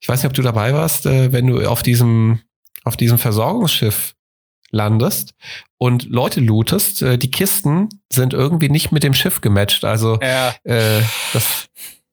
ich 0.00 0.08
weiß 0.08 0.22
nicht, 0.22 0.28
ob 0.28 0.32
du 0.32 0.40
dabei 0.40 0.72
warst, 0.72 1.04
äh, 1.04 1.32
wenn 1.32 1.48
du 1.48 1.68
auf 1.68 1.82
diesem, 1.82 2.40
auf 2.82 2.96
diesem 2.96 3.18
Versorgungsschiff 3.18 4.14
landest 4.72 5.34
und 5.78 6.08
Leute 6.08 6.40
lootest, 6.40 7.02
äh, 7.02 7.18
die 7.18 7.30
Kisten 7.30 7.88
sind 8.12 8.32
irgendwie 8.32 8.68
nicht 8.68 8.90
mit 8.90 9.04
dem 9.04 9.14
Schiff 9.14 9.40
gematcht. 9.40 9.84
Also 9.84 10.18
ja. 10.20 10.54
äh, 10.64 11.02
das, 11.32 11.68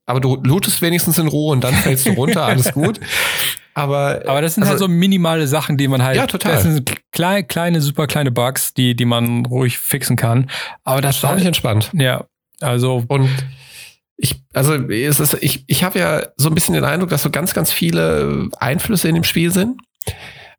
aber 0.06 0.20
du 0.20 0.36
lootest 0.36 0.82
wenigstens 0.82 1.18
in 1.18 1.28
Ruhe 1.28 1.54
und 1.54 1.64
dann 1.64 1.74
fällst 1.74 2.06
du 2.06 2.12
runter, 2.12 2.46
alles 2.46 2.72
gut. 2.74 3.00
Aber, 3.74 4.24
aber 4.26 4.42
das 4.42 4.56
sind 4.56 4.64
halt 4.64 4.74
also, 4.74 4.86
halt 4.86 4.92
so 4.92 4.98
minimale 4.98 5.48
Sachen, 5.48 5.78
die 5.78 5.88
man 5.88 6.04
halt. 6.04 6.18
Ja, 6.18 6.28
total. 6.28 6.54
Das 6.54 6.64
sind 6.64 6.92
kleine, 7.12 7.46
kleine, 7.46 7.82
super 7.82 8.08
kleine 8.08 8.30
Bugs, 8.32 8.74
die, 8.74 8.96
die 8.96 9.06
man 9.06 9.46
ruhig 9.46 9.80
fixen 9.80 10.18
kann. 10.18 10.50
Aber 10.84 11.02
das 11.02 11.24
war 11.24 11.36
nicht 11.36 11.46
entspannt. 11.46 11.90
Ja. 11.94 12.26
Also. 12.60 13.06
Und 13.08 13.30
ich, 14.18 14.44
also 14.54 14.74
es 14.74 15.22
ist, 15.22 15.38
ich, 15.42 15.64
ich 15.68 15.84
habe 15.86 15.98
ja 15.98 16.24
so 16.36 16.50
ein 16.50 16.56
bisschen 16.56 16.76
den 16.76 16.84
Eindruck, 16.84 17.10
dass 17.10 17.24
so 17.24 17.30
ganz, 17.30 17.54
ganz 17.54 17.72
viele 17.72 18.50
Einflüsse 18.58 19.08
in 19.08 19.16
dem 19.16 19.24
Spiel 19.24 19.52
sind. 19.52 19.80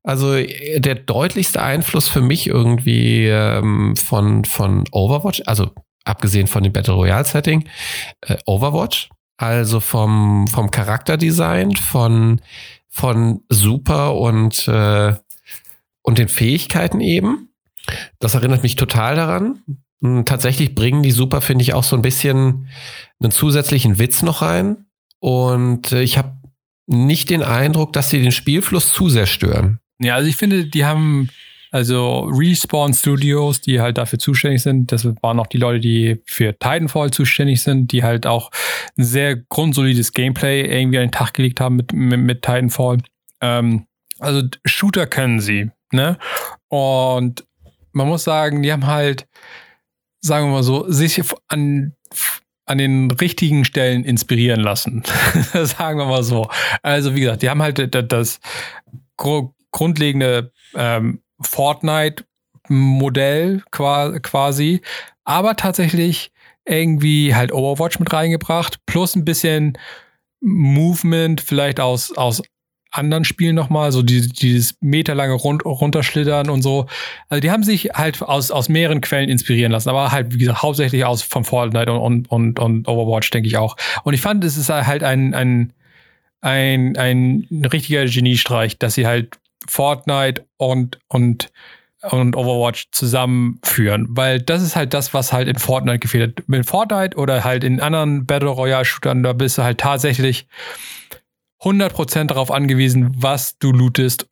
Also 0.02 0.34
der 0.34 0.94
deutlichste 0.94 1.62
Einfluss 1.62 2.08
für 2.08 2.22
mich 2.22 2.46
irgendwie 2.46 3.26
ähm, 3.26 3.96
von, 3.96 4.44
von 4.44 4.84
Overwatch, 4.92 5.42
also 5.46 5.70
abgesehen 6.04 6.46
von 6.46 6.62
dem 6.62 6.72
Battle 6.72 6.94
Royale 6.94 7.24
Setting, 7.24 7.68
äh, 8.22 8.38
Overwatch, 8.46 9.10
also 9.36 9.80
vom, 9.80 10.46
vom 10.48 10.70
Charakterdesign, 10.70 11.76
von 11.76 12.40
von 12.90 13.42
Super 13.48 14.16
und, 14.16 14.68
äh, 14.68 15.14
und 16.02 16.18
den 16.18 16.28
Fähigkeiten 16.28 17.00
eben. 17.00 17.48
Das 18.18 18.34
erinnert 18.34 18.62
mich 18.62 18.76
total 18.76 19.14
daran. 19.14 19.62
Hm, 20.02 20.24
tatsächlich 20.24 20.74
bringen 20.74 21.02
die 21.02 21.12
Super, 21.12 21.40
finde 21.40 21.62
ich, 21.62 21.72
auch 21.72 21.84
so 21.84 21.96
ein 21.96 22.02
bisschen 22.02 22.68
einen 23.20 23.30
zusätzlichen 23.30 23.98
Witz 23.98 24.22
noch 24.22 24.42
rein. 24.42 24.86
Und 25.20 25.92
äh, 25.92 26.02
ich 26.02 26.18
habe 26.18 26.36
nicht 26.86 27.30
den 27.30 27.44
Eindruck, 27.44 27.92
dass 27.92 28.10
sie 28.10 28.20
den 28.20 28.32
Spielfluss 28.32 28.92
zu 28.92 29.08
sehr 29.08 29.26
stören. 29.26 29.78
Ja, 30.00 30.14
also 30.14 30.28
ich 30.28 30.36
finde, 30.36 30.66
die 30.66 30.84
haben 30.84 31.28
also 31.70 32.22
Respawn 32.24 32.92
Studios, 32.94 33.60
die 33.60 33.80
halt 33.80 33.98
dafür 33.98 34.18
zuständig 34.18 34.62
sind. 34.62 34.90
Das 34.90 35.04
waren 35.22 35.38
auch 35.38 35.46
die 35.46 35.58
Leute, 35.58 35.78
die 35.78 36.20
für 36.26 36.52
Titanfall 36.52 37.12
zuständig 37.12 37.62
sind, 37.62 37.92
die 37.92 38.02
halt 38.02 38.26
auch 38.26 38.50
ein 38.98 39.04
sehr 39.04 39.36
grundsolides 39.36 40.12
Gameplay 40.12 40.62
irgendwie 40.62 40.98
an 40.98 41.04
den 41.06 41.12
Tag 41.12 41.34
gelegt 41.34 41.60
haben 41.60 41.76
mit, 41.76 41.92
mit, 41.92 42.20
mit 42.20 42.42
Titanfall. 42.42 42.98
Ähm, 43.40 43.86
also 44.18 44.42
Shooter 44.64 45.06
können 45.06 45.40
sie, 45.40 45.70
ne? 45.92 46.18
Und 46.68 47.46
man 47.92 48.08
muss 48.08 48.24
sagen, 48.24 48.62
die 48.62 48.72
haben 48.72 48.86
halt, 48.86 49.26
sagen 50.20 50.46
wir 50.46 50.52
mal 50.52 50.62
so, 50.62 50.90
sich 50.90 51.22
an 51.48 51.94
an 52.66 52.78
den 52.78 53.10
richtigen 53.10 53.64
Stellen 53.64 54.04
inspirieren 54.04 54.60
lassen. 54.60 55.02
Sagen 55.64 55.98
wir 55.98 56.06
mal 56.06 56.22
so. 56.22 56.48
Also 56.82 57.16
wie 57.16 57.20
gesagt, 57.20 57.42
die 57.42 57.50
haben 57.50 57.60
halt 57.60 57.92
das 58.12 58.38
grundlegende 59.70 60.52
ähm, 60.74 61.22
Fortnite-Modell 61.40 63.62
quasi, 63.70 64.80
aber 65.24 65.56
tatsächlich 65.56 66.32
irgendwie 66.66 67.34
halt 67.34 67.52
Overwatch 67.52 67.98
mit 67.98 68.12
reingebracht, 68.12 68.84
plus 68.86 69.16
ein 69.16 69.24
bisschen 69.24 69.78
Movement 70.40 71.40
vielleicht 71.40 71.80
aus, 71.80 72.16
aus 72.16 72.42
anderen 72.92 73.24
Spielen 73.24 73.54
nochmal, 73.54 73.92
so 73.92 74.02
die, 74.02 74.28
dieses 74.28 74.76
meterlange 74.80 75.34
Rund, 75.34 75.64
Runterschlittern 75.64 76.50
und 76.50 76.62
so. 76.62 76.86
Also 77.28 77.40
die 77.40 77.50
haben 77.50 77.62
sich 77.62 77.90
halt 77.94 78.20
aus, 78.22 78.50
aus 78.50 78.68
mehreren 78.68 79.00
Quellen 79.00 79.28
inspirieren 79.28 79.72
lassen, 79.72 79.88
aber 79.88 80.10
halt, 80.10 80.34
wie 80.34 80.38
gesagt, 80.38 80.62
hauptsächlich 80.62 81.04
aus 81.04 81.22
von 81.22 81.44
Fortnite 81.44 81.92
und, 81.92 82.30
und, 82.30 82.58
und 82.58 82.88
Overwatch, 82.88 83.30
denke 83.30 83.48
ich 83.48 83.56
auch. 83.56 83.76
Und 84.02 84.14
ich 84.14 84.20
fand, 84.20 84.44
es 84.44 84.56
ist 84.56 84.70
halt 84.70 85.04
ein, 85.04 85.34
ein, 85.34 85.72
ein, 86.40 86.96
ein 86.96 87.46
richtiger 87.72 88.04
Geniestreich, 88.06 88.78
dass 88.78 88.94
sie 88.94 89.06
halt 89.06 89.38
Fortnite 89.68 90.46
und, 90.56 90.98
und, 91.08 91.50
und 92.02 92.36
Overwatch 92.36 92.88
zusammenführen, 92.92 94.06
weil 94.10 94.40
das 94.40 94.62
ist 94.62 94.76
halt 94.76 94.94
das, 94.94 95.12
was 95.12 95.32
halt 95.32 95.48
in 95.48 95.58
Fortnite 95.58 95.98
gefehlt 95.98 96.38
hat. 96.38 96.48
Mit 96.48 96.66
Fortnite 96.66 97.16
oder 97.16 97.44
halt 97.44 97.64
in 97.64 97.80
anderen 97.80 98.26
Battle 98.26 98.48
Royale 98.48 98.84
Shootern, 98.84 99.22
da 99.22 99.32
bist 99.32 99.58
du 99.58 99.62
halt 99.62 99.78
tatsächlich 99.78 100.46
100% 101.62 102.24
darauf 102.24 102.50
angewiesen, 102.50 103.14
was 103.16 103.58
du 103.58 103.72
lootest 103.72 104.26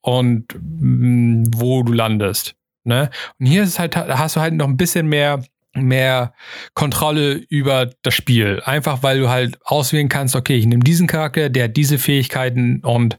und 0.00 0.46
mh, 0.54 0.60
mm, 0.60 1.50
wo 1.54 1.82
du 1.82 1.92
landest. 1.92 2.54
Ne? 2.84 3.10
Und 3.38 3.46
hier 3.46 3.64
ist 3.64 3.78
halt, 3.78 3.96
hast 3.96 4.36
du 4.36 4.40
halt 4.40 4.54
noch 4.54 4.68
ein 4.68 4.76
bisschen 4.76 5.08
mehr, 5.08 5.42
mehr 5.74 6.32
Kontrolle 6.74 7.34
über 7.34 7.90
das 8.02 8.14
Spiel. 8.14 8.62
Einfach 8.64 9.02
weil 9.02 9.18
du 9.20 9.28
halt 9.28 9.58
auswählen 9.64 10.08
kannst, 10.08 10.36
okay, 10.36 10.56
ich 10.56 10.66
nehme 10.66 10.84
diesen 10.84 11.06
Charakter, 11.06 11.50
der 11.50 11.64
hat 11.64 11.76
diese 11.76 11.98
Fähigkeiten 11.98 12.80
und, 12.84 13.18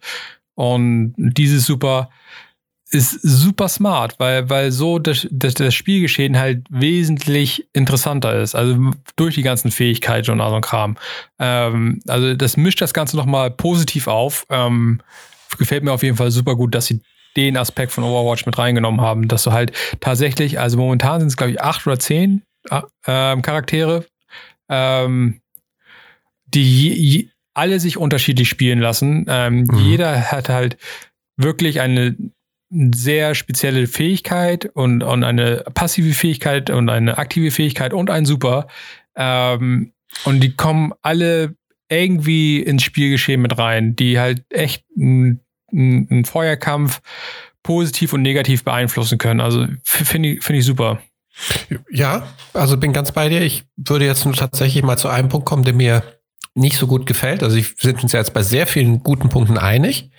und 0.59 1.13
dieses 1.17 1.65
super 1.65 2.09
ist 2.91 3.21
super 3.21 3.69
smart, 3.69 4.19
weil, 4.19 4.49
weil 4.49 4.73
so 4.73 4.99
das, 4.99 5.25
das, 5.31 5.53
das 5.53 5.73
Spielgeschehen 5.73 6.37
halt 6.37 6.65
wesentlich 6.69 7.65
interessanter 7.71 8.41
ist. 8.41 8.55
Also 8.55 8.91
durch 9.15 9.35
die 9.35 9.41
ganzen 9.41 9.71
Fähigkeiten 9.71 10.31
und 10.31 10.41
all 10.41 10.49
so 10.49 10.55
ein 10.57 10.61
Kram. 10.61 10.97
Ähm, 11.39 12.01
also 12.07 12.33
das 12.33 12.57
mischt 12.57 12.81
das 12.81 12.93
Ganze 12.93 13.15
nochmal 13.15 13.51
positiv 13.51 14.07
auf. 14.07 14.45
Ähm, 14.49 14.99
gefällt 15.57 15.85
mir 15.85 15.93
auf 15.93 16.03
jeden 16.03 16.17
Fall 16.17 16.31
super 16.31 16.57
gut, 16.57 16.75
dass 16.75 16.87
sie 16.87 16.99
den 17.37 17.55
Aspekt 17.55 17.93
von 17.93 18.03
Overwatch 18.03 18.45
mit 18.45 18.57
reingenommen 18.57 18.99
haben, 18.99 19.29
dass 19.29 19.43
du 19.43 19.53
halt 19.53 19.71
tatsächlich, 20.01 20.59
also 20.59 20.75
momentan 20.75 21.21
sind 21.21 21.29
es 21.29 21.37
glaube 21.37 21.51
ich 21.51 21.61
acht 21.61 21.87
oder 21.87 21.99
zehn 21.99 22.41
äh, 22.69 22.81
Charaktere, 23.41 24.05
ähm, 24.67 25.39
die 26.47 27.31
alle 27.53 27.79
sich 27.79 27.97
unterschiedlich 27.97 28.49
spielen 28.49 28.79
lassen. 28.79 29.25
Ähm, 29.27 29.63
mhm. 29.63 29.77
Jeder 29.77 30.31
hat 30.31 30.49
halt 30.49 30.77
wirklich 31.37 31.81
eine 31.81 32.15
sehr 32.71 33.33
spezielle 33.33 33.87
Fähigkeit 33.87 34.65
und, 34.73 35.03
und 35.03 35.23
eine 35.23 35.63
passive 35.73 36.13
Fähigkeit 36.13 36.69
und 36.69 36.89
eine 36.89 37.17
aktive 37.17 37.51
Fähigkeit 37.51 37.93
und 37.93 38.09
ein 38.09 38.25
Super. 38.25 38.67
Ähm, 39.15 39.93
und 40.25 40.41
die 40.41 40.55
kommen 40.55 40.93
alle 41.01 41.55
irgendwie 41.89 42.61
ins 42.61 42.83
Spielgeschehen 42.83 43.41
mit 43.41 43.57
rein, 43.57 43.95
die 43.95 44.19
halt 44.19 44.43
echt 44.49 44.85
einen 44.97 46.25
Feuerkampf 46.25 47.01
positiv 47.63 48.13
und 48.13 48.21
negativ 48.21 48.63
beeinflussen 48.63 49.17
können. 49.17 49.41
Also 49.41 49.65
finde 49.83 50.29
ich, 50.29 50.43
find 50.43 50.59
ich 50.59 50.65
super. 50.65 51.01
Ja, 51.89 52.27
also 52.53 52.77
bin 52.77 52.93
ganz 52.93 53.11
bei 53.11 53.29
dir. 53.29 53.41
Ich 53.41 53.63
würde 53.75 54.05
jetzt 54.05 54.25
nur 54.25 54.35
tatsächlich 54.35 54.83
mal 54.83 54.97
zu 54.97 55.07
einem 55.07 55.29
Punkt 55.29 55.45
kommen, 55.45 55.63
der 55.63 55.73
mir 55.73 56.03
nicht 56.55 56.77
so 56.77 56.87
gut 56.87 57.05
gefällt. 57.05 57.43
Also 57.43 57.57
wir 57.57 57.65
sind 57.77 58.03
uns 58.03 58.11
jetzt 58.11 58.33
bei 58.33 58.43
sehr 58.43 58.67
vielen 58.67 59.03
guten 59.03 59.29
Punkten 59.29 59.57
einig. 59.57 60.11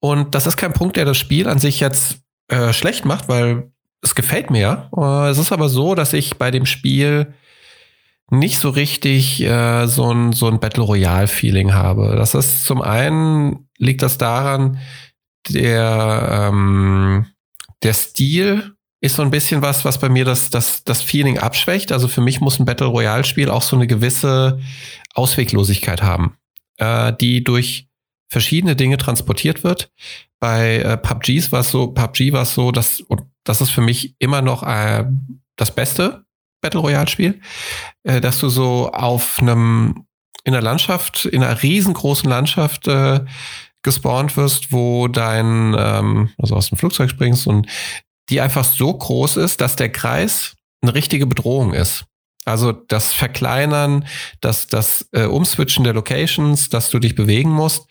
Und 0.00 0.34
das 0.34 0.46
ist 0.46 0.56
kein 0.56 0.72
Punkt, 0.72 0.96
der 0.96 1.04
das 1.04 1.16
Spiel 1.16 1.48
an 1.48 1.58
sich 1.58 1.80
jetzt 1.80 2.20
äh, 2.48 2.72
schlecht 2.72 3.04
macht, 3.04 3.28
weil 3.28 3.70
es 4.02 4.14
gefällt 4.14 4.50
mir. 4.50 4.90
Äh, 4.96 5.30
es 5.30 5.38
ist 5.38 5.52
aber 5.52 5.68
so, 5.68 5.94
dass 5.94 6.12
ich 6.12 6.36
bei 6.36 6.50
dem 6.50 6.66
Spiel 6.66 7.34
nicht 8.30 8.58
so 8.58 8.70
richtig 8.70 9.42
äh, 9.42 9.86
so 9.86 10.12
ein, 10.12 10.32
so 10.32 10.48
ein 10.48 10.60
Battle 10.60 10.84
Royale-Feeling 10.84 11.74
habe. 11.74 12.14
Das 12.16 12.34
ist 12.34 12.64
zum 12.64 12.82
einen 12.82 13.68
liegt 13.78 14.02
das 14.02 14.18
daran, 14.18 14.78
der, 15.48 16.50
ähm, 16.50 17.26
der 17.82 17.94
Stil 17.94 18.74
ist 19.00 19.16
so 19.16 19.22
ein 19.22 19.30
bisschen 19.30 19.62
was, 19.62 19.84
was 19.84 19.98
bei 19.98 20.08
mir 20.08 20.24
das, 20.24 20.50
das, 20.50 20.82
das 20.84 21.02
Feeling 21.02 21.38
abschwächt. 21.38 21.92
Also 21.92 22.08
für 22.08 22.20
mich 22.20 22.40
muss 22.40 22.58
ein 22.58 22.64
Battle 22.64 22.88
Royale-Spiel 22.88 23.48
auch 23.48 23.62
so 23.62 23.76
eine 23.76 23.86
gewisse 23.86 24.60
Ausweglosigkeit 25.14 26.02
haben, 26.02 26.36
äh, 26.78 27.12
die 27.12 27.42
durch 27.44 27.88
verschiedene 28.30 28.76
Dinge 28.76 28.98
transportiert 28.98 29.64
wird. 29.64 29.90
Bei 30.40 30.76
äh, 30.78 30.96
PUBGs 30.96 31.50
war 31.50 31.60
es 31.60 31.70
so, 31.70 31.88
PUBG 31.88 32.32
war 32.32 32.42
es 32.42 32.54
so, 32.54 32.70
dass 32.72 33.02
das 33.44 33.60
ist 33.60 33.70
für 33.70 33.80
mich 33.80 34.14
immer 34.18 34.42
noch 34.42 34.62
äh, 34.62 35.04
das 35.56 35.74
beste 35.74 36.24
Battle 36.60 36.80
Royale 36.80 37.08
Spiel, 37.08 37.40
äh, 38.04 38.20
dass 38.20 38.38
du 38.38 38.48
so 38.48 38.90
auf 38.92 39.40
einem 39.40 40.04
in 40.44 40.54
einer 40.54 40.62
Landschaft, 40.62 41.26
in 41.26 41.42
einer 41.42 41.62
riesengroßen 41.62 42.28
Landschaft 42.28 42.88
äh, 42.88 43.20
gespawnt 43.82 44.36
wirst, 44.36 44.72
wo 44.72 45.08
dein, 45.08 45.76
ähm, 45.78 46.30
also 46.38 46.56
aus 46.56 46.68
dem 46.68 46.78
Flugzeug 46.78 47.10
springst 47.10 47.46
und 47.46 47.66
die 48.30 48.40
einfach 48.40 48.64
so 48.64 48.92
groß 48.92 49.36
ist, 49.36 49.60
dass 49.60 49.76
der 49.76 49.90
Kreis 49.90 50.56
eine 50.82 50.94
richtige 50.94 51.26
Bedrohung 51.26 51.74
ist. 51.74 52.06
Also 52.48 52.72
das 52.72 53.12
Verkleinern, 53.12 54.06
das, 54.40 54.66
das 54.66 55.08
äh, 55.12 55.24
Umswitchen 55.24 55.84
der 55.84 55.92
Locations, 55.92 56.68
dass 56.68 56.90
du 56.90 56.98
dich 56.98 57.14
bewegen 57.14 57.50
musst. 57.50 57.86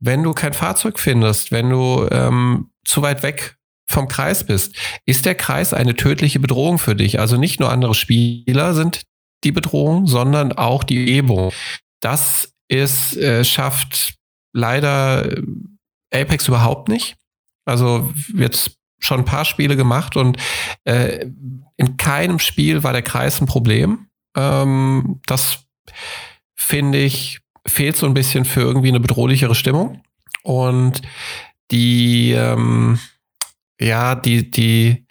Wenn 0.00 0.22
du 0.22 0.32
kein 0.32 0.52
Fahrzeug 0.52 0.98
findest, 0.98 1.52
wenn 1.52 1.70
du 1.70 2.08
ähm, 2.10 2.70
zu 2.84 3.02
weit 3.02 3.22
weg 3.22 3.56
vom 3.86 4.08
Kreis 4.08 4.44
bist, 4.44 4.74
ist 5.06 5.26
der 5.26 5.34
Kreis 5.34 5.72
eine 5.72 5.94
tödliche 5.94 6.40
Bedrohung 6.40 6.78
für 6.78 6.96
dich. 6.96 7.20
Also 7.20 7.36
nicht 7.36 7.60
nur 7.60 7.70
andere 7.70 7.94
Spieler 7.94 8.74
sind 8.74 9.02
die 9.44 9.52
Bedrohung, 9.52 10.06
sondern 10.06 10.52
auch 10.52 10.84
die 10.84 11.10
Ebung. 11.10 11.52
Das 12.00 12.52
ist, 12.68 13.16
äh, 13.16 13.44
schafft 13.44 14.14
leider 14.52 15.30
äh, 15.30 15.42
Apex 16.12 16.48
überhaupt 16.48 16.88
nicht. 16.88 17.16
Also 17.66 18.12
jetzt 18.34 18.76
schon 19.04 19.20
ein 19.20 19.24
paar 19.24 19.44
Spiele 19.44 19.76
gemacht 19.76 20.16
und 20.16 20.38
äh, 20.84 21.26
in 21.76 21.96
keinem 21.96 22.38
Spiel 22.38 22.82
war 22.82 22.92
der 22.92 23.02
Kreis 23.02 23.40
ein 23.40 23.46
Problem. 23.46 24.08
Ähm, 24.36 25.20
das 25.26 25.64
finde 26.54 26.98
ich 26.98 27.40
fehlt 27.66 27.96
so 27.96 28.06
ein 28.06 28.14
bisschen 28.14 28.44
für 28.44 28.60
irgendwie 28.60 28.88
eine 28.88 29.00
bedrohlichere 29.00 29.54
Stimmung. 29.54 30.02
Und 30.42 31.00
die, 31.70 32.32
ähm, 32.32 32.98
ja, 33.80 34.14
die, 34.14 34.50
die, 34.50 35.06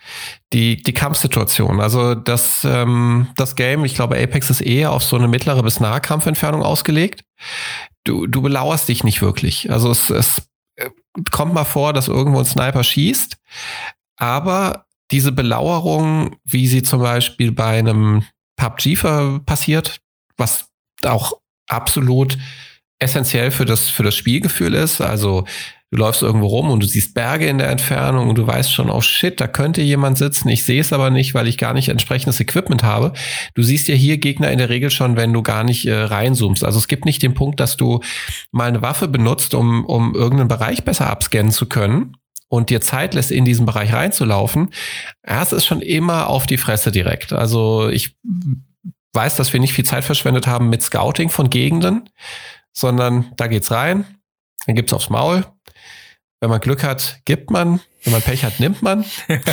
die, 0.53 0.81
die 0.81 0.93
Kampfsituation. 0.93 1.81
Also 1.81 2.15
das, 2.15 2.63
ähm, 2.63 3.27
das 3.35 3.55
Game, 3.55 3.83
ich 3.85 3.95
glaube, 3.95 4.21
Apex 4.21 4.49
ist 4.49 4.61
eher 4.61 4.91
auf 4.91 5.03
so 5.03 5.15
eine 5.15 5.27
mittlere 5.27 5.63
bis 5.63 5.79
nahe 5.79 5.99
Kampfentfernung 5.99 6.61
ausgelegt. 6.61 7.23
Du, 8.03 8.27
du 8.27 8.41
belauerst 8.41 8.87
dich 8.87 9.03
nicht 9.03 9.21
wirklich. 9.21 9.71
Also 9.71 9.89
es, 9.89 10.09
es 10.09 10.47
kommt 11.31 11.53
mal 11.53 11.65
vor, 11.65 11.93
dass 11.93 12.07
irgendwo 12.07 12.39
ein 12.39 12.45
Sniper 12.45 12.83
schießt, 12.83 13.37
aber 14.17 14.85
diese 15.11 15.31
Belauerung, 15.31 16.37
wie 16.43 16.67
sie 16.67 16.83
zum 16.83 17.01
Beispiel 17.01 17.51
bei 17.51 17.77
einem 17.77 18.23
PUBG 18.55 19.41
passiert, 19.45 19.99
was 20.37 20.69
auch 21.03 21.33
absolut 21.67 22.37
essentiell 22.99 23.51
für 23.51 23.65
das, 23.65 23.89
für 23.89 24.03
das 24.03 24.15
Spielgefühl 24.15 24.73
ist. 24.73 25.01
Also 25.01 25.45
Du 25.93 25.99
läufst 25.99 26.23
irgendwo 26.23 26.47
rum 26.47 26.71
und 26.71 26.81
du 26.81 26.87
siehst 26.87 27.13
Berge 27.13 27.45
in 27.45 27.59
der 27.59 27.69
Entfernung 27.69 28.27
und 28.27 28.35
du 28.35 28.47
weißt 28.47 28.73
schon, 28.73 28.89
oh 28.89 29.01
shit, 29.01 29.39
da 29.39 29.45
könnte 29.45 29.83
jemand 29.83 30.17
sitzen. 30.17 30.49
Ich 30.49 30.63
sehe 30.63 30.81
es 30.81 30.91
aber 30.91 31.11
nicht, 31.11 31.35
weil 31.35 31.47
ich 31.47 31.59
gar 31.59 31.75
nicht 31.75 31.89
entsprechendes 31.89 32.39
Equipment 32.39 32.81
habe. 32.81 33.13
Du 33.53 33.61
siehst 33.61 33.87
ja 33.87 33.93
hier 33.93 34.17
Gegner 34.17 34.49
in 34.49 34.57
der 34.57 34.69
Regel 34.69 34.89
schon, 34.89 35.17
wenn 35.17 35.31
du 35.31 35.43
gar 35.43 35.63
nicht 35.63 35.85
äh, 35.85 35.93
reinzoomst. 35.93 36.63
Also 36.63 36.79
es 36.79 36.87
gibt 36.87 37.05
nicht 37.05 37.21
den 37.21 37.35
Punkt, 37.35 37.59
dass 37.59 37.77
du 37.77 37.99
mal 38.49 38.69
eine 38.69 38.81
Waffe 38.81 39.07
benutzt, 39.07 39.53
um, 39.53 39.85
um 39.85 40.15
irgendeinen 40.15 40.47
Bereich 40.47 40.83
besser 40.83 41.11
abscannen 41.11 41.51
zu 41.51 41.67
können 41.67 42.17
und 42.47 42.71
dir 42.71 42.81
Zeit 42.81 43.13
lässt, 43.13 43.29
in 43.29 43.45
diesen 43.45 43.67
Bereich 43.67 43.93
reinzulaufen. 43.93 44.71
Ja, 45.27 45.43
es 45.43 45.53
ist 45.53 45.67
schon 45.67 45.83
immer 45.83 46.27
auf 46.27 46.47
die 46.47 46.57
Fresse 46.57 46.91
direkt. 46.91 47.33
Also 47.33 47.89
ich 47.89 48.17
weiß, 49.13 49.35
dass 49.35 49.53
wir 49.53 49.59
nicht 49.59 49.73
viel 49.73 49.85
Zeit 49.85 50.03
verschwendet 50.03 50.47
haben 50.47 50.71
mit 50.71 50.81
Scouting 50.81 51.29
von 51.29 51.51
Gegenden, 51.51 52.09
sondern 52.71 53.31
da 53.37 53.45
geht's 53.45 53.69
rein, 53.69 54.05
dann 54.65 54.73
gibt's 54.73 54.91
aufs 54.91 55.11
Maul, 55.11 55.45
wenn 56.43 56.49
man 56.49 56.59
Glück 56.59 56.83
hat, 56.83 57.21
gibt 57.23 57.51
man. 57.51 57.79
Wenn 58.03 58.11
man 58.11 58.21
Pech 58.21 58.43
hat, 58.43 58.59
nimmt 58.59 58.81
man. 58.81 59.05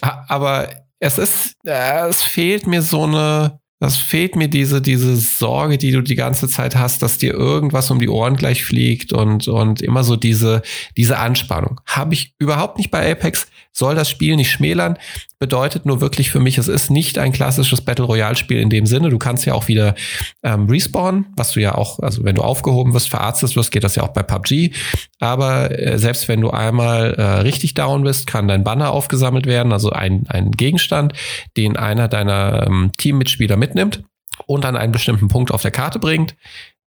Aber 0.00 0.68
es 0.98 1.16
ist, 1.16 1.54
äh, 1.64 2.08
es 2.08 2.24
fehlt 2.24 2.66
mir 2.66 2.82
so 2.82 3.04
eine, 3.04 3.60
das 3.84 3.98
fehlt 3.98 4.34
mir 4.34 4.48
diese, 4.48 4.80
diese 4.80 5.14
Sorge, 5.14 5.76
die 5.76 5.90
du 5.90 6.00
die 6.00 6.14
ganze 6.14 6.48
Zeit 6.48 6.74
hast, 6.74 7.02
dass 7.02 7.18
dir 7.18 7.34
irgendwas 7.34 7.90
um 7.90 7.98
die 7.98 8.08
Ohren 8.08 8.34
gleich 8.34 8.64
fliegt 8.64 9.12
und, 9.12 9.46
und 9.46 9.82
immer 9.82 10.04
so 10.04 10.16
diese, 10.16 10.62
diese 10.96 11.18
Anspannung. 11.18 11.82
Habe 11.84 12.14
ich 12.14 12.32
überhaupt 12.38 12.78
nicht 12.78 12.90
bei 12.90 13.12
Apex, 13.12 13.46
soll 13.72 13.94
das 13.94 14.08
Spiel 14.08 14.36
nicht 14.36 14.50
schmälern, 14.50 14.96
bedeutet 15.38 15.84
nur 15.84 16.00
wirklich 16.00 16.30
für 16.30 16.40
mich, 16.40 16.56
es 16.56 16.68
ist 16.68 16.90
nicht 16.90 17.18
ein 17.18 17.32
klassisches 17.32 17.82
Battle 17.82 18.06
Royale 18.06 18.36
Spiel 18.36 18.58
in 18.60 18.70
dem 18.70 18.86
Sinne. 18.86 19.10
Du 19.10 19.18
kannst 19.18 19.44
ja 19.44 19.52
auch 19.52 19.68
wieder 19.68 19.94
ähm, 20.42 20.66
respawnen, 20.70 21.26
was 21.36 21.52
du 21.52 21.60
ja 21.60 21.74
auch, 21.74 21.98
also 21.98 22.24
wenn 22.24 22.36
du 22.36 22.42
aufgehoben 22.42 22.94
wirst, 22.94 23.10
verarztet 23.10 23.54
wirst, 23.54 23.70
geht 23.70 23.84
das 23.84 23.96
ja 23.96 24.04
auch 24.04 24.14
bei 24.14 24.22
PUBG. 24.22 24.72
Aber 25.20 25.78
äh, 25.78 25.98
selbst 25.98 26.28
wenn 26.28 26.40
du 26.40 26.50
einmal 26.50 27.14
äh, 27.14 27.22
richtig 27.40 27.74
down 27.74 28.04
bist, 28.04 28.26
kann 28.26 28.48
dein 28.48 28.64
Banner 28.64 28.92
aufgesammelt 28.92 29.44
werden, 29.44 29.72
also 29.72 29.90
ein, 29.90 30.24
ein 30.28 30.52
Gegenstand, 30.52 31.12
den 31.58 31.76
einer 31.76 32.08
deiner 32.08 32.66
ähm, 32.66 32.92
Teammitspieler 32.96 33.56
mitnimmt 33.56 33.73
und 34.46 34.64
an 34.64 34.76
einen 34.76 34.92
bestimmten 34.92 35.28
Punkt 35.28 35.50
auf 35.52 35.62
der 35.62 35.70
Karte 35.70 35.98
bringt, 35.98 36.36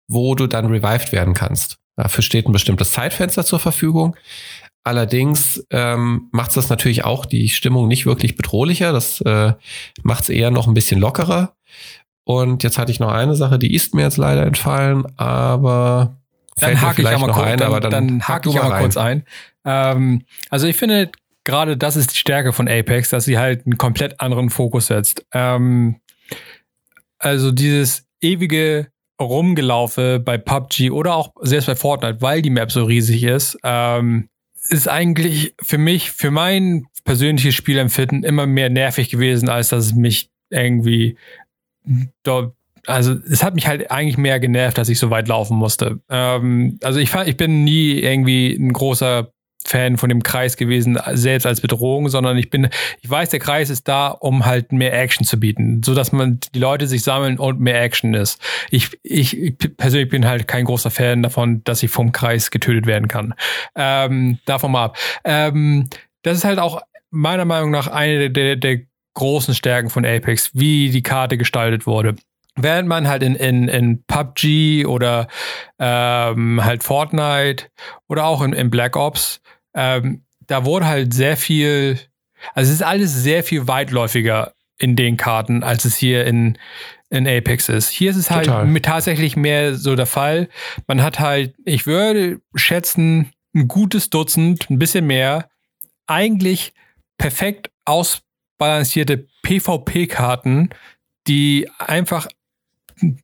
wo 0.07 0.35
du 0.35 0.47
dann 0.47 0.67
revived 0.67 1.11
werden 1.11 1.33
kannst. 1.33 1.77
Dafür 1.95 2.23
steht 2.23 2.47
ein 2.47 2.51
bestimmtes 2.51 2.91
Zeitfenster 2.91 3.43
zur 3.43 3.59
Verfügung. 3.59 4.15
Allerdings 4.83 5.65
ähm, 5.69 6.29
macht 6.31 6.49
es 6.49 6.55
das 6.55 6.69
natürlich 6.69 7.03
auch 7.03 7.25
die 7.25 7.49
Stimmung 7.49 7.87
nicht 7.87 8.05
wirklich 8.05 8.37
bedrohlicher. 8.37 8.93
Das 8.93 9.19
äh, 9.21 9.53
macht 10.03 10.23
es 10.23 10.29
eher 10.29 10.51
noch 10.51 10.67
ein 10.67 10.73
bisschen 10.73 10.99
lockerer. 10.99 11.55
Und 12.23 12.63
jetzt 12.63 12.77
hatte 12.77 12.91
ich 12.91 12.99
noch 12.99 13.11
eine 13.11 13.35
Sache, 13.35 13.57
die 13.57 13.73
ist 13.73 13.95
mir 13.95 14.03
jetzt 14.03 14.17
leider 14.17 14.45
entfallen, 14.45 15.05
aber 15.17 16.17
dann 16.59 16.81
hake 16.81 17.01
ich 17.01 17.07
aber 17.07 17.27
noch 17.27 17.35
kurz, 17.35 17.47
ein, 17.47 17.57
dann, 17.57 17.67
aber 17.67 17.79
dann, 17.79 17.91
dann 17.91 18.27
hake 18.27 18.49
ich 18.49 18.59
aber 18.59 18.79
kurz 18.79 18.97
ein. 18.97 19.23
Ähm, 19.65 20.23
also 20.49 20.67
ich 20.67 20.75
finde 20.75 21.11
gerade 21.43 21.77
das 21.77 21.95
ist 21.95 22.13
die 22.13 22.17
Stärke 22.17 22.51
von 22.51 22.67
Apex, 22.67 23.09
dass 23.09 23.25
sie 23.25 23.37
halt 23.37 23.65
einen 23.65 23.77
komplett 23.77 24.19
anderen 24.19 24.49
Fokus 24.49 24.87
setzt. 24.87 25.25
Ähm, 25.33 26.01
also 27.19 27.51
dieses 27.51 28.05
ewige 28.21 28.87
Rumgelaufe 29.19 30.19
bei 30.23 30.37
PUBG 30.37 30.91
oder 30.91 31.15
auch 31.15 31.33
selbst 31.41 31.65
bei 31.65 31.75
Fortnite, 31.75 32.21
weil 32.21 32.41
die 32.41 32.49
Map 32.49 32.71
so 32.71 32.83
riesig 32.83 33.23
ist, 33.23 33.57
ähm, 33.63 34.29
ist 34.69 34.87
eigentlich 34.87 35.55
für 35.61 35.77
mich, 35.77 36.11
für 36.11 36.31
mein 36.31 36.85
persönliches 37.03 37.55
Spielempfinden 37.55 38.23
immer 38.23 38.45
mehr 38.45 38.69
nervig 38.69 39.09
gewesen, 39.09 39.49
als 39.49 39.69
dass 39.69 39.85
es 39.85 39.93
mich 39.93 40.29
irgendwie 40.49 41.17
dort 42.23 42.53
also 42.85 43.15
es 43.29 43.43
hat 43.43 43.53
mich 43.53 43.67
halt 43.67 43.91
eigentlich 43.91 44.17
mehr 44.17 44.39
genervt, 44.39 44.77
dass 44.77 44.87
ich 44.87 44.97
so 44.97 45.09
weit 45.09 45.27
laufen 45.27 45.57
musste. 45.57 45.99
Ähm, 46.09 46.79
also 46.81 46.99
ich, 46.99 47.13
ich 47.13 47.35
bin 47.35 47.65
nie 47.65 47.99
irgendwie 47.99 48.53
ein 48.53 48.71
großer 48.71 49.33
Fan 49.67 49.97
von 49.97 50.09
dem 50.09 50.23
Kreis 50.23 50.57
gewesen, 50.57 50.97
selbst 51.13 51.45
als 51.45 51.61
Bedrohung, 51.61 52.09
sondern 52.09 52.37
ich 52.37 52.49
bin, 52.49 52.69
ich 53.01 53.09
weiß, 53.09 53.29
der 53.29 53.39
Kreis 53.39 53.69
ist 53.69 53.87
da, 53.87 54.07
um 54.07 54.45
halt 54.45 54.71
mehr 54.71 54.97
Action 54.97 55.25
zu 55.25 55.39
bieten, 55.39 55.81
so 55.83 55.93
dass 55.93 56.11
man 56.11 56.39
die 56.53 56.59
Leute 56.59 56.87
sich 56.87 57.03
sammeln 57.03 57.37
und 57.37 57.59
mehr 57.59 57.81
Action 57.81 58.13
ist. 58.13 58.41
Ich, 58.69 58.97
ich, 59.03 59.37
ich 59.37 59.57
persönlich 59.77 60.09
bin 60.09 60.25
halt 60.25 60.47
kein 60.47 60.65
großer 60.65 60.89
Fan 60.89 61.23
davon, 61.23 61.63
dass 61.63 61.83
ich 61.83 61.91
vom 61.91 62.11
Kreis 62.11 62.51
getötet 62.51 62.85
werden 62.85 63.07
kann. 63.07 63.33
Ähm, 63.75 64.39
davon 64.45 64.71
mal 64.71 64.85
ab. 64.85 64.97
Ähm, 65.23 65.89
das 66.23 66.37
ist 66.37 66.45
halt 66.45 66.59
auch 66.59 66.81
meiner 67.09 67.45
Meinung 67.45 67.71
nach 67.71 67.87
eine 67.87 68.29
der, 68.29 68.55
der 68.55 68.81
großen 69.13 69.53
Stärken 69.53 69.89
von 69.89 70.05
Apex, 70.05 70.51
wie 70.53 70.89
die 70.89 71.03
Karte 71.03 71.37
gestaltet 71.37 71.87
wurde 71.87 72.15
während 72.57 72.89
man 72.89 73.07
halt 73.07 73.23
in, 73.23 73.35
in, 73.35 73.67
in 73.67 74.03
PUBG 74.03 74.85
oder 74.85 75.27
ähm, 75.79 76.63
halt 76.63 76.83
Fortnite 76.83 77.65
oder 78.07 78.25
auch 78.25 78.41
in, 78.41 78.53
in 78.53 78.69
Black 78.69 78.95
Ops 78.95 79.41
ähm, 79.77 80.23
da 80.47 80.65
wurde 80.65 80.87
halt 80.87 81.13
sehr 81.13 81.37
viel, 81.37 81.99
also 82.53 82.69
es 82.69 82.77
ist 82.77 82.83
alles 82.83 83.13
sehr 83.13 83.43
viel 83.43 83.67
weitläufiger 83.67 84.53
in 84.79 84.95
den 84.95 85.17
Karten, 85.17 85.63
als 85.63 85.85
es 85.85 85.95
hier 85.95 86.25
in, 86.25 86.57
in 87.09 87.27
Apex 87.27 87.69
ist. 87.69 87.89
Hier 87.89 88.09
ist 88.09 88.17
es 88.17 88.31
halt 88.31 88.65
mit, 88.67 88.85
tatsächlich 88.85 89.35
mehr 89.35 89.75
so 89.75 89.95
der 89.95 90.07
Fall. 90.07 90.49
Man 90.87 91.03
hat 91.03 91.19
halt, 91.19 91.53
ich 91.63 91.85
würde 91.85 92.41
schätzen, 92.55 93.31
ein 93.55 93.67
gutes 93.67 94.09
Dutzend, 94.09 94.69
ein 94.69 94.79
bisschen 94.79 95.05
mehr, 95.05 95.47
eigentlich 96.07 96.73
perfekt 97.17 97.69
ausbalancierte 97.85 99.27
PvP-Karten, 99.43 100.69
die 101.27 101.69
einfach 101.77 102.27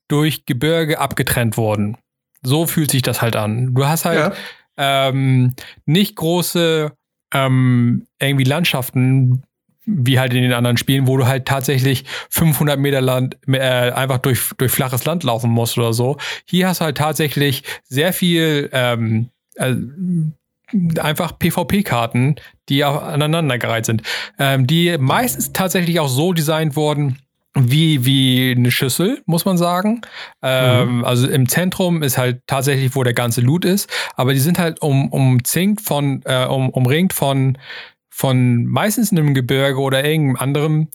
durch 0.07 0.45
Gebirge 0.45 0.99
abgetrennt 0.99 1.57
wurden. 1.57 1.97
So 2.43 2.67
fühlt 2.67 2.91
sich 2.91 3.01
das 3.01 3.21
halt 3.21 3.35
an. 3.35 3.73
Du 3.73 3.88
hast 3.88 4.05
halt 4.05 4.19
ja 4.19 4.34
ähm, 4.77 5.53
nicht 5.85 6.15
große 6.15 6.91
ähm, 7.33 8.07
irgendwie 8.19 8.43
Landschaften, 8.43 9.43
wie 9.85 10.19
halt 10.19 10.33
in 10.33 10.43
den 10.43 10.53
anderen 10.53 10.77
Spielen, 10.77 11.07
wo 11.07 11.17
du 11.17 11.27
halt 11.27 11.45
tatsächlich 11.45 12.05
500 12.29 12.79
Meter 12.79 13.01
Land 13.01 13.37
äh, 13.47 13.59
einfach 13.59 14.19
durch, 14.19 14.51
durch 14.57 14.71
flaches 14.71 15.03
Land 15.05 15.23
laufen 15.23 15.49
musst 15.49 15.77
oder 15.77 15.93
so. 15.93 16.17
Hier 16.45 16.67
hast 16.67 16.81
du 16.81 16.85
halt 16.85 16.97
tatsächlich 16.97 17.63
sehr 17.83 18.13
viel 18.13 18.69
ähm, 18.71 19.29
äh, 19.55 19.75
einfach 20.99 21.37
PvP-Karten, 21.37 22.35
die 22.69 22.83
aneinandergereiht 22.83 23.85
sind, 23.85 24.03
ähm, 24.39 24.65
die 24.65 24.97
meistens 24.97 25.53
tatsächlich 25.53 25.99
auch 25.99 26.07
so 26.07 26.33
designt 26.33 26.75
wurden, 26.75 27.19
wie, 27.55 28.05
wie 28.05 28.55
eine 28.57 28.71
Schüssel, 28.71 29.21
muss 29.25 29.45
man 29.45 29.57
sagen. 29.57 30.01
Ähm, 30.41 30.97
mhm. 30.97 31.05
Also 31.05 31.27
im 31.27 31.47
Zentrum 31.47 32.01
ist 32.01 32.17
halt 32.17 32.41
tatsächlich, 32.47 32.95
wo 32.95 33.03
der 33.03 33.13
ganze 33.13 33.41
Loot 33.41 33.65
ist, 33.65 33.89
aber 34.15 34.34
die 34.34 34.39
sind 34.39 34.59
halt 34.59 34.81
um, 34.81 35.09
umzinkt 35.11 35.81
von, 35.81 36.21
äh, 36.25 36.45
um, 36.45 36.69
umringt 36.69 37.13
von, 37.13 37.57
von 38.09 38.65
meistens 38.65 39.11
einem 39.11 39.34
Gebirge 39.34 39.80
oder 39.80 40.03
irgendeinem 40.03 40.38
anderen 40.38 40.88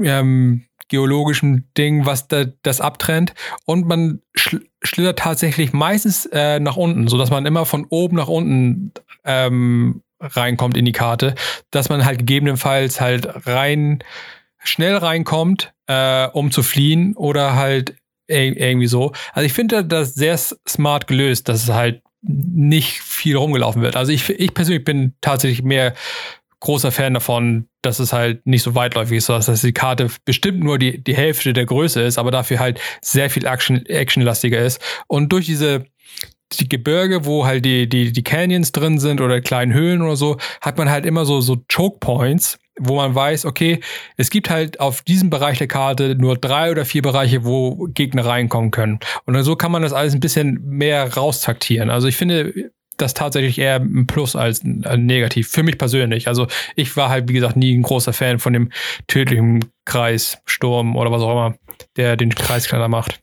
ähm, 0.00 0.64
geologischen 0.88 1.68
Ding, 1.76 2.06
was 2.06 2.28
da, 2.28 2.44
das 2.62 2.80
abtrennt. 2.80 3.34
Und 3.64 3.86
man 3.86 4.20
schl 4.34 4.60
schlittert 4.82 5.18
tatsächlich 5.18 5.74
meistens 5.74 6.24
äh, 6.32 6.58
nach 6.58 6.76
unten, 6.76 7.06
sodass 7.06 7.30
man 7.30 7.44
immer 7.44 7.66
von 7.66 7.84
oben 7.90 8.16
nach 8.16 8.28
unten 8.28 8.92
ähm, 9.24 10.02
reinkommt 10.18 10.76
in 10.76 10.86
die 10.86 10.92
Karte, 10.92 11.34
dass 11.70 11.90
man 11.90 12.04
halt 12.04 12.20
gegebenenfalls 12.20 12.98
halt 13.00 13.46
rein 13.46 14.02
schnell 14.62 14.96
reinkommt, 14.96 15.72
äh, 15.86 16.26
um 16.28 16.50
zu 16.50 16.62
fliehen 16.62 17.16
oder 17.16 17.56
halt 17.56 17.96
irgendwie 18.28 18.86
so. 18.86 19.12
Also 19.32 19.44
ich 19.44 19.52
finde 19.52 19.84
das 19.84 20.14
sehr 20.14 20.38
smart 20.38 21.08
gelöst, 21.08 21.48
dass 21.48 21.64
es 21.64 21.70
halt 21.70 22.02
nicht 22.22 23.00
viel 23.00 23.36
rumgelaufen 23.36 23.82
wird. 23.82 23.96
Also 23.96 24.12
ich, 24.12 24.28
ich 24.28 24.54
persönlich 24.54 24.84
bin 24.84 25.14
tatsächlich 25.20 25.62
mehr 25.62 25.94
großer 26.60 26.92
Fan 26.92 27.14
davon, 27.14 27.66
dass 27.82 27.98
es 27.98 28.12
halt 28.12 28.46
nicht 28.46 28.62
so 28.62 28.74
weitläufig 28.74 29.18
ist, 29.18 29.30
dass 29.30 29.62
die 29.62 29.72
Karte 29.72 30.08
bestimmt 30.24 30.60
nur 30.60 30.78
die, 30.78 31.02
die 31.02 31.16
Hälfte 31.16 31.54
der 31.54 31.64
Größe 31.64 32.02
ist, 32.02 32.18
aber 32.18 32.30
dafür 32.30 32.60
halt 32.60 32.80
sehr 33.00 33.30
viel 33.30 33.46
Action, 33.46 33.84
actionlastiger 33.86 34.60
ist. 34.60 34.80
Und 35.08 35.32
durch 35.32 35.46
diese 35.46 35.86
die 36.58 36.68
Gebirge, 36.68 37.24
wo 37.24 37.46
halt 37.46 37.64
die, 37.64 37.88
die, 37.88 38.12
die 38.12 38.24
Canyons 38.24 38.72
drin 38.72 38.98
sind 38.98 39.20
oder 39.20 39.40
kleinen 39.40 39.72
Höhlen 39.72 40.02
oder 40.02 40.16
so, 40.16 40.36
hat 40.60 40.78
man 40.78 40.90
halt 40.90 41.06
immer 41.06 41.24
so, 41.24 41.40
so 41.40 41.58
Choke 41.72 41.98
Points, 42.00 42.58
wo 42.80 42.96
man 42.96 43.14
weiß, 43.14 43.44
okay, 43.44 43.80
es 44.16 44.30
gibt 44.30 44.50
halt 44.50 44.80
auf 44.80 45.02
diesem 45.02 45.30
Bereich 45.30 45.58
der 45.58 45.68
Karte 45.68 46.16
nur 46.16 46.36
drei 46.36 46.70
oder 46.70 46.84
vier 46.84 47.02
Bereiche, 47.02 47.44
wo 47.44 47.88
Gegner 47.94 48.24
reinkommen 48.24 48.70
können. 48.70 48.98
Und 49.26 49.40
so 49.42 49.54
kann 49.54 49.70
man 49.70 49.82
das 49.82 49.92
alles 49.92 50.14
ein 50.14 50.20
bisschen 50.20 50.60
mehr 50.64 51.14
raustaktieren. 51.14 51.90
Also 51.90 52.08
ich 52.08 52.16
finde 52.16 52.72
das 52.96 53.14
tatsächlich 53.14 53.58
eher 53.58 53.76
ein 53.76 54.06
Plus 54.06 54.36
als 54.36 54.62
ein 54.62 55.06
Negativ. 55.06 55.48
Für 55.50 55.62
mich 55.62 55.78
persönlich. 55.78 56.28
Also 56.28 56.46
ich 56.76 56.96
war 56.96 57.08
halt, 57.08 57.28
wie 57.28 57.32
gesagt, 57.34 57.56
nie 57.56 57.74
ein 57.74 57.82
großer 57.82 58.12
Fan 58.12 58.38
von 58.38 58.52
dem 58.52 58.70
tödlichen 59.06 59.64
Kreissturm 59.84 60.96
oder 60.96 61.10
was 61.10 61.22
auch 61.22 61.30
immer, 61.30 61.54
der 61.96 62.16
den 62.16 62.34
Kreis 62.34 62.66
kleiner 62.66 62.88
macht. 62.88 63.20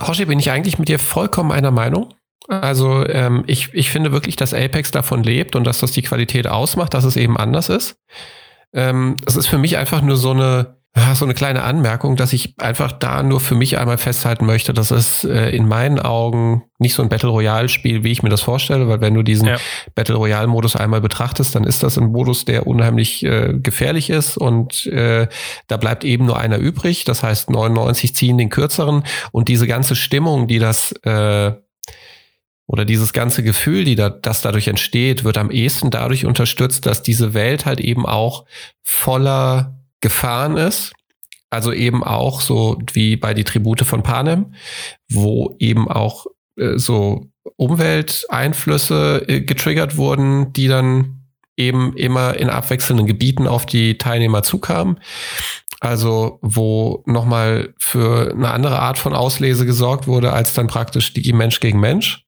Hoshi, 0.00 0.24
bin 0.24 0.38
ich 0.38 0.50
eigentlich 0.50 0.78
mit 0.78 0.88
dir 0.88 0.98
vollkommen 0.98 1.52
einer 1.52 1.70
Meinung? 1.70 2.14
Also 2.48 3.06
ähm, 3.06 3.44
ich, 3.46 3.72
ich 3.72 3.90
finde 3.90 4.12
wirklich, 4.12 4.36
dass 4.36 4.54
Apex 4.54 4.90
davon 4.90 5.22
lebt 5.22 5.54
und 5.54 5.64
dass 5.64 5.80
das 5.80 5.92
die 5.92 6.02
Qualität 6.02 6.46
ausmacht, 6.46 6.94
dass 6.94 7.04
es 7.04 7.16
eben 7.16 7.36
anders 7.36 7.68
ist. 7.68 7.96
Ähm, 8.72 9.16
es 9.26 9.36
ist 9.36 9.46
für 9.46 9.58
mich 9.58 9.76
einfach 9.76 10.02
nur 10.02 10.16
so 10.16 10.30
eine, 10.30 10.76
so 11.14 11.24
eine 11.24 11.34
kleine 11.34 11.62
Anmerkung, 11.62 12.16
dass 12.16 12.32
ich 12.32 12.54
einfach 12.58 12.92
da 12.92 13.22
nur 13.22 13.40
für 13.40 13.54
mich 13.54 13.78
einmal 13.78 13.98
festhalten 13.98 14.44
möchte, 14.44 14.74
dass 14.74 14.90
es 14.90 15.24
äh, 15.24 15.48
in 15.50 15.66
meinen 15.66 15.98
Augen 15.98 16.64
nicht 16.78 16.94
so 16.94 17.02
ein 17.02 17.08
Battle 17.08 17.30
Royale 17.30 17.68
Spiel, 17.68 18.04
wie 18.04 18.10
ich 18.10 18.22
mir 18.22 18.28
das 18.28 18.42
vorstelle, 18.42 18.88
weil 18.88 19.00
wenn 19.00 19.14
du 19.14 19.22
diesen 19.22 19.48
ja. 19.48 19.56
Battle 19.94 20.16
Royale 20.16 20.48
Modus 20.48 20.76
einmal 20.76 21.00
betrachtest, 21.00 21.54
dann 21.54 21.64
ist 21.64 21.82
das 21.82 21.96
ein 21.96 22.06
Modus, 22.06 22.44
der 22.44 22.66
unheimlich 22.66 23.24
äh, 23.24 23.54
gefährlich 23.54 24.10
ist 24.10 24.36
und 24.36 24.86
äh, 24.86 25.28
da 25.66 25.76
bleibt 25.78 26.04
eben 26.04 26.26
nur 26.26 26.38
einer 26.38 26.58
übrig. 26.58 27.04
Das 27.04 27.22
heißt, 27.22 27.48
99 27.48 28.14
ziehen 28.14 28.36
den 28.36 28.50
kürzeren 28.50 29.04
und 29.30 29.48
diese 29.48 29.66
ganze 29.66 29.96
Stimmung, 29.96 30.46
die 30.46 30.58
das 30.58 30.92
äh, 31.04 31.52
oder 32.72 32.86
dieses 32.86 33.12
ganze 33.12 33.42
Gefühl, 33.42 33.84
die 33.84 33.96
da, 33.96 34.08
das 34.08 34.40
dadurch 34.40 34.66
entsteht, 34.66 35.24
wird 35.24 35.36
am 35.36 35.50
ehesten 35.50 35.90
dadurch 35.90 36.24
unterstützt, 36.24 36.86
dass 36.86 37.02
diese 37.02 37.34
Welt 37.34 37.66
halt 37.66 37.80
eben 37.80 38.06
auch 38.06 38.46
voller 38.82 39.78
gefahren 40.00 40.56
ist. 40.56 40.94
Also 41.50 41.70
eben 41.74 42.02
auch 42.02 42.40
so 42.40 42.78
wie 42.94 43.16
bei 43.16 43.34
die 43.34 43.44
Tribute 43.44 43.82
von 43.82 44.02
Panem, 44.02 44.54
wo 45.10 45.54
eben 45.58 45.86
auch 45.86 46.24
äh, 46.56 46.78
so 46.78 47.26
Umwelteinflüsse 47.56 49.26
äh, 49.28 49.40
getriggert 49.42 49.98
wurden, 49.98 50.54
die 50.54 50.66
dann 50.66 51.26
eben 51.58 51.94
immer 51.98 52.38
in 52.38 52.48
abwechselnden 52.48 53.06
Gebieten 53.06 53.46
auf 53.46 53.66
die 53.66 53.98
Teilnehmer 53.98 54.42
zukamen. 54.42 54.98
Also 55.78 56.38
wo 56.40 57.02
nochmal 57.04 57.74
für 57.76 58.30
eine 58.32 58.50
andere 58.50 58.78
Art 58.78 58.96
von 58.96 59.12
Auslese 59.14 59.66
gesorgt 59.66 60.06
wurde, 60.06 60.32
als 60.32 60.54
dann 60.54 60.68
praktisch 60.68 61.12
die 61.12 61.34
Mensch 61.34 61.60
gegen 61.60 61.80
Mensch. 61.80 62.24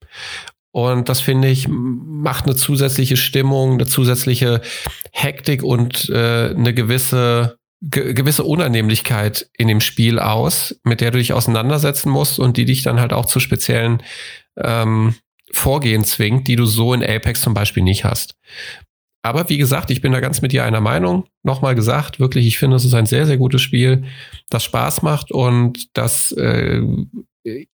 Und 0.70 1.08
das 1.08 1.20
finde 1.20 1.48
ich 1.48 1.68
macht 1.68 2.46
eine 2.46 2.56
zusätzliche 2.56 3.16
Stimmung, 3.16 3.74
eine 3.74 3.86
zusätzliche 3.86 4.60
Hektik 5.12 5.62
und 5.62 6.08
äh, 6.10 6.50
eine 6.50 6.74
gewisse 6.74 7.58
ge 7.80 8.14
gewisse 8.14 8.44
Unannehmlichkeit 8.44 9.48
in 9.56 9.68
dem 9.68 9.80
Spiel 9.80 10.18
aus, 10.18 10.78
mit 10.82 11.00
der 11.00 11.10
du 11.10 11.18
dich 11.18 11.32
auseinandersetzen 11.32 12.10
musst 12.10 12.38
und 12.38 12.56
die 12.56 12.64
dich 12.64 12.82
dann 12.82 13.00
halt 13.00 13.12
auch 13.12 13.26
zu 13.26 13.40
speziellen 13.40 14.02
ähm, 14.56 15.14
Vorgehen 15.52 16.04
zwingt, 16.04 16.48
die 16.48 16.56
du 16.56 16.66
so 16.66 16.92
in 16.92 17.04
Apex 17.04 17.42
zum 17.42 17.54
Beispiel 17.54 17.82
nicht 17.82 18.04
hast. 18.04 18.34
Aber 19.22 19.48
wie 19.48 19.56
gesagt, 19.58 19.90
ich 19.90 20.02
bin 20.02 20.12
da 20.12 20.20
ganz 20.20 20.42
mit 20.42 20.52
dir 20.52 20.64
einer 20.64 20.80
Meinung. 20.80 21.26
Nochmal 21.42 21.74
gesagt, 21.74 22.20
wirklich, 22.20 22.46
ich 22.46 22.58
finde, 22.58 22.76
es 22.76 22.84
ist 22.84 22.94
ein 22.94 23.06
sehr, 23.06 23.24
sehr 23.26 23.38
gutes 23.38 23.62
Spiel, 23.62 24.04
das 24.50 24.64
Spaß 24.64 25.02
macht 25.02 25.30
und 25.30 25.96
das 25.96 26.32
äh, 26.32 26.82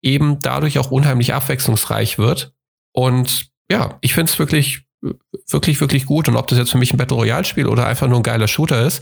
eben 0.01 0.39
dadurch 0.39 0.79
auch 0.79 0.91
unheimlich 0.91 1.33
abwechslungsreich 1.33 2.17
wird. 2.17 2.53
Und 2.91 3.49
ja, 3.71 3.97
ich 4.01 4.13
finde 4.13 4.31
es 4.31 4.39
wirklich 4.39 4.83
wirklich, 5.49 5.79
wirklich 5.79 6.05
gut. 6.05 6.27
Und 6.27 6.35
ob 6.35 6.47
das 6.47 6.57
jetzt 6.57 6.71
für 6.71 6.77
mich 6.77 6.93
ein 6.93 6.97
Battle 6.97 7.17
Royale-Spiel 7.17 7.67
oder 7.67 7.87
einfach 7.87 8.07
nur 8.07 8.19
ein 8.19 8.23
geiler 8.23 8.47
Shooter 8.47 8.85
ist, 8.85 9.01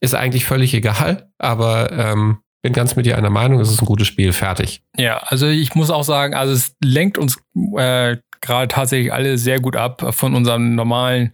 ist 0.00 0.14
eigentlich 0.14 0.44
völlig 0.44 0.74
egal. 0.74 1.30
Aber 1.38 1.92
ähm, 1.92 2.38
bin 2.62 2.72
ganz 2.72 2.96
mit 2.96 3.06
dir 3.06 3.16
einer 3.16 3.30
Meinung, 3.30 3.60
es 3.60 3.70
ist 3.70 3.80
ein 3.80 3.86
gutes 3.86 4.08
Spiel, 4.08 4.32
fertig. 4.32 4.82
Ja, 4.96 5.18
also 5.18 5.46
ich 5.46 5.74
muss 5.74 5.90
auch 5.90 6.02
sagen, 6.02 6.34
also 6.34 6.52
es 6.52 6.74
lenkt 6.82 7.16
uns 7.18 7.38
äh, 7.76 8.16
gerade 8.40 8.68
tatsächlich 8.68 9.12
alle 9.12 9.38
sehr 9.38 9.60
gut 9.60 9.76
ab 9.76 10.14
von 10.14 10.34
unserem 10.34 10.74
normalen 10.74 11.32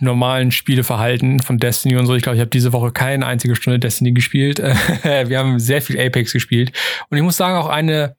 normalen 0.00 0.50
Spieleverhalten 0.50 1.40
von 1.40 1.58
Destiny 1.58 1.96
und 1.96 2.06
so. 2.06 2.14
Ich 2.14 2.22
glaube, 2.22 2.36
ich 2.36 2.40
habe 2.40 2.50
diese 2.50 2.72
Woche 2.72 2.92
keine 2.92 3.26
einzige 3.26 3.56
Stunde 3.56 3.78
Destiny 3.78 4.12
gespielt. 4.12 4.58
Wir 5.02 5.38
haben 5.38 5.58
sehr 5.58 5.82
viel 5.82 5.98
Apex 6.00 6.32
gespielt. 6.32 6.72
Und 7.08 7.16
ich 7.16 7.22
muss 7.22 7.36
sagen, 7.36 7.56
auch 7.56 7.68
eine 7.68 8.16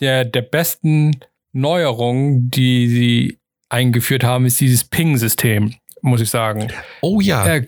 der, 0.00 0.24
der 0.24 0.42
besten 0.42 1.16
Neuerungen, 1.52 2.50
die 2.50 2.88
sie 2.88 3.38
eingeführt 3.68 4.24
haben, 4.24 4.46
ist 4.46 4.60
dieses 4.60 4.84
Ping-System, 4.84 5.74
muss 6.02 6.20
ich 6.20 6.30
sagen. 6.30 6.68
Oh 7.00 7.20
ja. 7.20 7.46
Äh, 7.46 7.66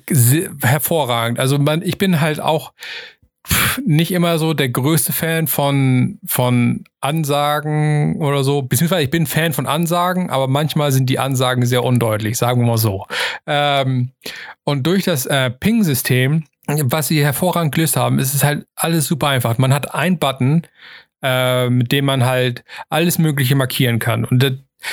hervorragend. 0.62 1.38
Also 1.38 1.58
man, 1.58 1.82
ich 1.82 1.98
bin 1.98 2.20
halt 2.20 2.40
auch 2.40 2.72
nicht 3.84 4.12
immer 4.12 4.38
so 4.38 4.54
der 4.54 4.68
größte 4.68 5.12
Fan 5.12 5.46
von, 5.46 6.18
von 6.26 6.84
Ansagen 7.00 8.16
oder 8.16 8.44
so. 8.44 8.62
Beziehungsweise 8.62 9.02
ich 9.02 9.10
bin 9.10 9.26
Fan 9.26 9.52
von 9.52 9.66
Ansagen, 9.66 10.30
aber 10.30 10.48
manchmal 10.48 10.92
sind 10.92 11.10
die 11.10 11.18
Ansagen 11.18 11.66
sehr 11.66 11.84
undeutlich, 11.84 12.38
sagen 12.38 12.60
wir 12.60 12.66
mal 12.66 12.78
so. 12.78 13.06
Ähm, 13.46 14.10
und 14.64 14.86
durch 14.86 15.04
das 15.04 15.26
äh, 15.26 15.50
Ping-System, 15.50 16.44
was 16.66 17.08
sie 17.08 17.22
hervorragend 17.22 17.74
gelöst 17.74 17.96
haben, 17.96 18.18
ist 18.18 18.34
es 18.34 18.42
halt 18.42 18.66
alles 18.74 19.06
super 19.06 19.28
einfach. 19.28 19.58
Man 19.58 19.74
hat 19.74 19.94
einen 19.94 20.18
Button, 20.18 20.62
äh, 21.22 21.68
mit 21.68 21.92
dem 21.92 22.06
man 22.06 22.24
halt 22.24 22.64
alles 22.88 23.18
Mögliche 23.18 23.54
markieren 23.54 23.98
kann. 23.98 24.24
Und 24.24 24.42
das, 24.42 24.52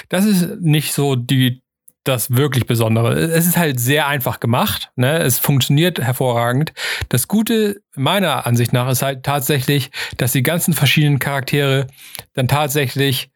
das 0.10 0.26
ist 0.26 0.62
nicht 0.62 0.94
so 0.94 1.16
die, 1.16 1.61
das 2.04 2.36
wirklich 2.36 2.66
Besondere. 2.66 3.14
Es 3.14 3.46
ist 3.46 3.58
halt 3.58 3.80
sehr 3.80 4.08
einfach 4.08 4.40
gemacht. 4.40 4.92
Ne? 4.96 5.20
Es 5.20 5.40
funktioniert 5.40 6.00
hervorragend. 6.00 6.74
Das 7.10 7.28
Gute 7.28 7.82
meiner 7.96 8.46
Ansicht 8.46 8.74
nach 8.74 8.90
ist 8.90 9.02
halt 9.02 9.24
tatsächlich, 9.24 9.92
dass 10.18 10.32
die 10.32 10.44
ganzen 10.44 10.74
verschiedenen 10.74 11.20
Charaktere 11.20 11.88
dann 12.34 12.48
tatsächlich 12.48 13.32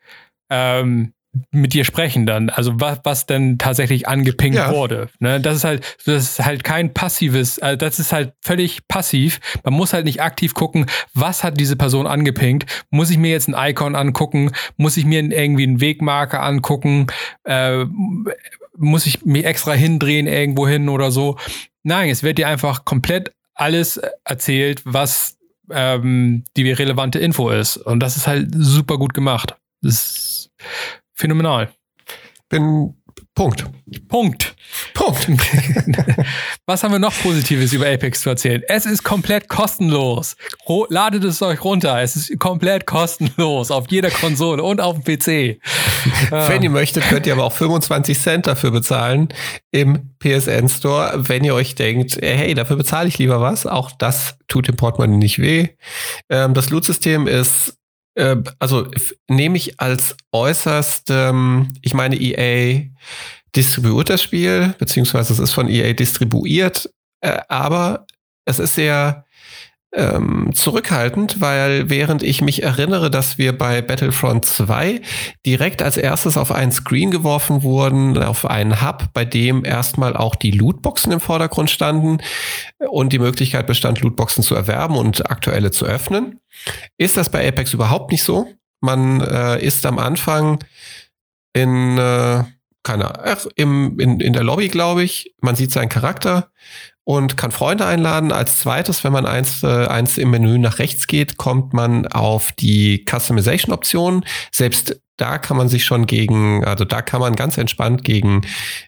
ähm, 0.50 1.14
mit 1.52 1.74
dir 1.74 1.86
sprechen 1.86 2.26
dann, 2.26 2.50
also 2.50 2.80
was, 2.80 3.00
was 3.04 3.26
denn 3.26 3.58
tatsächlich 3.58 4.08
angepinkt 4.08 4.58
ja. 4.58 4.72
wurde. 4.72 5.10
Ne? 5.20 5.40
Das 5.42 5.58
ist 5.58 5.64
halt, 5.64 5.98
das 6.06 6.24
ist 6.24 6.46
halt 6.46 6.64
kein 6.64 6.94
passives, 6.94 7.60
also 7.60 7.78
das 7.78 8.00
ist 8.00 8.14
halt 8.14 8.34
völlig 8.42 8.88
passiv. 8.88 9.40
Man 9.64 9.74
muss 9.74 9.94
halt 9.94 10.06
nicht 10.06 10.22
aktiv 10.22 10.54
gucken, 10.54 10.86
was 11.14 11.44
hat 11.44 11.60
diese 11.60 11.76
Person 11.76 12.08
angepinkt. 12.08 12.86
Muss 12.90 13.10
ich 13.10 13.18
mir 13.18 13.32
jetzt 13.32 13.50
ein 13.50 13.72
Icon 13.72 13.96
angucken? 13.96 14.52
Muss 14.78 14.98
ich 14.98 15.06
mir 15.06 15.24
irgendwie 15.24 15.64
einen 15.64 15.82
Wegmarker 15.82 16.42
angucken? 16.42 17.08
Äh, 17.44 17.86
muss 18.78 19.06
ich 19.06 19.26
mich 19.26 19.46
extra 19.46 19.74
hindrehen 19.74 20.28
irgendwo 20.28 20.68
hin 20.68 20.90
oder 20.90 21.12
so? 21.12 21.38
Nein, 21.84 22.10
es 22.10 22.24
wird 22.24 22.38
dir 22.38 22.48
einfach 22.48 22.86
komplett 22.86 23.32
alles 23.54 24.00
erzählt, 24.26 24.82
was 24.86 25.38
ähm, 25.72 26.44
die 26.58 26.72
relevante 26.72 27.20
Info 27.20 27.50
ist. 27.50 27.78
Und 27.78 28.00
das 28.02 28.18
ist 28.18 28.28
halt 28.28 28.50
super 28.54 28.98
gut 28.98 29.14
gemacht. 29.14 29.56
Das 29.82 29.94
ist 29.94 30.50
phänomenal. 31.16 31.74
Bin 32.50 32.94
Punkt. 33.36 33.66
Punkt. 34.08 34.56
Punkt. 34.94 35.28
Was 36.66 36.84
haben 36.84 36.94
wir 36.94 37.00
noch 37.00 37.14
Positives 37.22 37.74
über 37.74 37.86
Apex 37.86 38.22
zu 38.22 38.30
erzählen? 38.30 38.62
Es 38.70 38.86
ist 38.86 39.04
komplett 39.04 39.50
kostenlos. 39.50 40.38
Ladet 40.88 41.26
es 41.26 41.42
euch 41.42 41.62
runter. 41.64 42.02
Es 42.02 42.16
ist 42.16 42.40
komplett 42.40 42.86
kostenlos 42.86 43.72
auf 43.72 43.86
jeder 43.90 44.10
Konsole 44.10 44.64
und 44.64 44.80
auf 44.80 45.02
dem 45.02 45.04
PC. 45.04 45.60
Wenn 46.30 46.64
ihr 46.64 46.70
möchtet, 46.70 47.04
könnt 47.04 47.28
ihr 47.28 47.34
aber 47.34 47.44
auch 47.44 47.52
25 47.52 48.18
Cent 48.18 48.48
dafür 48.48 48.72
bezahlen 48.72 49.28
im 49.72 50.16
PSN 50.20 50.70
Store, 50.70 51.14
wenn 51.28 51.44
ihr 51.44 51.54
euch 51.54 51.76
denkt, 51.76 52.18
hey, 52.22 52.54
dafür 52.54 52.78
bezahle 52.78 53.10
ich 53.10 53.18
lieber 53.18 53.42
was. 53.42 53.68
Auch 53.68 53.92
das 53.92 54.38
tut 54.48 54.68
dem 54.70 54.78
Portemonnaie 54.78 55.18
nicht 55.18 55.40
weh. 55.40 55.70
Ähm, 56.30 56.54
das 56.54 56.70
Loot-System 56.70 57.28
ist 57.28 57.78
äh, 58.16 58.38
also 58.60 58.90
nehme 59.28 59.58
ich 59.58 59.80
als 59.80 60.16
äußerst, 60.32 61.10
ähm, 61.10 61.74
ich 61.82 61.94
meine, 61.94 62.16
EA 62.16 62.82
distribuiert 63.56 64.10
das 64.10 64.24
Spiel, 64.24 64.74
beziehungsweise 64.78 65.34
es 65.34 65.40
ist 65.40 65.54
von 65.54 65.70
EA 65.70 65.94
distribuiert, 65.94 66.90
äh, 67.22 67.40
aber 67.48 68.06
es 68.46 68.60
ist 68.60 68.76
sehr 68.76 69.25
ähm, 69.96 70.52
zurückhaltend, 70.54 71.40
weil 71.40 71.90
während 71.90 72.22
ich 72.22 72.42
mich 72.42 72.64
erinnere, 72.64 73.10
dass 73.10 73.38
wir 73.38 73.58
bei 73.58 73.82
Battlefront 73.82 74.46
2 74.46 75.02
direkt 75.46 75.82
als 75.82 75.98
erstes 75.98 76.38
auf 76.38 76.52
einen 76.52 76.72
Screen 76.72 77.12
geworfen 77.12 77.64
wurden, 77.64 78.18
auf 78.22 78.46
einen 78.46 78.82
Hub, 78.82 79.10
bei 79.14 79.26
dem 79.26 79.64
erstmal 79.64 80.16
auch 80.16 80.36
die 80.36 80.52
Lootboxen 80.52 81.12
im 81.14 81.20
Vordergrund 81.20 81.70
standen 81.70 82.18
und 82.90 83.14
die 83.14 83.20
Möglichkeit 83.20 83.68
bestand, 83.68 84.02
Lootboxen 84.02 84.44
zu 84.44 84.54
erwerben 84.54 84.98
und 84.98 85.30
aktuelle 85.32 85.72
zu 85.72 85.86
öffnen, 85.86 86.42
ist 86.98 87.18
das 87.18 87.30
bei 87.30 87.48
Apex 87.48 87.74
überhaupt 87.74 88.12
nicht 88.12 88.24
so. 88.24 88.48
Man 88.82 89.22
äh, 89.22 89.64
ist 89.64 89.86
am 89.86 89.98
Anfang 89.98 90.60
in 91.54 91.98
äh, 91.98 92.44
keine 92.84 93.20
Ahnung, 93.20 93.52
im, 93.56 94.00
in, 94.00 94.20
in 94.20 94.34
der 94.34 94.44
Lobby, 94.44 94.68
glaube 94.68 95.04
ich. 95.04 95.34
Man 95.42 95.56
sieht 95.56 95.72
seinen 95.72 95.90
Charakter 95.90 96.52
und 97.06 97.38
kann 97.38 97.52
Freunde 97.52 97.86
einladen. 97.86 98.34
Als 98.34 98.58
zweites, 98.58 99.04
wenn 99.06 99.14
man 99.14 99.26
eins, 99.26 99.64
äh, 99.64 99.88
eins 99.88 100.18
im 100.18 100.32
Menü 100.32 100.58
nach 100.58 100.80
rechts 100.80 101.08
geht, 101.08 101.38
kommt 101.38 101.74
man 101.74 102.08
auf 102.08 102.52
die 102.52 103.06
Customization-Option. 103.08 104.26
Selbst 104.52 105.00
da 105.18 105.38
kann 105.38 105.56
man 105.56 105.70
sich 105.70 105.86
schon 105.86 106.08
gegen, 106.08 106.66
also 106.66 106.84
da 106.84 107.02
kann 107.02 107.22
man 107.22 107.36
ganz 107.36 107.58
entspannt 107.58 108.04
gegen, 108.04 108.42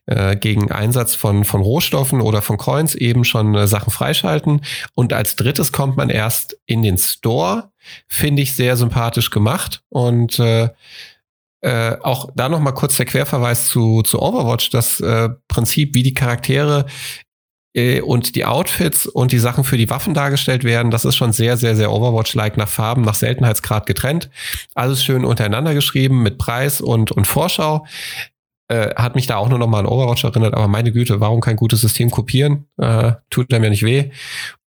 äh, 0.08 0.36
gegen 0.36 0.72
Einsatz 0.72 1.16
von, 1.16 1.46
von 1.46 1.62
Rohstoffen 1.62 2.20
oder 2.20 2.42
von 2.42 2.58
Coins 2.58 2.96
eben 2.96 3.24
schon 3.24 3.56
äh, 3.56 3.68
Sachen 3.68 3.92
freischalten. 3.92 4.62
Und 4.94 5.14
als 5.14 5.38
drittes 5.38 5.72
kommt 5.72 5.96
man 5.96 6.10
erst 6.10 6.58
in 6.66 6.82
den 6.82 6.98
Store. 6.98 7.72
Finde 8.08 8.42
ich 8.42 8.56
sehr 8.56 8.76
sympathisch 8.76 9.30
gemacht. 9.30 9.84
Und 9.90 10.40
äh, 10.40 10.70
äh, 11.62 11.98
auch 12.02 12.30
da 12.36 12.50
noch 12.50 12.60
mal 12.60 12.72
kurz 12.72 12.98
der 12.98 13.06
Querverweis 13.06 13.68
zu, 13.68 14.02
zu 14.02 14.22
Overwatch, 14.22 14.70
das 14.70 15.00
äh, 15.00 15.30
Prinzip, 15.48 15.96
wie 15.96 16.04
die 16.04 16.14
Charaktere 16.14 16.86
äh, 17.78 18.02
und 18.02 18.36
die 18.36 18.44
Outfits 18.44 19.06
und 19.06 19.32
die 19.32 19.40
Sachen 19.40 19.64
für 19.64 19.78
die 19.78 19.90
Waffen 19.90 20.14
dargestellt 20.14 20.64
werden, 20.64 20.90
das 20.90 21.06
ist 21.06 21.16
schon 21.16 21.32
sehr, 21.32 21.58
sehr, 21.58 21.76
sehr 21.76 21.92
Overwatch-like 21.92 22.58
nach 22.58 22.68
Farben, 22.68 23.04
nach 23.04 23.14
Seltenheitsgrad 23.14 23.86
getrennt. 23.86 24.30
Alles 24.74 25.04
schön 25.04 25.24
untereinander 25.24 25.74
geschrieben 25.76 26.24
mit 26.24 26.40
Preis 26.40 26.82
und, 26.82 27.12
und 27.12 27.28
Vorschau. 27.28 27.86
Äh, 28.68 28.96
hat 28.96 29.16
mich 29.16 29.28
da 29.28 29.38
auch 29.38 29.48
nur 29.48 29.60
noch 29.60 29.68
mal 29.68 29.80
an 29.80 29.86
Overwatch 29.86 30.24
erinnert, 30.24 30.56
aber 30.56 30.68
meine 30.68 30.92
Güte, 30.92 31.22
warum 31.22 31.40
kein 31.40 31.56
gutes 31.56 31.82
System 31.82 32.10
kopieren? 32.10 32.66
Äh, 32.78 33.14
tut 33.30 33.54
einem 33.54 33.64
ja 33.66 33.70
nicht 33.70 33.84
weh. 33.84 34.10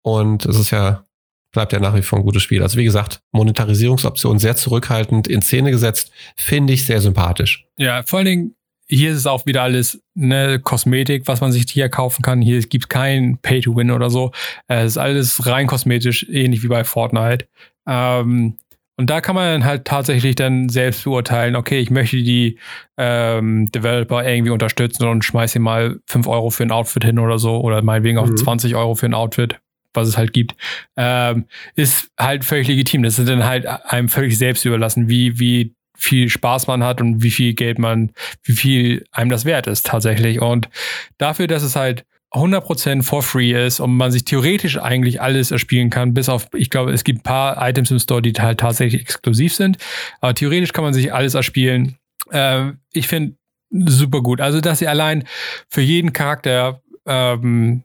Und 0.03 0.45
es 0.45 0.59
ist 0.59 0.71
ja, 0.71 1.03
bleibt 1.51 1.73
ja 1.73 1.79
nach 1.79 1.95
wie 1.95 2.01
vor 2.01 2.19
ein 2.19 2.25
gutes 2.25 2.43
Spiel. 2.43 2.61
Also 2.61 2.77
wie 2.77 2.83
gesagt, 2.83 3.21
Monetarisierungsoption 3.31 4.37
sehr 4.37 4.55
zurückhaltend 4.55 5.27
in 5.27 5.41
Szene 5.41 5.71
gesetzt, 5.71 6.11
finde 6.35 6.73
ich 6.73 6.85
sehr 6.85 7.01
sympathisch. 7.01 7.65
Ja, 7.77 8.03
vor 8.03 8.19
allen 8.19 8.25
Dingen, 8.25 8.55
hier 8.89 9.11
ist 9.11 9.17
es 9.17 9.27
auch 9.27 9.45
wieder 9.45 9.63
alles 9.63 10.01
ne, 10.15 10.59
Kosmetik, 10.59 11.27
was 11.27 11.41
man 11.41 11.51
sich 11.51 11.65
hier 11.69 11.89
kaufen 11.89 12.21
kann. 12.21 12.41
Hier 12.41 12.59
gibt 12.61 12.85
es 12.85 12.89
kein 12.89 13.37
Pay-to-Win 13.41 13.91
oder 13.91 14.09
so. 14.09 14.31
Es 14.67 14.93
ist 14.93 14.97
alles 14.97 15.45
rein 15.45 15.67
kosmetisch, 15.67 16.25
ähnlich 16.29 16.63
wie 16.63 16.67
bei 16.67 16.83
Fortnite. 16.83 17.47
Ähm, 17.87 18.57
und 18.99 19.09
da 19.11 19.21
kann 19.21 19.35
man 19.35 19.45
dann 19.45 19.65
halt 19.65 19.85
tatsächlich 19.85 20.35
dann 20.35 20.69
selbst 20.69 21.03
beurteilen, 21.03 21.55
okay, 21.55 21.79
ich 21.79 21.91
möchte 21.91 22.17
die 22.17 22.57
ähm, 22.97 23.71
Developer 23.71 24.27
irgendwie 24.27 24.51
unterstützen 24.51 25.07
und 25.07 25.23
schmeiße 25.23 25.59
mal 25.59 25.99
5 26.07 26.27
Euro 26.27 26.49
für 26.49 26.63
ein 26.63 26.71
Outfit 26.71 27.03
hin 27.03 27.19
oder 27.19 27.37
so 27.37 27.59
oder 27.61 27.83
meinetwegen 27.83 28.17
auch 28.17 28.27
mhm. 28.27 28.37
20 28.37 28.75
Euro 28.75 28.95
für 28.95 29.05
ein 29.05 29.13
Outfit, 29.13 29.59
was 29.93 30.07
es 30.07 30.17
halt 30.17 30.33
gibt. 30.33 30.55
Ähm, 30.95 31.45
ist 31.75 32.09
halt 32.19 32.43
völlig 32.43 32.67
legitim. 32.67 33.03
Das 33.03 33.19
ist 33.19 33.29
dann 33.29 33.45
halt 33.45 33.67
einem 33.67 34.09
völlig 34.09 34.35
selbst 34.35 34.65
überlassen, 34.65 35.07
wie, 35.09 35.37
wie 35.37 35.75
viel 35.97 36.29
Spaß 36.29 36.67
man 36.67 36.83
hat 36.83 37.01
und 37.01 37.23
wie 37.23 37.31
viel 37.31 37.53
Geld 37.53 37.79
man, 37.79 38.11
wie 38.43 38.53
viel 38.53 39.03
einem 39.11 39.29
das 39.29 39.43
wert 39.45 39.67
ist 39.67 39.85
tatsächlich. 39.85 40.41
Und 40.41 40.69
dafür, 41.17 41.47
dass 41.47 41.63
es 41.63 41.75
halt 41.75 42.05
100% 42.31 43.03
for 43.03 43.23
free 43.23 43.53
ist 43.65 43.79
und 43.79 43.95
man 43.95 44.11
sich 44.11 44.25
theoretisch 44.25 44.77
eigentlich 44.77 45.21
alles 45.21 45.51
erspielen 45.51 45.89
kann, 45.89 46.13
bis 46.13 46.29
auf, 46.29 46.47
ich 46.53 46.69
glaube, 46.69 46.91
es 46.91 47.03
gibt 47.03 47.19
ein 47.19 47.23
paar 47.23 47.67
Items 47.67 47.89
im 47.89 47.99
Store, 47.99 48.21
die 48.21 48.33
halt 48.33 48.59
tatsächlich 48.59 49.01
exklusiv 49.01 49.53
sind, 49.55 49.77
aber 50.21 50.33
theoretisch 50.33 50.73
kann 50.73 50.83
man 50.83 50.93
sich 50.93 51.13
alles 51.13 51.33
erspielen. 51.33 51.97
Äh, 52.31 52.71
ich 52.91 53.07
finde 53.07 53.35
super 53.71 54.21
gut. 54.21 54.41
Also, 54.41 54.61
dass 54.61 54.79
sie 54.79 54.87
allein 54.87 55.23
für 55.69 55.81
jeden 55.81 56.13
Charakter 56.13 56.81
ähm, 57.05 57.83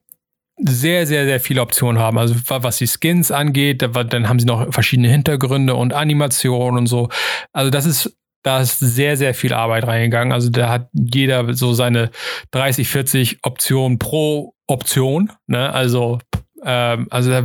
sehr, 0.64 1.06
sehr, 1.06 1.24
sehr 1.24 1.40
viele 1.40 1.62
Optionen 1.62 2.00
haben. 2.00 2.18
Also 2.18 2.34
was 2.46 2.78
die 2.78 2.86
Skins 2.86 3.30
angeht, 3.30 3.82
dann 3.82 4.28
haben 4.28 4.38
sie 4.38 4.46
noch 4.46 4.72
verschiedene 4.72 5.08
Hintergründe 5.08 5.74
und 5.74 5.92
Animationen 5.92 6.78
und 6.78 6.86
so. 6.86 7.08
Also 7.52 7.70
das 7.70 7.86
ist 7.86 8.16
da 8.42 8.60
ist 8.60 8.80
sehr, 8.80 9.16
sehr 9.16 9.34
viel 9.34 9.52
Arbeit 9.52 9.86
reingegangen. 9.86 10.32
Also 10.32 10.50
da 10.50 10.68
hat 10.68 10.88
jeder 10.92 11.54
so 11.54 11.74
seine 11.74 12.10
30, 12.50 12.88
40 12.88 13.38
Optionen 13.42 13.98
pro 13.98 14.54
Option. 14.66 15.30
Ne? 15.46 15.72
Also, 15.72 16.18
ähm, 16.64 17.06
also 17.10 17.30
da 17.30 17.44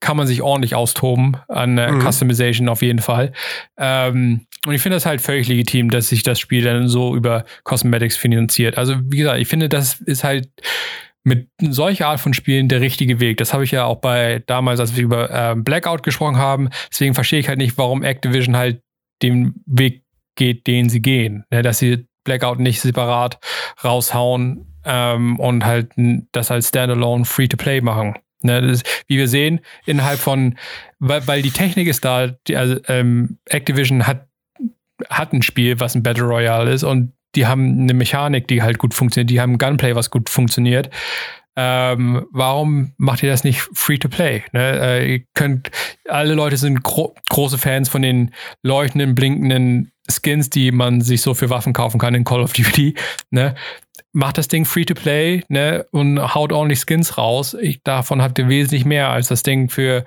kann 0.00 0.16
man 0.16 0.26
sich 0.26 0.42
ordentlich 0.42 0.74
austoben 0.74 1.36
an 1.48 1.78
äh, 1.78 1.92
mhm. 1.92 2.00
Customization 2.00 2.68
auf 2.68 2.82
jeden 2.82 3.00
Fall. 3.00 3.32
Ähm, 3.78 4.46
und 4.66 4.74
ich 4.74 4.80
finde 4.80 4.96
das 4.96 5.06
halt 5.06 5.20
völlig 5.20 5.48
legitim, 5.48 5.90
dass 5.90 6.08
sich 6.08 6.22
das 6.22 6.40
Spiel 6.40 6.64
dann 6.64 6.88
so 6.88 7.14
über 7.14 7.44
Cosmetics 7.64 8.16
finanziert. 8.16 8.78
Also 8.78 8.96
wie 9.04 9.18
gesagt, 9.18 9.40
ich 9.40 9.48
finde, 9.48 9.68
das 9.68 10.00
ist 10.00 10.24
halt 10.24 10.48
mit 11.24 11.48
solcher 11.58 12.08
Art 12.08 12.20
von 12.20 12.34
Spielen 12.34 12.68
der 12.68 12.80
richtige 12.80 13.18
Weg. 13.18 13.38
Das 13.38 13.52
habe 13.52 13.64
ich 13.64 13.70
ja 13.70 13.84
auch 13.86 13.96
bei 13.96 14.42
damals, 14.46 14.78
als 14.78 14.94
wir 14.94 15.02
über 15.02 15.30
äh, 15.30 15.54
Blackout 15.56 16.02
gesprochen 16.02 16.36
haben. 16.36 16.68
Deswegen 16.90 17.14
verstehe 17.14 17.40
ich 17.40 17.48
halt 17.48 17.58
nicht, 17.58 17.76
warum 17.78 18.02
Activision 18.02 18.56
halt 18.56 18.82
den 19.22 19.54
Weg 19.66 20.04
geht, 20.36 20.66
den 20.66 20.88
sie 20.90 21.00
gehen. 21.00 21.44
Ne, 21.50 21.62
dass 21.62 21.78
sie 21.78 22.06
Blackout 22.24 22.58
nicht 22.58 22.80
separat 22.80 23.38
raushauen 23.82 24.66
ähm, 24.84 25.38
und 25.40 25.64
halt 25.64 25.92
das 26.32 26.50
als 26.50 26.68
Standalone 26.68 27.24
Free-to-Play 27.24 27.80
machen. 27.80 28.14
Ne, 28.42 28.58
ist, 28.58 29.04
wie 29.06 29.16
wir 29.16 29.28
sehen, 29.28 29.60
innerhalb 29.86 30.18
von, 30.18 30.58
weil, 30.98 31.26
weil 31.26 31.40
die 31.40 31.50
Technik 31.50 31.88
ist 31.88 32.04
da, 32.04 32.28
die, 32.46 32.56
also, 32.58 32.76
ähm, 32.88 33.38
Activision 33.46 34.06
hat, 34.06 34.28
hat 35.08 35.32
ein 35.32 35.40
Spiel, 35.40 35.80
was 35.80 35.94
ein 35.94 36.02
Battle 36.02 36.24
Royale 36.24 36.70
ist 36.70 36.82
und 36.82 37.14
die 37.34 37.46
haben 37.46 37.80
eine 37.80 37.94
Mechanik, 37.94 38.48
die 38.48 38.62
halt 38.62 38.78
gut 38.78 38.94
funktioniert, 38.94 39.30
die 39.30 39.40
haben 39.40 39.58
Gunplay, 39.58 39.94
was 39.94 40.10
gut 40.10 40.30
funktioniert. 40.30 40.90
Ähm, 41.56 42.26
warum 42.32 42.92
macht 42.96 43.22
ihr 43.22 43.30
das 43.30 43.44
nicht 43.44 43.60
free 43.72 43.98
to 43.98 44.08
play? 44.08 44.42
Ne? 44.52 44.80
Äh, 44.80 45.12
ihr 45.12 45.22
könnt, 45.34 45.70
alle 46.08 46.34
Leute 46.34 46.56
sind 46.56 46.82
gro 46.82 47.14
große 47.30 47.58
Fans 47.58 47.88
von 47.88 48.02
den 48.02 48.32
leuchtenden, 48.62 49.14
blinkenden 49.14 49.92
Skins, 50.10 50.50
die 50.50 50.72
man 50.72 51.00
sich 51.00 51.22
so 51.22 51.32
für 51.34 51.50
Waffen 51.50 51.72
kaufen 51.72 51.98
kann 51.98 52.14
in 52.14 52.24
Call 52.24 52.40
of 52.42 52.52
Duty. 52.52 52.94
Ne? 53.30 53.54
Macht 54.16 54.38
das 54.38 54.48
Ding 54.48 54.64
free 54.64 54.84
to 54.84 54.94
play 54.94 55.42
ne? 55.48 55.84
und 55.90 56.34
haut 56.34 56.52
ordentlich 56.52 56.80
Skins 56.80 57.18
raus. 57.18 57.54
Ich, 57.60 57.82
davon 57.82 58.22
habt 58.22 58.38
ihr 58.38 58.48
wesentlich 58.48 58.84
mehr 58.84 59.10
als 59.10 59.28
das 59.28 59.42
Ding 59.42 59.68
für 59.68 60.04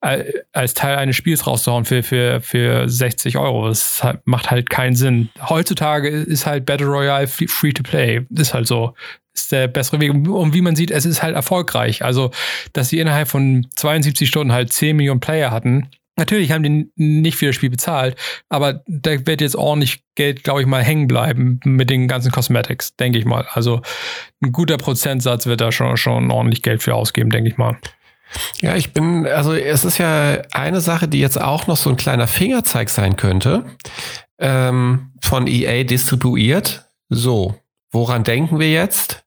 äh, 0.00 0.24
als 0.52 0.74
Teil 0.74 0.96
eines 0.96 1.16
Spiels 1.16 1.46
rauszuhauen 1.46 1.84
für, 1.84 2.02
für, 2.02 2.40
für 2.40 2.88
60 2.88 3.36
Euro. 3.36 3.68
Das 3.68 4.06
macht 4.24 4.50
halt 4.50 4.70
keinen 4.70 4.94
Sinn. 4.94 5.28
Heutzutage 5.48 6.08
ist 6.08 6.46
halt 6.46 6.66
Battle 6.66 6.86
Royale 6.86 7.26
free 7.26 7.72
to 7.72 7.82
play. 7.82 8.24
Ist 8.30 8.54
halt 8.54 8.66
so 8.66 8.94
ist 9.38 9.52
der 9.52 9.68
bessere 9.68 10.00
Weg. 10.00 10.12
Und 10.12 10.54
wie 10.54 10.60
man 10.60 10.76
sieht, 10.76 10.90
es 10.90 11.04
ist 11.04 11.22
halt 11.22 11.34
erfolgreich. 11.34 12.04
Also, 12.04 12.30
dass 12.72 12.88
sie 12.88 12.98
innerhalb 12.98 13.28
von 13.28 13.66
72 13.76 14.28
Stunden 14.28 14.52
halt 14.52 14.72
10 14.72 14.96
Millionen 14.96 15.20
Player 15.20 15.50
hatten. 15.50 15.88
Natürlich 16.18 16.52
haben 16.52 16.62
die 16.62 16.90
nicht 16.96 17.38
für 17.38 17.46
das 17.46 17.54
Spiel 17.54 17.70
bezahlt, 17.70 18.16
aber 18.48 18.82
da 18.86 19.26
wird 19.26 19.40
jetzt 19.40 19.56
ordentlich 19.56 20.02
Geld, 20.14 20.44
glaube 20.44 20.60
ich 20.60 20.66
mal, 20.66 20.82
hängen 20.82 21.06
bleiben 21.08 21.60
mit 21.64 21.90
den 21.90 22.08
ganzen 22.08 22.32
Cosmetics, 22.32 22.96
denke 22.96 23.18
ich 23.18 23.24
mal. 23.24 23.46
Also 23.52 23.80
ein 24.42 24.52
guter 24.52 24.76
Prozentsatz 24.76 25.46
wird 25.46 25.60
da 25.60 25.72
schon, 25.72 25.96
schon 25.96 26.30
ordentlich 26.30 26.62
Geld 26.62 26.82
für 26.82 26.94
ausgeben, 26.94 27.30
denke 27.30 27.50
ich 27.50 27.56
mal. 27.56 27.78
Ja, 28.60 28.76
ich 28.76 28.92
bin, 28.92 29.26
also 29.26 29.54
es 29.54 29.86
ist 29.86 29.96
ja 29.96 30.42
eine 30.52 30.82
Sache, 30.82 31.08
die 31.08 31.20
jetzt 31.20 31.40
auch 31.40 31.66
noch 31.66 31.76
so 31.76 31.88
ein 31.88 31.96
kleiner 31.96 32.26
Fingerzeig 32.26 32.90
sein 32.90 33.16
könnte, 33.16 33.64
ähm, 34.38 35.12
von 35.22 35.46
EA 35.46 35.84
distribuiert. 35.84 36.84
So, 37.08 37.54
woran 37.90 38.24
denken 38.24 38.58
wir 38.58 38.70
jetzt? 38.70 39.24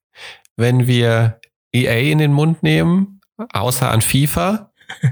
wenn 0.62 0.88
wir 0.88 1.40
EA 1.74 2.12
in 2.12 2.20
den 2.20 2.34
Mund 2.34 2.64
nehmen, 2.64 3.22
außer 3.52 3.90
an 3.92 4.02
FIFA. 4.02 4.72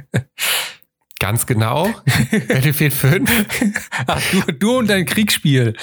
Ganz 1.20 1.46
genau. 1.46 1.90
Battlefield 2.48 2.94
5. 2.94 3.82
Ach, 4.08 4.22
du, 4.32 4.54
du, 4.54 4.78
und 4.80 4.90
dein 4.90 5.06
Kriegsspiel. 5.06 5.76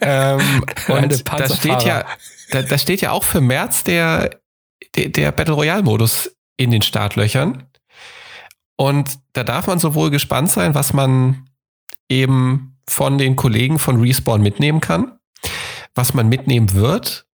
ähm, 0.00 0.64
und 0.88 1.28
da 1.28 1.48
steht 1.54 1.82
ja, 1.82 2.06
da, 2.50 2.62
da, 2.62 2.78
steht 2.78 3.02
ja 3.02 3.10
auch 3.12 3.24
für 3.24 3.42
März 3.42 3.84
der, 3.84 4.40
der, 4.96 5.10
der 5.10 5.32
Battle 5.32 5.54
Royale 5.54 5.82
Modus 5.82 6.34
in 6.56 6.70
den 6.70 6.80
Startlöchern. 6.80 7.68
Und 8.76 9.18
da 9.34 9.44
darf 9.44 9.66
man 9.66 9.78
sowohl 9.78 10.10
gespannt 10.10 10.50
sein, 10.50 10.74
was 10.74 10.94
man 10.94 11.48
eben 12.08 12.78
von 12.88 13.18
den 13.18 13.36
Kollegen 13.36 13.78
von 13.78 14.00
Respawn 14.00 14.40
mitnehmen 14.40 14.80
kann, 14.80 15.18
was 15.94 16.14
man 16.14 16.28
mitnehmen 16.28 16.72
wird 16.72 17.26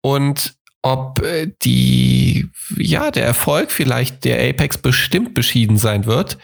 und 0.00 0.55
ob 0.86 1.20
äh, 1.20 1.50
die, 1.62 2.48
ja, 2.76 3.10
der 3.10 3.26
Erfolg 3.26 3.72
vielleicht 3.72 4.24
der 4.24 4.38
Apex 4.48 4.78
bestimmt 4.78 5.34
beschieden 5.34 5.78
sein 5.78 6.06
wird, 6.06 6.38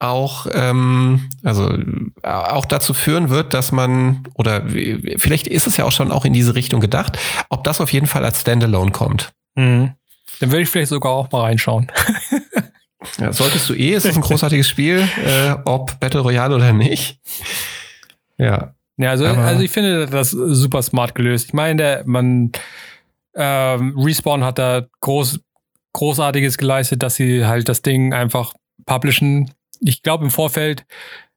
auch, 0.00 0.48
ähm, 0.52 1.28
also 1.44 1.72
äh, 1.72 2.28
auch 2.28 2.64
dazu 2.64 2.94
führen 2.94 3.30
wird, 3.30 3.54
dass 3.54 3.70
man, 3.70 4.26
oder 4.34 4.64
vielleicht 5.18 5.46
ist 5.46 5.68
es 5.68 5.76
ja 5.76 5.84
auch 5.84 5.92
schon 5.92 6.10
auch 6.10 6.24
in 6.24 6.32
diese 6.32 6.56
Richtung 6.56 6.80
gedacht, 6.80 7.16
ob 7.48 7.62
das 7.62 7.80
auf 7.80 7.92
jeden 7.92 8.08
Fall 8.08 8.24
als 8.24 8.40
Standalone 8.40 8.90
kommt. 8.90 9.32
Mhm. 9.54 9.92
Dann 10.40 10.50
würde 10.50 10.62
ich 10.62 10.68
vielleicht 10.68 10.90
sogar 10.90 11.12
auch 11.12 11.30
mal 11.30 11.42
reinschauen. 11.42 11.86
ja, 13.18 13.32
solltest 13.32 13.68
du 13.68 13.74
eh, 13.74 13.94
es 13.94 14.04
ist 14.04 14.16
ein 14.16 14.22
großartiges 14.22 14.68
Spiel, 14.68 15.08
äh, 15.24 15.54
ob 15.64 16.00
Battle 16.00 16.20
Royale 16.20 16.56
oder 16.56 16.72
nicht. 16.72 17.20
Ja. 18.36 18.72
Ja, 18.98 19.10
also, 19.10 19.26
also 19.26 19.62
ich 19.62 19.70
finde 19.70 20.06
das 20.06 20.30
super 20.30 20.82
smart 20.82 21.14
gelöst. 21.14 21.48
Ich 21.48 21.52
meine, 21.52 22.02
man, 22.06 22.50
ähm, 23.36 23.98
Respawn 23.98 24.44
hat 24.44 24.58
da 24.58 24.86
groß, 25.00 25.40
Großartiges 25.92 26.58
geleistet, 26.58 27.02
dass 27.02 27.14
sie 27.14 27.46
halt 27.46 27.68
das 27.68 27.82
Ding 27.82 28.12
einfach 28.12 28.54
publishen. 28.84 29.50
Ich 29.80 30.02
glaube 30.02 30.24
im 30.24 30.30
Vorfeld 30.30 30.84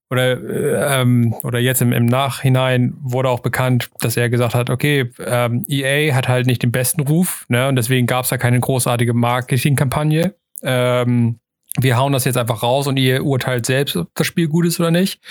oder, 0.10 0.32
äh, 0.32 1.02
ähm, 1.02 1.34
oder 1.44 1.60
jetzt 1.60 1.82
im, 1.82 1.94
im 1.94 2.08
Nachhinein 2.08 2.96
wurde 3.02 3.30
auch 3.30 3.42
bekannt, 3.42 3.90
dass 4.00 4.18
er 4.18 4.30
gesagt 4.30 4.56
hat, 4.56 4.70
okay, 4.70 5.12
ähm, 5.20 5.64
EA 5.68 6.16
hat 6.16 6.28
halt 6.28 6.48
nicht 6.48 6.64
den 6.64 6.72
besten 6.72 7.02
Ruf, 7.02 7.46
ne? 7.48 7.68
Und 7.68 7.76
deswegen 7.76 8.08
gab 8.08 8.24
es 8.24 8.30
da 8.30 8.38
keine 8.38 8.60
großartige 8.60 9.14
Marketingkampagne. 9.14 10.36
Ähm, 10.64 11.40
wir 11.80 11.98
hauen 11.98 12.14
das 12.14 12.26
jetzt 12.26 12.38
einfach 12.38 12.64
raus 12.64 12.88
und 12.88 12.98
ihr 12.98 13.24
urteilt 13.24 13.66
selbst, 13.66 13.96
ob 13.96 14.10
das 14.16 14.26
Spiel 14.26 14.48
gut 14.48 14.66
ist 14.66 14.80
oder 14.80 14.92
nicht. 14.92 15.22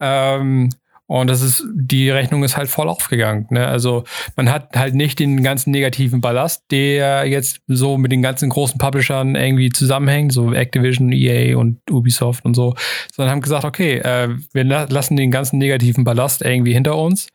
Ähm, 0.00 0.70
und 1.08 1.28
das 1.28 1.40
ist, 1.40 1.64
die 1.72 2.10
Rechnung 2.10 2.42
ist 2.42 2.56
halt 2.56 2.68
voll 2.68 2.88
aufgegangen. 2.88 3.46
Ne? 3.50 3.66
Also 3.66 4.04
man 4.34 4.50
hat 4.50 4.76
halt 4.76 4.94
nicht 4.94 5.20
den 5.20 5.42
ganzen 5.42 5.70
negativen 5.70 6.20
Ballast, 6.20 6.64
der 6.72 7.26
jetzt 7.26 7.60
so 7.68 7.96
mit 7.96 8.10
den 8.10 8.22
ganzen 8.22 8.48
großen 8.48 8.78
Publishern 8.78 9.36
irgendwie 9.36 9.70
zusammenhängt, 9.70 10.32
so 10.32 10.52
Activision, 10.52 11.12
EA 11.12 11.56
und 11.56 11.78
Ubisoft 11.90 12.44
und 12.44 12.54
so, 12.54 12.74
sondern 13.14 13.32
haben 13.32 13.40
gesagt, 13.40 13.64
okay, 13.64 13.98
äh, 13.98 14.30
wir 14.52 14.64
la 14.64 14.86
lassen 14.88 15.16
den 15.16 15.30
ganzen 15.30 15.58
negativen 15.58 16.02
Ballast 16.02 16.42
irgendwie 16.42 16.72
hinter 16.74 16.96
uns 16.96 17.28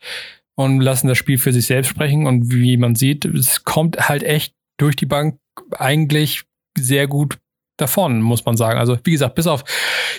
und 0.55 0.81
lassen 0.81 1.07
das 1.07 1.17
Spiel 1.17 1.37
für 1.37 1.53
sich 1.53 1.65
selbst 1.65 1.89
sprechen. 1.89 2.27
Und 2.27 2.51
wie 2.51 2.75
man 2.75 2.95
sieht, 2.95 3.23
es 3.23 3.63
kommt 3.63 4.09
halt 4.09 4.23
echt 4.23 4.53
durch 4.77 4.97
die 4.97 5.05
Bank 5.05 5.37
eigentlich 5.77 6.43
sehr 6.77 7.07
gut 7.07 7.37
davon, 7.81 8.21
muss 8.21 8.45
man 8.45 8.55
sagen. 8.55 8.79
Also 8.79 8.97
wie 9.03 9.11
gesagt, 9.11 9.35
bis 9.35 9.47
auf 9.47 9.63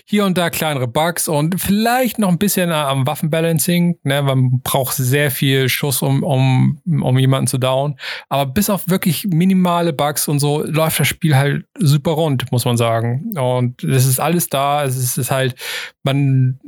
hier 0.06 0.24
und 0.24 0.36
da 0.36 0.50
kleinere 0.50 0.88
Bugs 0.88 1.28
und 1.28 1.60
vielleicht 1.60 2.18
noch 2.18 2.28
ein 2.28 2.38
bisschen 2.38 2.70
am 2.72 3.06
Waffenbalancing. 3.06 3.98
Ne? 4.02 4.22
Man 4.22 4.60
braucht 4.62 4.94
sehr 4.94 5.30
viel 5.30 5.68
Schuss, 5.68 6.02
um, 6.02 6.22
um, 6.22 6.80
um 6.84 7.18
jemanden 7.18 7.46
zu 7.46 7.58
down. 7.58 7.96
Aber 8.28 8.50
bis 8.50 8.68
auf 8.70 8.88
wirklich 8.88 9.26
minimale 9.28 9.92
Bugs 9.92 10.28
und 10.28 10.38
so 10.38 10.62
läuft 10.62 11.00
das 11.00 11.08
Spiel 11.08 11.36
halt 11.36 11.64
super 11.78 12.12
rund, 12.12 12.50
muss 12.52 12.64
man 12.64 12.76
sagen. 12.76 13.34
Und 13.36 13.84
es 13.84 14.06
ist 14.06 14.20
alles 14.20 14.48
da. 14.48 14.84
Es 14.84 14.96
ist, 14.96 15.18
ist 15.18 15.30
halt, 15.30 15.54
man, 16.02 16.58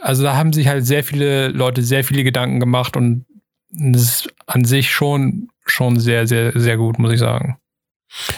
also 0.00 0.22
da 0.22 0.36
haben 0.36 0.52
sich 0.52 0.68
halt 0.68 0.86
sehr 0.86 1.04
viele 1.04 1.48
Leute 1.48 1.82
sehr 1.82 2.04
viele 2.04 2.24
Gedanken 2.24 2.60
gemacht 2.60 2.96
und 2.96 3.24
das 3.70 4.02
ist 4.02 4.34
an 4.46 4.64
sich 4.64 4.90
schon, 4.90 5.48
schon 5.66 5.98
sehr, 5.98 6.26
sehr, 6.26 6.52
sehr 6.58 6.76
gut, 6.76 6.98
muss 6.98 7.12
ich 7.12 7.18
sagen. 7.18 7.58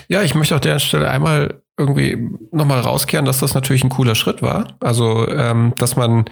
Ja, 0.08 0.22
ich 0.22 0.34
möchte 0.34 0.56
auch 0.56 0.60
der 0.60 0.78
Stelle 0.78 1.10
einmal 1.10 1.62
irgendwie 1.78 2.30
nochmal 2.52 2.80
rauskehren, 2.80 3.26
dass 3.26 3.40
das 3.40 3.54
natürlich 3.54 3.84
ein 3.84 3.90
cooler 3.90 4.14
Schritt 4.14 4.40
war. 4.40 4.76
Also, 4.80 5.28
ähm, 5.28 5.74
dass 5.76 5.96
man 5.96 6.24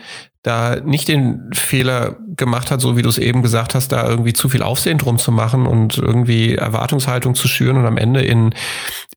da 0.42 0.76
nicht 0.76 1.08
den 1.08 1.50
Fehler 1.54 2.16
gemacht 2.36 2.70
hat, 2.70 2.80
so 2.80 2.96
wie 2.96 3.02
du 3.02 3.08
es 3.08 3.18
eben 3.18 3.42
gesagt 3.42 3.74
hast, 3.74 3.92
da 3.92 4.08
irgendwie 4.08 4.32
zu 4.32 4.48
viel 4.48 4.62
Aufsehen 4.62 4.98
drum 4.98 5.18
zu 5.18 5.32
machen 5.32 5.66
und 5.66 5.98
irgendwie 5.98 6.54
Erwartungshaltung 6.54 7.34
zu 7.34 7.48
schüren 7.48 7.78
und 7.78 7.86
am 7.86 7.96
Ende 7.96 8.22
in, 8.22 8.54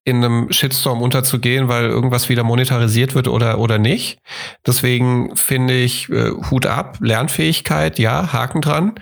in 0.03 0.23
einem 0.23 0.51
Shitstorm 0.51 1.01
unterzugehen, 1.01 1.67
weil 1.67 1.85
irgendwas 1.85 2.29
wieder 2.29 2.43
monetarisiert 2.43 3.13
wird 3.13 3.27
oder, 3.27 3.59
oder 3.59 3.77
nicht. 3.77 4.19
Deswegen 4.65 5.35
finde 5.35 5.75
ich 5.75 6.09
äh, 6.09 6.31
Hut 6.49 6.65
ab, 6.65 6.97
Lernfähigkeit, 7.01 7.99
ja, 7.99 8.31
Haken 8.31 8.61
dran 8.61 8.95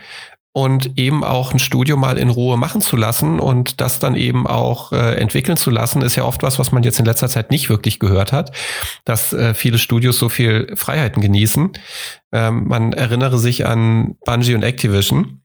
und 0.56 0.98
eben 0.98 1.26
auch 1.26 1.52
ein 1.52 1.60
Studio 1.60 1.98
mal 1.98 2.18
in 2.18 2.30
Ruhe 2.30 2.56
machen 2.56 2.80
zu 2.80 2.96
lassen 2.96 3.42
und 3.42 3.82
das 3.82 4.00
dann 4.00 4.16
eben 4.16 4.48
auch 4.48 4.94
äh, 4.94 5.16
entwickeln 5.16 5.58
zu 5.58 5.70
lassen, 5.70 6.02
ist 6.02 6.16
ja 6.16 6.24
oft 6.24 6.44
was, 6.44 6.58
was 6.58 6.72
man 6.72 6.82
jetzt 6.84 6.98
in 6.98 7.04
letzter 7.04 7.28
Zeit 7.28 7.52
nicht 7.52 7.70
wirklich 7.70 8.00
gehört 8.00 8.32
hat, 8.32 8.54
dass 9.04 9.34
äh, 9.34 9.54
viele 9.54 9.78
Studios 9.78 10.18
so 10.18 10.30
viel 10.30 10.72
Freiheiten 10.78 11.22
genießen. 11.22 11.74
Ähm, 12.32 12.70
man 12.70 12.94
erinnere 12.94 13.38
sich 13.38 13.66
an 13.66 14.16
Bungie 14.24 14.56
und 14.56 14.64
Activision. 14.64 15.42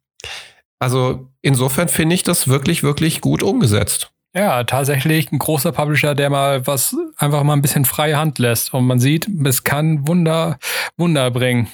Also 0.78 1.32
insofern 1.42 1.88
finde 1.88 2.14
ich 2.14 2.22
das 2.22 2.46
wirklich, 2.46 2.84
wirklich 2.84 3.20
gut 3.20 3.42
umgesetzt. 3.42 4.12
Ja, 4.32 4.62
tatsächlich 4.62 5.32
ein 5.32 5.40
großer 5.40 5.72
Publisher, 5.72 6.14
der 6.14 6.30
mal 6.30 6.68
was 6.68 6.94
einfach 7.16 7.42
mal 7.42 7.54
ein 7.54 7.62
bisschen 7.62 7.84
freie 7.84 8.16
Hand 8.16 8.38
lässt. 8.38 8.72
Und 8.72 8.86
man 8.86 9.00
sieht, 9.00 9.26
es 9.44 9.64
kann 9.64 10.06
Wunder, 10.06 10.60
Wunder 10.96 11.32
bringen 11.32 11.66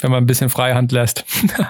wenn 0.00 0.10
man 0.10 0.22
ein 0.22 0.26
bisschen 0.26 0.50
Freihand 0.50 0.92
lässt. 0.92 1.24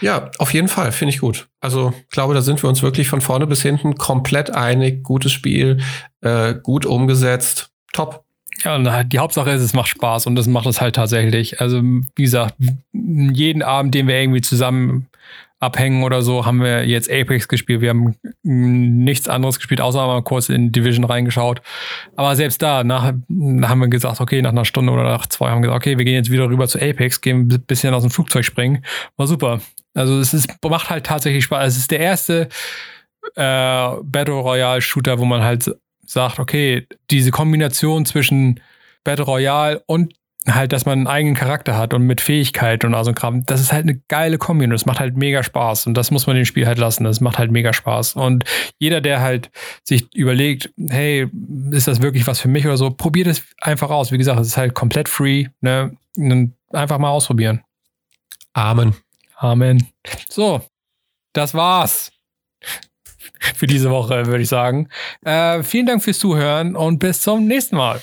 ja, 0.00 0.30
auf 0.38 0.52
jeden 0.52 0.68
Fall, 0.68 0.92
finde 0.92 1.14
ich 1.14 1.20
gut. 1.20 1.48
Also 1.60 1.92
ich 1.96 2.10
glaube, 2.10 2.34
da 2.34 2.42
sind 2.42 2.62
wir 2.62 2.68
uns 2.68 2.82
wirklich 2.82 3.08
von 3.08 3.20
vorne 3.20 3.46
bis 3.46 3.62
hinten 3.62 3.96
komplett 3.96 4.50
einig. 4.50 5.02
Gutes 5.02 5.32
Spiel, 5.32 5.78
äh, 6.20 6.54
gut 6.54 6.86
umgesetzt, 6.86 7.70
top. 7.92 8.24
Ja, 8.64 8.76
und 8.76 8.88
die 9.12 9.18
Hauptsache 9.18 9.50
ist, 9.50 9.62
es 9.62 9.74
macht 9.74 9.88
Spaß 9.88 10.26
und 10.26 10.34
das 10.36 10.46
macht 10.46 10.66
es 10.66 10.80
halt 10.80 10.96
tatsächlich. 10.96 11.60
Also, 11.60 11.82
wie 11.82 12.22
gesagt, 12.22 12.54
jeden 12.92 13.62
Abend, 13.62 13.94
den 13.94 14.08
wir 14.08 14.18
irgendwie 14.18 14.40
zusammen 14.40 15.08
abhängen 15.58 16.02
oder 16.02 16.22
so, 16.22 16.44
haben 16.44 16.60
wir 16.60 16.86
jetzt 16.86 17.10
Apex 17.10 17.48
gespielt. 17.48 17.80
Wir 17.80 17.90
haben 17.90 18.14
nichts 18.42 19.28
anderes 19.28 19.56
gespielt, 19.56 19.80
außer 19.80 20.06
mal 20.06 20.22
kurz 20.22 20.48
in 20.48 20.70
Division 20.70 21.04
reingeschaut. 21.04 21.62
Aber 22.14 22.36
selbst 22.36 22.60
da, 22.60 22.84
nach, 22.84 23.04
haben 23.04 23.78
wir 23.80 23.88
gesagt, 23.88 24.20
okay, 24.20 24.42
nach 24.42 24.50
einer 24.50 24.64
Stunde 24.66 24.92
oder 24.92 25.04
nach 25.04 25.26
zwei 25.26 25.50
haben 25.50 25.58
wir 25.58 25.68
gesagt, 25.68 25.86
okay, 25.86 25.98
wir 25.98 26.04
gehen 26.04 26.14
jetzt 26.14 26.30
wieder 26.30 26.48
rüber 26.48 26.68
zu 26.68 26.78
Apex, 26.78 27.20
gehen 27.20 27.48
ein 27.50 27.64
bisschen 27.66 27.94
aus 27.94 28.02
dem 28.02 28.10
Flugzeug 28.10 28.44
springen. 28.44 28.84
War 29.16 29.26
super. 29.26 29.60
Also 29.96 30.20
es 30.20 30.34
ist, 30.34 30.48
macht 30.62 30.90
halt 30.90 31.06
tatsächlich 31.06 31.44
Spaß. 31.44 31.72
Es 31.72 31.78
ist 31.78 31.90
der 31.90 32.00
erste 32.00 32.48
äh, 33.34 33.90
Battle 34.02 34.34
Royale 34.34 34.82
Shooter, 34.82 35.18
wo 35.18 35.24
man 35.24 35.42
halt 35.42 35.70
sagt, 36.06 36.38
okay, 36.38 36.86
diese 37.10 37.30
Kombination 37.30 38.06
zwischen 38.06 38.60
Battle 39.04 39.24
Royale 39.24 39.82
und 39.86 40.12
halt, 40.48 40.72
dass 40.72 40.86
man 40.86 40.98
einen 40.98 41.06
eigenen 41.06 41.34
Charakter 41.34 41.76
hat 41.76 41.92
und 41.92 42.02
mit 42.02 42.20
Fähigkeit 42.20 42.84
und 42.84 42.94
also 42.94 43.12
Kram. 43.12 43.44
Das 43.46 43.60
ist 43.60 43.72
halt 43.72 43.84
eine 43.84 44.00
geile 44.08 44.38
Kombi 44.38 44.64
und 44.64 44.70
das 44.70 44.86
macht 44.86 45.00
halt 45.00 45.16
mega 45.16 45.42
Spaß 45.42 45.86
und 45.86 45.94
das 45.94 46.10
muss 46.10 46.26
man 46.26 46.36
dem 46.36 46.44
Spiel 46.44 46.66
halt 46.66 46.78
lassen. 46.78 47.04
Das 47.04 47.20
macht 47.20 47.38
halt 47.38 47.50
mega 47.50 47.72
Spaß. 47.72 48.14
Und 48.14 48.44
jeder, 48.78 49.00
der 49.00 49.20
halt 49.20 49.50
sich 49.82 50.14
überlegt, 50.14 50.70
hey, 50.88 51.28
ist 51.72 51.88
das 51.88 52.02
wirklich 52.02 52.26
was 52.26 52.38
für 52.38 52.48
mich 52.48 52.64
oder 52.64 52.76
so, 52.76 52.90
probiert 52.90 53.26
es 53.26 53.42
einfach 53.60 53.90
aus. 53.90 54.12
Wie 54.12 54.18
gesagt, 54.18 54.40
es 54.40 54.48
ist 54.48 54.56
halt 54.56 54.74
komplett 54.74 55.08
free, 55.08 55.46
ne? 55.60 55.96
Einfach 56.72 56.98
mal 56.98 57.10
ausprobieren. 57.10 57.62
Amen. 58.52 58.94
Amen. 59.36 59.86
So, 60.28 60.62
das 61.32 61.54
war's 61.54 62.10
für 63.54 63.66
diese 63.66 63.90
Woche, 63.90 64.26
würde 64.26 64.42
ich 64.42 64.48
sagen. 64.48 64.88
Äh, 65.24 65.62
vielen 65.62 65.86
Dank 65.86 66.02
fürs 66.02 66.18
Zuhören 66.18 66.76
und 66.76 66.98
bis 66.98 67.22
zum 67.22 67.46
nächsten 67.46 67.76
Mal. 67.76 68.00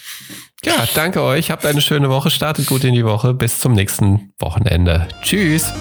Ja, 0.64 0.88
danke 0.95 1.22
euch. 1.22 1.51
Habt 1.51 1.65
eine 1.65 1.81
schöne 1.81 2.10
Woche. 2.10 2.30
Startet 2.30 2.68
gut 2.68 2.84
in 2.84 2.93
die 2.93 3.05
Woche. 3.05 3.34
Bis 3.34 3.60
zum 3.60 3.73
nächsten 3.73 4.34
Wochenende. 4.39 5.07
Tschüss. 5.22 5.73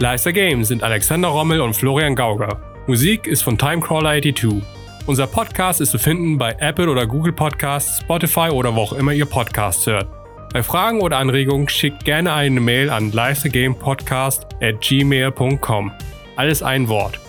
Leister 0.00 0.32
Games 0.32 0.68
sind 0.68 0.82
Alexander 0.82 1.28
Rommel 1.28 1.60
und 1.60 1.74
Florian 1.74 2.14
Gauger. 2.14 2.60
Musik 2.86 3.26
ist 3.26 3.42
von 3.42 3.58
Timecrawler82. 3.58 4.62
Unser 5.06 5.26
Podcast 5.26 5.80
ist 5.80 5.90
zu 5.90 5.98
finden 5.98 6.38
bei 6.38 6.54
Apple 6.60 6.88
oder 6.88 7.06
Google 7.06 7.32
Podcasts, 7.32 8.00
Spotify 8.00 8.50
oder 8.50 8.74
wo 8.74 8.82
auch 8.82 8.92
immer 8.92 9.12
ihr 9.12 9.26
Podcasts 9.26 9.86
hört. 9.86 10.17
Bei 10.52 10.62
Fragen 10.62 11.00
oder 11.00 11.18
Anregungen 11.18 11.68
schickt 11.68 12.04
gerne 12.04 12.32
eine 12.32 12.60
Mail 12.60 12.90
an 12.90 13.12
leistergamepodcast 13.12 14.46
at 14.62 14.80
gmail.com. 14.80 15.92
Alles 16.36 16.62
ein 16.62 16.88
Wort. 16.88 17.20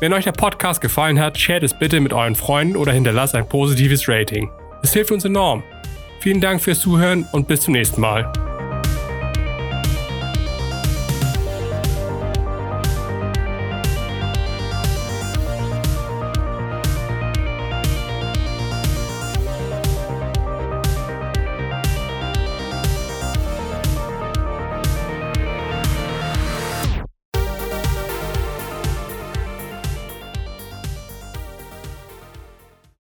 Wenn 0.00 0.12
euch 0.12 0.24
der 0.24 0.32
Podcast 0.32 0.80
gefallen 0.80 1.20
hat, 1.20 1.38
shared 1.38 1.62
es 1.62 1.78
bitte 1.78 2.00
mit 2.00 2.12
euren 2.12 2.34
Freunden 2.34 2.76
oder 2.76 2.92
hinterlasst 2.92 3.34
ein 3.34 3.48
positives 3.48 4.08
Rating. 4.08 4.50
Es 4.82 4.92
hilft 4.92 5.12
uns 5.12 5.24
enorm. 5.24 5.62
Vielen 6.20 6.40
Dank 6.40 6.60
fürs 6.62 6.80
Zuhören 6.80 7.26
und 7.32 7.46
bis 7.48 7.60
zum 7.60 7.74
nächsten 7.74 8.00
Mal. 8.00 8.51